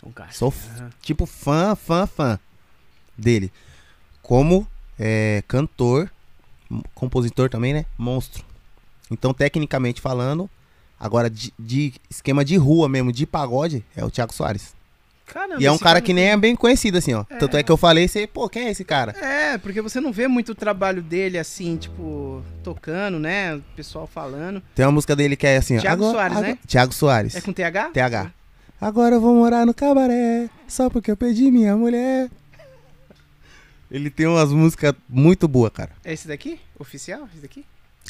Tom 0.00 0.10
Carf. 0.12 0.34
Sou 0.36 0.52
Aham. 0.78 0.90
tipo 1.02 1.26
fã, 1.26 1.74
fã, 1.74 2.06
fã 2.06 2.38
dele. 3.16 3.52
Como 4.22 4.66
é, 4.98 5.42
cantor, 5.46 6.10
compositor 6.94 7.48
também, 7.50 7.72
né? 7.74 7.84
Monstro. 7.98 8.44
Então, 9.10 9.34
tecnicamente 9.34 10.00
falando, 10.00 10.48
agora 10.98 11.28
de, 11.28 11.52
de 11.58 11.92
esquema 12.08 12.44
de 12.44 12.56
rua 12.56 12.88
mesmo, 12.88 13.12
de 13.12 13.26
pagode, 13.26 13.84
é 13.96 14.04
o 14.04 14.10
Thiago 14.10 14.32
Soares. 14.32 14.74
Caramba, 15.26 15.62
E 15.62 15.66
é 15.66 15.70
um 15.70 15.78
cara 15.78 16.00
que 16.00 16.12
nem 16.12 16.30
é 16.30 16.36
bem 16.36 16.56
conhecido, 16.56 16.98
assim, 16.98 17.14
ó. 17.14 17.22
Tanto 17.22 17.56
é 17.56 17.62
que 17.62 17.70
eu 17.70 17.76
falei, 17.76 18.08
você, 18.08 18.26
pô, 18.26 18.48
quem 18.48 18.66
é 18.66 18.70
esse 18.70 18.84
cara? 18.84 19.12
É, 19.12 19.58
porque 19.58 19.80
você 19.80 20.00
não 20.00 20.12
vê 20.12 20.26
muito 20.26 20.50
o 20.52 20.54
trabalho 20.56 21.02
dele 21.02 21.38
assim, 21.38 21.76
tipo, 21.76 22.42
tocando, 22.64 23.16
né? 23.18 23.54
O 23.54 23.62
pessoal 23.76 24.08
falando. 24.08 24.60
Tem 24.74 24.84
uma 24.84 24.90
música 24.92 25.14
dele 25.14 25.36
que 25.36 25.46
é 25.46 25.56
assim, 25.58 25.76
ó. 25.78 25.80
Thiago 25.80 26.02
agora- 26.04 26.18
Soares, 26.18 26.36
agora- 26.36 26.52
né? 26.54 26.58
Thiago 26.66 26.92
Soares. 26.92 27.34
É 27.36 27.40
com 27.40 27.52
TH? 27.52 27.90
TH. 27.90 28.32
Agora 28.80 29.16
eu 29.16 29.20
vou 29.20 29.34
morar 29.34 29.66
no 29.66 29.74
cabaré, 29.74 30.48
só 30.66 30.88
porque 30.88 31.10
eu 31.10 31.16
perdi 31.16 31.50
minha 31.50 31.76
mulher. 31.76 32.30
Ele 33.90 34.08
tem 34.08 34.26
umas 34.26 34.52
músicas 34.52 34.94
muito 35.08 35.46
boas, 35.46 35.70
cara. 35.72 35.90
É 36.02 36.12
esse 36.12 36.26
daqui? 36.26 36.58
Oficial? 36.78 37.28
Esse 37.32 37.42
daqui? 37.42 37.64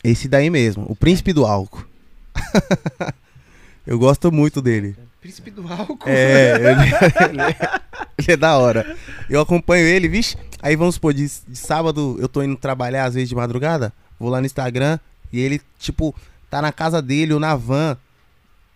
Esse 0.04 0.28
daí 0.28 0.48
mesmo, 0.48 0.86
o 0.88 0.94
Príncipe 0.94 1.32
do 1.32 1.44
Álcool. 1.44 1.84
eu 3.84 3.98
gosto 3.98 4.30
muito 4.30 4.62
dele. 4.62 4.94
Príncipe 5.20 5.50
do 5.50 5.70
álcool. 5.70 6.08
É, 6.08 6.54
ele, 6.72 7.30
ele 7.30 7.42
é, 7.42 7.80
ele 8.16 8.32
é 8.32 8.36
da 8.36 8.56
hora. 8.56 8.96
Eu 9.28 9.40
acompanho 9.40 9.86
ele, 9.86 10.08
vixe. 10.08 10.36
Aí 10.62 10.76
vamos 10.76 10.94
supor, 10.94 11.12
de, 11.12 11.28
de 11.46 11.56
sábado 11.56 12.16
eu 12.18 12.28
tô 12.28 12.42
indo 12.42 12.56
trabalhar, 12.56 13.04
às 13.04 13.14
vezes 13.14 13.28
de 13.28 13.34
madrugada, 13.34 13.92
vou 14.18 14.30
lá 14.30 14.40
no 14.40 14.46
Instagram 14.46 14.98
e 15.32 15.40
ele, 15.40 15.60
tipo, 15.78 16.14
tá 16.48 16.62
na 16.62 16.72
casa 16.72 17.02
dele 17.02 17.34
ou 17.34 17.40
na 17.40 17.54
van, 17.54 17.98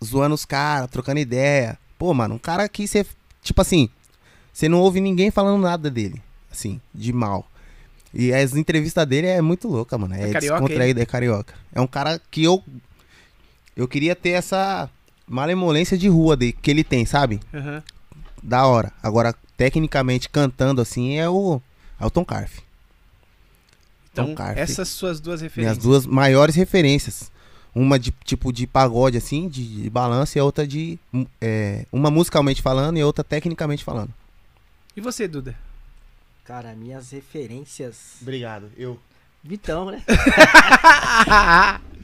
zoando 0.04 0.34
os 0.34 0.44
caras, 0.44 0.90
trocando 0.90 1.20
ideia. 1.20 1.78
Pô, 1.98 2.12
mano, 2.14 2.34
um 2.34 2.38
cara 2.38 2.68
que 2.68 2.86
você, 2.86 3.06
tipo 3.42 3.60
assim, 3.60 3.88
você 4.52 4.68
não 4.68 4.80
ouve 4.80 5.00
ninguém 5.00 5.30
falando 5.30 5.60
nada 5.62 5.90
dele, 5.90 6.22
assim, 6.50 6.80
de 6.94 7.12
mal. 7.12 7.48
E 8.12 8.32
as 8.32 8.54
entrevistas 8.54 9.06
dele 9.06 9.26
é 9.26 9.40
muito 9.42 9.66
louca, 9.68 9.98
mano. 9.98 10.14
É, 10.14 10.28
É 10.28 10.32
carioca, 10.32 10.60
descontraído, 10.60 11.00
é 11.00 11.06
carioca. 11.06 11.54
É 11.72 11.80
um 11.80 11.86
cara 11.86 12.20
que 12.30 12.44
eu. 12.44 12.62
Eu 13.76 13.88
queria 13.88 14.14
ter 14.14 14.30
essa 14.30 14.88
malemolência 15.26 15.98
de 15.98 16.06
rua 16.08 16.36
dele, 16.36 16.52
que 16.52 16.70
ele 16.70 16.84
tem, 16.84 17.04
sabe? 17.04 17.40
Aham. 17.52 17.82
Da 18.42 18.66
hora. 18.66 18.92
Agora, 19.02 19.34
tecnicamente, 19.56 20.28
cantando 20.28 20.80
assim, 20.80 21.18
é 21.18 21.28
o. 21.28 21.60
É 21.98 22.06
o 22.06 22.10
Tom 22.10 22.24
Carf. 22.24 22.60
Então, 24.12 24.26
Tom 24.28 24.34
Carf. 24.36 24.58
essas 24.60 24.88
suas 24.88 25.18
duas 25.18 25.40
Minhas 25.40 25.52
referências. 25.52 25.82
duas 25.84 26.06
maiores 26.06 26.54
referências. 26.54 27.32
Uma 27.74 27.98
de 27.98 28.12
tipo 28.24 28.52
de 28.52 28.66
pagode, 28.66 29.16
assim, 29.16 29.48
de, 29.48 29.82
de 29.82 29.90
balanço, 29.90 30.38
e 30.38 30.40
a 30.40 30.44
outra 30.44 30.66
de. 30.66 30.98
é, 31.40 31.84
uma 31.90 32.10
musicalmente 32.10 32.62
falando 32.62 32.96
e 32.96 33.00
a 33.00 33.06
outra 33.06 33.24
tecnicamente 33.24 33.82
falando. 33.82 34.12
E 34.96 35.00
você, 35.00 35.26
Duda? 35.26 35.56
Cara, 36.44 36.74
minhas 36.74 37.10
referências. 37.10 38.16
Obrigado. 38.22 38.70
Eu. 38.76 38.98
Vitão, 39.42 39.90
né? 39.90 40.02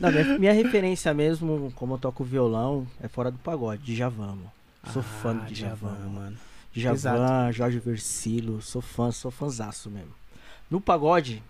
Não, 0.01 0.10
minha, 0.10 0.38
minha 0.38 0.52
referência 0.52 1.12
mesmo, 1.14 1.72
como 1.76 1.94
eu 1.94 1.98
toco 1.98 2.24
violão, 2.24 2.86
é 3.02 3.09
fora 3.09 3.30
do 3.30 3.38
pagode, 3.38 3.82
Djavan, 3.94 4.26
mano. 4.28 4.52
Sou 4.92 5.02
fã 5.02 5.34
do 5.36 5.42
Ah, 5.42 5.47
Djavan, 5.47 5.74
Djavan, 5.76 5.90
mano. 5.90 6.10
mano. 6.10 6.36
Djavan, 6.74 6.94
Exato. 6.94 7.52
Jorge 7.52 7.78
Versilo, 7.78 8.60
sou 8.62 8.82
fã, 8.82 9.10
sou 9.12 9.30
fãzaço 9.30 9.88
mesmo. 9.90 10.12
No 10.70 10.80
pagode, 10.80 11.42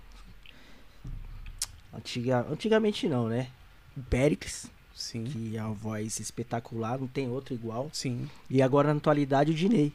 antiga, 1.94 2.46
antigamente 2.50 3.08
não, 3.08 3.28
né? 3.28 3.48
O 4.00 4.02
Péricles, 4.10 4.66
Sim. 4.94 5.24
que 5.24 5.56
é 5.56 5.62
uma 5.62 5.74
voz 5.74 6.18
espetacular, 6.18 6.98
não 6.98 7.06
tem 7.06 7.28
outro 7.28 7.54
igual. 7.54 7.90
Sim. 7.92 8.28
E 8.48 8.62
agora 8.62 8.92
na 8.92 8.98
atualidade 8.98 9.50
o 9.50 9.54
Dinei, 9.54 9.92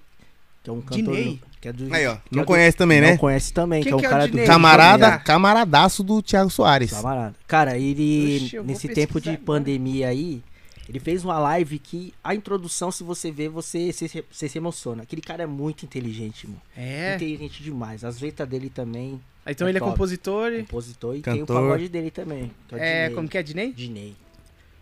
que 0.64 0.70
é 0.70 0.74
um 0.74 0.82
cantor 0.82 1.16
Dinei? 1.16 1.42
que 1.62 1.68
é 1.68 1.74
do 1.74 1.94
Aí, 1.94 2.06
ó. 2.08 2.16
que 2.18 2.22
Não 2.36 2.42
é 2.42 2.46
do- 2.46 2.48
conhece 2.48 2.78
também, 2.78 3.02
não 3.02 3.08
né? 3.10 3.18
conhece 3.18 3.52
também, 3.54 3.82
Quem 3.84 3.90
que 3.90 3.94
é 3.94 3.96
um 3.96 4.00
que 4.00 4.06
é 4.06 4.08
o 4.08 4.12
cara 4.12 4.26
do 4.28 4.32
Dinei? 4.32 4.46
Camarada, 4.46 5.18
camaradaço 5.20 6.04
do 6.04 6.22
Thiago 6.22 6.50
Soares. 6.50 6.92
Camarada. 6.92 7.36
Cara, 7.48 7.78
ele, 7.78 8.42
Oxe, 8.44 8.60
nesse 8.62 8.88
tempo 8.90 9.20
de 9.20 9.30
agora. 9.30 9.44
pandemia 9.46 10.08
aí, 10.10 10.44
ele 10.88 11.00
fez 11.00 11.26
uma 11.26 11.40
live 11.40 11.80
que 11.80 12.14
a 12.24 12.36
introdução, 12.36 12.92
se 12.92 13.04
você 13.04 13.32
ver, 13.32 13.50
você, 13.50 13.92
você, 13.92 14.24
você 14.32 14.48
se 14.48 14.58
emociona. 14.60 15.02
Aquele 15.04 15.22
cara 15.22 15.42
é 15.44 15.48
muito 15.48 15.84
inteligente, 15.86 16.46
mano. 16.48 16.62
É. 16.78 17.16
Inteligente 17.16 17.64
demais. 17.64 18.04
As 18.04 18.20
letras 18.22 18.48
dele 18.48 18.70
também, 18.70 19.20
Então 19.48 19.68
É 19.68 19.72
ele 19.72 19.78
é 19.78 19.80
top. 19.80 19.92
compositor. 19.92 20.52
e- 20.54 20.62
compositor. 20.62 21.16
E 21.16 21.22
tem 21.22 21.34
o 21.34 21.40
Cantor. 21.40 21.62
pagode 21.62 21.88
dele 21.90 22.10
também. 22.12 22.52
Que 22.68 22.76
é, 22.76 22.78
É, 22.80 23.02
Dinei. 23.04 23.16
como 23.16 23.28
que 23.30 23.38
é, 23.38 23.44
Dinei? 23.44 23.72
Dinei. 23.74 24.16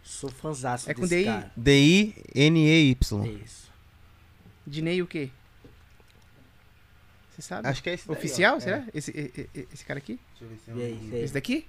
Sou 0.04 0.30
fãzaço 0.30 0.90
É 0.90 0.94
com 0.94 1.02
desse 1.02 1.16
DI? 1.18 1.26
cara. 1.26 1.52
D-I-N-E-Y. 1.56 3.26
Isso. 3.46 3.72
Dinei 4.66 5.02
o 5.02 5.08
quê? 5.08 5.30
Você 7.36 7.42
sabe? 7.42 7.68
Acho 7.68 7.82
que 7.82 7.90
é 7.90 7.94
esse 7.94 8.08
daí, 8.08 8.16
ó. 8.16 8.20
Oficial, 8.20 8.58
É. 8.58 8.60
será? 8.60 8.84
Esse, 8.94 9.12
e- 9.12 9.48
e- 9.60 9.68
esse 9.74 9.84
cara 9.86 9.98
aqui? 9.98 10.20
Deixa 10.40 10.44
eu 10.46 10.50
ver 10.50 10.58
se 10.64 10.72
E 10.72 10.84
aí, 10.86 11.08
é 11.08 11.10
cê- 11.10 11.24
Esse 11.26 11.34
daqui? 11.34 11.66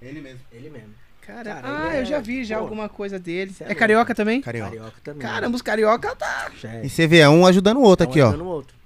Ele 0.00 0.20
mesmo. 0.20 0.40
Ele 0.52 0.70
mesmo. 0.70 0.94
Cara, 1.22 1.54
Cara, 1.56 1.88
ah, 1.90 1.94
eu 1.96 2.02
é- 2.02 2.04
já 2.06 2.20
vi 2.20 2.42
já 2.44 2.56
pô, 2.56 2.62
alguma 2.62 2.88
coisa 2.88 3.18
dele. 3.18 3.54
é 3.60 3.72
É, 3.72 3.74
carioca 3.74 4.14
também? 4.14 4.40
Carioca. 4.40 4.70
Carioca 4.70 5.00
também. 5.02 5.20
Caramba, 5.20 5.56
os 5.56 5.62
carioca 5.62 6.16
tá. 6.16 6.50
É. 6.64 6.86
E 6.86 6.88
você 6.88 7.06
vê, 7.06 7.18
é 7.18 7.28
um 7.28 7.44
ajudando 7.44 7.78
o 7.78 7.82
outro 7.82 8.06
Um 8.06 8.10
aqui, 8.10 8.20
ó. 8.20 8.28
ajudando 8.28 8.46
o 8.46 8.48
outro. 8.48 8.77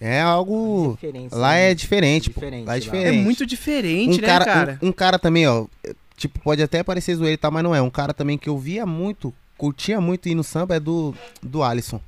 É 0.00 0.20
algo. 0.20 0.92
Referência, 0.92 1.38
Lá 1.38 1.52
né? 1.52 1.70
é 1.70 1.74
diferente. 1.74 2.30
Diferente, 2.30 2.66
Lá 2.66 2.72
é 2.72 2.74
lá. 2.74 2.76
É 2.76 2.80
diferente. 2.80 3.22
muito 3.24 3.46
diferente, 3.46 4.18
um 4.18 4.20
né, 4.20 4.26
cara, 4.26 4.44
cara? 4.44 4.78
Um, 4.82 4.88
um 4.88 4.92
cara 4.92 5.18
também, 5.18 5.46
ó. 5.46 5.66
é, 5.84 5.94
Tipo, 6.16 6.38
pode 6.40 6.62
até 6.62 6.82
parecer 6.82 7.16
zoeiro 7.16 7.34
e 7.34 7.36
tal, 7.36 7.50
mas 7.50 7.62
não 7.64 7.74
é. 7.74 7.82
Um 7.82 7.90
cara 7.90 8.14
também 8.14 8.38
que 8.38 8.48
eu 8.48 8.56
via 8.56 8.86
muito, 8.86 9.34
curtia 9.58 10.00
muito 10.00 10.28
ir 10.28 10.34
no 10.34 10.44
samba 10.44 10.76
é 10.76 10.80
do, 10.80 11.12
do 11.42 11.62
Alisson. 11.62 12.00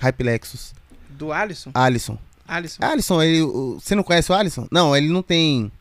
Hype 0.00 0.22
Lexus. 0.22 0.74
Do 1.08 1.32
Alisson? 1.32 1.70
Alisson. 1.74 2.18
Alisson. 2.46 2.84
Alisson, 2.84 3.22
ele. 3.22 3.40
Você 3.80 3.94
não 3.94 4.02
conhece 4.02 4.30
o 4.30 4.34
Alisson? 4.34 4.68
Não, 4.70 4.94
ele 4.94 5.08
não 5.08 5.22
tem. 5.22 5.72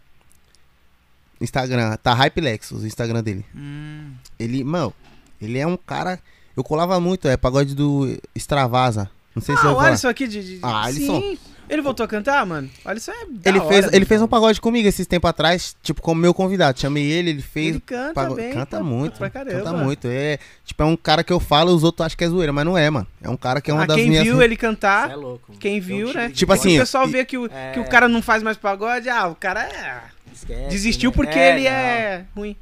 Instagram. 1.40 1.96
Tá 1.98 2.14
Hype 2.14 2.42
Lexus, 2.42 2.84
o 2.84 2.88
Instagram 2.88 3.22
dele. 3.22 3.46
Hum. 3.56 4.14
Ele, 4.40 4.64
mano, 4.64 4.94
ele 5.42 5.58
é 5.58 5.68
um 5.68 5.78
cara. 5.78 6.20
Eu 6.56 6.64
colava 6.64 7.00
muito, 7.00 7.28
é 7.28 7.38
pagode 7.38 7.76
do 7.76 8.18
Extravasa. 8.34 9.10
Não 9.38 9.42
sei 9.42 9.56
se 9.56 9.68
Ah, 9.68 9.72
o. 9.72 9.80
Alisson 9.80 10.08
aqui 10.08 10.28
de. 10.28 10.42
de- 10.44 10.60
Ah, 10.64 10.86
Alisson. 10.86 11.22
Sim. 11.22 11.38
Ele 11.70 11.82
voltou 11.82 12.04
a 12.06 12.08
cantar, 12.08 12.44
mano? 12.46 12.68
O 12.84 12.90
Alisson 12.90 13.12
é. 13.12 13.26
da 13.30 13.50
Ele 13.52 13.60
hora, 13.60 13.68
fez, 13.68 13.94
ele 13.94 14.06
fez 14.06 14.20
um 14.22 14.28
pagode 14.28 14.60
comigo 14.60 14.88
esses 14.88 15.06
tempos 15.06 15.30
atrás, 15.30 15.76
tipo, 15.84 16.02
como 16.02 16.20
meu 16.20 16.34
convidado. 16.34 16.80
Chamei 16.80 17.04
ele, 17.04 17.30
ele 17.30 17.42
fez. 17.42 17.68
Ele 17.76 17.80
canta 17.82 18.14
pago- 18.14 18.36
bem. 18.36 18.54
canta 18.54 18.82
muito. 18.82 19.18
Pra 19.20 19.30
caramba. 19.30 19.58
Canta 19.64 19.74
muito. 19.74 20.08
É, 20.08 20.40
tipo, 20.66 20.82
é 20.82 20.86
um 20.86 20.96
cara 20.98 21.24
que 21.26 21.32
eu 21.34 21.40
falo, 21.42 21.76
os 21.76 21.84
outros 21.84 22.06
acham 22.06 22.18
que 22.18 22.24
é 22.24 22.30
zoeira, 22.30 22.52
mas 22.54 22.66
não 22.66 22.76
é, 22.78 22.90
mano. 22.90 23.06
É 23.22 23.30
um 23.30 23.36
cara 23.38 23.60
que 23.62 23.70
é 23.70 23.74
uma 23.74 23.84
ah, 23.84 23.86
das 23.86 23.98
quem 23.98 24.10
minhas. 24.10 24.24
viu 24.24 24.42
ele 24.42 24.56
Cê 24.56 24.62
cantar, 24.62 25.12
é 25.12 25.16
louco. 25.16 25.44
mano. 25.50 25.60
quem 25.60 25.80
viu, 25.82 26.14
né? 26.14 26.30
Tipo 26.30 26.54
assim, 26.54 26.78
o 26.78 26.80
pessoal 26.80 27.08
e- 27.08 27.12
vê 27.12 27.26
que 27.26 27.38
o, 27.38 27.46
É. 27.48 27.72
que 27.74 27.80
o 27.82 27.86
cara 27.86 28.08
não 28.08 28.22
faz 28.22 28.42
mais 28.42 28.56
pagode, 28.58 29.08
ah, 29.10 29.28
o 29.28 29.36
cara 29.36 29.64
é. 29.64 30.04
Esquece, 30.34 30.70
Desistiu 30.70 31.10
né? 31.12 31.16
porque 31.18 31.38
É, 31.38 31.54
ele 31.54 31.64
não. 31.70 31.76
é 31.76 32.26
ruim. 32.34 32.56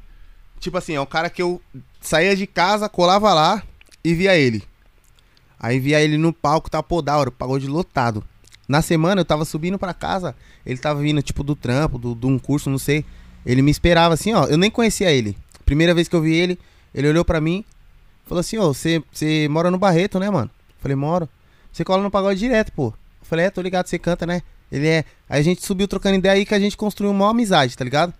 Tipo 0.58 0.78
assim, 0.78 0.94
é 0.96 1.00
um 1.00 1.06
cara 1.06 1.30
que 1.30 1.40
eu 1.40 1.62
saía 2.00 2.34
de 2.34 2.46
casa, 2.46 2.88
colava 2.88 3.32
lá 3.32 3.62
e 4.02 4.14
via 4.14 4.36
ele. 4.36 4.64
Aí 5.58 5.78
via 5.78 6.00
ele 6.00 6.18
no 6.18 6.32
palco, 6.32 6.70
tá 6.70 6.82
pô, 6.82 7.00
da 7.00 7.16
hora, 7.16 7.30
pagode 7.30 7.66
lotado. 7.66 8.22
Na 8.68 8.82
semana 8.82 9.20
eu 9.20 9.24
tava 9.24 9.44
subindo 9.44 9.78
pra 9.78 9.94
casa, 9.94 10.34
ele 10.64 10.78
tava 10.78 11.00
vindo, 11.00 11.22
tipo, 11.22 11.42
do 11.44 11.54
trampo, 11.54 11.98
do- 11.98 12.14
de 12.14 12.26
um 12.26 12.38
curso, 12.38 12.68
não 12.68 12.78
sei. 12.78 13.04
Ele 13.44 13.62
me 13.62 13.70
esperava 13.70 14.14
assim, 14.14 14.32
ó. 14.34 14.44
Eu 14.46 14.58
nem 14.58 14.70
conhecia 14.70 15.10
ele. 15.10 15.36
Primeira 15.64 15.94
vez 15.94 16.08
que 16.08 16.16
eu 16.16 16.20
vi 16.20 16.34
ele, 16.34 16.58
ele 16.94 17.08
olhou 17.08 17.24
pra 17.24 17.40
mim, 17.40 17.64
falou 18.26 18.40
assim, 18.40 18.58
ó, 18.58 18.72
você 18.72 19.48
mora 19.48 19.70
no 19.70 19.78
Barreto, 19.78 20.18
né, 20.18 20.28
mano? 20.28 20.50
Falei, 20.80 20.96
moro. 20.96 21.28
Você 21.72 21.84
cola 21.84 22.02
no 22.02 22.10
pagode 22.10 22.38
direto, 22.40 22.72
pô. 22.72 22.92
Falei, 23.22 23.46
é, 23.46 23.50
tô 23.50 23.60
ligado, 23.60 23.86
você 23.86 23.98
canta, 23.98 24.26
né? 24.26 24.42
Ele 24.70 24.86
é. 24.88 25.04
Aí 25.28 25.40
a 25.40 25.42
gente 25.42 25.64
subiu 25.64 25.86
trocando 25.86 26.16
ideia 26.16 26.34
aí 26.34 26.44
que 26.44 26.54
a 26.54 26.58
gente 26.60 26.76
construiu 26.76 27.10
uma 27.12 27.30
amizade, 27.30 27.76
tá 27.76 27.84
ligado? 27.84 28.12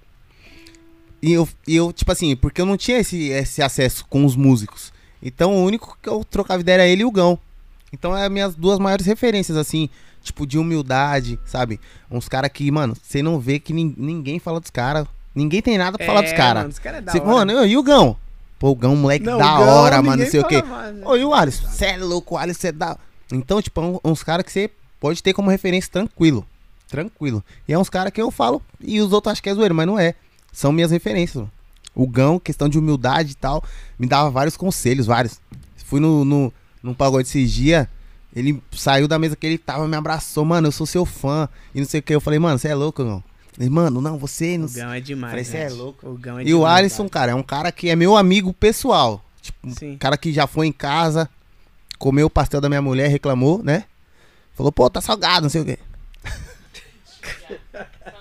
E 1.22 1.32
eu, 1.32 1.48
e 1.66 1.74
eu, 1.74 1.92
tipo 1.92 2.12
assim, 2.12 2.36
porque 2.36 2.60
eu 2.60 2.66
não 2.66 2.76
tinha 2.76 2.98
esse, 2.98 3.28
esse 3.30 3.62
acesso 3.62 4.04
com 4.08 4.24
os 4.24 4.36
músicos. 4.36 4.92
Então 5.26 5.52
o 5.56 5.64
único 5.64 5.98
que 6.00 6.08
eu 6.08 6.22
trocava 6.24 6.60
ideia 6.60 6.76
era 6.76 6.86
ele 6.86 7.02
e 7.02 7.04
o 7.04 7.10
Gão. 7.10 7.36
Então 7.92 8.16
é 8.16 8.24
as 8.26 8.30
minhas 8.30 8.54
duas 8.54 8.78
maiores 8.78 9.04
referências, 9.06 9.56
assim, 9.56 9.88
tipo, 10.22 10.46
de 10.46 10.56
humildade, 10.58 11.38
sabe? 11.44 11.80
Uns 12.10 12.28
caras 12.28 12.50
que, 12.52 12.70
mano, 12.70 12.96
você 13.02 13.22
não 13.22 13.38
vê 13.40 13.58
que 13.58 13.72
nin- 13.72 13.94
ninguém 13.96 14.38
fala 14.38 14.60
dos 14.60 14.70
caras. 14.70 15.06
Ninguém 15.34 15.60
tem 15.60 15.76
nada 15.76 15.98
pra 15.98 16.06
falar 16.06 16.20
dos 16.22 16.30
É, 16.32 16.36
caras. 16.36 16.78
Cara 16.78 16.98
é 16.98 17.00
da 17.00 17.12
Cê-. 17.12 17.20
Mano, 17.20 17.50
eu- 17.52 17.66
e 17.66 17.76
o 17.76 17.82
Gão? 17.82 18.16
Pô, 18.58 18.70
o 18.70 18.74
Gão, 18.76 18.94
moleque 18.96 19.24
Não, 19.26 19.36
da 19.38 19.44
Gão, 19.58 19.68
hora, 19.68 20.00
mano, 20.02 20.22
não 20.22 20.30
sei 20.30 20.40
o 20.40 20.44
quê. 20.46 20.62
mais? 20.62 20.96
Ô, 21.04 21.16
e 21.16 21.24
o 21.24 21.34
Alisson? 21.34 21.66
Você 21.68 21.86
é 21.86 21.96
louco, 21.98 22.34
o 22.34 22.38
Alisson 22.38 22.68
é 22.68 22.72
da. 22.72 22.96
Então, 23.32 23.60
tipo, 23.60 23.80
é 23.80 23.84
um- 23.84 24.00
uns 24.04 24.22
caras 24.22 24.44
que 24.46 24.52
você 24.52 24.70
pode 25.00 25.22
ter 25.22 25.32
como 25.34 25.50
referência 25.50 25.90
tranquilo. 25.92 26.46
Tranquilo. 26.88 27.44
E 27.68 27.72
é 27.72 27.78
uns 27.78 27.90
caras 27.90 28.12
que 28.12 28.22
eu 28.22 28.30
falo, 28.30 28.62
e 28.80 29.00
os 29.00 29.12
outros 29.12 29.32
acham 29.32 29.42
que 29.42 29.48
é 29.50 29.54
zoeiro, 29.54 29.74
mas 29.74 29.86
não 29.86 29.98
é. 29.98 30.14
São 30.52 30.72
minhas 30.72 30.90
referências. 30.90 31.36
mano. 31.36 31.52
O 31.96 32.06
Gão, 32.06 32.38
questão 32.38 32.68
de 32.68 32.78
humildade 32.78 33.32
e 33.32 33.34
tal, 33.34 33.64
me 33.98 34.06
dava 34.06 34.30
vários 34.30 34.56
conselhos, 34.56 35.06
vários. 35.06 35.40
Fui 35.84 35.98
no, 35.98 36.24
no, 36.24 36.52
num 36.82 36.92
pagode 36.92 37.26
esses 37.26 37.50
dias, 37.50 37.88
ele 38.34 38.62
saiu 38.70 39.08
da 39.08 39.18
mesa 39.18 39.34
que 39.34 39.46
ele 39.46 39.56
tava, 39.56 39.88
me 39.88 39.96
abraçou, 39.96 40.44
mano, 40.44 40.68
eu 40.68 40.72
sou 40.72 40.86
seu 40.86 41.06
fã. 41.06 41.48
E 41.74 41.80
não 41.80 41.86
sei 41.88 42.00
o 42.00 42.02
que. 42.02 42.14
Eu 42.14 42.20
falei, 42.20 42.38
mano, 42.38 42.58
você 42.58 42.68
é 42.68 42.74
louco, 42.74 43.02
não? 43.02 43.24
Ele, 43.58 43.70
mano, 43.70 44.02
não, 44.02 44.18
você 44.18 44.58
não 44.58 44.66
O 44.66 44.70
Gão 44.70 44.92
é 44.92 45.00
demais. 45.00 45.30
Falei, 45.30 45.44
cê 45.44 45.56
é 45.56 45.68
gente. 45.70 45.78
louco. 45.78 46.06
O 46.06 46.18
Gão 46.18 46.38
é 46.38 46.42
E 46.42 46.52
o 46.52 46.58
demais, 46.58 46.78
Alisson, 46.80 47.08
cara, 47.08 47.32
é 47.32 47.34
um 47.34 47.42
cara 47.42 47.72
que 47.72 47.88
é 47.88 47.96
meu 47.96 48.14
amigo 48.14 48.52
pessoal. 48.52 49.24
Tipo, 49.40 49.70
Sim. 49.70 49.92
um 49.92 49.96
cara 49.96 50.18
que 50.18 50.34
já 50.34 50.46
foi 50.46 50.66
em 50.66 50.72
casa, 50.72 51.30
comeu 51.98 52.26
o 52.26 52.30
pastel 52.30 52.60
da 52.60 52.68
minha 52.68 52.82
mulher, 52.82 53.08
reclamou, 53.08 53.62
né? 53.62 53.84
Falou, 54.52 54.70
pô, 54.70 54.90
tá 54.90 55.00
salgado, 55.00 55.44
não 55.44 55.48
sei 55.50 55.62
o 55.62 55.64
quê. 55.64 55.78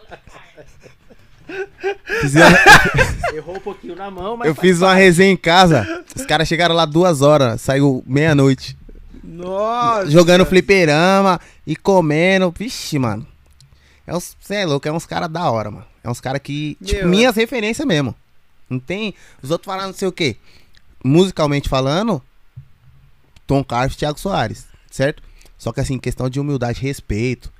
Uma- 1.85 3.33
Errou 3.35 3.57
um 3.57 3.59
pouquinho 3.59 3.95
na 3.95 4.09
mão, 4.09 4.37
mas 4.37 4.47
eu 4.47 4.55
fiz 4.55 4.81
uma 4.81 4.93
resenha 4.93 5.31
em 5.31 5.37
casa. 5.37 6.03
Os 6.15 6.25
caras 6.25 6.47
chegaram 6.47 6.73
lá 6.75 6.85
duas 6.85 7.21
horas, 7.21 7.61
saiu 7.61 8.03
meia-noite. 8.07 8.77
Nossa. 9.23 10.09
Jogando 10.09 10.45
fliperama 10.45 11.39
e 11.65 11.75
comendo. 11.75 12.53
Vixe, 12.57 12.97
mano. 12.97 13.27
É 14.07 14.15
uns, 14.15 14.37
cê 14.39 14.55
é 14.55 14.65
louco, 14.65 14.87
é 14.87 14.91
uns 14.91 15.05
caras 15.05 15.29
da 15.29 15.49
hora, 15.49 15.71
mano. 15.71 15.85
É 16.03 16.09
uns 16.09 16.21
caras 16.21 16.39
que, 16.41 16.77
tipo, 16.83 16.99
Meu, 17.01 17.09
minhas 17.09 17.35
referências 17.35 17.85
mesmo. 17.87 18.15
Não 18.69 18.79
tem. 18.79 19.13
Os 19.41 19.49
outros 19.51 19.65
falando 19.65 19.87
não 19.87 19.93
sei 19.93 20.07
o 20.07 20.11
quê. 20.11 20.37
Musicalmente 21.03 21.67
falando, 21.67 22.21
Tom 23.47 23.63
Carlos 23.63 23.93
e 23.95 23.97
Thiago 23.97 24.19
Soares, 24.19 24.65
certo? 24.89 25.21
Só 25.57 25.71
que 25.71 25.79
assim, 25.79 25.97
questão 25.97 26.29
de 26.29 26.39
humildade 26.39 26.79
e 26.79 26.83
respeito. 26.83 27.51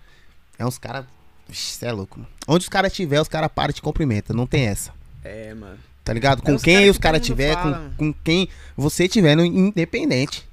É 0.58 0.66
uns 0.66 0.78
caras. 0.78 1.06
Cê 1.52 1.88
é 1.88 1.92
louco, 1.92 2.20
mano. 2.20 2.32
Onde 2.48 2.64
os 2.64 2.70
caras 2.70 2.92
tiver, 2.94 3.22
os 3.22 3.28
caras 3.28 3.50
param 3.54 3.72
e 3.72 3.74
te 3.74 3.82
cumprimentam. 3.82 4.36
Não 4.36 4.48
tem 4.48 4.68
essa. 4.68 4.92
É, 5.24 5.54
mano. 5.54 5.78
Tá 6.04 6.14
ligado? 6.14 6.42
Com 6.42 6.56
os 6.56 6.62
quem 6.62 6.78
cara 6.78 6.92
os 6.92 6.98
que 6.98 7.04
caras 7.04 7.20
mundo 7.20 7.28
tiver, 7.28 7.54
fala, 7.54 7.92
com, 7.98 8.14
com 8.14 8.20
quem 8.24 8.48
você 8.78 9.08
tiver, 9.08 9.36
no, 9.36 9.44
independente. 9.44 10.48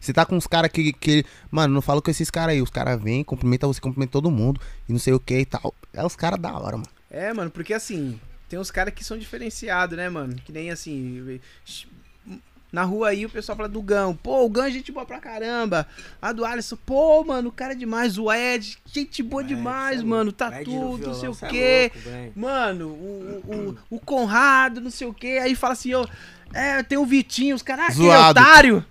Você 0.00 0.12
tá 0.12 0.24
com 0.24 0.36
uns 0.36 0.46
caras 0.46 0.70
que, 0.70 0.92
que. 0.92 1.24
Mano, 1.50 1.74
não 1.74 1.82
falo 1.82 2.00
com 2.00 2.10
esses 2.10 2.30
caras 2.30 2.54
aí. 2.54 2.62
Os 2.62 2.70
caras 2.70 3.00
vêm, 3.02 3.24
cumprimentam 3.24 3.72
você, 3.72 3.80
cumprimenta 3.80 4.12
todo 4.12 4.30
mundo. 4.30 4.60
E 4.88 4.92
não 4.92 4.98
sei 4.98 5.12
o 5.12 5.20
que 5.20 5.40
e 5.40 5.44
tal. 5.44 5.74
É 5.92 6.04
os 6.04 6.16
caras 6.16 6.40
da 6.40 6.56
hora, 6.56 6.76
mano. 6.76 6.88
É, 7.10 7.32
mano, 7.32 7.50
porque 7.50 7.74
assim, 7.74 8.18
tem 8.48 8.58
uns 8.58 8.70
caras 8.70 8.94
que 8.94 9.04
são 9.04 9.18
diferenciados, 9.18 9.96
né, 9.96 10.08
mano? 10.08 10.36
Que 10.36 10.52
nem 10.52 10.70
assim. 10.70 11.40
Na 12.70 12.84
rua 12.84 13.08
aí 13.08 13.24
o 13.24 13.30
pessoal 13.30 13.56
fala 13.56 13.68
do 13.68 13.80
Gão. 13.80 14.14
Pô, 14.14 14.44
o 14.44 14.50
Gão 14.50 14.64
é 14.64 14.70
gente 14.70 14.92
boa 14.92 15.06
pra 15.06 15.18
caramba. 15.18 15.86
A 16.20 16.32
do 16.32 16.44
Alisson, 16.44 16.76
pô, 16.84 17.24
mano, 17.24 17.48
o 17.48 17.52
cara 17.52 17.72
é 17.72 17.76
demais. 17.76 18.18
O 18.18 18.30
Ed, 18.30 18.76
gente 18.86 19.22
boa 19.22 19.42
demais, 19.42 20.02
mano. 20.02 20.30
Tá 20.30 20.50
tudo, 20.62 21.06
não 21.06 21.14
sei 21.14 21.28
o 21.28 21.34
quê. 21.34 21.90
Mano, 22.36 22.88
o, 22.88 23.42
o, 23.46 23.54
o, 23.90 23.96
o 23.96 24.00
Conrado, 24.00 24.80
não 24.80 24.90
sei 24.90 25.06
o 25.06 25.14
quê. 25.14 25.38
Aí 25.42 25.54
fala 25.54 25.72
assim, 25.72 25.94
ó. 25.94 26.06
É, 26.52 26.82
tem 26.82 26.98
o 26.98 27.06
Vitinho, 27.06 27.56
os 27.56 27.62
caras. 27.62 27.86
Ah, 27.86 27.88
aquele 27.88 28.30
otário! 28.30 28.84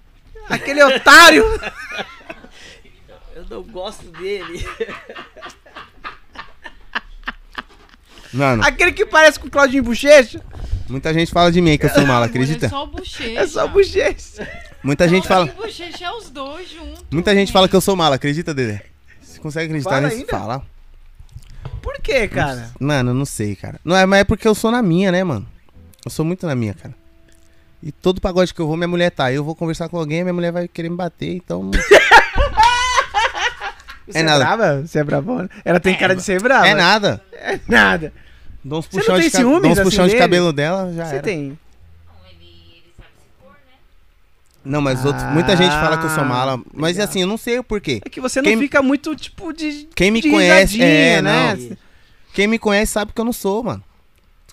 Aquele 0.49 0.83
otário! 0.83 1.45
Eu 3.35 3.45
não 3.49 3.61
gosto 3.61 4.05
dele. 4.13 4.65
Mano, 8.33 8.63
aquele 8.63 8.91
que 8.91 9.05
parece 9.05 9.39
com 9.39 9.47
o 9.47 9.51
Claudinho 9.51 9.83
Bochecha. 9.83 10.43
Muita 10.89 11.13
gente 11.13 11.31
fala 11.31 11.51
de 11.51 11.61
mim 11.61 11.77
que 11.77 11.85
eu 11.85 11.89
sou 11.89 12.05
mala, 12.05 12.25
acredita? 12.27 12.65
É 12.65 12.69
só 12.69 12.83
o 12.83 12.87
bochecha. 12.87 13.39
É 13.39 13.47
só 13.47 13.67
Bochecha. 13.67 14.47
Muita 14.83 15.07
gente 15.07 15.27
fala. 15.27 15.45
O 15.45 15.61
bochecha 15.63 16.05
é 16.05 16.11
os 16.11 16.29
dois 16.29 16.69
juntos. 16.69 17.03
Muita 17.11 17.33
gente 17.33 17.51
fala 17.51 17.67
que 17.67 17.75
eu 17.75 17.81
sou 17.81 17.95
mala, 17.95 18.15
acredita, 18.15 18.53
Dedé? 18.53 18.83
Você 19.21 19.39
consegue 19.39 19.65
acreditar 19.67 19.89
Fala 19.91 20.07
nisso? 20.07 20.17
ainda? 20.19 20.31
Fala. 20.31 20.63
Por 21.81 21.99
quê, 22.01 22.27
cara? 22.27 22.69
Mano, 22.79 23.11
eu 23.11 23.13
não 23.15 23.25
sei, 23.25 23.55
cara. 23.55 23.79
Não 23.83 23.95
é, 23.95 24.05
mas 24.05 24.21
é 24.21 24.23
porque 24.23 24.47
eu 24.47 24.55
sou 24.55 24.71
na 24.71 24.81
minha, 24.81 25.11
né, 25.11 25.23
mano? 25.23 25.47
Eu 26.05 26.11
sou 26.11 26.25
muito 26.25 26.45
na 26.47 26.55
minha, 26.55 26.73
cara. 26.73 26.93
E 27.83 27.91
todo 27.91 28.19
pagode 28.19 28.53
que 28.53 28.59
eu 28.59 28.67
vou, 28.67 28.75
minha 28.75 28.87
mulher 28.87 29.11
tá. 29.11 29.31
Eu 29.31 29.43
vou 29.43 29.55
conversar 29.55 29.87
com 29.89 29.97
alguém, 29.97 30.23
minha 30.23 30.33
mulher 30.33 30.51
vai 30.51 30.67
querer 30.67 30.89
me 30.89 30.95
bater, 30.95 31.35
então. 31.35 31.69
Você 34.07 34.19
É 34.19 34.23
nada. 34.23 34.39
brava? 34.45 34.81
Você 34.85 34.99
é 34.99 35.03
bravona? 35.03 35.49
Ela 35.65 35.79
tem 35.79 35.95
cara 35.95 36.15
de 36.15 36.21
ser 36.23 36.41
brava. 36.41 36.67
é 36.67 36.73
nada. 36.73 37.21
É 37.33 37.59
nada. 37.67 38.13
Dou 38.67 38.79
uns 38.79 38.87
puxão, 38.87 39.15
tem 39.15 39.29
de, 39.29 39.35
ciúmes, 39.37 39.61
dou 39.61 39.71
uns 39.71 39.77
assim, 39.79 39.83
puxão 39.89 40.05
de 40.05 40.11
dele? 40.11 40.21
cabelo 40.21 40.51
dela, 40.53 40.93
já 40.93 41.05
Você 41.05 41.13
era. 41.15 41.23
tem. 41.23 41.39
Não, 41.43 42.27
ele, 42.29 42.37
ele 42.73 42.93
sabe 42.97 43.09
se 43.17 43.41
pôr, 43.41 43.51
né? 43.51 43.77
Não, 44.65 44.81
mas 44.81 45.05
outros, 45.05 45.23
muita 45.31 45.55
gente 45.55 45.71
fala 45.71 45.97
que 45.97 46.05
eu 46.05 46.09
sou 46.09 46.25
mala. 46.25 46.59
Mas 46.73 46.97
legal. 46.97 47.07
assim, 47.09 47.21
eu 47.21 47.27
não 47.27 47.37
sei 47.37 47.59
o 47.59 47.63
porquê. 47.63 48.01
É 48.05 48.09
que 48.09 48.19
você 48.19 48.41
Quem- 48.41 48.55
não 48.55 48.61
fica 48.61 48.81
muito, 48.81 49.15
tipo, 49.15 49.53
de. 49.53 49.87
Quem 49.95 50.11
me 50.11 50.21
de 50.21 50.29
conhece, 50.29 50.81
é, 50.81 51.21
né? 51.21 51.55
não. 51.55 51.77
Quem 52.33 52.45
me 52.47 52.59
conhece 52.59 52.91
sabe 52.91 53.13
que 53.13 53.21
eu 53.21 53.25
não 53.25 53.33
sou, 53.33 53.63
mano. 53.63 53.83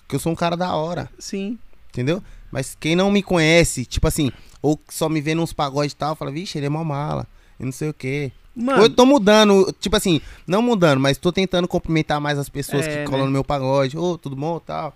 Que 0.07 0.15
eu 0.15 0.19
sou 0.19 0.31
um 0.31 0.35
cara 0.35 0.55
da 0.55 0.73
hora, 0.75 1.09
Sim. 1.19 1.57
entendeu? 1.89 2.23
Mas 2.51 2.77
quem 2.79 2.95
não 2.95 3.11
me 3.11 3.21
conhece, 3.21 3.85
tipo 3.85 4.07
assim, 4.07 4.31
ou 4.61 4.79
só 4.89 5.09
me 5.09 5.19
vê 5.19 5.35
nos 5.35 5.51
pagodes 5.51 5.91
e 5.91 5.95
tal, 5.95 6.15
fala, 6.15 6.31
vixe, 6.31 6.57
ele 6.57 6.67
é 6.67 6.69
mó 6.69 6.83
mala. 6.85 7.27
E 7.59 7.65
não 7.65 7.71
sei 7.71 7.89
o 7.89 7.93
quê. 7.93 8.31
Mano, 8.55 8.79
Ou 8.79 8.85
eu 8.85 8.89
tô 8.89 9.05
mudando, 9.05 9.73
tipo 9.79 9.95
assim, 9.97 10.21
não 10.47 10.61
mudando, 10.61 10.99
mas 10.99 11.17
tô 11.17 11.31
tentando 11.31 11.67
cumprimentar 11.67 12.21
mais 12.21 12.39
as 12.39 12.47
pessoas 12.47 12.87
É, 12.87 12.97
que 12.97 13.03
colam 13.03 13.21
né? 13.21 13.25
no 13.25 13.31
meu 13.31 13.43
pagode. 13.43 13.97
Ô, 13.97 14.17
tudo 14.17 14.35
bom 14.35 14.59
tal. 14.59 14.93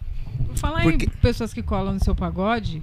Por 0.48 0.58
falar 0.58 0.82
Porque- 0.84 1.06
em 1.06 1.10
pessoas 1.22 1.54
que 1.54 1.62
colam 1.62 1.94
no 1.94 2.04
seu 2.04 2.16
pagode, 2.16 2.82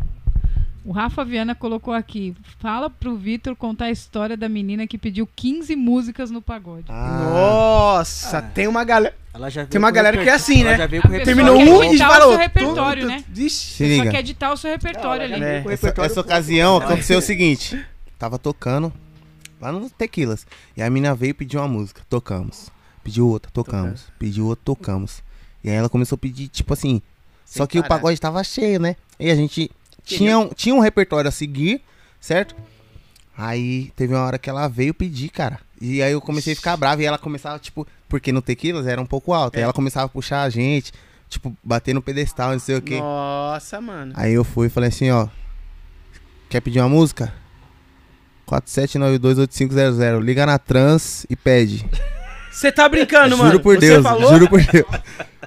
o 0.84 0.92
Rafa 0.92 1.24
Viana 1.24 1.54
colocou 1.54 1.94
aqui. 1.94 2.34
Fala 2.60 2.90
pro 2.90 3.16
Vitor 3.16 3.56
contar 3.56 3.86
a 3.86 3.90
história 3.90 4.36
da 4.36 4.48
menina 4.48 4.86
que 4.86 4.98
pediu 4.98 5.26
15 5.34 5.74
músicas 5.74 6.30
no 6.30 6.42
pagode. 6.42 6.84
Ah, 6.90 7.20
Nossa, 7.24 8.42
tem 8.42 8.66
uma 8.68 8.84
galera. 8.84 9.14
Ela 9.32 9.50
já 9.50 9.62
veio 9.62 9.70
Tem 9.70 9.78
uma 9.78 9.90
galera 9.90 10.16
que 10.22 10.28
é 10.28 10.32
assim, 10.32 10.62
né? 10.62 10.70
Ela 10.70 10.76
já 10.78 10.86
veio 10.86 11.02
com 11.02 11.08
A 11.08 11.10
pessoa 11.10 11.24
Terminou 11.24 11.56
um 11.58 11.84
e 11.84 11.88
editar 11.88 12.08
o 12.08 12.12
falou. 12.12 12.28
seu 12.30 12.38
repertório, 12.38 13.06
né? 13.06 13.24
Vixe. 13.28 13.74
se 13.76 13.96
Só 13.96 14.02
quer 14.10 14.20
editar 14.20 14.52
o 14.52 14.56
seu 14.56 14.70
repertório 14.70 15.24
ali. 15.24 15.42
É. 15.42 15.60
com 15.62 15.70
Essa, 15.70 15.94
essa 16.02 16.20
ocasião 16.20 16.76
aconteceu 16.76 17.18
o 17.18 17.22
seguinte: 17.22 17.82
tava 18.18 18.38
tocando 18.38 18.92
lá 19.60 19.72
no 19.72 19.88
Tequilas. 19.90 20.46
E 20.76 20.82
a 20.82 20.90
mina 20.90 21.14
veio 21.14 21.34
pedir 21.34 21.56
uma 21.56 21.68
música, 21.68 22.02
tocamos. 22.08 22.70
Pediu 23.02 23.28
outra, 23.28 23.50
tocamos. 23.52 24.04
Pediu 24.18 24.46
outra, 24.46 24.64
tocamos. 24.64 25.22
E 25.62 25.70
aí 25.70 25.76
ela 25.76 25.88
começou 25.88 26.16
a 26.16 26.18
pedir, 26.18 26.48
tipo 26.48 26.72
assim. 26.72 27.00
Sem 27.44 27.60
só 27.60 27.66
que 27.66 27.78
o 27.78 27.82
parar. 27.82 27.96
pagode 27.96 28.20
tava 28.20 28.42
cheio, 28.42 28.80
né? 28.80 28.96
E 29.18 29.30
a 29.30 29.34
gente 29.34 29.70
tinha 30.04 30.38
um, 30.38 30.48
tinha 30.48 30.74
um 30.74 30.80
repertório 30.80 31.28
a 31.28 31.32
seguir, 31.32 31.82
certo? 32.20 32.56
Aí 33.36 33.92
teve 33.94 34.14
uma 34.14 34.24
hora 34.24 34.38
que 34.38 34.48
ela 34.48 34.66
veio 34.66 34.94
pedir, 34.94 35.28
cara. 35.28 35.60
E 35.80 36.02
aí 36.02 36.12
eu 36.12 36.20
comecei 36.20 36.54
a 36.54 36.56
ficar 36.56 36.76
bravo 36.76 37.02
e 37.02 37.04
ela 37.04 37.18
começava, 37.18 37.58
tipo, 37.58 37.86
porque 38.08 38.32
no 38.32 38.40
Tequilas 38.40 38.86
era 38.86 39.00
um 39.00 39.06
pouco 39.06 39.32
alto. 39.32 39.56
Aí 39.56 39.62
ela 39.62 39.72
começava 39.72 40.06
a 40.06 40.08
puxar 40.08 40.42
a 40.42 40.50
gente, 40.50 40.92
tipo, 41.28 41.54
bater 41.62 41.94
no 41.94 42.02
pedestal, 42.02 42.52
não 42.52 42.58
sei 42.58 42.76
o 42.76 42.82
quê. 42.82 42.98
Nossa, 42.98 43.80
mano. 43.80 44.12
Aí 44.16 44.32
eu 44.32 44.42
fui 44.42 44.68
e 44.68 44.70
falei 44.70 44.88
assim, 44.88 45.10
ó. 45.10 45.28
Quer 46.48 46.60
pedir 46.60 46.80
uma 46.80 46.88
música? 46.88 47.32
47928500. 48.46 50.20
Liga 50.22 50.46
na 50.46 50.58
trans 50.58 51.26
e 51.28 51.36
pede. 51.36 51.84
Você 52.50 52.72
tá 52.72 52.88
brincando, 52.88 53.36
mano? 53.36 53.50
juro 53.50 53.62
por 53.62 53.74
Você 53.74 53.80
Deus, 53.88 54.02
falou? 54.02 54.30
juro 54.32 54.48
por 54.48 54.62
Deus. 54.62 54.86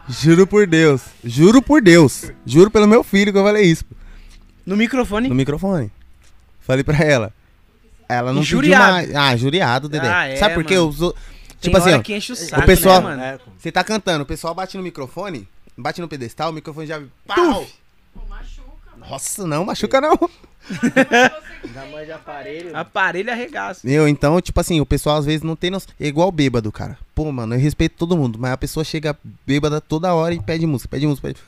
Juro 0.10 0.48
por 0.48 0.68
Deus. 0.68 1.02
Juro 1.24 1.62
por 1.62 1.82
Deus. 1.82 2.32
Juro 2.46 2.70
pelo 2.72 2.88
meu 2.88 3.04
filho 3.04 3.32
que 3.32 3.38
eu 3.38 3.44
falei 3.44 3.66
isso. 3.66 3.84
No 4.66 4.76
microfone? 4.78 5.30
No 5.30 5.36
microfone. 5.36 5.92
Falei 6.62 6.84
pra 6.84 6.98
ela. 7.04 7.34
Ela 8.08 8.34
não 8.34 8.42
Injuriado. 8.42 8.98
pediu 8.98 9.14
mais. 9.14 9.32
Ah, 9.34 9.36
juriado, 9.38 9.90
Dedé. 9.90 10.08
Ah, 10.08 10.28
é, 10.28 10.36
Sabe 10.36 10.56
por 10.56 10.64
quê? 10.64 10.76
Eu 10.76 10.92
Tipo 11.62 11.78
assim, 11.78 11.90
hora 11.90 12.00
ó, 12.00 12.02
que 12.02 12.16
enche 12.16 12.32
o 12.32 12.36
saco, 12.36 12.66
pessoal- 12.66 13.02
né, 13.02 13.08
mano? 13.10 13.22
É, 13.22 13.40
você 13.58 13.72
tá 13.72 13.84
cantando, 13.84 14.24
o 14.24 14.26
pessoal 14.26 14.56
bate 14.56 14.78
no 14.78 14.84
microfone, 14.84 15.46
bate 15.78 16.00
no 16.00 16.08
pedestal, 16.08 16.52
o 16.52 16.54
microfone 16.54 16.88
já. 16.88 17.02
Pau! 17.28 17.68
Nossa, 19.10 19.48
não, 19.48 19.66
machuca 19.66 20.00
não. 20.00 20.18
Ainda 21.64 21.86
mais 21.92 22.06
de 22.06 22.12
aparelho. 22.12 22.78
Aparelho 22.78 23.32
arregaça. 23.32 23.82
Meu, 23.84 24.08
então, 24.08 24.40
tipo 24.42 24.60
assim, 24.60 24.80
o 24.80 24.86
pessoal 24.86 25.18
às 25.18 25.26
vezes 25.26 25.42
não 25.42 25.56
tem 25.56 25.72
noção. 25.72 25.90
É 26.00 26.08
igual 26.08 26.32
bêbado, 26.32 26.72
cara. 26.72 26.98
Pô, 27.16 27.32
mano, 27.32 27.56
eu 27.56 27.60
respeito 27.60 27.96
todo 27.98 28.18
mundo, 28.18 28.38
mas 28.40 28.52
a 28.52 28.58
pessoa 28.58 28.84
chega 28.84 29.18
bêbada 29.46 29.82
toda 29.82 30.14
hora 30.14 30.34
e 30.34 30.42
pede 30.42 30.66
música, 30.66 30.90
pede 30.90 31.08
música, 31.08 31.28
pede. 31.28 31.40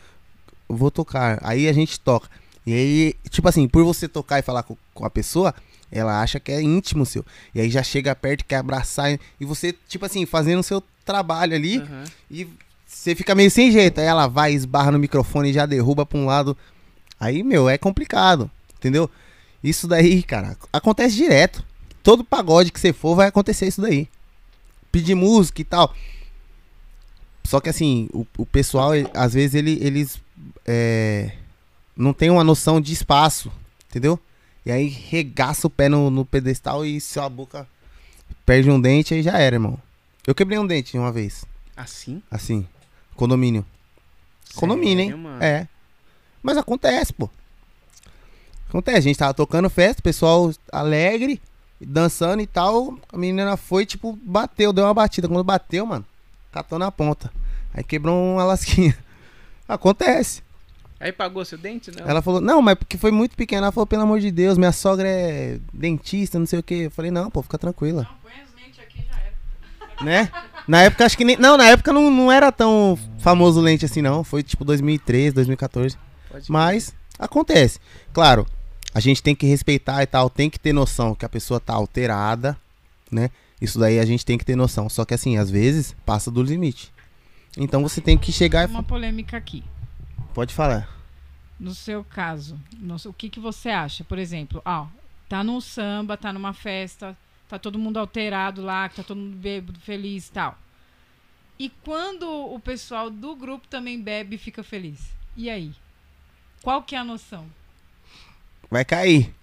Eu 0.67 0.75
vou 0.75 0.89
tocar. 0.89 1.39
Aí 1.43 1.67
a 1.67 1.73
gente 1.73 1.99
toca. 1.99 2.27
E 2.65 2.73
aí, 2.73 3.15
tipo 3.29 3.47
assim, 3.47 3.67
por 3.67 3.83
você 3.83 4.07
tocar 4.07 4.39
e 4.39 4.43
falar 4.43 4.63
com, 4.63 4.75
com 4.93 5.05
a 5.05 5.09
pessoa, 5.09 5.53
ela 5.91 6.21
acha 6.21 6.39
que 6.39 6.51
é 6.51 6.61
íntimo 6.61 7.05
seu. 7.05 7.25
E 7.53 7.61
aí 7.61 7.69
já 7.69 7.83
chega 7.83 8.15
perto, 8.15 8.45
quer 8.45 8.57
abraçar. 8.57 9.19
E 9.39 9.45
você, 9.45 9.75
tipo 9.87 10.05
assim, 10.05 10.25
fazendo 10.25 10.59
o 10.59 10.63
seu 10.63 10.81
trabalho 11.05 11.55
ali. 11.55 11.77
Aham. 11.77 12.03
E 12.29 12.47
você 12.85 13.15
fica 13.15 13.33
meio 13.33 13.49
sem 13.49 13.71
jeito. 13.71 13.99
Aí 13.99 14.05
ela 14.05 14.27
vai, 14.27 14.53
esbarra 14.53 14.91
no 14.91 14.99
microfone 14.99 15.49
e 15.49 15.53
já 15.53 15.65
derruba 15.65 16.05
pra 16.05 16.17
um 16.17 16.25
lado. 16.25 16.57
Aí, 17.21 17.43
meu, 17.43 17.69
é 17.69 17.77
complicado. 17.77 18.49
Entendeu? 18.79 19.07
Isso 19.63 19.87
daí, 19.87 20.23
cara, 20.23 20.57
acontece 20.73 21.15
direto. 21.15 21.63
Todo 22.01 22.23
pagode 22.23 22.71
que 22.71 22.79
você 22.79 22.91
for 22.91 23.15
vai 23.15 23.27
acontecer 23.27 23.67
isso 23.67 23.79
daí. 23.79 24.09
Pedir 24.91 25.13
música 25.13 25.61
e 25.61 25.63
tal. 25.63 25.95
Só 27.43 27.59
que 27.59 27.69
assim, 27.69 28.09
o, 28.11 28.25
o 28.39 28.45
pessoal, 28.45 28.93
às 29.13 29.35
vezes, 29.35 29.53
ele, 29.53 29.77
eles 29.81 30.19
é, 30.65 31.33
não 31.95 32.11
tem 32.11 32.31
uma 32.31 32.43
noção 32.43 32.81
de 32.81 32.91
espaço. 32.91 33.51
Entendeu? 33.87 34.19
E 34.65 34.71
aí 34.71 34.87
regaça 34.87 35.67
o 35.67 35.69
pé 35.69 35.87
no, 35.87 36.09
no 36.09 36.25
pedestal 36.25 36.83
e 36.83 36.99
sua 36.99 37.29
boca 37.29 37.67
perde 38.45 38.71
um 38.71 38.81
dente 38.81 39.13
aí 39.13 39.21
já 39.21 39.37
era, 39.37 39.57
irmão. 39.57 39.77
Eu 40.25 40.33
quebrei 40.33 40.57
um 40.57 40.65
dente 40.65 40.97
uma 40.97 41.11
vez. 41.11 41.45
Assim? 41.77 42.21
Assim. 42.31 42.67
Condomínio. 43.15 43.63
Condomínio, 44.55 45.03
hein? 45.03 45.09
Sério, 45.09 45.23
mano? 45.23 45.43
É. 45.43 45.67
Mas 46.41 46.57
acontece, 46.57 47.13
pô. 47.13 47.29
Acontece, 48.69 48.97
a 48.97 49.01
gente 49.01 49.17
tava 49.17 49.33
tocando 49.33 49.69
festa, 49.69 50.01
pessoal 50.01 50.51
alegre, 50.71 51.41
dançando 51.79 52.41
e 52.41 52.47
tal. 52.47 52.97
A 53.11 53.17
menina 53.17 53.57
foi, 53.57 53.85
tipo, 53.85 54.17
bateu, 54.23 54.71
deu 54.71 54.85
uma 54.85 54.93
batida. 54.93 55.27
Quando 55.27 55.43
bateu, 55.43 55.85
mano, 55.85 56.05
catou 56.51 56.79
na 56.79 56.91
ponta. 56.91 57.31
Aí 57.73 57.83
quebrou 57.83 58.35
uma 58.35 58.45
lasquinha. 58.45 58.97
Acontece. 59.67 60.41
Aí 60.99 61.11
pagou 61.11 61.43
seu 61.43 61.57
dente, 61.57 61.91
não? 61.91 62.07
Ela 62.07 62.21
falou, 62.21 62.39
não, 62.39 62.61
mas 62.61 62.75
porque 62.75 62.97
foi 62.97 63.11
muito 63.11 63.35
pequena. 63.35 63.63
Ela 63.63 63.71
falou, 63.71 63.87
pelo 63.87 64.03
amor 64.03 64.19
de 64.19 64.29
Deus, 64.29 64.57
minha 64.57 64.71
sogra 64.71 65.07
é 65.07 65.59
dentista, 65.73 66.37
não 66.37 66.45
sei 66.45 66.59
o 66.59 66.63
que. 66.63 66.75
Eu 66.75 66.91
falei, 66.91 67.09
não, 67.09 67.29
pô, 67.29 67.41
fica 67.41 67.57
tranquila. 67.57 68.03
Não, 68.03 68.17
põe 68.21 68.33
as 68.33 68.53
lentes 68.55 68.79
aqui 68.79 69.03
já 69.09 69.19
era. 69.19 70.03
né? 70.05 70.31
Na 70.67 70.83
época, 70.83 71.05
acho 71.05 71.17
que 71.17 71.25
nem. 71.25 71.37
Não, 71.37 71.57
na 71.57 71.65
época 71.65 71.91
não, 71.91 72.11
não 72.11 72.31
era 72.31 72.51
tão 72.51 72.97
famoso 73.17 73.59
lente 73.59 73.83
assim, 73.83 74.01
não. 74.01 74.23
Foi 74.23 74.43
tipo 74.43 74.63
2013, 74.63 75.33
2014. 75.33 75.97
Pode 76.31 76.51
Mas 76.51 76.93
acontece. 77.19 77.79
Claro, 78.13 78.47
a 78.93 78.99
gente 78.99 79.21
tem 79.21 79.35
que 79.35 79.45
respeitar 79.45 80.01
e 80.03 80.07
tal, 80.07 80.29
tem 80.29 80.49
que 80.49 80.59
ter 80.59 80.73
noção 80.73 81.13
que 81.15 81.25
a 81.25 81.29
pessoa 81.29 81.59
tá 81.59 81.73
alterada, 81.73 82.57
né? 83.11 83.29
Isso 83.61 83.77
daí 83.77 83.99
a 83.99 84.05
gente 84.05 84.25
tem 84.25 84.37
que 84.37 84.45
ter 84.45 84.55
noção. 84.55 84.89
Só 84.89 85.05
que 85.05 85.13
assim, 85.13 85.37
às 85.37 85.51
vezes, 85.51 85.95
passa 86.05 86.31
do 86.31 86.41
limite. 86.41 86.91
Então 87.57 87.83
você 87.83 88.01
tem 88.01 88.17
que 88.17 88.31
chegar 88.31 88.67
e. 88.67 88.71
Uma 88.71 88.81
polêmica 88.83 89.37
aqui. 89.37 89.63
Pode 90.33 90.53
falar. 90.53 90.89
No 91.59 91.75
seu 91.75 92.03
caso, 92.03 92.59
no 92.79 92.97
seu- 92.97 93.11
o 93.11 93.13
que, 93.13 93.29
que 93.29 93.39
você 93.39 93.69
acha? 93.69 94.03
Por 94.03 94.17
exemplo, 94.17 94.61
ó, 94.65 94.87
tá 95.29 95.43
num 95.43 95.61
samba, 95.61 96.17
tá 96.17 96.33
numa 96.33 96.53
festa, 96.53 97.15
tá 97.47 97.59
todo 97.59 97.77
mundo 97.77 97.97
alterado 97.97 98.63
lá, 98.63 98.89
tá 98.89 99.03
todo 99.03 99.17
mundo 99.17 99.35
bêbado, 99.37 99.79
feliz 99.79 100.27
e 100.27 100.31
tal. 100.31 100.57
E 101.59 101.69
quando 101.83 102.27
o 102.27 102.59
pessoal 102.59 103.11
do 103.11 103.35
grupo 103.35 103.67
também 103.67 104.01
bebe 104.01 104.35
e 104.37 104.39
fica 104.39 104.63
feliz? 104.63 104.99
E 105.37 105.49
aí? 105.49 105.71
Qual 106.63 106.83
que 106.83 106.95
é 106.95 106.99
a 106.99 107.03
noção? 107.03 107.45
Vai 108.69 108.85
cair. 108.85 109.33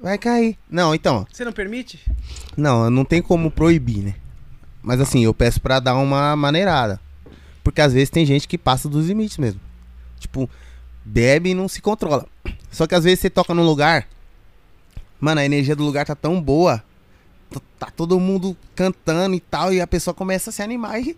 Vai 0.00 0.16
cair. 0.18 0.56
Não, 0.70 0.94
então, 0.94 1.26
Você 1.30 1.44
não 1.44 1.52
permite? 1.52 2.00
Não, 2.56 2.90
não 2.90 3.04
tem 3.04 3.20
como 3.20 3.50
proibir, 3.50 4.02
né? 4.02 4.14
Mas 4.82 5.00
assim, 5.00 5.24
eu 5.24 5.34
peço 5.34 5.60
pra 5.60 5.80
dar 5.80 5.96
uma 5.96 6.34
maneirada. 6.34 7.00
Porque 7.62 7.80
às 7.80 7.92
vezes 7.92 8.10
tem 8.10 8.26
gente 8.26 8.48
que 8.48 8.58
passa 8.58 8.88
dos 8.88 9.06
limites 9.06 9.38
mesmo. 9.38 9.60
Tipo, 10.18 10.48
bebe 11.04 11.50
e 11.50 11.54
não 11.54 11.68
se 11.68 11.80
controla. 11.80 12.26
Só 12.70 12.86
que 12.86 12.94
às 12.94 13.04
vezes 13.04 13.20
você 13.20 13.30
toca 13.30 13.54
num 13.54 13.64
lugar. 13.64 14.08
Mano, 15.20 15.40
a 15.40 15.44
energia 15.44 15.76
do 15.76 15.84
lugar 15.84 16.04
tá 16.04 16.16
tão 16.16 16.40
boa. 16.40 16.82
T- 17.52 17.66
Tá 17.78 17.90
todo 17.90 18.18
mundo 18.20 18.56
cantando 18.76 19.34
e 19.34 19.40
tal. 19.40 19.72
E 19.72 19.80
a 19.80 19.86
pessoa 19.86 20.14
começa 20.14 20.50
a 20.50 20.52
se 20.52 20.62
animar 20.62 21.00
e. 21.00 21.16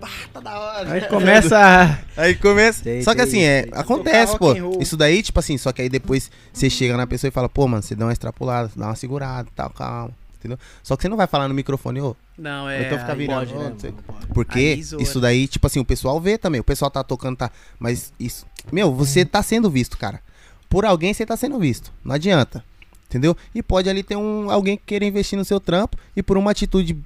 Pá, 0.00 0.08
tá 0.32 0.40
da 0.40 0.58
hora. 0.58 0.92
Aí 0.92 1.00
começa 1.02 1.58
a... 1.58 2.20
Aí 2.20 2.34
começa. 2.34 2.82
Sei, 2.82 3.02
só 3.02 3.14
que 3.14 3.20
assim, 3.20 3.40
é, 3.42 3.62
sei. 3.62 3.72
acontece, 3.74 4.36
pô. 4.38 4.52
Isso 4.80 4.96
daí, 4.96 5.22
tipo 5.22 5.38
assim, 5.38 5.56
só 5.58 5.72
que 5.72 5.82
aí 5.82 5.88
depois 5.88 6.30
você 6.52 6.68
chega 6.68 6.96
na 6.96 7.06
pessoa 7.06 7.28
e 7.28 7.30
fala, 7.32 7.48
pô, 7.48 7.66
mano, 7.68 7.82
você 7.82 7.94
dá 7.94 8.04
uma 8.06 8.12
extrapolada, 8.12 8.70
dá 8.74 8.86
uma 8.86 8.96
segurada 8.96 9.48
e 9.48 9.52
tal, 9.54 9.70
calma. 9.70 10.10
Entendeu? 10.38 10.58
Só 10.82 10.96
que 10.96 11.02
você 11.02 11.08
não 11.08 11.16
vai 11.16 11.28
falar 11.28 11.46
no 11.46 11.54
microfone, 11.54 12.00
ô, 12.00 12.16
Não, 12.36 12.68
é... 12.68 12.86
então 12.86 12.98
fica 12.98 13.14
virando. 13.14 13.38
pode, 13.38 13.54
né, 13.54 13.62
mano? 13.62 14.26
Porque 14.34 14.60
isso 14.74 15.18
né? 15.18 15.22
daí, 15.22 15.46
tipo 15.46 15.64
assim, 15.68 15.78
o 15.78 15.84
pessoal 15.84 16.20
vê 16.20 16.36
também. 16.36 16.60
O 16.60 16.64
pessoal 16.64 16.90
tá 16.90 17.04
tocando, 17.04 17.36
tá. 17.36 17.50
Mas 17.78 18.12
isso. 18.18 18.44
Meu, 18.72 18.92
você 18.92 19.24
tá 19.24 19.40
sendo 19.40 19.70
visto, 19.70 19.96
cara. 19.96 20.20
Por 20.68 20.84
alguém 20.84 21.14
você 21.14 21.24
tá 21.24 21.36
sendo 21.36 21.60
visto. 21.60 21.92
Não 22.04 22.16
adianta. 22.16 22.64
Entendeu? 23.12 23.36
E 23.54 23.62
pode 23.62 23.90
ali 23.90 24.02
ter 24.02 24.16
um 24.16 24.50
alguém 24.50 24.74
que 24.74 24.84
queira 24.86 25.04
investir 25.04 25.38
no 25.38 25.44
seu 25.44 25.60
trampo 25.60 25.98
e 26.16 26.22
por 26.22 26.38
uma 26.38 26.50
atitude 26.50 26.96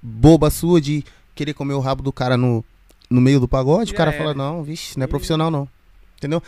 boba 0.00 0.48
sua 0.48 0.80
de 0.80 1.04
querer 1.34 1.52
comer 1.52 1.74
o 1.74 1.80
rabo 1.80 2.02
do 2.02 2.10
cara 2.10 2.34
no, 2.34 2.64
no 3.10 3.20
meio 3.20 3.38
do 3.38 3.46
pagode, 3.46 3.90
Já 3.90 3.94
o 3.94 3.96
cara 3.98 4.10
era. 4.10 4.18
fala, 4.18 4.32
não, 4.32 4.62
vixe, 4.62 4.98
não 4.98 5.04
é 5.04 5.06
profissional 5.06 5.50
não. 5.50 5.68
Entendeu? 6.16 6.42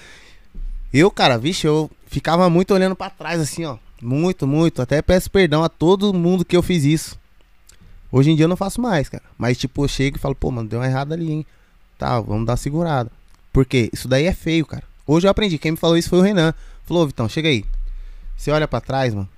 Eu, 0.90 1.10
cara, 1.10 1.36
vixe, 1.36 1.66
eu 1.66 1.90
ficava 2.06 2.48
muito 2.48 2.72
olhando 2.72 2.96
pra 2.96 3.10
trás 3.10 3.38
assim, 3.38 3.66
ó. 3.66 3.76
Muito, 4.00 4.46
muito. 4.46 4.80
Até 4.80 5.02
peço 5.02 5.30
perdão 5.30 5.62
a 5.62 5.68
todo 5.68 6.14
mundo 6.14 6.42
que 6.42 6.56
eu 6.56 6.62
fiz 6.62 6.84
isso. 6.84 7.18
Hoje 8.10 8.30
em 8.30 8.36
dia 8.36 8.44
eu 8.44 8.48
não 8.48 8.56
faço 8.56 8.80
mais, 8.80 9.10
cara. 9.10 9.22
Mas, 9.36 9.58
tipo, 9.58 9.84
eu 9.84 9.88
chego 9.88 10.16
e 10.16 10.20
falo, 10.20 10.34
pô, 10.34 10.50
mano, 10.50 10.70
deu 10.70 10.80
uma 10.80 10.86
errada 10.86 11.14
ali, 11.14 11.30
hein? 11.30 11.46
Tá, 11.98 12.18
vamos 12.18 12.46
dar 12.46 12.56
segurada. 12.56 13.10
Porque 13.52 13.90
isso 13.92 14.08
daí 14.08 14.24
é 14.24 14.32
feio, 14.32 14.64
cara. 14.64 14.84
Hoje 15.06 15.26
eu 15.26 15.30
aprendi. 15.30 15.58
Quem 15.58 15.72
me 15.72 15.76
falou 15.76 15.98
isso 15.98 16.08
foi 16.08 16.18
o 16.18 16.22
Renan. 16.22 16.54
Falou, 16.84 17.06
Vitão, 17.06 17.28
chega 17.28 17.48
aí. 17.50 17.64
Você 18.36 18.50
olha 18.50 18.66
pra 18.68 18.80
trás, 18.80 19.14
mano. 19.14 19.28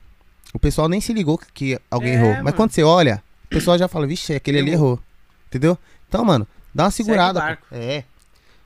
O 0.52 0.58
pessoal 0.58 0.88
nem 0.88 1.00
se 1.00 1.12
ligou 1.12 1.36
que- 1.36 1.46
que 1.52 1.80
alguém 1.90 2.12
É, 2.12 2.14
errou. 2.14 2.28
Mas 2.34 2.44
mano. 2.44 2.56
quando 2.56 2.70
você 2.70 2.82
olha, 2.82 3.22
o 3.46 3.48
pessoal 3.48 3.76
já 3.78 3.88
fala, 3.88 4.06
vixe, 4.06 4.34
aquele 4.34 4.58
ali 4.60 4.70
Errou. 4.72 4.86
errou. 4.92 5.00
Entendeu? 5.48 5.78
Então, 6.08 6.24
mano, 6.24 6.46
dá 6.74 6.84
uma 6.84 6.90
segurada. 6.90 7.58
É. 7.72 8.04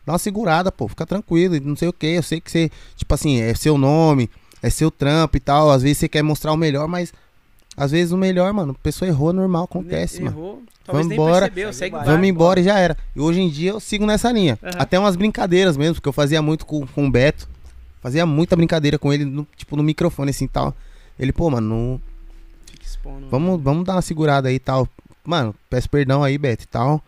Dá 0.07 0.13
uma 0.13 0.19
segurada, 0.19 0.71
pô. 0.73 0.89
Fica 0.89 1.05
tranquilo. 1.07 1.59
Não 1.63 1.77
sei 1.77 1.89
o 1.89 1.93
que. 1.93 2.07
Eu 2.07 2.23
sei 2.23 2.41
que 2.41 2.51
você, 2.51 2.71
tipo 2.97 3.13
assim, 3.15 3.41
é 3.41 3.55
seu 3.55 3.77
nome, 3.79 4.31
é 4.63 4.71
seu 4.71 4.91
trampo 4.91 5.37
e 5.37 5.41
tal. 5.41 5.71
Às 5.71 5.83
vezes 5.83 5.99
você 5.99 6.09
quer 6.09 6.23
mostrar 6.23 6.53
o 6.53 6.57
melhor, 6.57 6.89
mas 6.89 7.13
às 7.77 7.91
vezes 7.91 8.13
o 8.13 8.17
melhor, 8.19 8.53
mano, 8.53 8.73
a 8.79 8.83
pessoa 8.83 9.09
errou, 9.09 9.33
normal, 9.33 9.65
acontece, 9.65 10.23
mano. 10.23 10.37
Errou. 10.37 10.63
Talvez 10.85 11.07
nem 11.07 11.19
Vambora. 11.19 11.41
percebeu, 11.51 11.73
segue 11.73 11.91
Vamos 11.97 12.07
barco. 12.09 12.25
embora 12.25 12.61
e 12.61 12.65
já 12.65 12.79
era. 12.79 12.97
E 13.15 13.21
hoje 13.21 13.41
em 13.43 13.51
dia 13.51 13.73
eu 13.73 13.81
sigo 13.81 14.07
nessa 14.07 14.33
linha. 14.33 14.59
Aham. 14.63 14.73
Até 14.79 14.99
umas 14.99 15.17
brincadeiras 15.17 15.77
mesmo, 15.77 15.97
porque 15.97 16.09
eu 16.09 16.13
fazia 16.15 16.41
muito 16.41 16.65
com, 16.65 16.87
com 16.87 17.07
o 17.07 17.11
Beto. 17.11 17.47
Fazia 18.01 18.25
muita 18.27 18.55
brincadeira 18.57 18.99
com 18.99 19.13
ele, 19.13 19.25
no- 19.25 19.47
tipo, 19.57 19.77
no 19.77 19.83
microfone 19.83 20.31
assim 20.31 20.45
e 20.45 20.49
tal. 20.49 20.75
Ele, 21.19 21.33
pô, 21.33 21.51
mano, 21.51 21.69
não- 21.69 22.01
expondo. 22.83 23.29
vamos, 23.29 23.61
vamos 23.63 23.85
dar 23.85 23.95
uma 23.95 24.03
segurada 24.03 24.49
aí 24.49 24.55
e 24.57 24.61
tal. 24.61 24.89
Mano, 25.25 25.55
peço 25.69 25.89
perdão 25.91 26.23
aí, 26.23 26.39
Beto 26.39 26.65
e 26.65 26.67
tal. 26.67 27.03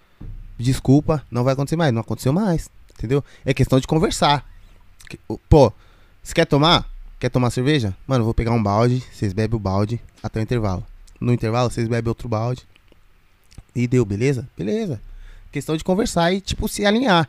Desculpa, 0.59 1.25
não 1.31 1.43
vai 1.45 1.55
acontecer 1.55 1.77
mais. 1.77 1.93
Não 1.93 2.01
aconteceu 2.03 2.33
mais, 2.33 2.69
entendeu? 2.97 3.25
É 3.45 3.55
questão 3.55 3.81
de 3.81 3.87
conversar. 3.87 4.45
Pô, 5.49 5.73
você 6.23 6.35
quer 6.35 6.45
tomar? 6.45 6.89
Quer 7.19 7.31
tomar 7.31 7.51
cerveja? 7.51 7.97
Mano, 8.07 8.25
vou 8.25 8.35
pegar 8.35 8.51
um 8.53 8.63
balde, 8.63 9.03
vocês 9.13 9.33
bebem 9.33 9.57
o 9.57 9.61
balde 9.61 10.01
até 10.23 10.39
o 10.41 10.43
intervalo. 10.43 10.85
No 11.21 11.33
intervalo, 11.33 11.71
vocês 11.71 11.87
bebem 11.89 12.09
outro 12.09 12.29
balde. 12.29 12.67
E 13.75 13.87
deu, 13.87 14.05
beleza? 14.05 14.49
Beleza. 14.57 15.01
Questão 15.53 15.77
de 15.77 15.85
conversar 15.85 16.33
e, 16.33 16.41
tipo, 16.41 16.69
se 16.69 16.85
alinhar. 16.85 17.29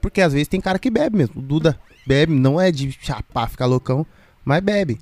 Porque 0.00 0.20
às 0.20 0.32
vezes 0.32 0.48
tem 0.48 0.60
cara 0.60 0.78
que 0.78 0.90
bebe 0.90 1.16
mesmo. 1.16 1.40
O 1.40 1.42
Duda 1.42 1.78
bebe, 2.06 2.32
não 2.32 2.60
é 2.60 2.70
de 2.70 2.90
chapar, 3.00 3.48
ficar 3.48 3.66
loucão, 3.66 4.06
mas 4.44 4.62
bebe. 4.62 4.98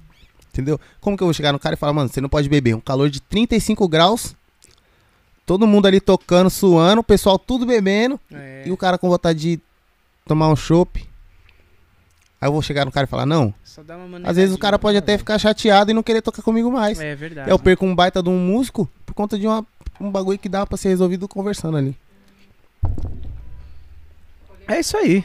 Entendeu? 0.53 0.81
Como 1.01 1.17
que 1.17 1.23
eu 1.23 1.27
vou 1.27 1.35
chegar 1.35 1.53
no 1.53 1.59
cara 1.59 1.75
e 1.75 1.79
falar, 1.79 1.93
mano, 1.93 2.09
você 2.09 2.21
não 2.21 2.29
pode 2.29 2.49
beber? 2.49 2.75
Um 2.75 2.81
calor 2.81 3.09
de 3.09 3.21
35 3.21 3.87
graus, 3.89 4.35
todo 5.47 5.67
mundo 5.67 5.87
ali 5.87 6.01
tocando, 6.01 6.51
suando, 6.51 7.01
o 7.01 7.05
pessoal 7.05 7.39
tudo 7.39 7.65
bebendo, 7.65 8.19
É, 8.33 8.65
e 8.67 8.73
o 8.73 8.77
cara 8.77 8.99
com 8.99 9.09
vontade 9.09 9.39
de 9.39 9.61
tomar 10.27 10.49
um 10.49 10.57
chopp. 10.57 11.07
Aí 12.41 12.49
eu 12.49 12.53
vou 12.53 12.63
chegar 12.63 12.85
no 12.85 12.93
cara 12.93 13.05
e 13.05 13.09
falar, 13.11 13.27
não. 13.27 13.53
Às 14.25 14.37
vezes 14.37 14.55
o 14.55 14.59
cara 14.59 14.79
pode 14.79 14.97
até 14.97 15.17
ficar 15.19 15.39
chateado 15.39 15.91
e 15.91 15.95
não 15.95 16.03
querer 16.03 16.23
tocar 16.23 16.43
comigo 16.43 16.71
mais. 16.71 16.99
É 17.01 17.15
verdade. 17.15 17.51
Eu 17.51 17.59
perco 17.59 17.85
um 17.87 17.95
baita 17.95 18.23
de 18.23 18.29
um 18.29 18.39
músico 18.39 18.89
por 19.07 19.15
conta 19.15 19.39
de 19.39 19.47
uma, 19.47 19.65
um 20.01 20.11
bagulho 20.11 20.39
que 20.39 20.49
dá 20.49 20.67
pra 20.67 20.77
ser 20.77 20.89
resolvido 20.89 21.27
conversando 21.29 21.77
ali. 21.77 21.97
É 24.67 24.81
isso 24.81 24.97
aí. 24.97 25.25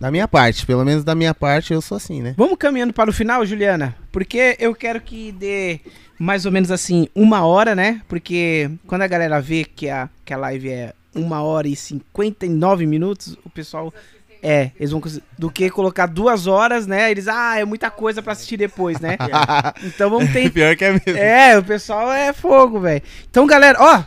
Da 0.00 0.10
minha 0.12 0.28
parte, 0.28 0.64
pelo 0.64 0.84
menos 0.84 1.02
da 1.02 1.14
minha 1.14 1.34
parte, 1.34 1.72
eu 1.72 1.80
sou 1.80 1.96
assim, 1.96 2.22
né? 2.22 2.34
Vamos 2.36 2.56
caminhando 2.56 2.92
para 2.92 3.10
o 3.10 3.12
final, 3.12 3.44
Juliana? 3.44 3.96
Porque 4.12 4.56
eu 4.60 4.74
quero 4.74 5.00
que 5.00 5.32
dê 5.32 5.80
mais 6.18 6.46
ou 6.46 6.52
menos 6.52 6.70
assim 6.70 7.08
uma 7.14 7.44
hora, 7.44 7.74
né? 7.74 8.00
Porque 8.08 8.70
quando 8.86 9.02
a 9.02 9.08
galera 9.08 9.40
vê 9.40 9.64
que 9.64 9.88
a, 9.88 10.08
que 10.24 10.32
a 10.32 10.36
live 10.36 10.70
é 10.70 10.92
uma 11.14 11.42
hora 11.42 11.66
e 11.66 11.74
59 11.74 12.86
minutos, 12.86 13.36
o 13.44 13.50
pessoal. 13.50 13.92
É, 14.40 14.70
eles 14.78 14.92
vão 14.92 15.02
do 15.36 15.50
que 15.50 15.68
colocar 15.68 16.06
duas 16.06 16.46
horas, 16.46 16.86
né? 16.86 17.10
Eles, 17.10 17.26
ah, 17.26 17.58
é 17.58 17.64
muita 17.64 17.90
coisa 17.90 18.22
pra 18.22 18.34
assistir 18.34 18.56
depois, 18.56 19.00
né? 19.00 19.16
Então 19.82 20.08
vamos 20.08 20.32
ter 20.32 20.48
Pior 20.52 20.76
que 20.76 20.84
é 20.84 20.92
mesmo. 20.92 21.16
É, 21.16 21.58
o 21.58 21.64
pessoal 21.64 22.12
é 22.12 22.32
fogo, 22.32 22.78
velho. 22.78 23.02
Então, 23.28 23.44
galera, 23.48 23.76
ó, 23.80 24.04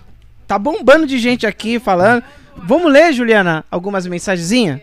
tá 0.48 0.58
bombando 0.58 1.06
de 1.06 1.20
gente 1.20 1.46
aqui 1.46 1.80
falando. 1.80 2.24
Vamos 2.56 2.90
ler, 2.94 3.12
Juliana, 3.12 3.66
algumas 3.70 4.08
mensagenzinhas? 4.08 4.80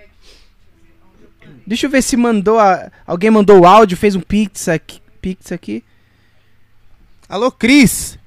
Deixa 1.69 1.87
eu 1.87 1.91
ver 1.91 2.01
se 2.03 2.17
mandou. 2.17 2.59
a- 2.59 2.91
Alguém 3.07 3.31
mandou 3.31 3.61
o 3.61 3.67
áudio, 3.67 3.97
fez 3.97 4.15
um 4.15 4.21
pix 4.21 4.69
aqui. 4.69 5.01
Pix 5.21 5.53
aqui. 5.53 5.85
Alô, 7.29 7.53
Cris. 7.53 8.19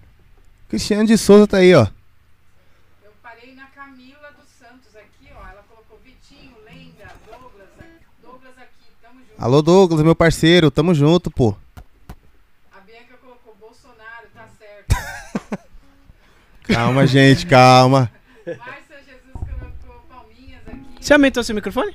Cristiano 0.69 1.05
de 1.07 1.17
Souza 1.17 1.47
tá 1.47 1.57
aí, 1.57 1.73
ó. 1.73 1.87
Eu 3.03 3.11
parei 3.23 3.55
na 3.55 3.65
Camila 3.65 4.29
dos 4.39 4.47
Santos 4.59 4.95
aqui, 4.95 5.27
ó. 5.35 5.39
Ela 5.49 5.63
colocou 5.67 5.99
Vitinho, 6.05 6.53
Lenda, 6.63 7.11
Douglas, 7.27 7.67
Douglas 8.21 8.53
aqui, 8.59 8.85
tamo 9.01 9.19
junto. 9.21 9.43
Alô, 9.43 9.61
Douglas, 9.63 10.03
meu 10.03 10.15
parceiro. 10.15 10.69
Tamo 10.69 10.93
junto, 10.93 11.31
pô. 11.31 11.55
A 12.71 12.79
Bianca 12.81 13.17
colocou 13.19 13.55
Bolsonaro, 13.59 14.27
tá 14.35 14.47
certo. 14.59 14.95
Calma, 16.71 17.07
gente, 17.07 17.45
calma. 17.47 18.11
Márcia 18.45 18.97
Jesus 19.03 19.33
colocou 19.33 20.05
palminhas 20.07 20.61
aqui. 20.67 20.79
Você 21.01 21.13
aumentou 21.13 21.43
seu 21.43 21.55
microfone? 21.55 21.93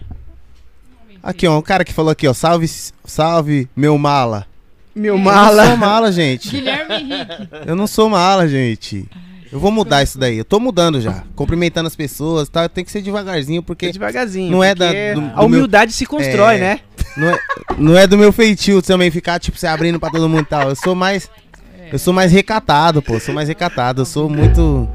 Aqui, 1.29 1.47
ó, 1.47 1.59
um 1.59 1.63
cara 1.63 1.85
que 1.85 1.93
falou 1.93 2.11
aqui, 2.13 2.29
ó. 2.29 2.33
Salve, 2.33 2.69
salve, 3.05 3.69
meu 3.75 3.99
mala. 3.99 4.47
Meu 4.95 5.15
Eu 5.17 5.19
não 5.19 5.25
sou 5.25 5.35
mala. 5.35 5.77
mala, 5.77 6.13
gente. 6.13 6.49
Guilherme 6.51 6.95
Henrique. 6.95 7.49
Eu 7.67 7.75
não 7.77 7.87
sou 7.87 8.09
mala, 8.09 8.47
gente. 8.49 9.05
Eu 9.53 9.59
vou 9.61 9.71
mudar 9.71 10.03
isso 10.03 10.19
daí. 10.19 10.39
Eu 10.39 10.45
tô 10.45 10.59
mudando 10.61 11.01
já. 11.01 11.25
Cumprimentando 11.35 11.87
as 11.87 11.97
pessoas, 11.97 12.49
tá? 12.49 12.69
Tem 12.69 12.85
que 12.85 12.91
ser 12.93 13.03
devagarzinho, 13.03 13.63
porque 13.63 13.91
Devagarzinho. 13.93 14.51
Não 14.51 14.63
é 14.63 14.75
da- 14.75 14.91
do- 15.15 15.21
do 15.21 15.33
a 15.35 15.45
humildade 15.45 15.93
se 15.93 16.07
constrói, 16.07 16.57
É. 16.57 16.59
né? 16.61 16.81
não 17.17 17.29
é, 17.29 17.39
não 17.79 17.97
é 17.97 18.07
do 18.07 18.17
meu 18.19 18.33
feitio 18.33 18.81
também 18.83 19.11
ficar, 19.11 19.39
tipo, 19.39 19.59
se 19.59 19.67
abrindo 19.67 19.99
pra 20.01 20.11
todo 20.11 20.29
mundo 20.29 20.43
e 20.43 20.47
tal. 20.47 20.69
Eu 20.69 20.77
sou 20.77 20.95
mais. 20.95 21.29
Eu 21.93 21.99
sou 21.99 22.13
mais 22.15 22.33
recatado, 22.33 23.01
pô. 23.03 23.15
Eu 23.15 23.21
sou 23.21 23.35
mais 23.35 23.49
recatado. 23.49 24.03
Eu 24.03 24.07
sou 24.07 24.29
muito. 24.31 24.89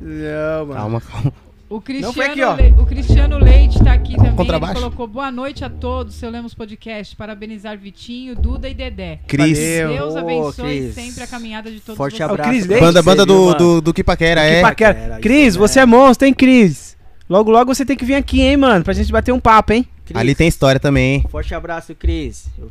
Não, 0.00 0.66
mano. 0.66 0.74
Calma, 0.74 1.00
calma. 1.00 1.32
O 1.68 1.80
Cristiano, 1.80 2.22
aqui, 2.30 2.42
ó. 2.44 2.54
Le- 2.54 2.74
o 2.78 2.86
Cristiano 2.86 3.38
Leite 3.38 3.82
tá 3.82 3.92
aqui 3.92 4.14
também. 4.14 4.28
Ele 4.28 4.36
Contrabaixo? 4.36 4.74
colocou 4.74 5.06
boa 5.08 5.32
noite 5.32 5.64
a 5.64 5.68
todos, 5.68 6.14
seu 6.14 6.30
Lemos 6.30 6.54
Podcast. 6.54 7.16
Parabenizar 7.16 7.76
Vitinho, 7.76 8.36
Duda 8.36 8.68
e 8.68 8.74
Dedé. 8.74 9.18
Cris. 9.26 9.58
Deus 9.58 10.14
Ô, 10.14 10.18
abençoe 10.18 10.80
Cris. 10.80 10.94
sempre 10.94 11.24
a 11.24 11.26
caminhada 11.26 11.68
de 11.68 11.80
todos 11.80 11.96
Forte 11.96 12.18
vocês. 12.18 12.30
abraço. 12.30 12.50
Cris 12.50 12.66
pra 12.66 12.70
Leite. 12.76 12.84
Banda, 12.86 13.02
você, 13.02 13.04
banda 13.10 13.26
do, 13.26 13.54
do, 13.54 13.80
do 13.80 13.92
que 13.94 14.04
paquera, 14.04 14.42
Que 14.42 14.46
é. 14.46 14.62
paquera. 14.62 14.94
Paquera, 14.94 15.18
Cris, 15.20 15.56
você 15.56 15.80
é 15.80 15.86
monstro, 15.86 16.28
hein, 16.28 16.32
Cris? 16.34 16.96
Logo, 17.28 17.50
logo 17.50 17.74
você 17.74 17.84
tem 17.84 17.96
que 17.96 18.04
vir 18.04 18.14
aqui, 18.14 18.40
hein, 18.42 18.56
mano? 18.56 18.84
Pra 18.84 18.94
gente 18.94 19.10
bater 19.10 19.32
um 19.32 19.40
papo, 19.40 19.72
hein? 19.72 19.84
Cris, 20.04 20.16
Ali 20.16 20.36
tem 20.36 20.46
história 20.46 20.78
também, 20.78 21.14
hein? 21.16 21.24
Forte 21.28 21.52
abraço, 21.52 21.92
Cris. 21.96 22.46
Eu- 22.56 22.70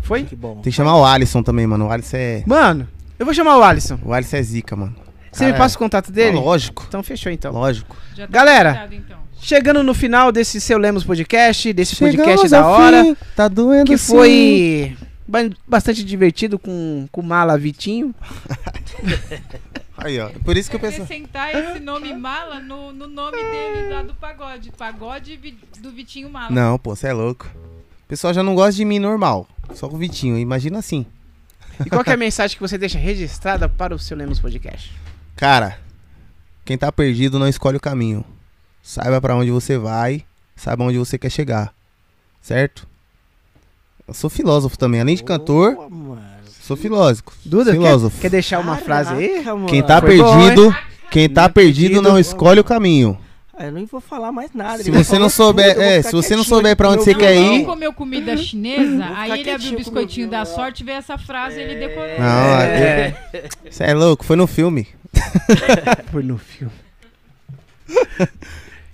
Foi? 0.00 0.22
Que 0.24 0.34
bom. 0.34 0.54
Tem 0.54 0.62
que 0.62 0.72
chamar 0.72 0.96
o 0.96 1.04
Alisson 1.04 1.42
também, 1.42 1.66
mano. 1.66 1.88
O 1.88 1.90
Alisson 1.90 2.16
é. 2.16 2.42
Mano, 2.46 2.88
eu 3.18 3.26
vou 3.26 3.34
chamar 3.34 3.58
o 3.58 3.62
Alisson. 3.62 3.98
O 4.02 4.14
Alisson 4.14 4.36
é 4.38 4.42
zica, 4.42 4.74
mano. 4.74 4.94
Você 5.36 5.46
me 5.52 5.58
passa 5.58 5.76
o 5.76 5.78
contato 5.78 6.10
dele? 6.10 6.36
Ah, 6.38 6.40
lógico, 6.40 6.84
Então 6.88 7.02
fechou, 7.02 7.30
então. 7.32 7.52
lógico. 7.52 7.96
Já 8.14 8.26
tá 8.26 8.32
Galera, 8.32 8.70
convidado, 8.72 8.94
então. 8.94 9.18
Chegando 9.40 9.82
no 9.82 9.92
final 9.94 10.32
desse 10.32 10.60
seu 10.60 10.78
Lemos 10.78 11.04
Podcast, 11.04 11.72
desse 11.72 11.94
podcast 11.96 12.26
Chegamos 12.30 12.50
da 12.50 12.60
ao 12.62 12.70
hora, 12.72 13.04
fim, 13.04 13.16
Tá 13.36 13.48
doendo 13.48 13.90
que 13.90 13.98
sim. 13.98 14.12
foi 14.12 14.96
ba- 15.28 15.50
bastante 15.68 16.02
divertido 16.02 16.58
com 16.58 17.06
com 17.12 17.20
o 17.20 17.24
Mala 17.24 17.56
Vitinho. 17.58 18.14
Aí, 19.98 20.18
ó. 20.20 20.28
Por 20.44 20.56
isso 20.56 20.68
que 20.70 20.76
eu 20.76 20.80
penso. 20.80 21.02
Acrescentar 21.02 21.54
esse 21.54 21.80
nome 21.80 22.12
Mala 22.14 22.60
no, 22.60 22.92
no 22.92 23.06
nome 23.06 23.36
dele 23.36 23.88
lá 23.94 24.02
do 24.02 24.14
pagode. 24.14 24.70
Pagode 24.76 25.36
Vi- 25.36 25.58
do 25.80 25.90
Vitinho 25.90 26.28
Mala. 26.30 26.50
Não, 26.50 26.78
pô, 26.78 26.94
você 26.94 27.08
é 27.08 27.12
louco. 27.12 27.46
O 28.04 28.08
pessoal 28.08 28.32
já 28.34 28.42
não 28.42 28.54
gosta 28.54 28.72
de 28.72 28.84
mim 28.84 28.98
normal. 28.98 29.48
Só 29.74 29.88
com 29.88 29.96
o 29.96 29.98
Vitinho. 29.98 30.38
Imagina 30.38 30.78
assim. 30.78 31.04
E 31.84 31.90
qual 31.90 32.02
que 32.04 32.10
é 32.10 32.14
a 32.14 32.16
mensagem 32.16 32.56
que 32.56 32.62
você 32.62 32.78
deixa 32.78 32.98
registrada 32.98 33.68
para 33.68 33.94
o 33.94 33.98
seu 33.98 34.16
Lemos 34.16 34.38
Podcast? 34.40 34.92
Cara, 35.36 35.78
quem 36.64 36.78
tá 36.78 36.90
perdido 36.90 37.38
não 37.38 37.46
escolhe 37.46 37.76
o 37.76 37.80
caminho. 37.80 38.24
Saiba 38.82 39.20
pra 39.20 39.36
onde 39.36 39.50
você 39.50 39.76
vai, 39.76 40.24
saiba 40.56 40.84
onde 40.84 40.98
você 40.98 41.18
quer 41.18 41.30
chegar. 41.30 41.74
Certo? 42.40 42.86
Eu 44.08 44.14
sou 44.14 44.30
filósofo 44.30 44.78
também, 44.78 45.00
além 45.00 45.16
de 45.16 45.24
cantor, 45.24 45.74
Boa, 45.90 46.18
sou 46.62 46.76
filósofo. 46.76 47.24
Duda, 47.44 47.72
quer, 47.72 47.76
filósofo. 47.78 48.20
quer 48.20 48.30
deixar 48.30 48.60
uma 48.60 48.76
frase 48.76 49.12
aí? 49.12 49.28
Caraca, 49.28 49.54
mano. 49.54 49.66
Quem 49.66 49.82
tá 49.82 50.00
Foi 50.00 50.16
bom, 50.16 50.38
perdido, 50.38 50.76
quem 51.10 51.28
tá 51.28 51.42
Não 51.42 51.50
perdido 51.50 52.00
não 52.02 52.18
escolhe 52.18 52.60
o 52.60 52.64
caminho. 52.64 53.18
Eu 53.58 53.72
nem 53.72 53.86
vou 53.86 54.00
falar 54.00 54.30
mais 54.32 54.52
nada. 54.52 54.82
Se 54.82 54.90
você 54.90 55.14
não 55.18 55.28
tudo, 55.28 55.30
souber, 55.36 55.74
vou 55.74 55.82
é, 55.84 56.02
se 56.02 56.12
você 56.12 56.36
não 56.36 56.44
souber 56.44 56.76
pra 56.76 56.88
aqui 56.88 56.96
onde 56.96 57.04
você 57.04 57.14
quer 57.14 57.34
ir- 57.34 57.54
Ele 57.54 57.64
comeu 57.64 57.92
comida 57.92 58.36
chinesa, 58.36 59.06
aí 59.14 59.40
ele 59.40 59.50
abriu 59.50 59.72
o 59.72 59.76
biscoitinho 59.76 60.28
da 60.28 60.44
sorte, 60.44 60.84
veio 60.84 60.98
essa 60.98 61.16
frase, 61.16 61.58
ele 61.60 61.74
decorou. 61.76 62.18
Não, 62.18 62.60
É. 62.60 63.14
Você 63.70 63.84
é 63.84 63.94
louco, 63.94 64.24
foi 64.24 64.36
no 64.36 64.46
filme. 64.46 64.86
Foi 66.12 66.22
no 66.22 66.36
filme. 66.36 66.72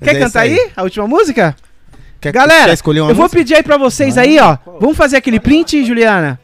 Quer 0.00 0.16
é 0.16 0.18
cantar 0.20 0.40
aí. 0.42 0.70
a 0.76 0.82
última 0.82 1.06
música? 1.08 1.56
Quer, 2.20 2.32
Galera, 2.32 2.76
quer 2.76 2.90
eu 2.90 3.06
vou 3.06 3.14
música? 3.16 3.28
pedir 3.30 3.54
aí 3.54 3.62
pra 3.62 3.76
vocês 3.76 4.16
aí, 4.16 4.38
ó. 4.38 4.56
Vamos 4.80 4.96
fazer 4.96 5.16
aquele 5.16 5.40
print, 5.40 5.84
Juliana? 5.84 6.38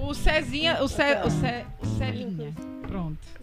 O 0.00 0.14
Cezinha, 0.14 0.78
o, 0.82 0.88
Ce, 0.88 1.02
o, 1.24 1.30
Ce, 1.30 1.64
o 1.82 1.98
Celinha. 1.98 2.54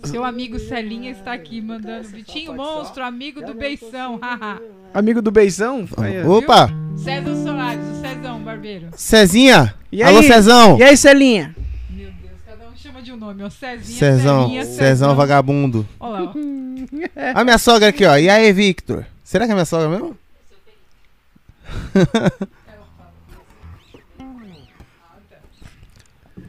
Seu 0.03 0.23
amigo 0.23 0.59
Celinha 0.59 1.11
está 1.11 1.33
aqui 1.33 1.61
mandando. 1.61 2.07
Vitinho 2.09 2.53
Monstro, 2.53 3.03
amigo 3.03 3.41
do 3.41 3.53
Beição. 3.53 4.19
haha. 4.21 4.59
Amigo 4.93 5.21
do 5.21 5.31
Beizão? 5.31 5.87
Aí, 5.97 6.21
ó. 6.23 6.37
Opa, 6.37 6.69
César 6.95 7.35
Soares, 7.35 7.83
o 7.87 8.01
Cezão, 8.01 8.39
barbeiro. 8.43 8.89
Cezinha. 8.95 9.73
E 9.91 10.03
Alô, 10.03 10.19
aí? 10.19 10.27
Cezão. 10.27 10.77
E 10.77 10.83
aí, 10.83 10.95
Celinha? 10.95 11.55
Meu 11.89 12.11
Deus, 12.11 12.33
cada 12.45 12.69
um 12.69 12.75
chama 12.75 13.01
de 13.01 13.11
um 13.11 13.15
nome. 13.17 13.43
Ó, 13.43 13.49
Cezinha, 13.49 13.97
Cezão, 13.97 14.43
Celinha, 14.43 14.65
Cezão 14.65 15.15
vagabundo. 15.15 15.87
Olha 15.99 16.25
lá, 16.25 16.31
ó. 16.31 17.39
A 17.39 17.43
minha 17.43 17.57
sogra 17.57 17.89
aqui, 17.89 18.05
ó. 18.05 18.15
E 18.17 18.29
aí, 18.29 18.51
Victor? 18.53 19.05
Será 19.23 19.45
que 19.45 19.51
é 19.51 19.55
minha 19.55 19.65
sogra 19.65 19.89
mesmo? 19.89 20.15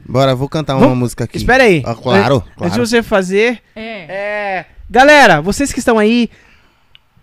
Bora, 0.07 0.35
vou 0.35 0.47
cantar 0.47 0.75
uma 0.75 0.81
Vamos- 0.81 0.97
música 0.99 1.23
aqui. 1.23 1.37
Espera 1.37 1.63
aí. 1.63 1.81
Ah, 1.85 1.95
claro, 1.95 2.35
An- 2.35 2.39
Antes 2.39 2.55
claro. 2.57 2.73
de 2.73 2.79
você 2.79 3.03
fazer, 3.03 3.61
É. 3.75 4.05
É, 4.07 4.65
galera, 4.89 5.41
vocês 5.41 5.73
que 5.73 5.79
estão 5.79 5.97
aí, 5.97 6.29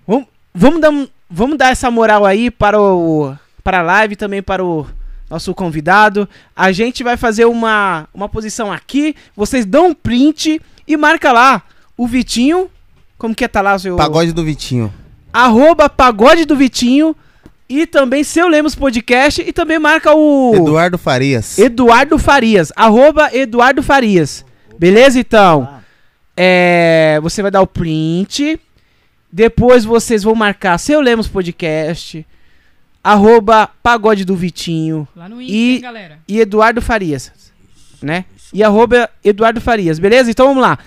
vamos, 0.07 0.27
vamos, 0.55 0.81
dar, 0.81 0.91
vamos 1.31 1.57
dar 1.59 1.71
essa 1.71 1.91
moral 1.91 2.25
aí 2.27 2.51
para 2.51 2.81
o 2.81 3.35
para 3.63 3.79
a 3.79 3.83
live 3.83 4.17
também 4.17 4.43
para 4.43 4.65
o 4.65 4.85
nosso 5.31 5.55
convidado. 5.55 6.29
A 6.57 6.73
gente 6.73 7.05
vai 7.05 7.17
fazer 7.17 7.45
uma, 7.45 8.09
uma 8.13 8.29
posição 8.29 8.73
aqui, 8.73 9.15
vocês 9.37 9.65
dão 9.65 9.89
um 9.91 9.95
print 9.95 10.61
e 10.87 10.97
marca 10.97 11.31
lá 11.31 11.63
o 11.97 12.09
Vitinho, 12.09 12.69
como 13.17 13.33
que 13.35 13.45
é 13.45 13.49
tá 13.49 13.61
lá 13.61 13.77
o 13.77 13.79
seu 13.79 13.97
Pagode 13.97 14.33
do 14.33 14.43
Vitinho. 14.45 14.93
arroba 15.33 15.89
pagode 15.89 16.45
do 16.45 16.57
Vitinho 16.57 17.15
e 17.81 17.87
também 17.87 18.23
seu 18.25 18.49
Lemos 18.49 18.75
Podcast 18.75 19.41
e 19.47 19.53
também 19.53 19.79
marca 19.79 20.15
o 20.15 20.53
Eduardo 20.55 20.99
Farias. 20.99 21.59
Eduardo 21.59 22.19
Farias, 22.19 22.73
arroba 22.77 23.31
Eduardo 23.35 23.83
Farias. 23.83 24.45
Beleza, 24.79 25.19
então? 25.19 25.79
É, 26.37 27.19
você 27.23 27.41
vai 27.43 27.51
dar 27.51 27.63
o 27.63 27.67
print. 27.67 28.59
Depois 29.31 29.85
vocês 29.85 30.23
vão 30.23 30.35
marcar 30.35 30.77
seu 30.79 31.01
Lemos 31.01 31.29
Podcast. 31.29 32.27
Arroba 33.03 33.69
Pagode 33.83 34.25
do 34.25 34.37
Vitinho. 34.37 35.09
Lá 35.17 35.29
no 35.29 35.41
Insta, 35.41 35.53
E- 35.55 35.75
hein, 35.75 35.81
galera. 35.81 36.19
E 36.29 36.41
Eduardo 36.41 36.81
Farias. 36.83 37.33
Né? 38.01 38.25
E 38.53 38.63
arroba 38.63 39.09
Eduardo 39.25 39.61
Farias. 39.61 39.99
Beleza? 39.99 40.31
Então 40.31 40.49
vamos 40.49 40.63
lá. 40.63 40.79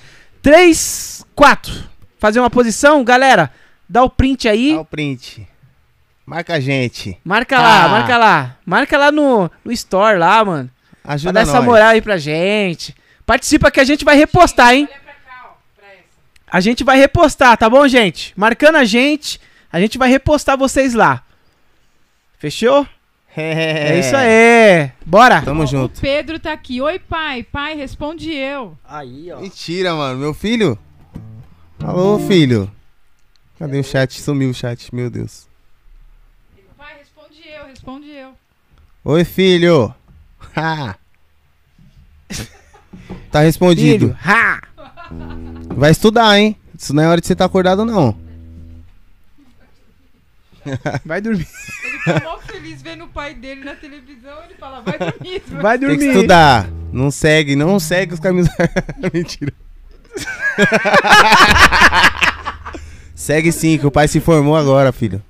3, 0.41 1.25
4. 1.35 1.73
Fazer 2.19 2.39
uma 2.39 2.49
posição. 2.49 3.03
Galera, 3.03 3.51
dá 3.89 4.03
o 4.03 4.09
print 4.09 4.47
aí. 4.47 4.73
Dá 4.75 4.81
o 4.81 4.85
print. 4.85 5.47
Marca 6.25 6.55
a 6.55 6.59
gente. 6.59 7.17
Marca 7.23 7.59
lá, 7.59 7.83
Ah. 7.85 7.87
marca 7.89 8.17
lá. 8.17 8.57
Marca 8.65 8.97
lá 8.97 9.11
no, 9.11 9.49
no 9.63 9.71
Store 9.71 10.17
lá, 10.17 10.43
mano. 10.43 10.69
Pra 11.03 11.13
Ajuda 11.13 11.33
dar 11.33 11.41
essa 11.41 11.53
nós. 11.57 11.65
moral 11.65 11.89
aí 11.89 12.01
pra 12.01 12.17
gente. 12.17 12.95
Participa 13.25 13.69
que 13.69 13.79
a 13.79 13.83
gente 13.83 14.03
vai 14.03 14.15
repostar, 14.15 14.73
hein? 14.73 14.87
Olha 14.91 14.99
pra 15.01 15.13
cá, 15.13 15.45
ó, 15.45 15.53
pra 15.75 15.87
essa. 15.93 16.03
A 16.51 16.59
gente 16.59 16.83
vai 16.83 16.97
repostar, 16.97 17.55
tá 17.57 17.69
bom, 17.69 17.87
gente? 17.87 18.33
Marcando 18.35 18.77
a 18.77 18.85
gente, 18.85 19.39
a 19.71 19.79
gente 19.79 19.97
vai 19.99 20.09
repostar 20.09 20.57
vocês 20.57 20.93
lá. 20.93 21.23
Fechou? 22.39 22.87
É, 23.37 23.99
isso 23.99 24.15
aí. 24.15 24.91
Bora. 25.05 25.41
Tamo 25.41 25.67
junto. 25.67 25.97
O 25.97 26.01
Pedro 26.01 26.39
tá 26.39 26.53
aqui. 26.53 26.79
Oi, 26.81 26.97
pai. 26.99 27.43
Pai, 27.43 27.75
responde 27.75 28.31
eu. 28.33 28.77
Aí, 28.87 29.29
ó. 29.29 29.41
Mentira, 29.41 29.93
mano. 29.93 30.17
Meu 30.17 30.33
filho? 30.33 30.79
Alô, 31.83 32.17
filho. 32.17 32.71
Cadê 33.59 33.77
o 33.77 33.83
chat? 33.83 34.21
Sumiu 34.21 34.51
o 34.51 34.53
chat, 34.53 34.95
meu 34.95 35.09
Deus. 35.09 35.49
Pai, 36.77 36.93
responde 36.97 37.41
eu, 37.45 37.65
responde 37.67 38.09
eu. 38.09 38.31
Oi, 39.05 39.23
filho. 39.23 39.93
Ha. 40.55 40.95
Tá 43.31 43.41
respondido. 43.41 44.07
Filho. 44.07 44.17
Ha! 44.25 44.61
Vai 45.75 45.91
estudar, 45.91 46.39
hein? 46.39 46.55
Isso 46.77 46.93
não 46.93 47.03
é 47.03 47.07
hora 47.07 47.19
de 47.21 47.27
você 47.27 47.33
estar 47.33 47.43
acordado, 47.45 47.83
não. 47.85 48.17
Vai 51.05 51.19
dormir. 51.21 51.45
Ele 51.83 51.99
tá 52.05 52.21
mó 52.23 52.37
feliz 52.39 52.81
vendo 52.81 53.03
o 53.03 53.07
pai 53.09 53.33
dele 53.35 53.63
na 53.65 53.75
televisão. 53.75 54.41
Ele 54.45 54.55
fala, 54.55 54.81
vai 54.81 54.97
dormir. 54.97 55.43
Vai 55.61 55.77
Tem 55.77 55.89
que 55.89 55.95
dormir. 55.97 56.07
estudar. 56.15 56.69
Não 56.93 57.11
segue, 57.11 57.55
não 57.57 57.77
segue 57.79 58.13
os 58.13 58.19
caminhos. 58.21 58.47
Mentira. 59.13 59.53
segue 63.13 63.51
sim, 63.51 63.77
que 63.77 63.85
o 63.85 63.91
pai 63.91 64.07
se 64.07 64.19
formou 64.21 64.55
agora, 64.55 64.91
filho. 64.93 65.21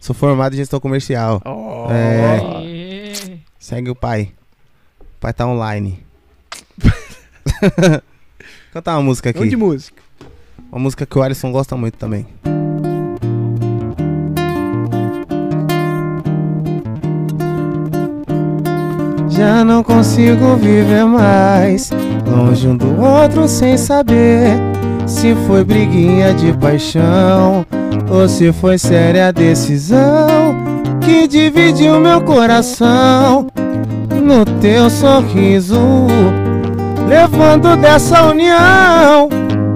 Sou 0.00 0.14
formado 0.14 0.54
em 0.54 0.56
gestão 0.56 0.80
comercial. 0.80 1.42
Oh. 1.44 1.86
É, 1.90 2.38
É. 2.38 2.69
segue 3.70 3.88
o 3.88 3.94
pai. 3.94 4.32
O 5.00 5.20
pai 5.20 5.32
tá 5.32 5.46
online. 5.46 6.04
Cantar 8.72 8.96
uma 8.96 9.02
música 9.02 9.32
Vamos 9.32 9.48
de 9.48 9.54
aqui. 9.54 9.64
música. 9.64 10.02
Uma 10.72 10.80
música 10.80 11.06
que 11.06 11.16
o 11.16 11.22
Alisson 11.22 11.52
gosta 11.52 11.76
muito 11.76 11.96
também. 11.96 12.26
Já 19.28 19.64
não 19.64 19.84
consigo 19.84 20.56
viver 20.56 21.04
mais 21.04 21.92
longe 22.26 22.66
um 22.66 22.76
do 22.76 23.00
outro 23.00 23.46
sem 23.46 23.78
saber 23.78 24.50
se 25.06 25.36
foi 25.46 25.62
briguinha 25.62 26.34
de 26.34 26.52
paixão 26.54 27.64
ou 28.10 28.28
se 28.28 28.52
foi 28.52 28.78
séria 28.78 29.28
a 29.28 29.30
decisão 29.30 30.80
que 31.10 31.26
dividiu 31.26 31.98
meu 31.98 32.20
coração 32.20 33.48
no 34.22 34.44
teu 34.60 34.88
sorriso, 34.88 36.06
levando 37.08 37.76
dessa 37.76 38.22
união 38.26 39.28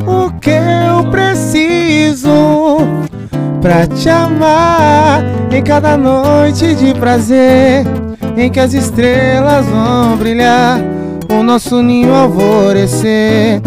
o 0.06 0.30
que 0.38 0.50
eu 0.50 1.10
preciso 1.10 2.76
pra 3.60 3.84
te 3.84 4.08
amar 4.08 5.24
em 5.50 5.60
cada 5.60 5.96
noite 5.96 6.72
de 6.76 6.94
prazer 6.94 7.84
em 8.36 8.48
que 8.48 8.60
as 8.60 8.72
estrelas 8.72 9.66
vão 9.66 10.16
brilhar, 10.16 10.78
o 11.28 11.42
nosso 11.42 11.82
ninho 11.82 12.14
alvorecer. 12.14 13.60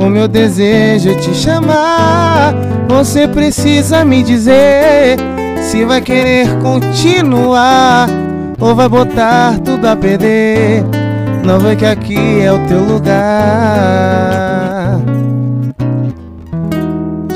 O 0.00 0.06
meu 0.06 0.26
desejo 0.26 1.10
é 1.10 1.14
te 1.14 1.32
chamar. 1.32 2.52
Você 2.88 3.28
precisa 3.28 4.04
me 4.04 4.24
dizer 4.24 5.16
se 5.70 5.84
vai 5.84 6.00
querer 6.00 6.46
continuar 6.60 8.08
ou 8.60 8.74
vai 8.74 8.88
botar 8.88 9.58
tudo 9.60 9.86
a 9.86 9.96
perder. 9.96 10.82
Não 11.44 11.58
vê 11.58 11.76
que 11.76 11.84
aqui 11.84 12.40
é 12.40 12.52
o 12.52 12.66
teu 12.66 12.80
lugar. 12.82 13.14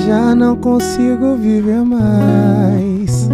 Já 0.07 0.35
não 0.35 0.57
consigo 0.57 1.37
viver 1.37 1.83
mais. 1.85 3.29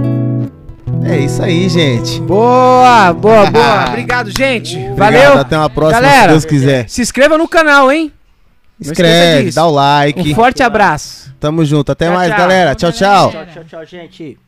É 1.05 1.19
isso 1.19 1.43
aí, 1.43 1.69
gente. 1.69 2.21
Boa, 2.23 3.13
boa, 3.13 3.49
boa. 3.53 3.85
Obrigado, 3.89 4.31
gente. 4.37 4.77
Obrigado, 4.77 4.97
Valeu. 4.99 5.39
Até 5.39 5.57
uma 5.59 5.71
próxima, 5.71 6.01
Galera, 6.01 6.23
se 6.23 6.29
Deus 6.29 6.45
quiser. 6.45 6.89
Se 6.89 7.03
inscreva 7.03 7.37
no 7.39 7.47
canal, 7.47 7.93
hein? 7.93 8.11
Escreve, 8.81 9.53
dá 9.53 9.67
o 9.67 9.71
like. 9.71 10.33
Um 10.33 10.35
forte 10.35 10.63
abraço. 10.63 11.33
Tamo 11.39 11.65
junto. 11.65 11.93
Até 11.93 12.07
Tchau, 12.07 12.15
mais, 12.15 12.31
tchau. 12.31 12.39
galera. 12.39 12.75
Tchau, 12.75 12.91
tchau. 12.91 13.31
Tchau, 13.31 13.47
tchau, 13.47 13.65
tchau, 13.65 13.85
gente. 13.87 14.39